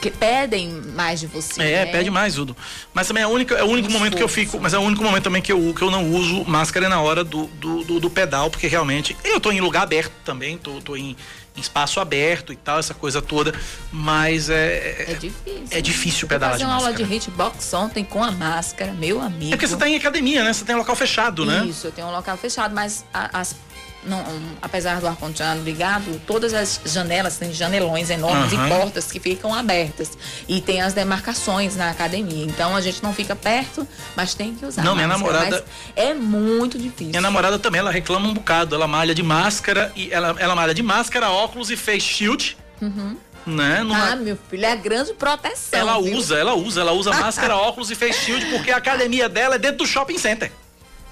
que 0.00 0.10
pedem 0.10 0.70
mais 0.70 1.20
de 1.20 1.26
você. 1.26 1.62
É, 1.62 1.84
né? 1.84 1.92
pede 1.92 2.10
mais, 2.10 2.38
Udo. 2.38 2.56
Mas 2.92 3.06
também 3.06 3.22
é, 3.22 3.26
o 3.26 3.30
único, 3.30 3.54
é 3.54 3.62
o 3.62 3.66
único 3.66 3.90
momento 3.90 4.16
que 4.16 4.22
eu 4.22 4.28
fico, 4.28 4.58
mas 4.60 4.74
é 4.74 4.78
o 4.78 4.82
único 4.82 5.02
momento 5.02 5.24
também 5.24 5.42
que 5.42 5.52
eu, 5.52 5.74
que 5.74 5.82
eu 5.82 5.90
não 5.90 6.10
uso 6.10 6.44
máscara 6.44 6.88
na 6.88 7.00
hora 7.00 7.22
do, 7.22 7.46
do, 7.46 7.84
do, 7.84 8.00
do 8.00 8.10
pedal, 8.10 8.50
porque 8.50 8.66
realmente 8.66 9.16
eu 9.24 9.38
tô 9.38 9.52
em 9.52 9.60
lugar 9.60 9.82
aberto 9.82 10.12
também, 10.24 10.56
tô, 10.56 10.80
tô 10.80 10.96
em, 10.96 11.16
em 11.56 11.60
espaço 11.60 12.00
aberto 12.00 12.52
e 12.52 12.56
tal, 12.56 12.78
essa 12.78 12.94
coisa 12.94 13.20
toda, 13.20 13.54
mas 13.92 14.48
é. 14.48 15.06
É 15.08 15.14
difícil. 15.14 15.64
É 15.70 15.80
difícil 15.80 16.28
pedalar 16.28 16.56
de 16.56 16.64
máscara. 16.64 16.82
uma 16.82 16.88
aula 16.88 17.06
de 17.06 17.14
hitbox 17.14 17.74
ontem 17.74 18.04
com 18.04 18.22
a 18.22 18.30
máscara, 18.30 18.92
meu 18.92 19.20
amigo. 19.20 19.52
É 19.52 19.56
porque 19.56 19.66
você 19.66 19.76
tá 19.76 19.88
em 19.88 19.96
academia, 19.96 20.42
né? 20.42 20.52
Você 20.52 20.64
tem 20.64 20.74
um 20.74 20.78
local 20.78 20.96
fechado, 20.96 21.44
né? 21.44 21.64
Isso, 21.66 21.86
eu 21.86 21.92
tenho 21.92 22.06
um 22.06 22.12
local 22.12 22.36
fechado, 22.36 22.74
mas 22.74 23.04
a, 23.12 23.40
as 23.40 23.54
não, 24.02 24.24
apesar 24.62 25.00
do 25.00 25.06
ar-condicionado 25.06 25.62
ligado, 25.62 26.20
todas 26.26 26.54
as 26.54 26.80
janelas 26.86 27.36
têm 27.36 27.52
janelões 27.52 28.08
enormes 28.08 28.52
uhum. 28.52 28.66
e 28.66 28.68
portas 28.68 29.12
que 29.12 29.20
ficam 29.20 29.54
abertas. 29.54 30.16
E 30.48 30.60
tem 30.60 30.80
as 30.80 30.94
demarcações 30.94 31.76
na 31.76 31.90
academia. 31.90 32.44
Então 32.46 32.74
a 32.74 32.80
gente 32.80 33.02
não 33.02 33.12
fica 33.12 33.36
perto, 33.36 33.86
mas 34.16 34.34
tem 34.34 34.54
que 34.54 34.64
usar. 34.64 34.82
Não, 34.82 34.94
minha 34.94 35.06
namorada. 35.06 35.64
é 35.94 36.14
muito 36.14 36.78
difícil. 36.78 37.08
Minha 37.08 37.20
namorada 37.20 37.58
também, 37.58 37.80
ela 37.80 37.90
reclama 37.90 38.28
um 38.28 38.34
bocado. 38.34 38.74
Ela 38.74 38.86
malha 38.86 39.14
de 39.14 39.22
máscara 39.22 39.92
e 39.94 40.10
ela, 40.10 40.34
ela 40.38 40.54
malha 40.54 40.72
de 40.72 40.82
máscara, 40.82 41.30
óculos 41.30 41.70
e 41.70 41.76
face 41.76 42.00
shield. 42.00 42.56
Uhum. 42.80 43.16
Né? 43.46 43.82
Numa... 43.82 44.12
Ah, 44.12 44.16
meu 44.16 44.38
filho, 44.48 44.64
é 44.64 44.76
grande 44.76 45.12
proteção. 45.14 45.78
Ela 45.78 46.00
viu? 46.00 46.16
usa, 46.16 46.38
ela 46.38 46.54
usa, 46.54 46.80
ela 46.80 46.92
usa 46.92 47.10
máscara, 47.12 47.56
óculos 47.56 47.90
e 47.90 47.94
face 47.94 48.20
shield 48.20 48.46
porque 48.46 48.70
a 48.70 48.76
academia 48.76 49.28
dela 49.28 49.56
é 49.56 49.58
dentro 49.58 49.78
do 49.78 49.86
shopping 49.86 50.18
center. 50.18 50.50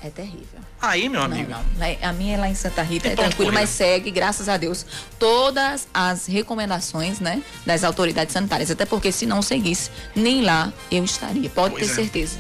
É 0.03 0.09
terrível. 0.11 0.68
Aí, 0.81 1.09
meu 1.09 1.23
amigo. 1.23 1.51
Não, 1.51 1.59
não. 1.59 2.09
A 2.09 2.13
minha 2.13 2.37
é 2.37 2.39
lá 2.39 2.49
em 2.49 2.55
Santa 2.55 2.83
Rita, 2.83 3.09
é 3.09 3.17
tranquilo, 3.17 3.53
mas 3.53 3.69
segue, 3.69 4.11
graças 4.11 4.49
a 4.49 4.57
Deus, 4.57 4.87
todas 5.19 5.89
as 5.93 6.27
recomendações, 6.27 7.19
né, 7.19 7.43
das 7.67 7.83
autoridades 7.83 8.33
sanitárias. 8.33 8.71
Até 8.71 8.87
porque 8.87 9.11
se 9.11 9.27
não 9.27 9.43
seguisse, 9.43 9.91
nem 10.15 10.43
lá 10.43 10.73
eu 10.91 11.05
estaria. 11.05 11.51
Pode 11.51 11.75
Pois 11.75 11.87
ter 11.87 11.93
é. 11.93 11.95
certeza. 11.97 12.39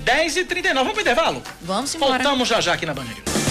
10 0.00 0.36
e 0.36 0.44
39 0.44 0.74
vamos 0.84 0.92
pro 0.92 1.00
intervalo? 1.02 1.42
Vamos 1.62 1.94
embora. 1.94 2.22
Voltamos 2.22 2.48
já 2.48 2.60
já 2.60 2.74
aqui 2.74 2.86
na 2.86 2.94
Band 2.94 3.43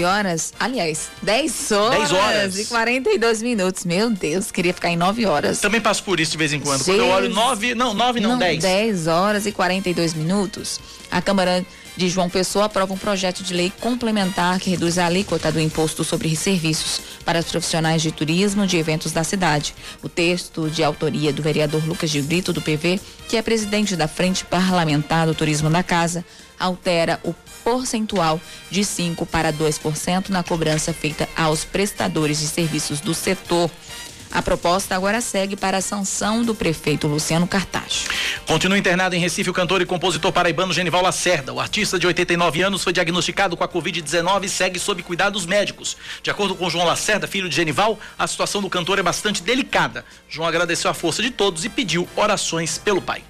9 0.00 0.04
horas, 0.04 0.52
aliás, 0.58 1.10
10 1.22 1.72
horas, 1.72 1.98
10 1.98 2.12
horas. 2.12 2.58
e 2.58 2.64
42 2.66 3.42
minutos. 3.42 3.84
Meu 3.84 4.10
Deus, 4.10 4.50
queria 4.50 4.72
ficar 4.72 4.88
em 4.88 4.96
9 4.96 5.26
horas. 5.26 5.60
Também 5.60 5.80
passo 5.80 6.02
por 6.02 6.18
isso 6.18 6.32
de 6.32 6.38
vez 6.38 6.52
em 6.52 6.60
quando. 6.60 6.84
Quando 6.84 6.98
eu 6.98 7.08
olho 7.08 7.26
Jesus. 7.26 7.44
9, 7.44 7.74
não, 7.74 7.94
9 7.94 8.20
não, 8.20 8.38
10. 8.38 8.62
10 8.62 9.06
horas 9.06 9.46
e 9.46 9.52
42 9.52 10.14
minutos. 10.14 10.80
A 11.10 11.20
Câmara 11.20 11.64
de 11.96 12.08
João 12.08 12.30
Pessoa 12.30 12.66
aprova 12.66 12.94
um 12.94 12.98
projeto 12.98 13.42
de 13.42 13.52
lei 13.52 13.70
complementar 13.80 14.58
que 14.58 14.70
reduz 14.70 14.96
a 14.96 15.06
alíquota 15.06 15.52
do 15.52 15.60
imposto 15.60 16.02
sobre 16.02 16.34
serviços 16.34 17.00
para 17.24 17.40
os 17.40 17.46
profissionais 17.46 18.00
de 18.00 18.10
turismo 18.10 18.66
de 18.66 18.78
eventos 18.78 19.12
da 19.12 19.22
cidade. 19.22 19.74
O 20.02 20.08
texto, 20.08 20.70
de 20.70 20.82
autoria 20.82 21.32
do 21.32 21.42
vereador 21.42 21.84
Lucas 21.86 22.10
de 22.10 22.22
Brito, 22.22 22.52
do 22.52 22.62
PV, 22.62 23.00
que 23.28 23.36
é 23.36 23.42
presidente 23.42 23.96
da 23.96 24.08
Frente 24.08 24.44
Parlamentar 24.44 25.26
do 25.26 25.34
Turismo 25.34 25.68
da 25.68 25.82
Casa, 25.82 26.24
altera 26.58 27.20
o 27.24 27.34
percentual 27.64 28.40
de 28.70 28.80
5% 28.80 29.26
para 29.26 29.52
2% 29.52 30.28
na 30.28 30.42
cobrança 30.42 30.92
feita 30.92 31.28
aos 31.36 31.64
prestadores 31.64 32.40
de 32.40 32.46
serviços 32.46 33.00
do 33.00 33.14
setor. 33.14 33.70
A 34.32 34.40
proposta 34.40 34.94
agora 34.94 35.20
segue 35.20 35.56
para 35.56 35.78
a 35.78 35.80
sanção 35.80 36.44
do 36.44 36.54
prefeito 36.54 37.08
Luciano 37.08 37.48
Cartacho. 37.48 38.08
Continua 38.46 38.78
internado 38.78 39.16
em 39.16 39.18
Recife 39.18 39.50
o 39.50 39.52
cantor 39.52 39.82
e 39.82 39.86
compositor 39.86 40.32
paraibano 40.32 40.72
Genival 40.72 41.02
Lacerda. 41.02 41.52
O 41.52 41.58
artista 41.58 41.98
de 41.98 42.06
89 42.06 42.62
anos 42.62 42.84
foi 42.84 42.92
diagnosticado 42.92 43.56
com 43.56 43.64
a 43.64 43.68
Covid-19 43.68 44.44
e 44.44 44.48
segue 44.48 44.78
sob 44.78 45.02
cuidados 45.02 45.46
médicos. 45.46 45.96
De 46.22 46.30
acordo 46.30 46.54
com 46.54 46.70
João 46.70 46.86
Lacerda, 46.86 47.26
filho 47.26 47.48
de 47.48 47.56
Genival, 47.56 47.98
a 48.16 48.26
situação 48.26 48.62
do 48.62 48.70
cantor 48.70 49.00
é 49.00 49.02
bastante 49.02 49.42
delicada. 49.42 50.04
João 50.28 50.46
agradeceu 50.46 50.88
a 50.88 50.94
força 50.94 51.22
de 51.22 51.30
todos 51.32 51.64
e 51.64 51.68
pediu 51.68 52.08
orações 52.14 52.78
pelo 52.78 53.02
pai. 53.02 53.24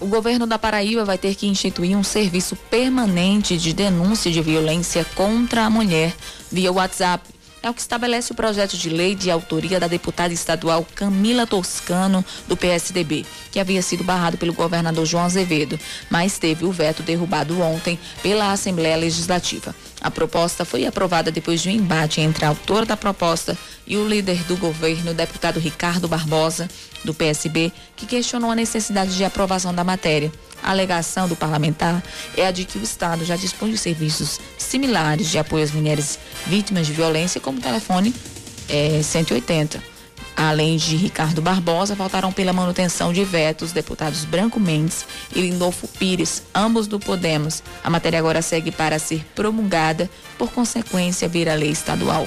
O 0.00 0.06
governo 0.06 0.46
da 0.46 0.58
Paraíba 0.58 1.04
vai 1.04 1.18
ter 1.18 1.34
que 1.34 1.46
instituir 1.46 1.94
um 1.94 2.02
serviço 2.02 2.56
permanente 2.56 3.58
de 3.58 3.74
denúncia 3.74 4.30
de 4.30 4.40
violência 4.40 5.04
contra 5.14 5.66
a 5.66 5.70
mulher 5.70 6.16
via 6.50 6.72
WhatsApp. 6.72 7.28
É 7.62 7.68
o 7.68 7.74
que 7.74 7.82
estabelece 7.82 8.32
o 8.32 8.34
projeto 8.34 8.78
de 8.78 8.88
lei 8.88 9.14
de 9.14 9.30
autoria 9.30 9.78
da 9.78 9.86
deputada 9.86 10.32
estadual 10.32 10.86
Camila 10.94 11.46
Toscano, 11.46 12.24
do 12.48 12.56
PSDB, 12.56 13.26
que 13.52 13.60
havia 13.60 13.82
sido 13.82 14.02
barrado 14.02 14.38
pelo 14.38 14.54
governador 14.54 15.04
João 15.04 15.24
Azevedo, 15.24 15.78
mas 16.08 16.38
teve 16.38 16.64
o 16.64 16.72
veto 16.72 17.02
derrubado 17.02 17.60
ontem 17.60 17.98
pela 18.22 18.52
Assembleia 18.52 18.96
Legislativa. 18.96 19.76
A 20.00 20.10
proposta 20.10 20.64
foi 20.64 20.86
aprovada 20.86 21.30
depois 21.30 21.60
de 21.60 21.68
um 21.68 21.72
embate 21.72 22.22
entre 22.22 22.46
a 22.46 22.48
autora 22.48 22.86
da 22.86 22.96
proposta 22.96 23.58
e 23.86 23.98
o 23.98 24.08
líder 24.08 24.42
do 24.44 24.56
governo, 24.56 25.12
deputado 25.12 25.60
Ricardo 25.60 26.08
Barbosa, 26.08 26.66
do 27.04 27.14
PSB, 27.14 27.72
que 27.96 28.06
questionou 28.06 28.50
a 28.50 28.54
necessidade 28.54 29.16
de 29.16 29.24
aprovação 29.24 29.74
da 29.74 29.84
matéria. 29.84 30.32
A 30.62 30.70
alegação 30.70 31.26
do 31.26 31.36
parlamentar 31.36 32.02
é 32.36 32.46
a 32.46 32.50
de 32.50 32.64
que 32.64 32.78
o 32.78 32.82
Estado 32.82 33.24
já 33.24 33.36
dispõe 33.36 33.70
de 33.70 33.78
serviços 33.78 34.38
similares 34.58 35.30
de 35.30 35.38
apoio 35.38 35.64
às 35.64 35.70
mulheres 35.70 36.18
vítimas 36.46 36.86
de 36.86 36.92
violência, 36.92 37.40
como 37.40 37.58
o 37.58 37.62
telefone 37.62 38.14
eh, 38.68 39.00
180. 39.02 39.82
Além 40.36 40.76
de 40.76 40.96
Ricardo 40.96 41.42
Barbosa, 41.42 41.94
faltaram 41.94 42.32
pela 42.32 42.52
manutenção 42.52 43.12
de 43.12 43.24
vetos 43.24 43.72
deputados 43.72 44.24
Branco 44.24 44.58
Mendes 44.58 45.04
e 45.34 45.40
Lindolfo 45.40 45.86
Pires, 45.86 46.44
ambos 46.54 46.86
do 46.86 46.98
Podemos. 46.98 47.62
A 47.84 47.90
matéria 47.90 48.18
agora 48.18 48.40
segue 48.40 48.70
para 48.70 48.98
ser 48.98 49.24
promulgada, 49.34 50.08
por 50.38 50.50
consequência, 50.50 51.28
vira 51.28 51.54
lei 51.54 51.70
estadual. 51.70 52.26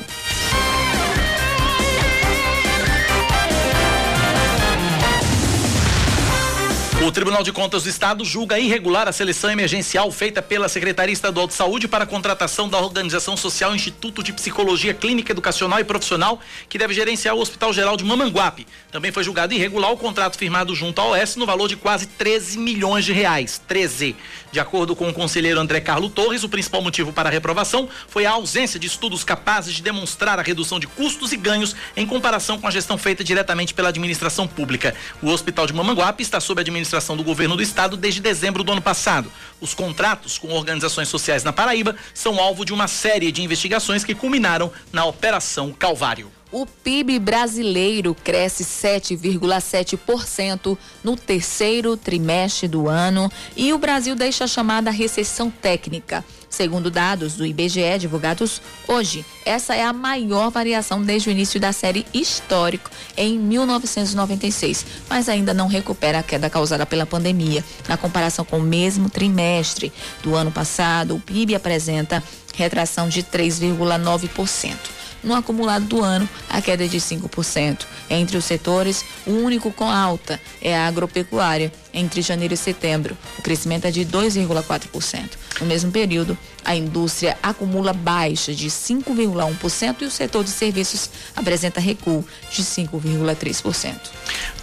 O 7.05 7.11
Tribunal 7.11 7.43
de 7.43 7.51
Contas 7.51 7.83
do 7.83 7.89
Estado 7.89 8.23
julga 8.23 8.57
irregular 8.57 9.09
a 9.09 9.11
seleção 9.11 9.51
emergencial 9.51 10.09
feita 10.09 10.41
pela 10.41 10.69
Secretaria 10.69 11.11
Estadual 11.11 11.47
de 11.47 11.53
Saúde 11.53 11.85
para 11.85 12.05
a 12.05 12.07
contratação 12.07 12.69
da 12.69 12.79
organização 12.79 13.35
social 13.35 13.75
Instituto 13.75 14.23
de 14.23 14.31
Psicologia 14.31 14.93
Clínica 14.93 15.33
Educacional 15.33 15.81
e 15.81 15.83
Profissional, 15.83 16.39
que 16.69 16.77
deve 16.77 16.93
gerenciar 16.93 17.35
o 17.35 17.41
Hospital 17.41 17.73
Geral 17.73 17.97
de 17.97 18.05
Mamanguape. 18.05 18.65
Também 18.89 19.11
foi 19.11 19.21
julgado 19.21 19.53
irregular 19.53 19.91
o 19.91 19.97
contrato 19.97 20.37
firmado 20.37 20.73
junto 20.73 21.01
à 21.01 21.07
OS 21.07 21.35
no 21.35 21.45
valor 21.45 21.67
de 21.67 21.75
quase 21.75 22.07
13 22.07 22.57
milhões 22.57 23.03
de 23.03 23.11
reais. 23.11 23.61
13. 23.67 24.15
De 24.53 24.59
acordo 24.61 24.95
com 24.95 25.09
o 25.09 25.13
conselheiro 25.13 25.59
André 25.59 25.81
Carlo 25.81 26.09
Torres, 26.09 26.43
o 26.43 26.49
principal 26.49 26.81
motivo 26.81 27.11
para 27.11 27.27
a 27.27 27.31
reprovação 27.31 27.89
foi 28.07 28.25
a 28.25 28.31
ausência 28.31 28.79
de 28.79 28.87
estudos 28.87 29.25
capazes 29.25 29.73
de 29.73 29.81
demonstrar 29.81 30.39
a 30.39 30.41
redução 30.41 30.79
de 30.79 30.87
custos 30.87 31.33
e 31.33 31.37
ganhos 31.37 31.75
em 31.97 32.05
comparação 32.05 32.57
com 32.57 32.67
a 32.67 32.71
gestão 32.71 32.97
feita 32.97 33.25
diretamente 33.25 33.73
pela 33.73 33.89
administração 33.89 34.47
pública. 34.47 34.95
O 35.21 35.29
Hospital 35.29 35.67
de 35.67 35.73
Mamanguape 35.73 36.23
está 36.23 36.39
sob 36.39 36.61
a 36.61 36.63
administração 36.93 37.17
do 37.17 37.23
governo 37.23 37.55
do 37.55 37.63
estado 37.63 37.97
desde 37.97 38.21
dezembro 38.21 38.63
do 38.63 38.71
ano 38.71 38.81
passado. 38.81 39.31
Os 39.59 39.73
contratos 39.73 40.37
com 40.37 40.49
organizações 40.49 41.07
sociais 41.07 41.43
na 41.43 41.51
Paraíba 41.51 41.95
são 42.13 42.39
alvo 42.39 42.63
de 42.63 42.71
uma 42.73 42.87
série 42.87 43.31
de 43.31 43.41
investigações 43.41 44.03
que 44.03 44.13
culminaram 44.13 44.71
na 44.91 45.03
Operação 45.05 45.73
Calvário. 45.73 46.31
O 46.51 46.67
PIB 46.67 47.17
brasileiro 47.17 48.13
cresce 48.13 48.63
7,7% 48.63 50.77
no 51.03 51.17
terceiro 51.17 51.97
trimestre 51.97 52.67
do 52.67 52.87
ano 52.87 53.31
e 53.57 53.73
o 53.73 53.79
Brasil 53.79 54.15
deixa 54.15 54.43
a 54.43 54.47
chamada 54.47 54.91
recessão 54.91 55.49
técnica. 55.49 56.23
Segundo 56.53 56.91
dados 56.91 57.33
do 57.33 57.47
IBGE 57.47 57.97
divulgados 57.97 58.61
hoje, 58.87 59.25
essa 59.43 59.73
é 59.73 59.83
a 59.83 59.91
maior 59.91 60.51
variação 60.51 61.01
desde 61.01 61.27
o 61.27 61.31
início 61.31 61.59
da 61.59 61.73
série 61.73 62.05
histórico 62.13 62.91
em 63.17 63.39
1996, 63.39 64.85
mas 65.09 65.27
ainda 65.27 65.51
não 65.51 65.65
recupera 65.65 66.19
a 66.19 66.23
queda 66.23 66.51
causada 66.51 66.85
pela 66.85 67.07
pandemia. 67.07 67.65
Na 67.89 67.97
comparação 67.97 68.45
com 68.45 68.59
o 68.59 68.61
mesmo 68.61 69.09
trimestre 69.09 69.91
do 70.21 70.35
ano 70.35 70.51
passado, 70.51 71.15
o 71.15 71.19
PIB 71.19 71.55
apresenta 71.55 72.21
retração 72.53 73.09
de 73.09 73.23
3,9%. 73.23 74.75
No 75.23 75.33
acumulado 75.33 75.85
do 75.85 76.03
ano, 76.03 76.29
a 76.47 76.61
queda 76.61 76.85
é 76.85 76.87
de 76.87 76.99
5%. 76.99 77.87
Entre 78.11 78.37
os 78.37 78.45
setores, 78.45 79.03
o 79.25 79.31
único 79.31 79.71
com 79.71 79.89
alta 79.89 80.39
é 80.61 80.77
a 80.77 80.85
agropecuária. 80.85 81.71
Entre 81.93 82.21
janeiro 82.21 82.55
e 82.55 82.57
setembro, 82.57 83.15
o 83.37 83.41
crescimento 83.41 83.85
é 83.85 83.91
de 83.91 84.03
2,4%. 84.03 85.29
No 85.59 85.67
mesmo 85.67 85.91
período, 85.91 86.35
a 86.65 86.75
indústria 86.75 87.37
acumula 87.43 87.93
baixa 87.93 88.53
de 88.53 88.67
5,1% 88.67 90.01
e 90.01 90.05
o 90.05 90.11
setor 90.11 90.43
de 90.43 90.49
serviços 90.49 91.09
apresenta 91.35 91.79
recuo 91.79 92.25
de 92.49 92.63
5,3%. 92.63 93.95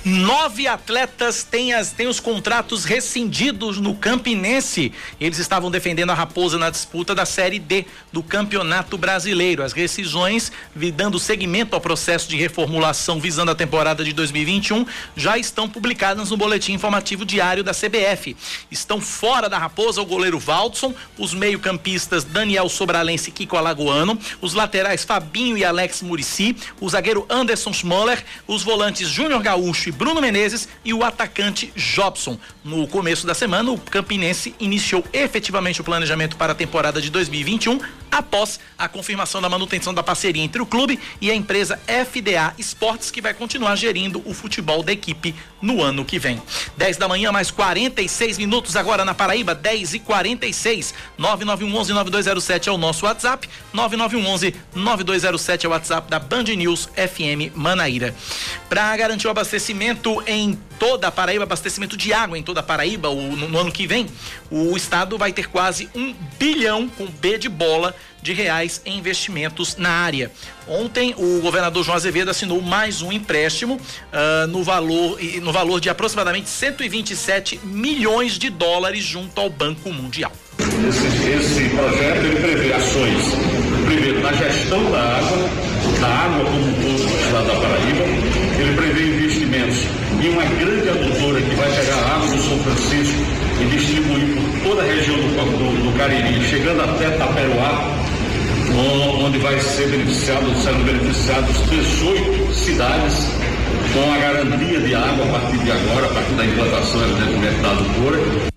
Nove 0.03 0.67
atletas 0.67 1.45
têm, 1.45 1.75
as, 1.75 1.93
têm 1.93 2.07
os 2.07 2.19
contratos 2.19 2.87
rescindidos 2.87 3.79
no 3.79 3.95
Campinense. 3.95 4.93
Eles 5.21 5.39
estavam 5.39 5.71
defendendo 5.71 6.09
a 6.09 6.15
Raposa 6.15 6.57
na 6.57 6.71
disputa 6.71 7.15
da 7.15 7.27
Série 7.27 7.59
D 7.59 7.85
do 8.11 8.23
Campeonato 8.23 8.97
Brasileiro. 8.97 9.63
As 9.63 9.75
rescisões, 9.75 10.51
dando 10.97 11.19
seguimento 11.19 11.75
ao 11.75 11.83
processo 11.83 12.31
de 12.31 12.37
reformulação 12.37 13.21
visando 13.21 13.51
a 13.51 13.55
temporada 13.55 14.03
de 14.03 14.15
2021, 14.15 14.87
já 15.15 15.37
estão 15.37 15.69
publicadas 15.69 16.31
no 16.31 16.37
boletim 16.37 16.73
informativo 16.73 17.20
diário 17.25 17.65
da 17.65 17.73
CBF. 17.73 18.37
Estão 18.71 19.01
fora 19.01 19.49
da 19.49 19.59
Raposa 19.59 20.01
o 20.01 20.07
goleiro 20.07 20.39
Valdson, 20.39 20.95
os 21.19 21.35
meio-campistas 21.35 22.25
Daniel 22.25 22.69
Sobralense 22.69 23.31
e 23.31 23.33
Kiko 23.33 23.57
Alagoano, 23.57 24.19
os 24.41 24.55
laterais 24.55 25.05
Fabinho 25.05 25.57
e 25.57 25.65
Alex 25.65 26.03
Murici, 26.03 26.57
o 26.81 26.89
zagueiro 26.89 27.27
Anderson 27.29 27.73
Schmoller, 27.73 28.25
os 28.47 28.63
volantes 28.63 29.09
Júnior 29.09 29.43
Gaúcho 29.43 29.89
e 29.89 29.93
Bruno 29.93 30.21
Menezes 30.21 30.69
e 30.85 30.93
o 30.95 31.05
atacante 31.05 31.73
Jobson. 31.77 32.39
No 32.65 32.87
começo 32.87 33.27
da 33.27 33.35
semana, 33.35 33.71
o 33.71 33.79
Campinense 33.79 34.55
iniciou 34.61 35.05
efetivamente 35.13 35.81
o 35.81 35.85
planejamento 35.85 36.37
para 36.37 36.53
a 36.53 36.55
temporada 36.55 37.01
de 37.01 37.11
2021 37.11 37.81
após 38.11 38.59
a 38.77 38.89
confirmação 38.89 39.41
da 39.41 39.49
manutenção 39.49 39.95
da 39.95 40.03
parceria 40.03 40.43
entre 40.43 40.61
o 40.61 40.67
clube 40.67 40.99
e 41.21 41.31
a 41.31 41.35
empresa 41.35 41.79
FDA 41.87 42.55
Esportes, 42.59 43.11
que 43.11 43.21
vai 43.21 43.33
continuar 43.33 43.77
gerindo 43.77 44.23
o 44.25 44.35
futebol 44.35 44.83
da 44.83 44.93
equipe 44.93 45.35
no 45.63 45.83
ano 45.83 46.05
que 46.05 46.19
vem. 46.19 46.41
10 46.77 46.97
da 46.97 47.07
manhã, 47.11 47.33
mais 47.33 47.51
46 47.51 48.39
minutos 48.39 48.77
agora 48.77 49.05
na 49.05 49.13
Paraíba, 49.13 49.53
10 49.53 49.95
e 49.95 49.99
46 49.99 50.95
9911 51.19 51.93
9207 51.93 52.69
é 52.69 52.73
o 52.73 52.79
nosso 52.79 53.05
WhatsApp, 53.05 53.49
9911 53.73 54.55
9207 54.73 55.67
é 55.67 55.69
o 55.69 55.73
WhatsApp 55.73 56.09
da 56.09 56.21
Band 56.21 56.45
News 56.45 56.89
FM 56.95 57.53
Manaíra. 57.57 58.15
Para 58.69 58.97
garantir 58.97 59.27
o 59.27 59.31
abastecimento 59.31 60.23
em 60.25 60.57
toda 60.79 61.09
a 61.09 61.11
Paraíba, 61.11 61.43
abastecimento 61.43 61.97
de 61.97 62.13
água 62.13 62.39
em 62.39 62.45
toda 62.45 62.61
a 62.61 62.63
Paraíba, 62.63 63.09
no 63.09 63.59
ano 63.59 63.73
que 63.73 63.89
vem, 63.89 64.07
o 64.49 64.77
estado 64.77 65.19
vai 65.19 65.33
ter 65.33 65.49
quase 65.49 65.91
um 65.93 66.15
bilhão 66.39 66.89
com 66.89 67.07
B 67.07 67.39
de 67.39 67.49
bola 67.49 67.93
de 68.23 68.33
reais 68.33 68.81
em 68.85 68.99
investimentos 68.99 69.77
na 69.77 69.91
área. 69.91 70.31
Ontem, 70.69 71.15
o 71.17 71.41
governador 71.41 71.85
João 71.85 71.97
Azevedo 71.97 72.31
assinou 72.31 72.61
mais 72.61 73.03
um 73.03 73.11
empréstimo 73.13 73.75
uh, 73.75 74.47
no, 74.49 74.63
valor, 74.63 75.19
no 75.43 75.53
valor 75.53 75.81
de 75.81 75.89
aproximadamente 75.89 76.49
127 76.49 77.61
milhões 77.65 78.39
de 78.39 78.51
dólares 78.51 79.05
junto 79.05 79.41
ao 79.41 79.51
Banco 79.51 79.93
Mundial. 79.93 80.33
Esse, 80.59 81.07
esse 81.31 81.69
projeto 81.71 82.25
ele 82.25 82.37
prevê 82.41 82.73
ações, 82.73 83.23
primeiro, 83.87 84.21
na 84.21 84.33
gestão 84.33 84.91
da 84.91 85.01
água, 85.01 85.51
da 86.01 86.09
água 86.09 86.45
como 86.45 86.67
um 86.67 86.73
todo 86.75 87.05
no 87.05 87.21
estado 87.21 87.47
da 87.47 87.55
Paraíba, 87.55 88.05
ele 88.59 88.77
prevê 88.77 89.17
investimentos 89.17 89.79
em 90.23 90.29
uma 90.29 90.45
grande 90.45 90.89
adutora 90.89 91.41
que 91.41 91.55
vai 91.55 91.71
pegar 91.71 91.97
a 91.97 92.17
água 92.17 92.29
do 92.29 92.43
São 92.43 92.59
Francisco 92.59 93.17
e 93.61 93.65
distribuir 93.67 94.35
por 94.35 94.71
toda 94.71 94.83
a 94.83 94.87
região 94.87 95.17
do, 95.17 95.29
do, 95.29 95.91
do 95.91 95.99
Cariri, 95.99 96.43
chegando 96.45 96.83
até 96.83 97.11
Taperoá, 97.11 98.00
onde 98.81 99.39
vai 99.39 99.59
ser 99.61 99.89
beneficiado, 99.89 100.47
serão 100.63 100.83
beneficiados 100.83 101.57
18 101.69 102.55
cidades 102.55 103.15
com 103.93 104.13
a 104.13 104.19
garantia 104.19 104.81
de 104.81 104.95
água 104.95 105.25
a 105.25 105.41
partir 105.41 105.59
de 105.59 105.71
agora, 105.71 106.07
a 106.07 106.15
partir 106.15 106.33
da 106.33 106.45
implantação, 106.45 107.03
evidentemente, 107.03 107.61
da 107.61 107.71
adutora. 107.71 108.51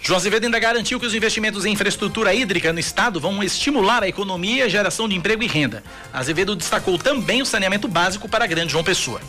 João 0.00 0.18
Azevedo 0.18 0.44
ainda 0.44 0.58
garantiu 0.58 1.00
que 1.00 1.06
os 1.06 1.14
investimentos 1.14 1.64
em 1.64 1.72
infraestrutura 1.72 2.32
hídrica 2.32 2.72
no 2.72 2.78
estado 2.78 3.18
vão 3.18 3.42
estimular 3.42 4.04
a 4.04 4.08
economia 4.08 4.68
geração 4.68 5.08
de 5.08 5.16
emprego 5.16 5.42
e 5.42 5.48
renda. 5.48 5.82
Azevedo 6.12 6.54
destacou 6.54 6.96
também 6.96 7.42
o 7.42 7.46
saneamento 7.46 7.88
básico 7.88 8.28
para 8.28 8.44
a 8.44 8.46
grande 8.46 8.70
João 8.72 8.84
Pessoa. 8.84 9.20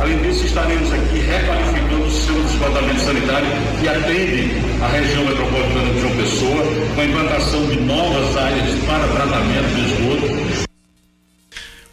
Além 0.00 0.16
disso, 0.18 0.44
estaremos 0.44 0.92
aqui 0.92 1.18
requalificando 1.18 2.04
o 2.04 2.10
sistema 2.10 2.40
de 2.44 2.52
esgotamento 2.52 3.00
sanitário 3.00 3.48
que 3.80 3.88
atende 3.88 4.52
a 4.80 4.86
região 4.86 5.24
metropolitana 5.24 5.92
de 5.92 6.00
João 6.00 6.16
Pessoa, 6.16 6.62
com 6.94 7.00
a 7.00 7.04
implantação 7.04 7.66
de 7.66 7.80
novas 7.80 8.36
áreas 8.36 8.78
para 8.86 9.08
tratamento 9.08 9.74
de 9.74 9.92
esgoto 9.92 10.47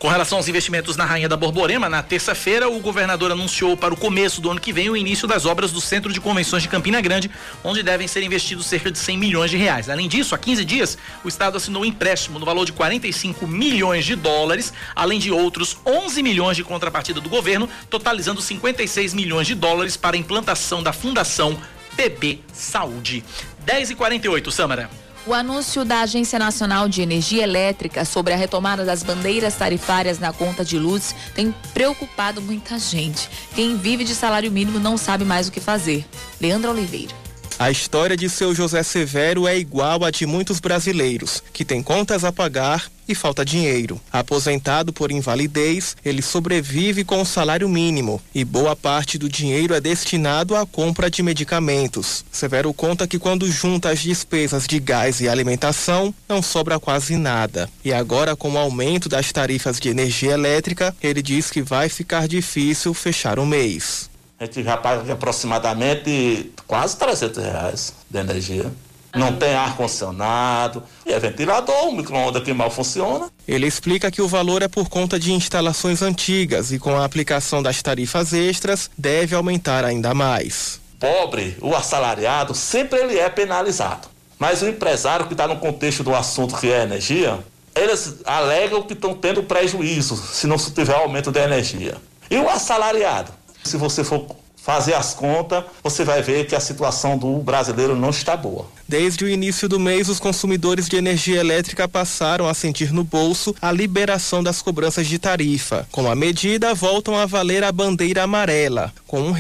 com 0.05 0.11
relação 0.11 0.37
aos 0.37 0.47
investimentos 0.47 0.95
na 0.95 1.03
Rainha 1.03 1.27
da 1.27 1.35
Borborema, 1.35 1.89
na 1.89 2.03
terça-feira, 2.03 2.69
o 2.69 2.79
governador 2.79 3.31
anunciou 3.31 3.75
para 3.75 3.91
o 3.91 3.97
começo 3.97 4.39
do 4.39 4.51
ano 4.51 4.59
que 4.59 4.71
vem 4.71 4.87
o 4.87 4.95
início 4.95 5.27
das 5.27 5.47
obras 5.47 5.71
do 5.71 5.81
Centro 5.81 6.13
de 6.13 6.21
Convenções 6.21 6.61
de 6.61 6.69
Campina 6.69 7.01
Grande, 7.01 7.31
onde 7.63 7.81
devem 7.81 8.07
ser 8.07 8.21
investidos 8.21 8.67
cerca 8.67 8.91
de 8.91 8.99
100 8.99 9.17
milhões 9.17 9.49
de 9.49 9.57
reais. 9.57 9.89
Além 9.89 10.07
disso, 10.07 10.35
há 10.35 10.37
15 10.37 10.63
dias, 10.63 10.95
o 11.23 11.27
Estado 11.27 11.57
assinou 11.57 11.81
um 11.81 11.85
empréstimo 11.85 12.37
no 12.37 12.45
valor 12.45 12.65
de 12.65 12.73
45 12.73 13.47
milhões 13.47 14.05
de 14.05 14.15
dólares, 14.15 14.71
além 14.95 15.17
de 15.17 15.31
outros 15.31 15.75
11 15.83 16.21
milhões 16.21 16.55
de 16.55 16.63
contrapartida 16.63 17.19
do 17.19 17.27
governo, 17.27 17.67
totalizando 17.89 18.43
56 18.43 19.11
milhões 19.15 19.47
de 19.47 19.55
dólares 19.55 19.97
para 19.97 20.15
a 20.15 20.19
implantação 20.19 20.83
da 20.83 20.93
Fundação 20.93 21.59
PB 21.97 22.41
Saúde. 22.53 23.23
10 23.65 23.89
e 23.89 23.95
48 23.95 24.51
Samara. 24.51 25.04
O 25.27 25.33
anúncio 25.33 25.83
da 25.83 26.01
Agência 26.01 26.37
Nacional 26.37 26.87
de 26.87 27.01
Energia 27.01 27.41
Elétrica 27.41 28.05
sobre 28.05 28.31
a 28.31 28.37
retomada 28.37 28.85
das 28.85 29.01
bandeiras 29.01 29.55
tarifárias 29.55 30.19
na 30.19 30.31
conta 30.31 30.63
de 30.63 30.77
luz 30.77 31.15
tem 31.33 31.51
preocupado 31.73 32.39
muita 32.43 32.77
gente. 32.77 33.27
Quem 33.55 33.75
vive 33.75 34.03
de 34.03 34.13
salário 34.13 34.51
mínimo 34.51 34.79
não 34.79 34.97
sabe 34.97 35.25
mais 35.25 35.47
o 35.47 35.51
que 35.51 35.59
fazer. 35.59 36.05
Leandro 36.39 36.69
Oliveira. 36.69 37.24
A 37.57 37.71
história 37.71 38.17
de 38.17 38.29
seu 38.29 38.53
José 38.53 38.83
Severo 38.83 39.47
é 39.47 39.57
igual 39.57 40.03
à 40.03 40.11
de 40.11 40.25
muitos 40.25 40.59
brasileiros, 40.59 41.41
que 41.53 41.63
têm 41.63 41.81
contas 41.81 42.25
a 42.25 42.31
pagar 42.31 42.91
e 43.07 43.15
falta 43.15 43.45
dinheiro. 43.45 43.99
Aposentado 44.11 44.91
por 44.91 45.09
invalidez, 45.09 45.95
ele 46.03 46.21
sobrevive 46.21 47.05
com 47.05 47.21
o 47.21 47.25
salário 47.25 47.69
mínimo 47.69 48.21
e 48.33 48.43
boa 48.43 48.75
parte 48.75 49.17
do 49.17 49.29
dinheiro 49.29 49.73
é 49.73 49.79
destinado 49.79 50.53
à 50.53 50.65
compra 50.65 51.09
de 51.09 51.23
medicamentos. 51.23 52.25
Severo 52.29 52.73
conta 52.73 53.07
que 53.07 53.17
quando 53.17 53.49
junta 53.49 53.89
as 53.89 54.01
despesas 54.01 54.67
de 54.67 54.77
gás 54.77 55.21
e 55.21 55.29
alimentação, 55.29 56.13
não 56.27 56.41
sobra 56.41 56.77
quase 56.77 57.15
nada. 57.15 57.69
E 57.85 57.93
agora, 57.93 58.35
com 58.35 58.51
o 58.51 58.57
aumento 58.57 59.07
das 59.07 59.31
tarifas 59.31 59.79
de 59.79 59.87
energia 59.87 60.33
elétrica, 60.33 60.93
ele 61.01 61.21
diz 61.21 61.49
que 61.49 61.61
vai 61.61 61.87
ficar 61.87 62.27
difícil 62.27 62.93
fechar 62.93 63.39
o 63.39 63.45
mês. 63.45 64.09
A 64.45 64.47
gente 64.47 64.63
já 64.63 64.77
paga 64.77 65.11
aproximadamente 65.11 66.51
quase 66.67 66.95
300 66.97 67.43
reais 67.43 67.93
de 68.07 68.19
energia. 68.19 68.71
Não 69.15 69.33
tem 69.37 69.55
ar-condicionado, 69.55 70.83
e 71.03 71.11
é 71.11 71.19
ventilador, 71.19 71.87
o 71.87 71.95
micro-ondas 71.95 72.43
que 72.43 72.53
mal 72.53 72.69
funciona. 72.69 73.27
Ele 73.47 73.65
explica 73.65 74.11
que 74.11 74.21
o 74.21 74.27
valor 74.27 74.61
é 74.61 74.67
por 74.67 74.87
conta 74.87 75.17
de 75.17 75.33
instalações 75.33 76.03
antigas 76.03 76.71
e 76.71 76.77
com 76.77 76.95
a 76.95 77.05
aplicação 77.05 77.63
das 77.63 77.81
tarifas 77.81 78.33
extras 78.33 78.91
deve 78.95 79.33
aumentar 79.33 79.83
ainda 79.83 80.13
mais. 80.13 80.79
Pobre, 80.99 81.57
o 81.59 81.73
assalariado, 81.73 82.53
sempre 82.53 82.99
ele 82.99 83.17
é 83.17 83.29
penalizado. 83.29 84.07
Mas 84.37 84.61
o 84.61 84.67
empresário 84.67 85.25
que 85.25 85.33
está 85.33 85.47
no 85.47 85.57
contexto 85.57 86.03
do 86.03 86.13
assunto 86.13 86.55
que 86.57 86.71
é 86.71 86.83
energia, 86.83 87.39
eles 87.73 88.17
alegam 88.25 88.83
que 88.83 88.93
estão 88.93 89.15
tendo 89.15 89.41
prejuízo 89.41 90.15
se 90.15 90.45
não 90.45 90.57
se 90.59 90.71
tiver 90.71 90.93
aumento 90.93 91.31
da 91.31 91.43
energia. 91.43 91.95
E 92.29 92.37
o 92.37 92.47
assalariado? 92.47 93.31
Se 93.65 93.77
você 93.77 94.03
for 94.03 94.27
fazer 94.55 94.93
as 94.93 95.13
contas, 95.13 95.63
você 95.83 96.03
vai 96.03 96.21
ver 96.21 96.45
que 96.47 96.55
a 96.55 96.59
situação 96.59 97.17
do 97.17 97.37
brasileiro 97.37 97.95
não 97.95 98.09
está 98.09 98.37
boa. 98.37 98.67
Desde 98.87 99.23
o 99.23 99.29
início 99.29 99.67
do 99.67 99.79
mês, 99.79 100.07
os 100.07 100.19
consumidores 100.19 100.87
de 100.87 100.95
energia 100.95 101.39
elétrica 101.39 101.87
passaram 101.87 102.47
a 102.47 102.53
sentir 102.53 102.91
no 102.91 103.03
bolso 103.03 103.55
a 103.61 103.71
liberação 103.71 104.43
das 104.43 104.61
cobranças 104.61 105.07
de 105.07 105.19
tarifa. 105.19 105.87
Com 105.91 106.09
a 106.09 106.15
medida, 106.15 106.73
voltam 106.73 107.15
a 107.15 107.25
valer 107.25 107.63
a 107.63 107.71
bandeira 107.71 108.23
amarela, 108.23 108.93
com 109.07 109.31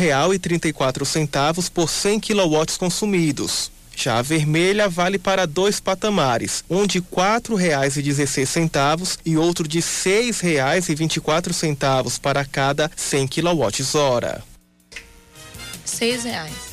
quatro 0.73 1.05
centavos 1.05 1.69
por 1.69 1.89
100 1.89 2.19
quilowatts 2.19 2.77
consumidos. 2.77 3.74
Já 3.95 4.17
a 4.17 4.21
vermelha 4.21 4.89
vale 4.89 5.17
para 5.17 5.47
dois 5.47 5.79
patamares, 5.79 6.63
um 6.69 6.85
de 6.85 7.01
quatro 7.01 7.55
reais 7.55 7.95
e 7.97 8.01
dezesseis 8.01 8.49
centavos 8.49 9.17
e 9.25 9.37
outro 9.37 9.67
de 9.67 9.81
seis 9.81 10.39
reais 10.39 10.89
e 10.89 10.95
vinte 10.95 11.15
e 11.17 11.21
quatro 11.21 11.53
centavos 11.53 12.19
para 12.19 12.43
cada 12.43 12.91
100 12.95 13.27
quilowatts-hora. 13.27 14.43
Seis 15.85 16.23
reais. 16.23 16.64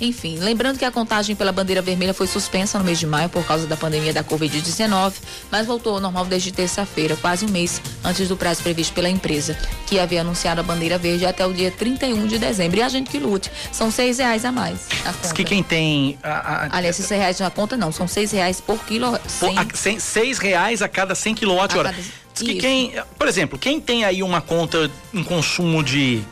Enfim, 0.00 0.38
lembrando 0.38 0.78
que 0.78 0.84
a 0.84 0.90
contagem 0.90 1.36
pela 1.36 1.52
bandeira 1.52 1.80
vermelha 1.80 2.12
foi 2.12 2.26
suspensa 2.26 2.78
no 2.78 2.84
mês 2.84 2.98
de 2.98 3.06
maio 3.06 3.28
por 3.28 3.44
causa 3.46 3.66
da 3.66 3.76
pandemia 3.76 4.12
da 4.12 4.24
Covid-19, 4.24 5.12
mas 5.50 5.66
voltou 5.66 5.94
ao 5.94 6.00
normal 6.00 6.24
desde 6.24 6.50
terça-feira, 6.50 7.16
quase 7.16 7.44
um 7.44 7.48
mês 7.48 7.80
antes 8.02 8.28
do 8.28 8.36
prazo 8.36 8.62
previsto 8.62 8.92
pela 8.92 9.08
empresa, 9.08 9.56
que 9.86 9.98
havia 9.98 10.22
anunciado 10.22 10.60
a 10.60 10.64
bandeira 10.64 10.98
verde 10.98 11.24
até 11.24 11.46
o 11.46 11.52
dia 11.52 11.70
31 11.70 12.26
de 12.26 12.38
dezembro. 12.38 12.78
E 12.78 12.82
a 12.82 12.88
gente 12.88 13.08
que 13.08 13.18
lute. 13.18 13.50
São 13.70 13.90
seis 13.90 14.18
reais 14.18 14.44
a 14.44 14.50
mais. 14.50 14.88
Diz 15.22 15.32
que 15.32 15.44
quem 15.44 15.62
tem. 15.62 16.18
A, 16.22 16.30
a, 16.30 16.76
Aliás, 16.76 16.98
esses 16.98 17.10
reais 17.10 17.38
na 17.38 17.50
conta 17.50 17.76
não, 17.76 17.92
são 17.92 18.08
seis 18.08 18.32
reais 18.32 18.60
por 18.60 18.84
quilo. 18.84 19.18
Por, 19.38 19.58
a, 19.58 19.66
cem, 19.74 20.00
seis 20.00 20.38
reais 20.38 20.82
a 20.82 20.88
cada 20.88 21.14
100 21.14 21.36
quilowatt-hora. 21.36 21.90
Cada... 21.90 22.02
Diz 22.34 22.42
que 22.42 22.54
quem. 22.56 22.94
Por 23.16 23.28
exemplo, 23.28 23.58
quem 23.58 23.80
tem 23.80 24.04
aí 24.04 24.22
uma 24.22 24.40
conta 24.40 24.90
em 25.12 25.22
consumo 25.22 25.84
de 25.84 26.22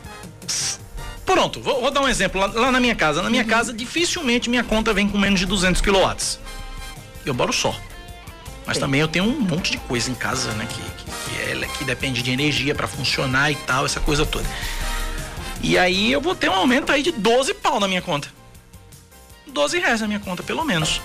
Pronto, 1.25 1.61
vou, 1.61 1.81
vou, 1.81 1.91
dar 1.91 2.01
um 2.01 2.07
exemplo. 2.07 2.39
Lá, 2.39 2.47
lá, 2.47 2.71
na 2.71 2.79
minha 2.79 2.95
casa, 2.95 3.21
na 3.21 3.29
minha 3.29 3.43
uhum. 3.43 3.49
casa, 3.49 3.73
dificilmente 3.73 4.49
minha 4.49 4.63
conta 4.63 4.93
vem 4.93 5.07
com 5.07 5.17
menos 5.17 5.39
de 5.39 5.45
200 5.45 5.81
kW. 5.81 6.39
Eu 7.25 7.33
moro 7.33 7.53
só. 7.53 7.75
Mas 8.65 8.77
Sim. 8.77 8.81
também 8.81 9.01
eu 9.01 9.07
tenho 9.07 9.25
um 9.25 9.39
monte 9.39 9.71
de 9.71 9.77
coisa 9.77 10.09
em 10.09 10.15
casa, 10.15 10.51
né? 10.53 10.67
Que, 10.69 10.81
que, 10.81 11.11
que, 11.11 11.63
é, 11.63 11.67
que 11.77 11.83
depende 11.83 12.21
de 12.21 12.31
energia 12.31 12.73
para 12.73 12.87
funcionar 12.87 13.51
e 13.51 13.55
tal, 13.55 13.85
essa 13.85 13.99
coisa 13.99 14.25
toda. 14.25 14.45
E 15.61 15.77
aí 15.77 16.11
eu 16.11 16.19
vou 16.19 16.35
ter 16.35 16.49
um 16.49 16.53
aumento 16.53 16.91
aí 16.91 17.01
de 17.01 17.11
12 17.11 17.53
pau 17.55 17.79
na 17.79 17.87
minha 17.87 18.01
conta. 18.01 18.27
12 19.47 19.79
reais 19.79 20.01
na 20.01 20.07
minha 20.07 20.19
conta, 20.19 20.43
pelo 20.43 20.63
menos. 20.65 21.01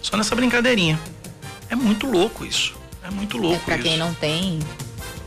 Só 0.00 0.16
nessa 0.16 0.34
brincadeirinha. 0.34 0.98
É 1.70 1.76
muito 1.76 2.06
louco 2.06 2.44
isso. 2.44 2.74
É 3.04 3.10
muito 3.10 3.36
louco. 3.36 3.62
É, 3.62 3.64
pra 3.64 3.74
isso. 3.76 3.84
quem 3.84 3.96
não 3.96 4.12
tem 4.14 4.58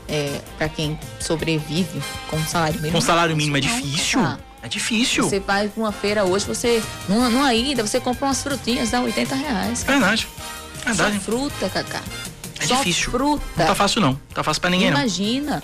é, 0.08 0.40
para 0.58 0.70
quem 0.70 1.00
sobrevive 1.20 2.02
com 2.30 2.44
salário 2.46 2.76
mínimo. 2.76 2.94
Com 2.94 3.02
salário 3.02 3.36
mínimo 3.36 3.58
é 3.58 3.62
difícil. 3.62 4.22
Tá. 4.22 4.38
É 4.62 4.68
difícil. 4.68 5.24
Você 5.30 5.40
vai 5.40 5.68
pra 5.68 5.84
uma 5.84 5.92
feira 5.92 6.26
hoje, 6.26 6.46
você, 6.46 6.82
numa, 7.08 7.30
numa 7.30 7.54
ida, 7.54 7.86
você 7.86 8.00
compra 8.00 8.26
umas 8.26 8.42
frutinhas, 8.42 8.90
dá 8.90 9.00
80 9.02 9.36
reais. 9.36 9.84
Verdade. 9.84 10.28
Verdade. 10.84 11.16
Só 11.18 11.22
fruta, 11.22 11.70
Cacá. 11.70 12.02
É 12.60 12.66
Só 12.66 12.78
difícil. 12.78 13.12
fruta. 13.12 13.44
Não 13.58 13.66
tá 13.68 13.76
fácil 13.76 14.02
não. 14.02 14.20
Tá 14.34 14.44
fácil 14.44 14.62
pra 14.62 14.70
ninguém 14.72 14.88
Imagina. 14.88 15.42
não. 15.42 15.52
Imagina. 15.52 15.64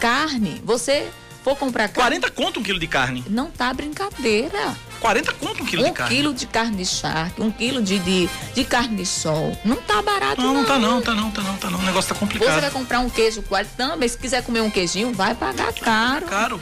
Carne. 0.00 0.62
Você 0.64 1.08
for 1.42 1.56
comprar 1.56 1.88
carne. 1.88 2.20
40 2.20 2.30
conto 2.30 2.60
um 2.60 2.62
quilo 2.62 2.78
de 2.78 2.86
carne. 2.86 3.24
Não 3.28 3.50
tá 3.50 3.72
brincadeira. 3.72 4.76
40 5.00 5.32
conto 5.34 5.62
um 5.62 5.66
quilo 5.66 5.82
um 5.82 5.86
de 5.86 5.92
carne. 5.92 6.14
Um 6.14 6.16
quilo 6.16 6.34
de 6.34 6.46
carne 6.46 6.76
de 6.76 6.86
charque, 6.86 7.40
um 7.40 7.50
quilo 7.50 7.82
de, 7.82 7.98
de, 7.98 8.28
de, 8.54 8.64
carne 8.64 8.96
de 8.96 9.06
sol. 9.06 9.56
Não 9.64 9.76
tá 9.76 10.02
barato, 10.02 10.40
não. 10.40 10.54
Não, 10.54 10.60
não 10.60 10.64
tá 10.64 10.78
não, 10.78 11.00
tá 11.00 11.14
não, 11.14 11.30
tá 11.30 11.42
não, 11.42 11.56
tá 11.56 11.70
não. 11.70 11.78
O 11.78 11.82
negócio 11.82 12.12
tá 12.12 12.18
complicado. 12.18 12.54
Você 12.54 12.60
vai 12.60 12.70
comprar 12.70 13.00
um 13.00 13.08
queijo 13.08 13.42
quase 13.42 13.70
também. 13.76 14.08
Se 14.08 14.18
quiser 14.18 14.42
comer 14.42 14.60
um 14.60 14.70
queijinho, 14.70 15.12
vai 15.12 15.34
pagar 15.34 15.72
caro. 15.72 16.26
Caro. 16.26 16.60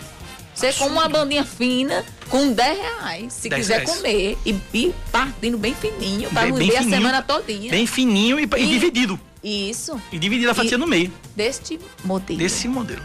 Você 0.55 0.73
com 0.73 0.87
uma 0.87 1.09
bandinha 1.09 1.45
fina, 1.45 2.05
com 2.29 2.53
10 2.53 2.79
reais, 2.79 3.33
se 3.33 3.49
10 3.49 3.61
quiser 3.61 3.75
reais. 3.77 3.91
comer. 3.91 4.37
E, 4.45 4.61
e, 4.75 4.95
partindo 5.13 5.57
bem 5.57 5.73
fininho, 5.73 6.29
para 6.31 6.53
viver 6.53 6.79
a 6.79 6.83
semana 6.83 7.23
todinha. 7.23 7.71
Bem 7.71 7.87
fininho 7.87 8.41
e, 8.41 8.43
e, 8.43 8.65
e 8.65 8.67
dividido. 8.67 9.21
Isso. 9.43 10.01
E 10.11 10.19
dividir 10.19 10.49
a 10.49 10.55
fatia 10.55 10.77
no 10.77 10.87
meio. 10.87 11.13
Deste 11.37 11.79
modelo. 12.03 12.39
Desse 12.39 12.67
modelo. 12.67 13.03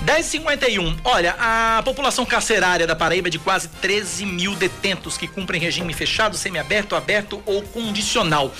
1051. 0.00 0.96
Olha, 1.04 1.34
a 1.38 1.82
população 1.84 2.24
carcerária 2.24 2.86
da 2.86 2.96
Paraíba 2.96 3.28
é 3.28 3.30
de 3.30 3.38
quase 3.38 3.68
13 3.68 4.26
mil 4.26 4.54
detentos 4.54 5.16
que 5.16 5.28
cumprem 5.28 5.60
regime 5.60 5.92
fechado, 5.92 6.36
semiaberto, 6.36 6.96
aberto 6.96 7.42
ou 7.46 7.62
condicional. 7.62 8.52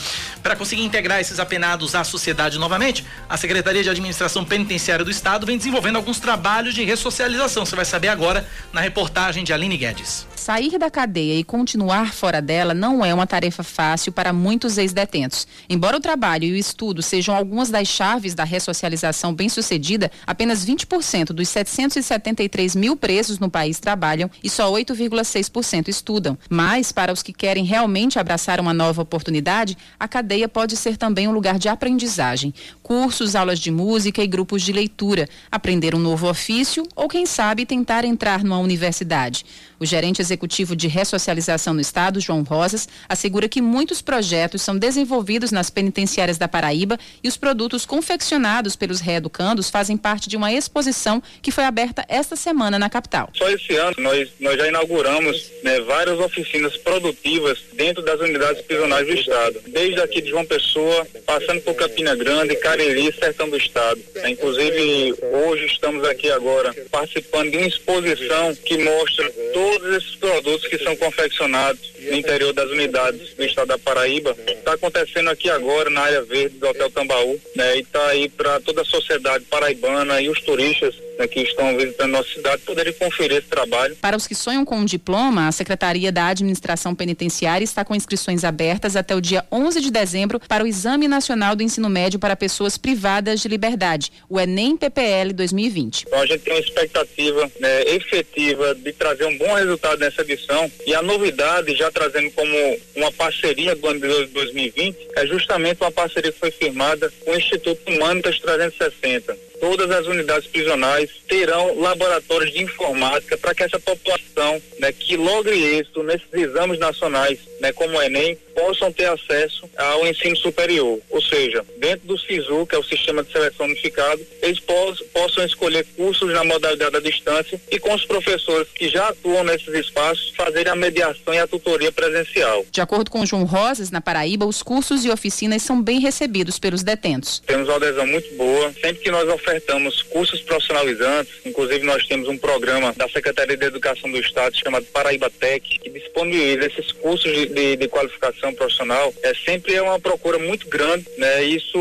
Para 0.43 0.57
conseguir 0.57 0.83
integrar 0.83 1.21
esses 1.21 1.39
apenados 1.39 1.95
à 1.95 2.05
sociedade 2.05 2.59
novamente, 2.59 3.05
a 3.29 3.37
Secretaria 3.37 3.83
de 3.83 3.91
Administração 3.91 4.45
Penitenciária 4.45 5.05
do 5.05 5.11
Estado 5.11 5.47
vem 5.47 5.57
desenvolvendo 5.57 5.97
alguns 5.97 6.21
trabalhos 6.21 6.75
de 6.75 6.85
ressocialização. 6.85 7.65
Você 7.67 7.77
vai 7.77 7.85
saber 7.85 8.09
agora 8.09 8.47
na 8.73 8.81
reportagem 8.81 9.45
de 9.45 9.53
Aline 9.53 9.77
Guedes. 9.77 10.32
Sair 10.43 10.77
da 10.77 10.91
cadeia 10.91 11.39
e 11.39 11.45
continuar 11.45 12.13
fora 12.13 12.43
dela 12.43 12.75
não 12.75 13.05
é 13.05 13.15
uma 13.15 13.29
tarefa 13.29 13.63
fácil 13.63 14.11
para 14.11 14.33
muitos 14.33 14.77
ex-detentos. 14.77 15.47
Embora 15.71 15.97
o 15.97 16.01
trabalho 16.01 16.43
e 16.43 16.51
o 16.51 16.57
estudo 16.57 17.01
sejam 17.01 17.33
algumas 17.33 17.71
das 17.71 17.87
chaves 17.87 18.35
da 18.35 18.43
ressocialização 18.43 19.33
bem-sucedida, 19.33 20.11
apenas 20.27 20.67
20% 20.67 21.27
dos 21.27 21.49
773 21.49 22.75
mil 22.75 22.97
presos 22.97 23.39
no 23.39 23.49
país 23.49 23.79
trabalham 23.79 24.29
e 24.43 24.51
só 24.51 24.69
8,6% 24.73 25.87
estudam. 25.87 26.37
Mas, 26.51 26.91
para 26.91 27.13
os 27.13 27.23
que 27.23 27.33
querem 27.33 27.65
realmente 27.65 28.19
abraçar 28.19 28.59
uma 28.59 28.75
nova 28.75 29.01
oportunidade, 29.01 29.79
a 29.97 30.09
cadeia 30.09 30.49
pode 30.49 30.77
ser 30.77 30.97
também 30.97 31.29
um 31.29 31.33
lugar 31.33 31.57
de 31.57 31.69
aprendizagem. 31.69 32.53
Cursos, 32.83 33.37
aulas 33.37 33.61
de 33.61 33.71
música 33.71 34.21
e 34.21 34.27
grupos 34.27 34.63
de 34.63 34.73
leitura, 34.73 35.29
aprender 35.53 35.95
um 35.95 36.01
novo 36.01 36.29
ofício 36.29 36.83
ou, 36.97 37.09
quem 37.09 37.27
sabe, 37.27 37.65
tentar 37.65 38.05
entrar 38.05 38.43
numa 38.43 38.59
universidade. 38.59 39.47
O 39.83 39.85
gerente 39.85 40.23
executivo 40.23 40.77
de 40.77 40.87
ressocialização 40.87 41.75
no 41.75 41.81
estado, 41.81 42.21
João 42.21 42.45
Rosas, 42.45 42.89
assegura 43.09 43.49
que 43.49 43.61
muitos 43.61 44.01
projetos 44.01 44.63
são 44.63 44.79
desenvolvidos 44.79 45.51
nas 45.51 45.71
penitenciárias 45.71 46.39
da 46.39 46.47
Paraíba 46.47 46.97
e 47.21 47.27
os 47.27 47.37
produtos 47.37 47.85
confeccionados 47.85 48.77
pelos 48.77 49.01
reeducandos 49.01 49.71
fazem 49.71 49.97
parte 49.97 50.29
de 50.29 50.37
uma 50.37 50.53
exposição 50.53 51.21
que 51.43 51.51
foi 51.51 51.65
aberta 51.65 52.05
esta 52.09 52.37
semana 52.37 52.79
na 52.79 52.89
capital. 52.89 53.31
Só 53.35 53.51
esse 53.51 53.75
ano 53.75 53.97
nós, 53.99 54.29
nós 54.39 54.57
já 54.57 54.69
inauguramos 54.69 55.51
né, 55.65 55.81
várias 55.81 56.21
oficinas 56.21 56.77
produtivas 56.77 57.59
dentro 57.73 58.05
das 58.05 58.21
unidades 58.21 58.63
prisionais 58.63 59.05
do 59.05 59.15
estado, 59.15 59.63
desde 59.67 60.01
aqui 60.01 60.23
de 60.23 60.31
João 60.31 60.47
Pessoa, 60.47 61.05
passando 61.27 61.61
por 61.63 61.75
Campina 61.75 62.15
Grande, 62.15 62.55
Cariri, 62.55 63.13
Sertão 63.19 63.51
do 63.51 63.57
Estado. 63.57 64.01
Inclusive, 64.29 65.17
hoje 65.45 65.67
estamos 65.67 66.05
aqui 66.05 66.31
agora 66.31 66.73
participando 66.89 67.51
de 67.51 67.57
uma 67.57 67.67
exposição 67.67 68.55
que 68.65 68.79
mostra 68.79 69.29
todo 69.53 69.72
todos 69.73 69.97
esses 69.97 70.15
produtos 70.17 70.67
que 70.69 70.79
são 70.79 70.95
confeccionados 70.97 71.81
no 72.01 72.15
interior 72.15 72.53
das 72.53 72.71
unidades 72.71 73.35
do 73.35 73.45
estado 73.45 73.69
da 73.69 73.79
Paraíba. 73.79 74.37
Está 74.47 74.75
acontecendo 74.75 75.31
aqui 75.31 75.49
agora 75.49 75.89
na 75.89 76.03
área 76.03 76.23
verde 76.23 76.59
do 76.59 76.69
Hotel 76.69 76.91
Tambaú, 76.91 77.41
né? 77.57 77.77
E 77.77 77.81
está 77.81 78.07
aí 78.09 78.29
para 78.29 78.61
toda 78.61 78.83
a 78.83 78.85
sociedade 78.85 79.45
paraibana 79.45 80.21
e 80.21 80.29
os 80.29 80.41
turistas 80.43 80.95
né, 81.23 81.29
que 81.29 81.41
estão 81.41 81.77
visitando 81.77 82.11
nossa 82.11 82.29
cidade 82.29 82.63
poderem 82.63 82.93
conferir 82.93 83.39
esse 83.39 83.47
trabalho. 83.47 83.97
Para 83.97 84.17
os 84.17 84.27
que 84.27 84.35
sonham 84.35 84.65
com 84.65 84.77
um 84.77 84.85
diploma, 84.85 85.49
a 85.49 85.53
Secretaria 85.53 86.11
da 86.11 86.27
Administração 86.27 86.95
Penitenciária 86.95 87.65
está 87.65 87.85
com 87.85 87.95
inscrições 87.95 88.45
abertas 88.45 88.97
até 88.97 89.15
o 89.15 89.21
dia 89.21 89.45
11 89.51 89.81
de 89.81 89.91
dezembro 89.91 90.41
para 90.41 90.65
o 90.65 90.67
Exame 90.67 91.07
Nacional 91.07 91.55
do 91.55 91.63
Ensino 91.63 91.89
Médio 91.89 92.19
para 92.19 92.35
Pessoas 92.35 92.77
Privadas 92.77 93.41
de 93.41 93.49
Liberdade, 93.49 94.11
o 94.29 94.41
Enem 94.41 94.77
PPL 94.77 95.33
2020. 95.33 96.05
Então 96.07 96.21
a 96.21 96.27
gente 96.27 96.41
tem 96.41 96.55
uma 96.55 96.61
expectativa 96.61 97.51
né, 97.61 97.83
efetiva 97.83 98.75
de 98.75 98.93
trazer 98.93 99.27
um 99.27 99.39
bom 99.39 99.55
resultado 99.55 100.01
nessa 100.01 100.23
edição 100.23 100.71
e 100.87 100.95
a 100.95 101.03
novidade 101.03 101.75
já 101.77 101.91
trazendo 101.91 102.31
como 102.33 102.79
uma 102.97 103.13
parceria 103.13 103.75
do 103.77 103.87
ano 103.87 104.01
de 104.01 104.27
2020 104.27 104.97
é 105.17 105.27
justamente 105.27 105.81
uma 105.81 105.93
parceria 105.93 106.33
que 106.33 106.39
foi 106.39 106.51
firmada 106.51 107.13
com 107.25 107.31
o 107.31 107.37
Instituto 107.37 107.81
Humanitas 107.91 108.39
360 108.41 109.52
todas 109.63 109.89
as 109.93 110.09
unidades 110.09 110.49
prisionais 110.49 111.09
terão 111.29 111.79
laboratórios 111.79 112.53
de 112.53 112.65
informática 112.65 113.39
para 113.39 113.55
que 113.55 113.63
essa 113.63 113.79
população 113.79 114.61
né, 114.81 114.91
que 114.91 115.17
logre 115.17 115.57
êxito 115.77 116.03
nesses 116.03 116.27
exames 116.33 116.81
nacionais, 116.81 117.39
né, 117.61 117.73
como 117.73 117.97
o 117.97 118.03
Enem, 118.03 118.37
possam 118.55 118.93
ter 118.93 119.07
acesso 119.07 119.69
ao 119.77 120.07
ensino 120.07 120.37
superior. 120.37 121.01
Ou 121.11 121.23
seja, 121.23 121.65
dentro 121.79 122.07
do 122.07 122.19
SISU, 122.19 122.67
que 122.67 122.75
é 122.75 122.79
o 122.79 122.85
Sistema 122.85 123.23
de 123.23 123.33
Seleção 123.33 123.67
Unificado, 123.67 124.21
eles 124.41 124.61
possam 124.61 125.45
escolher 125.45 125.87
cursos 125.97 126.33
na 126.33 126.45
modalidade 126.45 126.93
da 126.93 127.01
distância 127.01 127.61
e 127.71 127.79
com 127.79 127.95
os 127.95 128.05
professores 128.05 128.69
que 128.75 128.89
já 128.89 129.09
atuam 129.09 129.45
nesses 129.45 129.73
espaços 129.75 130.33
fazerem 130.37 130.73
a 130.73 130.77
mediação 130.77 131.35
e 131.35 131.39
a 131.39 131.47
tutoria 131.47 131.93
presencial. 131.93 132.65
De 132.71 132.81
acordo 132.81 133.11
com 133.11 133.25
João 133.25 133.45
Rosas, 133.45 133.91
na 133.91 134.01
Paraíba, 134.01 134.47
os 134.47 134.63
cursos 134.63 135.05
e 135.05 135.11
oficinas 135.11 135.63
são 135.63 135.83
bem 135.83 136.01
recebidos 136.01 136.59
pelos 136.59 136.83
detentos. 136.83 137.41
Temos 137.47 137.69
uma 137.69 137.77
adesão 137.77 138.07
muito 138.07 138.35
boa. 138.37 138.73
Sempre 138.73 139.03
que 139.03 139.11
nós 139.11 139.29
ofertamos 139.29 140.03
cursos 140.03 140.41
profissionalizantes, 140.41 141.33
inclusive 141.45 141.85
nós 141.85 142.07
temos 142.07 142.29
um 142.29 142.39
programa 142.39 142.93
da 142.97 143.09
Secretaria 143.09 143.57
de 143.57 143.67
Educação 143.67 144.11
do 144.11 144.19
Estado 144.19 144.57
chamado 144.57 144.85
Paraíba 144.87 145.31
Tech, 145.31 145.79
que 145.79 145.91
disponibiliza 145.91 146.67
esses 146.67 146.93
cursos 146.93 147.31
de, 147.33 147.47
de, 147.47 147.77
de 147.77 147.89
qualificação 147.89 148.42
profissional. 148.51 149.13
É 149.23 149.35
sempre 149.35 149.75
é 149.75 149.83
uma 149.83 150.01
procura 150.01 150.39
muito 150.39 150.67
grande, 150.69 151.07
né? 151.19 151.45
Isso 151.45 151.79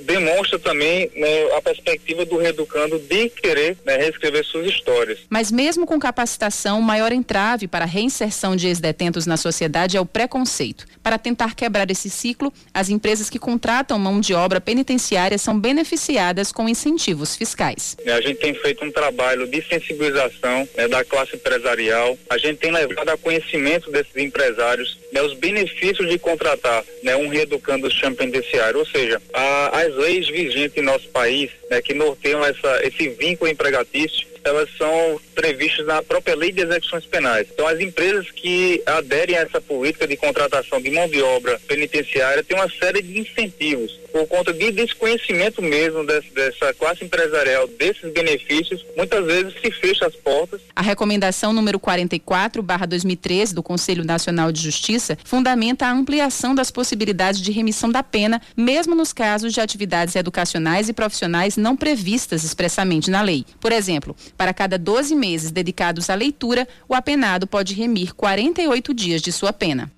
demonstra 0.00 0.58
também 0.58 1.10
né, 1.16 1.56
a 1.56 1.62
perspectiva 1.62 2.26
do 2.26 2.36
reeducando 2.36 2.98
de 2.98 3.30
querer 3.30 3.78
né, 3.86 3.96
reescrever 3.96 4.44
suas 4.44 4.66
histórias. 4.66 5.20
Mas 5.30 5.50
mesmo 5.50 5.86
com 5.86 5.98
capacitação, 5.98 6.80
o 6.80 6.82
maior 6.82 7.12
entrave 7.12 7.66
para 7.66 7.86
a 7.86 7.88
reinserção 7.88 8.54
de 8.54 8.66
ex-detentos 8.66 9.24
na 9.24 9.38
sociedade 9.38 9.96
é 9.96 10.00
o 10.00 10.04
preconceito. 10.04 10.86
Para 11.02 11.18
tentar 11.18 11.54
quebrar 11.54 11.90
esse 11.90 12.10
ciclo, 12.10 12.52
as 12.74 12.90
empresas 12.90 13.30
que 13.30 13.38
contratam 13.38 13.98
mão 13.98 14.20
de 14.20 14.34
obra 14.34 14.60
penitenciária 14.60 15.38
são 15.38 15.58
beneficiadas 15.58 16.52
com 16.52 16.68
incentivos 16.68 17.06
incentivos 17.06 17.36
fiscais. 17.36 17.96
A 18.06 18.20
gente 18.20 18.38
tem 18.40 18.54
feito 18.54 18.84
um 18.84 18.90
trabalho 18.90 19.46
de 19.46 19.62
sensibilização 19.62 20.68
né, 20.76 20.88
da 20.88 21.04
classe 21.04 21.36
empresarial, 21.36 22.18
a 22.28 22.36
gente 22.36 22.58
tem 22.58 22.72
levado 22.72 23.08
a 23.08 23.16
conhecimento 23.16 23.90
desses 23.90 24.16
empresários 24.16 24.98
né, 25.12 25.22
os 25.22 25.34
benefícios 25.34 26.08
de 26.08 26.18
contratar 26.18 26.84
né, 27.02 27.16
um 27.16 27.28
reeducando 27.28 27.88
penitenciário, 28.16 28.80
ou 28.80 28.86
seja, 28.86 29.20
a, 29.32 29.80
as 29.80 29.94
leis 29.94 30.28
vigentes 30.28 30.76
em 30.76 30.82
nosso 30.82 31.08
país 31.08 31.50
né, 31.70 31.80
que 31.80 31.94
norteiam 31.94 32.44
essa, 32.44 32.80
esse 32.84 33.08
vínculo 33.08 33.50
empregatício 33.50 34.26
elas 34.46 34.68
são 34.78 35.20
previstas 35.34 35.84
na 35.86 36.00
própria 36.02 36.36
lei 36.36 36.52
de 36.52 36.62
execuções 36.62 37.04
penais. 37.04 37.48
Então, 37.52 37.66
as 37.66 37.80
empresas 37.80 38.30
que 38.30 38.80
aderem 38.86 39.36
a 39.36 39.40
essa 39.40 39.60
política 39.60 40.06
de 40.06 40.16
contratação 40.16 40.80
de 40.80 40.88
mão 40.90 41.08
de 41.08 41.20
obra 41.20 41.60
penitenciária 41.66 42.44
têm 42.44 42.56
uma 42.56 42.70
série 42.70 43.02
de 43.02 43.18
incentivos 43.18 43.98
por 44.16 44.26
conta 44.28 44.50
de 44.50 44.72
desconhecimento 44.72 45.60
mesmo 45.60 46.06
desse, 46.06 46.30
dessa 46.30 46.72
classe 46.72 47.04
empresarial 47.04 47.68
desses 47.68 48.10
benefícios, 48.14 48.82
muitas 48.96 49.22
vezes 49.26 49.52
se 49.60 49.70
fecha 49.70 50.06
as 50.06 50.16
portas. 50.16 50.62
A 50.74 50.80
recomendação 50.80 51.52
número 51.52 51.78
44/2013 51.78 53.52
do 53.52 53.62
Conselho 53.62 54.04
Nacional 54.04 54.50
de 54.50 54.62
Justiça 54.62 55.18
fundamenta 55.22 55.86
a 55.86 55.92
ampliação 55.92 56.54
das 56.54 56.70
possibilidades 56.70 57.42
de 57.42 57.52
remissão 57.52 57.90
da 57.90 58.02
pena, 58.02 58.40
mesmo 58.56 58.94
nos 58.94 59.12
casos 59.12 59.52
de 59.52 59.60
atividades 59.60 60.16
educacionais 60.16 60.88
e 60.88 60.94
profissionais 60.94 61.58
não 61.58 61.76
previstas 61.76 62.42
expressamente 62.42 63.10
na 63.10 63.20
lei. 63.20 63.44
Por 63.60 63.70
exemplo, 63.70 64.16
para 64.34 64.54
cada 64.54 64.78
12 64.78 65.14
meses 65.14 65.50
dedicados 65.50 66.08
à 66.08 66.14
leitura, 66.14 66.66
o 66.88 66.94
apenado 66.94 67.46
pode 67.46 67.74
remir 67.74 68.14
48 68.14 68.94
dias 68.94 69.20
de 69.20 69.30
sua 69.30 69.52
pena. 69.52 69.92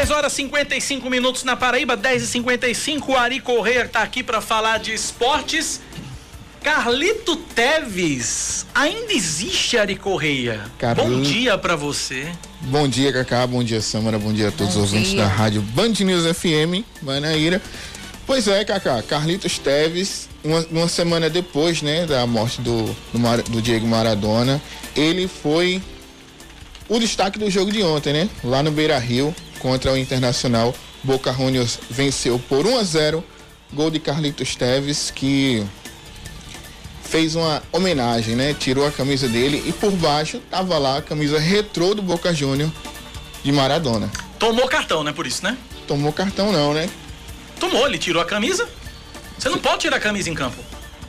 Dez 0.00 0.10
horas 0.10 0.32
55 0.32 1.10
minutos 1.10 1.44
na 1.44 1.54
Paraíba, 1.56 1.94
10 1.94 2.22
e 2.22 2.26
55 2.28 3.14
Ari 3.18 3.38
Correia 3.38 3.84
está 3.84 4.00
aqui 4.00 4.22
para 4.22 4.40
falar 4.40 4.78
de 4.78 4.94
esportes. 4.94 5.78
Carlito 6.62 7.36
Teves, 7.36 8.64
ainda 8.74 9.12
existe 9.12 9.76
Ari 9.76 9.96
Correia? 9.96 10.64
Bom 10.96 11.20
dia 11.20 11.58
para 11.58 11.76
você. 11.76 12.32
Bom 12.62 12.88
dia, 12.88 13.12
Cacá. 13.12 13.46
Bom 13.46 13.62
dia, 13.62 13.82
Samara. 13.82 14.18
Bom 14.18 14.32
dia 14.32 14.48
a 14.48 14.50
todos 14.50 14.74
Bom 14.74 14.84
os 14.84 14.90
ouvintes 14.90 15.12
da 15.12 15.26
rádio 15.26 15.60
Band 15.60 15.92
News 16.00 16.24
FM, 16.34 16.82
Manaíra. 17.02 17.60
Pois 18.26 18.48
é, 18.48 18.64
Kaká, 18.64 19.02
Carlitos 19.02 19.58
Teves, 19.58 20.30
uma, 20.42 20.66
uma, 20.70 20.88
semana 20.88 21.28
depois, 21.28 21.82
né, 21.82 22.06
da 22.06 22.26
morte 22.26 22.62
do, 22.62 22.84
do, 23.12 23.50
do, 23.50 23.60
Diego 23.60 23.86
Maradona, 23.86 24.62
ele 24.96 25.28
foi 25.28 25.82
o 26.88 26.98
destaque 26.98 27.38
do 27.38 27.50
jogo 27.50 27.70
de 27.70 27.82
ontem, 27.82 28.14
né? 28.14 28.30
Lá 28.42 28.62
no 28.62 28.70
Beira 28.70 28.98
Rio, 28.98 29.34
contra 29.60 29.92
o 29.92 29.96
Internacional, 29.96 30.74
Boca 31.04 31.32
Juniors 31.32 31.78
venceu 31.88 32.38
por 32.48 32.66
1 32.66 32.78
a 32.78 32.82
0 32.82 33.24
Gol 33.72 33.88
de 33.90 34.00
Carlitos 34.00 34.56
Teves, 34.56 35.12
que 35.14 35.64
fez 37.04 37.36
uma 37.36 37.62
homenagem, 37.70 38.34
né? 38.34 38.52
Tirou 38.58 38.84
a 38.86 38.90
camisa 38.90 39.28
dele 39.28 39.62
e 39.66 39.72
por 39.72 39.92
baixo 39.92 40.40
tava 40.50 40.76
lá 40.78 40.98
a 40.98 41.02
camisa 41.02 41.38
retrô 41.38 41.94
do 41.94 42.02
Boca 42.02 42.34
Júnior 42.34 42.70
de 43.44 43.52
Maradona. 43.52 44.10
Tomou 44.38 44.66
cartão, 44.68 45.04
né? 45.04 45.12
Por 45.12 45.26
isso, 45.26 45.44
né? 45.44 45.56
Tomou 45.86 46.12
cartão 46.12 46.50
não, 46.52 46.74
né? 46.74 46.88
Tomou, 47.60 47.86
ele 47.86 47.98
tirou 47.98 48.20
a 48.20 48.24
camisa. 48.24 48.68
Você 49.38 49.48
não 49.48 49.58
pode 49.58 49.78
tirar 49.82 49.96
a 49.96 50.00
camisa 50.00 50.28
em 50.30 50.34
campo. 50.34 50.58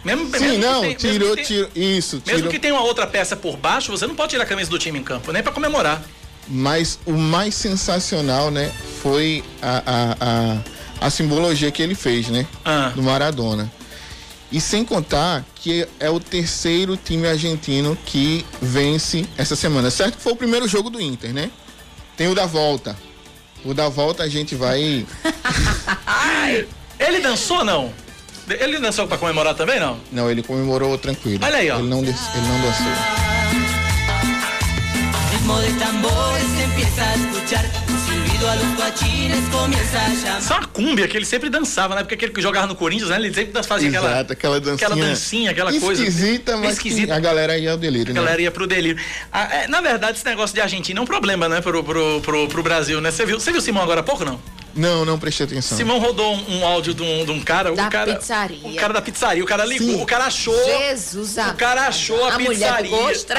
Mesmo, 0.04 0.26
Sim, 0.36 0.40
mesmo 0.40 0.58
não, 0.60 0.82
tem- 0.82 0.96
tirou, 0.96 1.36
tem- 1.36 1.46
tirou, 1.46 1.70
isso, 1.76 2.16
Mesmo 2.26 2.38
tirou. 2.40 2.52
que 2.52 2.60
tenha 2.60 2.74
uma 2.74 2.84
outra 2.84 3.06
peça 3.06 3.36
por 3.36 3.56
baixo, 3.58 3.92
você 3.92 4.08
não 4.08 4.16
pode 4.16 4.32
tirar 4.32 4.44
a 4.44 4.48
camisa 4.48 4.70
do 4.70 4.80
time 4.80 4.98
em 5.00 5.04
campo, 5.04 5.32
nem 5.32 5.44
pra 5.44 5.52
comemorar. 5.52 6.02
Mas 6.48 7.00
o 7.06 7.14
mais 7.14 7.56
sensacional, 7.56 8.52
né, 8.52 8.72
foi 9.02 9.44
a, 9.62 9.84
a, 9.86 10.18
a, 10.20 11.08
a 11.08 11.10
simbologia 11.10 11.72
que 11.72 11.82
ele 11.82 11.96
fez, 11.96 12.28
né? 12.28 12.46
Ah. 12.66 12.92
Do 12.96 13.02
Maradona. 13.02 13.72
E 14.52 14.60
sem 14.60 14.84
contar 14.84 15.46
que 15.56 15.88
é 16.00 16.10
o 16.10 16.20
terceiro 16.20 16.98
time 16.98 17.26
argentino 17.26 17.98
que 18.06 18.46
vence 18.62 19.26
essa 19.38 19.56
semana. 19.56 19.90
Certo 19.90 20.18
que 20.18 20.24
foi 20.24 20.34
o 20.34 20.36
primeiro 20.36 20.68
jogo 20.68 20.90
do 20.90 21.00
Inter, 21.00 21.34
né? 21.34 21.50
Tem 22.18 22.28
o 22.28 22.36
da 22.36 22.46
volta. 22.46 22.98
O 23.64 23.74
da 23.74 23.88
volta 23.88 24.24
a 24.24 24.28
gente 24.28 24.54
vai. 24.56 25.06
Ele 27.00 27.20
dançou 27.22 27.64
não? 27.64 27.94
Ele 28.50 28.80
dançou 28.80 29.08
pra 29.08 29.18
comemorar 29.18 29.56
também, 29.56 29.80
não? 29.80 29.98
Não, 30.12 30.30
ele 30.30 30.44
comemorou 30.44 30.98
tranquilo. 30.98 31.40
Olha 31.44 31.58
aí, 31.58 31.70
ó. 31.72 31.80
Ele 31.80 31.88
não, 31.88 32.00
ele 32.00 32.12
não 32.12 32.62
dançou. 32.62 33.31
Ritmo 35.52 35.62
de 35.62 35.80
tambores 35.80 36.44
se 36.44 36.64
empieza 36.64 37.04
a 37.04 37.16
escuchar, 37.16 37.66
silbido 38.06 38.48
a 38.48 38.56
los 38.56 38.78
guachines 38.78 39.50
comienza 39.50 39.98
a 40.00 40.62
é 40.62 40.66
cúmbia 40.74 41.08
que 41.08 41.18
ele 41.18 41.26
sempre 41.26 41.50
dançava, 41.50 41.96
né? 41.96 42.02
Porque 42.02 42.16
aquele 42.16 42.32
que 42.32 42.42
jogava 42.42 42.68
no 42.68 42.76
Corinthians, 42.76 43.10
né? 43.10 43.18
Ele 43.18 43.34
sempre 43.34 43.62
fazia 43.64 43.90
aquela, 43.90 44.12
Exato, 44.12 44.34
aquela 44.34 44.60
dancinha. 44.60 44.88
aquela 44.88 44.96
dancinha, 45.08 45.52
aquela 45.52 45.80
coisa. 45.80 46.04
Esquisita, 46.04 46.58
mas 46.58 46.74
Esquisita. 46.74 47.08
que 47.08 47.12
a 47.14 47.20
galera 47.20 47.58
ia 47.58 47.72
ao 47.72 47.78
delírio, 47.78 48.12
A 48.12 48.14
né? 48.14 48.22
galera 48.22 48.42
ia 48.42 48.52
pro 48.52 48.66
delírio. 48.66 49.02
Ah, 49.32 49.64
é, 49.64 49.68
na 49.68 49.82
verdade, 49.82 50.18
esse 50.18 50.26
negócio 50.26 50.54
de 50.56 50.62
Argentina 50.62 51.00
é 51.00 51.04
um 51.04 51.06
problema, 51.06 51.50
né? 51.50 51.62
Pro, 51.62 51.84
pro, 51.84 52.22
pro, 52.22 52.48
pro 52.48 52.64
Brasil, 52.64 53.02
né? 53.02 53.12
Você 53.12 53.26
viu, 53.26 53.40
você 53.40 53.52
viu 53.52 53.60
o 53.60 53.64
Simão 53.64 53.84
agora 53.84 54.00
há 54.00 54.04
pouco, 54.04 54.24
não? 54.24 54.40
Não, 54.76 55.04
não 55.06 55.20
prestei 55.20 55.46
atenção. 55.46 55.78
Simão 55.78 56.00
rodou 56.00 56.34
um, 56.34 56.60
um 56.60 56.66
áudio 56.66 56.94
de 56.94 57.04
um, 57.04 57.26
de 57.26 57.32
um 57.32 57.42
cara. 57.42 57.72
Da 57.74 57.88
o 57.88 57.90
cara, 57.92 58.16
pizzaria. 58.16 58.68
O 58.70 58.76
cara 58.76 58.94
da 58.94 59.02
pizzaria. 59.02 59.44
O 59.44 59.48
cara 59.48 59.66
ligou. 59.66 59.88
Sim. 59.88 60.02
O 60.02 60.06
cara 60.06 60.26
achou. 60.26 60.66
Jesus 60.66 61.38
O 61.38 61.54
cara 61.56 61.88
achou 61.88 62.24
a, 62.26 62.36
A 62.36 62.40
mulher 62.40 62.50
pizzaria. 62.84 63.16
ficou 63.16 63.36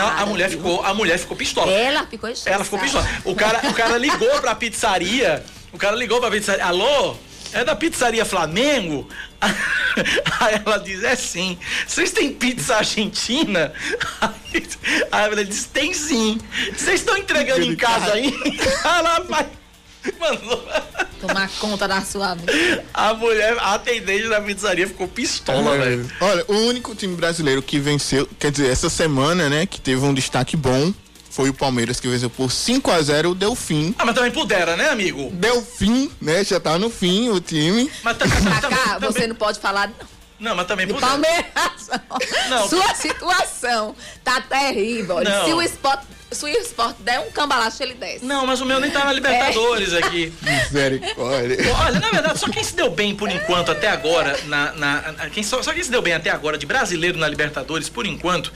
A- 0.00 0.02
a, 0.02 0.22
a 0.22 0.26
mulher 0.26 0.50
ficou, 0.50 0.84
a 0.84 0.94
mulher 0.94 1.18
ficou 1.18 1.36
pistola. 1.36 1.72
Ela 1.72 2.06
ficou 2.06 2.28
estressada. 2.28 2.54
Ela 2.56 2.64
ficou 2.64 2.78
pistola. 2.78 3.08
O 3.24 3.34
cara, 3.34 3.60
o 3.68 3.74
cara 3.74 3.96
ligou 3.98 4.40
pra 4.40 4.54
pizzaria. 4.54 5.44
O 5.72 5.78
cara 5.78 5.96
ligou 5.96 6.20
pra 6.20 6.30
pizzaria. 6.30 6.64
Alô? 6.64 7.16
É 7.52 7.64
da 7.64 7.76
pizzaria 7.76 8.24
Flamengo? 8.24 9.08
Aí 10.40 10.60
ela 10.66 10.78
diz, 10.78 11.04
é 11.04 11.14
sim. 11.14 11.56
Vocês 11.86 12.10
têm 12.10 12.32
pizza 12.32 12.76
argentina? 12.76 13.72
Aí 15.12 15.24
a 15.24 15.28
mulher 15.28 15.44
diz, 15.44 15.64
tem 15.66 15.94
sim. 15.94 16.40
Vocês 16.76 17.00
estão 17.00 17.16
entregando 17.16 17.62
em 17.62 17.76
casa 17.76 18.14
aí? 18.14 18.34
Ela 18.84 19.20
vai. 19.20 19.46
Mandou. 20.18 20.64
Tomar 21.20 21.48
conta 21.58 21.88
da 21.88 22.02
sua 22.02 22.34
vida. 22.34 22.84
A 22.92 23.14
mulher, 23.14 23.56
a 23.58 23.74
atendente 23.74 24.28
da 24.28 24.40
pizzaria 24.40 24.86
ficou 24.86 25.08
pistola, 25.08 25.74
É, 25.76 25.78
velho. 25.78 26.10
Olha, 26.20 26.44
o 26.48 26.54
único 26.68 26.94
time 26.94 27.16
brasileiro 27.16 27.62
que 27.62 27.78
venceu, 27.78 28.28
quer 28.38 28.50
dizer, 28.50 28.70
essa 28.70 28.90
semana, 28.90 29.48
né, 29.48 29.64
que 29.64 29.80
teve 29.80 30.04
um 30.04 30.12
destaque 30.12 30.56
bom, 30.56 30.92
foi 31.30 31.48
o 31.48 31.54
Palmeiras 31.54 31.98
que 31.98 32.06
venceu 32.08 32.28
por 32.30 32.52
5 32.52 32.90
a 32.90 33.00
0 33.02 33.30
o 33.30 33.34
Delfim. 33.34 33.94
Ah, 33.98 34.04
mas 34.04 34.14
também 34.14 34.30
pudera, 34.30 34.76
né, 34.76 34.90
amigo? 34.90 35.30
Delfim, 35.32 36.10
né, 36.20 36.44
já 36.44 36.60
tá 36.60 36.78
no 36.78 36.90
fim 36.90 37.30
o 37.30 37.40
time. 37.40 37.90
Mas 38.02 38.18
tá- 38.18 38.26
também, 38.28 38.60
Cacá, 38.60 38.98
você 38.98 39.26
não 39.26 39.34
pode 39.34 39.58
falar 39.58 39.88
Não, 39.88 39.94
mas 40.52 40.66
também 40.66 40.86
pudera. 40.86 41.06
Palmeiras. 41.06 41.90
Não. 42.50 42.68
Sua 42.68 42.94
situação 42.94 43.94
tá 44.24 44.40
terrível. 44.40 45.20
Não. 45.22 45.44
Se 45.44 45.52
o 45.52 45.62
esporte, 45.62 46.06
se 46.32 46.44
o 46.44 46.48
esporte 46.48 47.00
der 47.02 47.20
um 47.20 47.30
cambalacho, 47.30 47.80
ele 47.82 47.94
desce. 47.94 48.24
Não, 48.24 48.44
mas 48.44 48.60
o 48.60 48.66
meu 48.66 48.80
nem 48.80 48.90
tá 48.90 49.04
na 49.04 49.12
Libertadores 49.12 49.92
É. 49.92 49.98
aqui. 50.04 50.32
Misericórdia. 50.42 51.58
Olha, 51.84 52.00
na 52.00 52.10
verdade, 52.10 52.38
só 52.38 52.48
quem 52.48 52.64
se 52.64 52.74
deu 52.74 52.90
bem 52.90 53.14
por 53.14 53.30
enquanto 53.30 53.70
até 53.70 53.88
agora, 53.88 54.36
na, 54.46 54.72
na- 54.72 55.12
na- 55.12 55.30
quem 55.30 55.42
só, 55.44 55.62
só 55.62 55.72
quem 55.72 55.82
se 55.82 55.90
deu 55.90 56.02
bem 56.02 56.12
até 56.14 56.30
agora 56.30 56.58
de 56.58 56.66
brasileiro 56.66 57.16
na 57.18 57.28
Libertadores, 57.28 57.88
por 57.88 58.06
enquanto, 58.06 58.52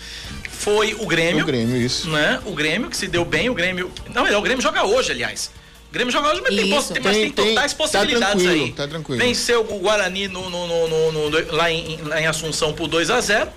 foi 0.50 0.94
o 0.94 1.06
Grêmio. 1.06 1.44
O 1.44 1.46
Grêmio, 1.46 1.76
isso. 1.76 2.10
Né? 2.10 2.40
O 2.44 2.52
Grêmio 2.52 2.90
que 2.90 2.96
se 2.96 3.06
deu 3.06 3.24
bem, 3.24 3.48
o 3.48 3.54
Grêmio. 3.54 3.92
Não, 4.12 4.24
melhor, 4.24 4.40
o 4.40 4.42
Grêmio 4.42 4.60
joga 4.62 4.84
hoje, 4.84 5.12
aliás. 5.12 5.50
O 5.88 5.92
Grêmio 5.92 6.12
joga 6.12 6.28
hoje, 6.28 6.42
mas 6.42 6.54
tem, 6.54 6.68
mas 6.70 6.86
Tem- 6.86 7.00
tem 7.00 7.32
tem- 7.32 7.48
totais 7.54 7.72
tá 7.72 7.78
possibilidades 7.78 8.42
tranquilo, 8.42 8.64
aí. 8.66 8.72
tá 8.72 8.86
tranquilo. 8.88 9.18
Venceu 9.24 9.60
o 9.62 9.78
Guarani 9.78 10.28
no, 10.28 10.50
no- 10.50 10.66
no- 10.66 10.88
no- 11.12 11.30
no- 11.30 11.52
lá, 11.56 11.70
em, 11.70 11.96
lá 12.02 12.20
em 12.20 12.26
Assunção 12.26 12.72
por 12.74 12.86
2 12.88 13.10
a 13.10 13.20
0 13.20 13.50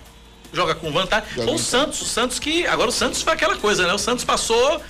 Joga 0.54 0.76
com 0.76 0.92
vantagem. 0.92 1.30
Joga 1.34 1.48
Ou 1.48 1.56
o 1.56 1.58
com- 1.58 1.64
Santos, 1.64 2.02
o 2.02 2.06
Santos 2.06 2.38
que. 2.38 2.66
Agora 2.68 2.90
o 2.90 2.92
Santos 2.92 3.22
foi 3.22 3.32
aquela 3.34 3.56
coisa, 3.56 3.88
né? 3.88 3.94
O 3.94 3.98
Santos 3.98 4.26
passou. 4.26 4.82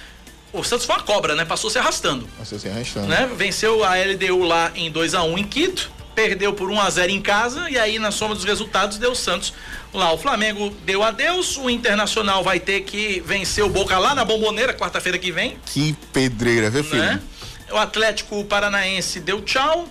O 0.52 0.64
Santos 0.64 0.86
foi 0.88 0.96
uma 0.96 1.04
cobra, 1.04 1.36
né? 1.36 1.46
Passou 1.46 1.70
se 1.70 1.78
arrastando 1.78 2.28
Nossa, 2.38 2.58
se 2.60 2.68
arrastando. 2.68 3.08
né? 3.08 3.30
Venceu 3.38 3.84
a 3.84 3.96
LDU 3.96 4.44
lá 4.44 4.72
em 4.76 4.90
2 4.92 5.14
a 5.14 5.22
1 5.24 5.38
em 5.38 5.44
Quito, 5.44 5.92
perdeu 6.16 6.52
por 6.54 6.70
1 6.72 6.82
a 6.82 6.90
0 6.90 7.12
em 7.12 7.22
casa 7.22 7.70
e 7.70 7.78
aí 7.78 8.00
na 8.00 8.10
soma 8.12 8.34
dos 8.36 8.44
resultados 8.44 8.98
deu 8.98 9.12
o 9.12 9.16
Santos 9.16 9.54
lá. 9.94 10.12
O 10.12 10.18
Flamengo 10.18 10.72
deu 10.84 11.04
adeus, 11.04 11.56
o 11.58 11.70
Internacional 11.70 12.44
vai 12.44 12.60
ter 12.60 12.82
que 12.82 13.22
vencer 13.26 13.64
o 13.64 13.70
Boca 13.70 13.98
lá 14.00 14.14
na 14.16 14.26
Bomboneira 14.26 14.74
quarta-feira 14.74 15.18
que 15.20 15.32
vem, 15.32 15.58
Que 15.68 15.96
pedreira, 16.12 16.70
viu, 16.72 16.84
filho? 16.84 17.02
né? 17.04 17.22
O 17.72 17.78
Atlético 17.78 18.44
Paranaense 18.46 19.20
deu 19.20 19.42
tchau 19.42 19.88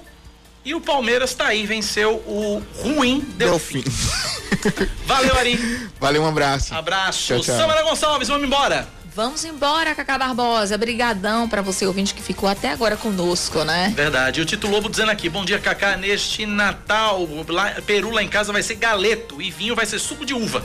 e 0.65 0.75
o 0.75 0.81
Palmeiras 0.81 1.35
tá 1.35 1.47
aí, 1.47 1.67
venceu 1.67 2.17
o 2.27 2.63
ruim 2.83 3.21
Delfim. 3.37 3.83
Delfim. 3.83 4.91
Valeu, 5.07 5.35
Ari. 5.37 5.89
Valeu, 5.99 6.23
um 6.23 6.27
abraço. 6.27 6.75
Abraço. 6.75 7.27
Tchau, 7.27 7.41
tchau. 7.41 7.57
Samara 7.57 7.83
Gonçalves, 7.83 8.29
vamos 8.29 8.47
embora. 8.47 8.87
Vamos 9.15 9.45
embora, 9.45 9.95
Cacá 9.95 10.17
Barbosa. 10.17 10.79
Brigadão 10.79 11.49
pra 11.49 11.63
você, 11.63 11.85
ouvinte, 11.87 12.15
que 12.15 12.23
ficou 12.23 12.49
até 12.49 12.71
agora 12.71 12.97
conosco, 12.97 13.65
né? 13.65 13.93
Verdade. 13.97 14.39
E 14.39 14.43
o 14.43 14.47
Tito 14.47 14.69
Lobo 14.69 14.89
dizendo 14.89 15.11
aqui: 15.11 15.29
Bom 15.29 15.45
dia, 15.45 15.59
Cacá. 15.59 15.97
Neste 15.97 16.47
Natal, 16.47 17.27
lá, 17.49 17.73
Peru 17.87 18.11
lá 18.11 18.23
em 18.23 18.29
casa 18.29 18.53
vai 18.53 18.63
ser 18.63 18.77
galeto 18.77 19.43
e 19.43 19.51
vinho 19.51 19.75
vai 19.75 19.85
ser 19.85 19.99
suco 19.99 20.25
de 20.25 20.33
uva. 20.33 20.65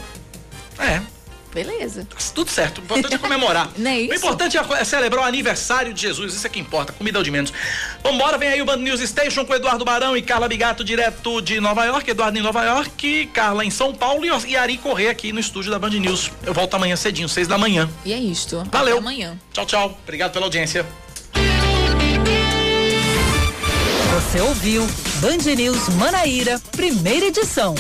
É, 0.78 1.02
Beleza. 1.56 2.08
tudo 2.34 2.52
certo. 2.52 2.82
O 2.86 2.98
importante 2.98 3.16
é 3.16 3.18
comemorar. 3.18 3.70
Não 3.78 3.90
é 3.90 3.96
O 3.96 3.98
isso? 4.06 4.14
importante 4.16 4.58
é, 4.58 4.62
é 4.80 4.84
celebrar 4.84 5.24
o 5.24 5.28
aniversário 5.28 5.94
de 5.94 6.02
Jesus. 6.02 6.34
Isso 6.34 6.46
é 6.46 6.50
que 6.50 6.60
importa. 6.60 6.94
Comida 6.94 7.18
é 7.18 7.22
o 7.22 7.24
de 7.24 7.32
menos. 7.32 7.52
Vambora, 8.04 8.38
vem 8.38 8.50
aí 8.50 8.62
o 8.62 8.66
Band 8.66 8.78
News 8.78 9.00
Station 9.02 9.46
com 9.46 9.56
Eduardo 9.56 9.84
Barão 9.84 10.16
e 10.16 10.22
Carla 10.22 10.48
Bigato, 10.48 10.84
direto 10.84 11.42
de 11.42 11.60
Nova 11.60 11.86
York. 11.86 12.10
Eduardo 12.12 12.38
em 12.38 12.42
Nova 12.42 12.64
York, 12.64 13.28
Carla 13.34 13.66
em 13.66 13.72
São 13.72 13.94
Paulo 13.94 14.26
e, 14.26 14.56
Ari 14.56 14.78
Corrêa 14.78 15.12
aqui 15.12 15.32
no 15.32 15.40
estúdio 15.40 15.72
da 15.72 15.80
Band 15.80 15.92
News. 15.92 16.32
Eu 16.46 16.54
volto 16.54 16.76
amanhã 16.76 16.96
cedinho, 16.96 17.30
seis 17.30 17.48
da 17.48 17.58
manhã. 17.58 17.90
E 18.04 18.14
é 18.14 18.18
isto. 18.18 18.64
Valeu. 18.72 18.96
Até 18.96 19.02
amanhã. 19.02 19.40
Tchau, 19.54 19.66
tchau. 19.66 20.00
Obrigado 20.04 20.34
pela 20.34 20.46
audiência. 20.46 20.86
Você 24.14 24.42
ouviu 24.42 24.86
Band 25.22 25.56
News 25.56 25.90
Manaíra, 25.90 26.60
primeira 26.72 27.28
edição. 27.28 27.76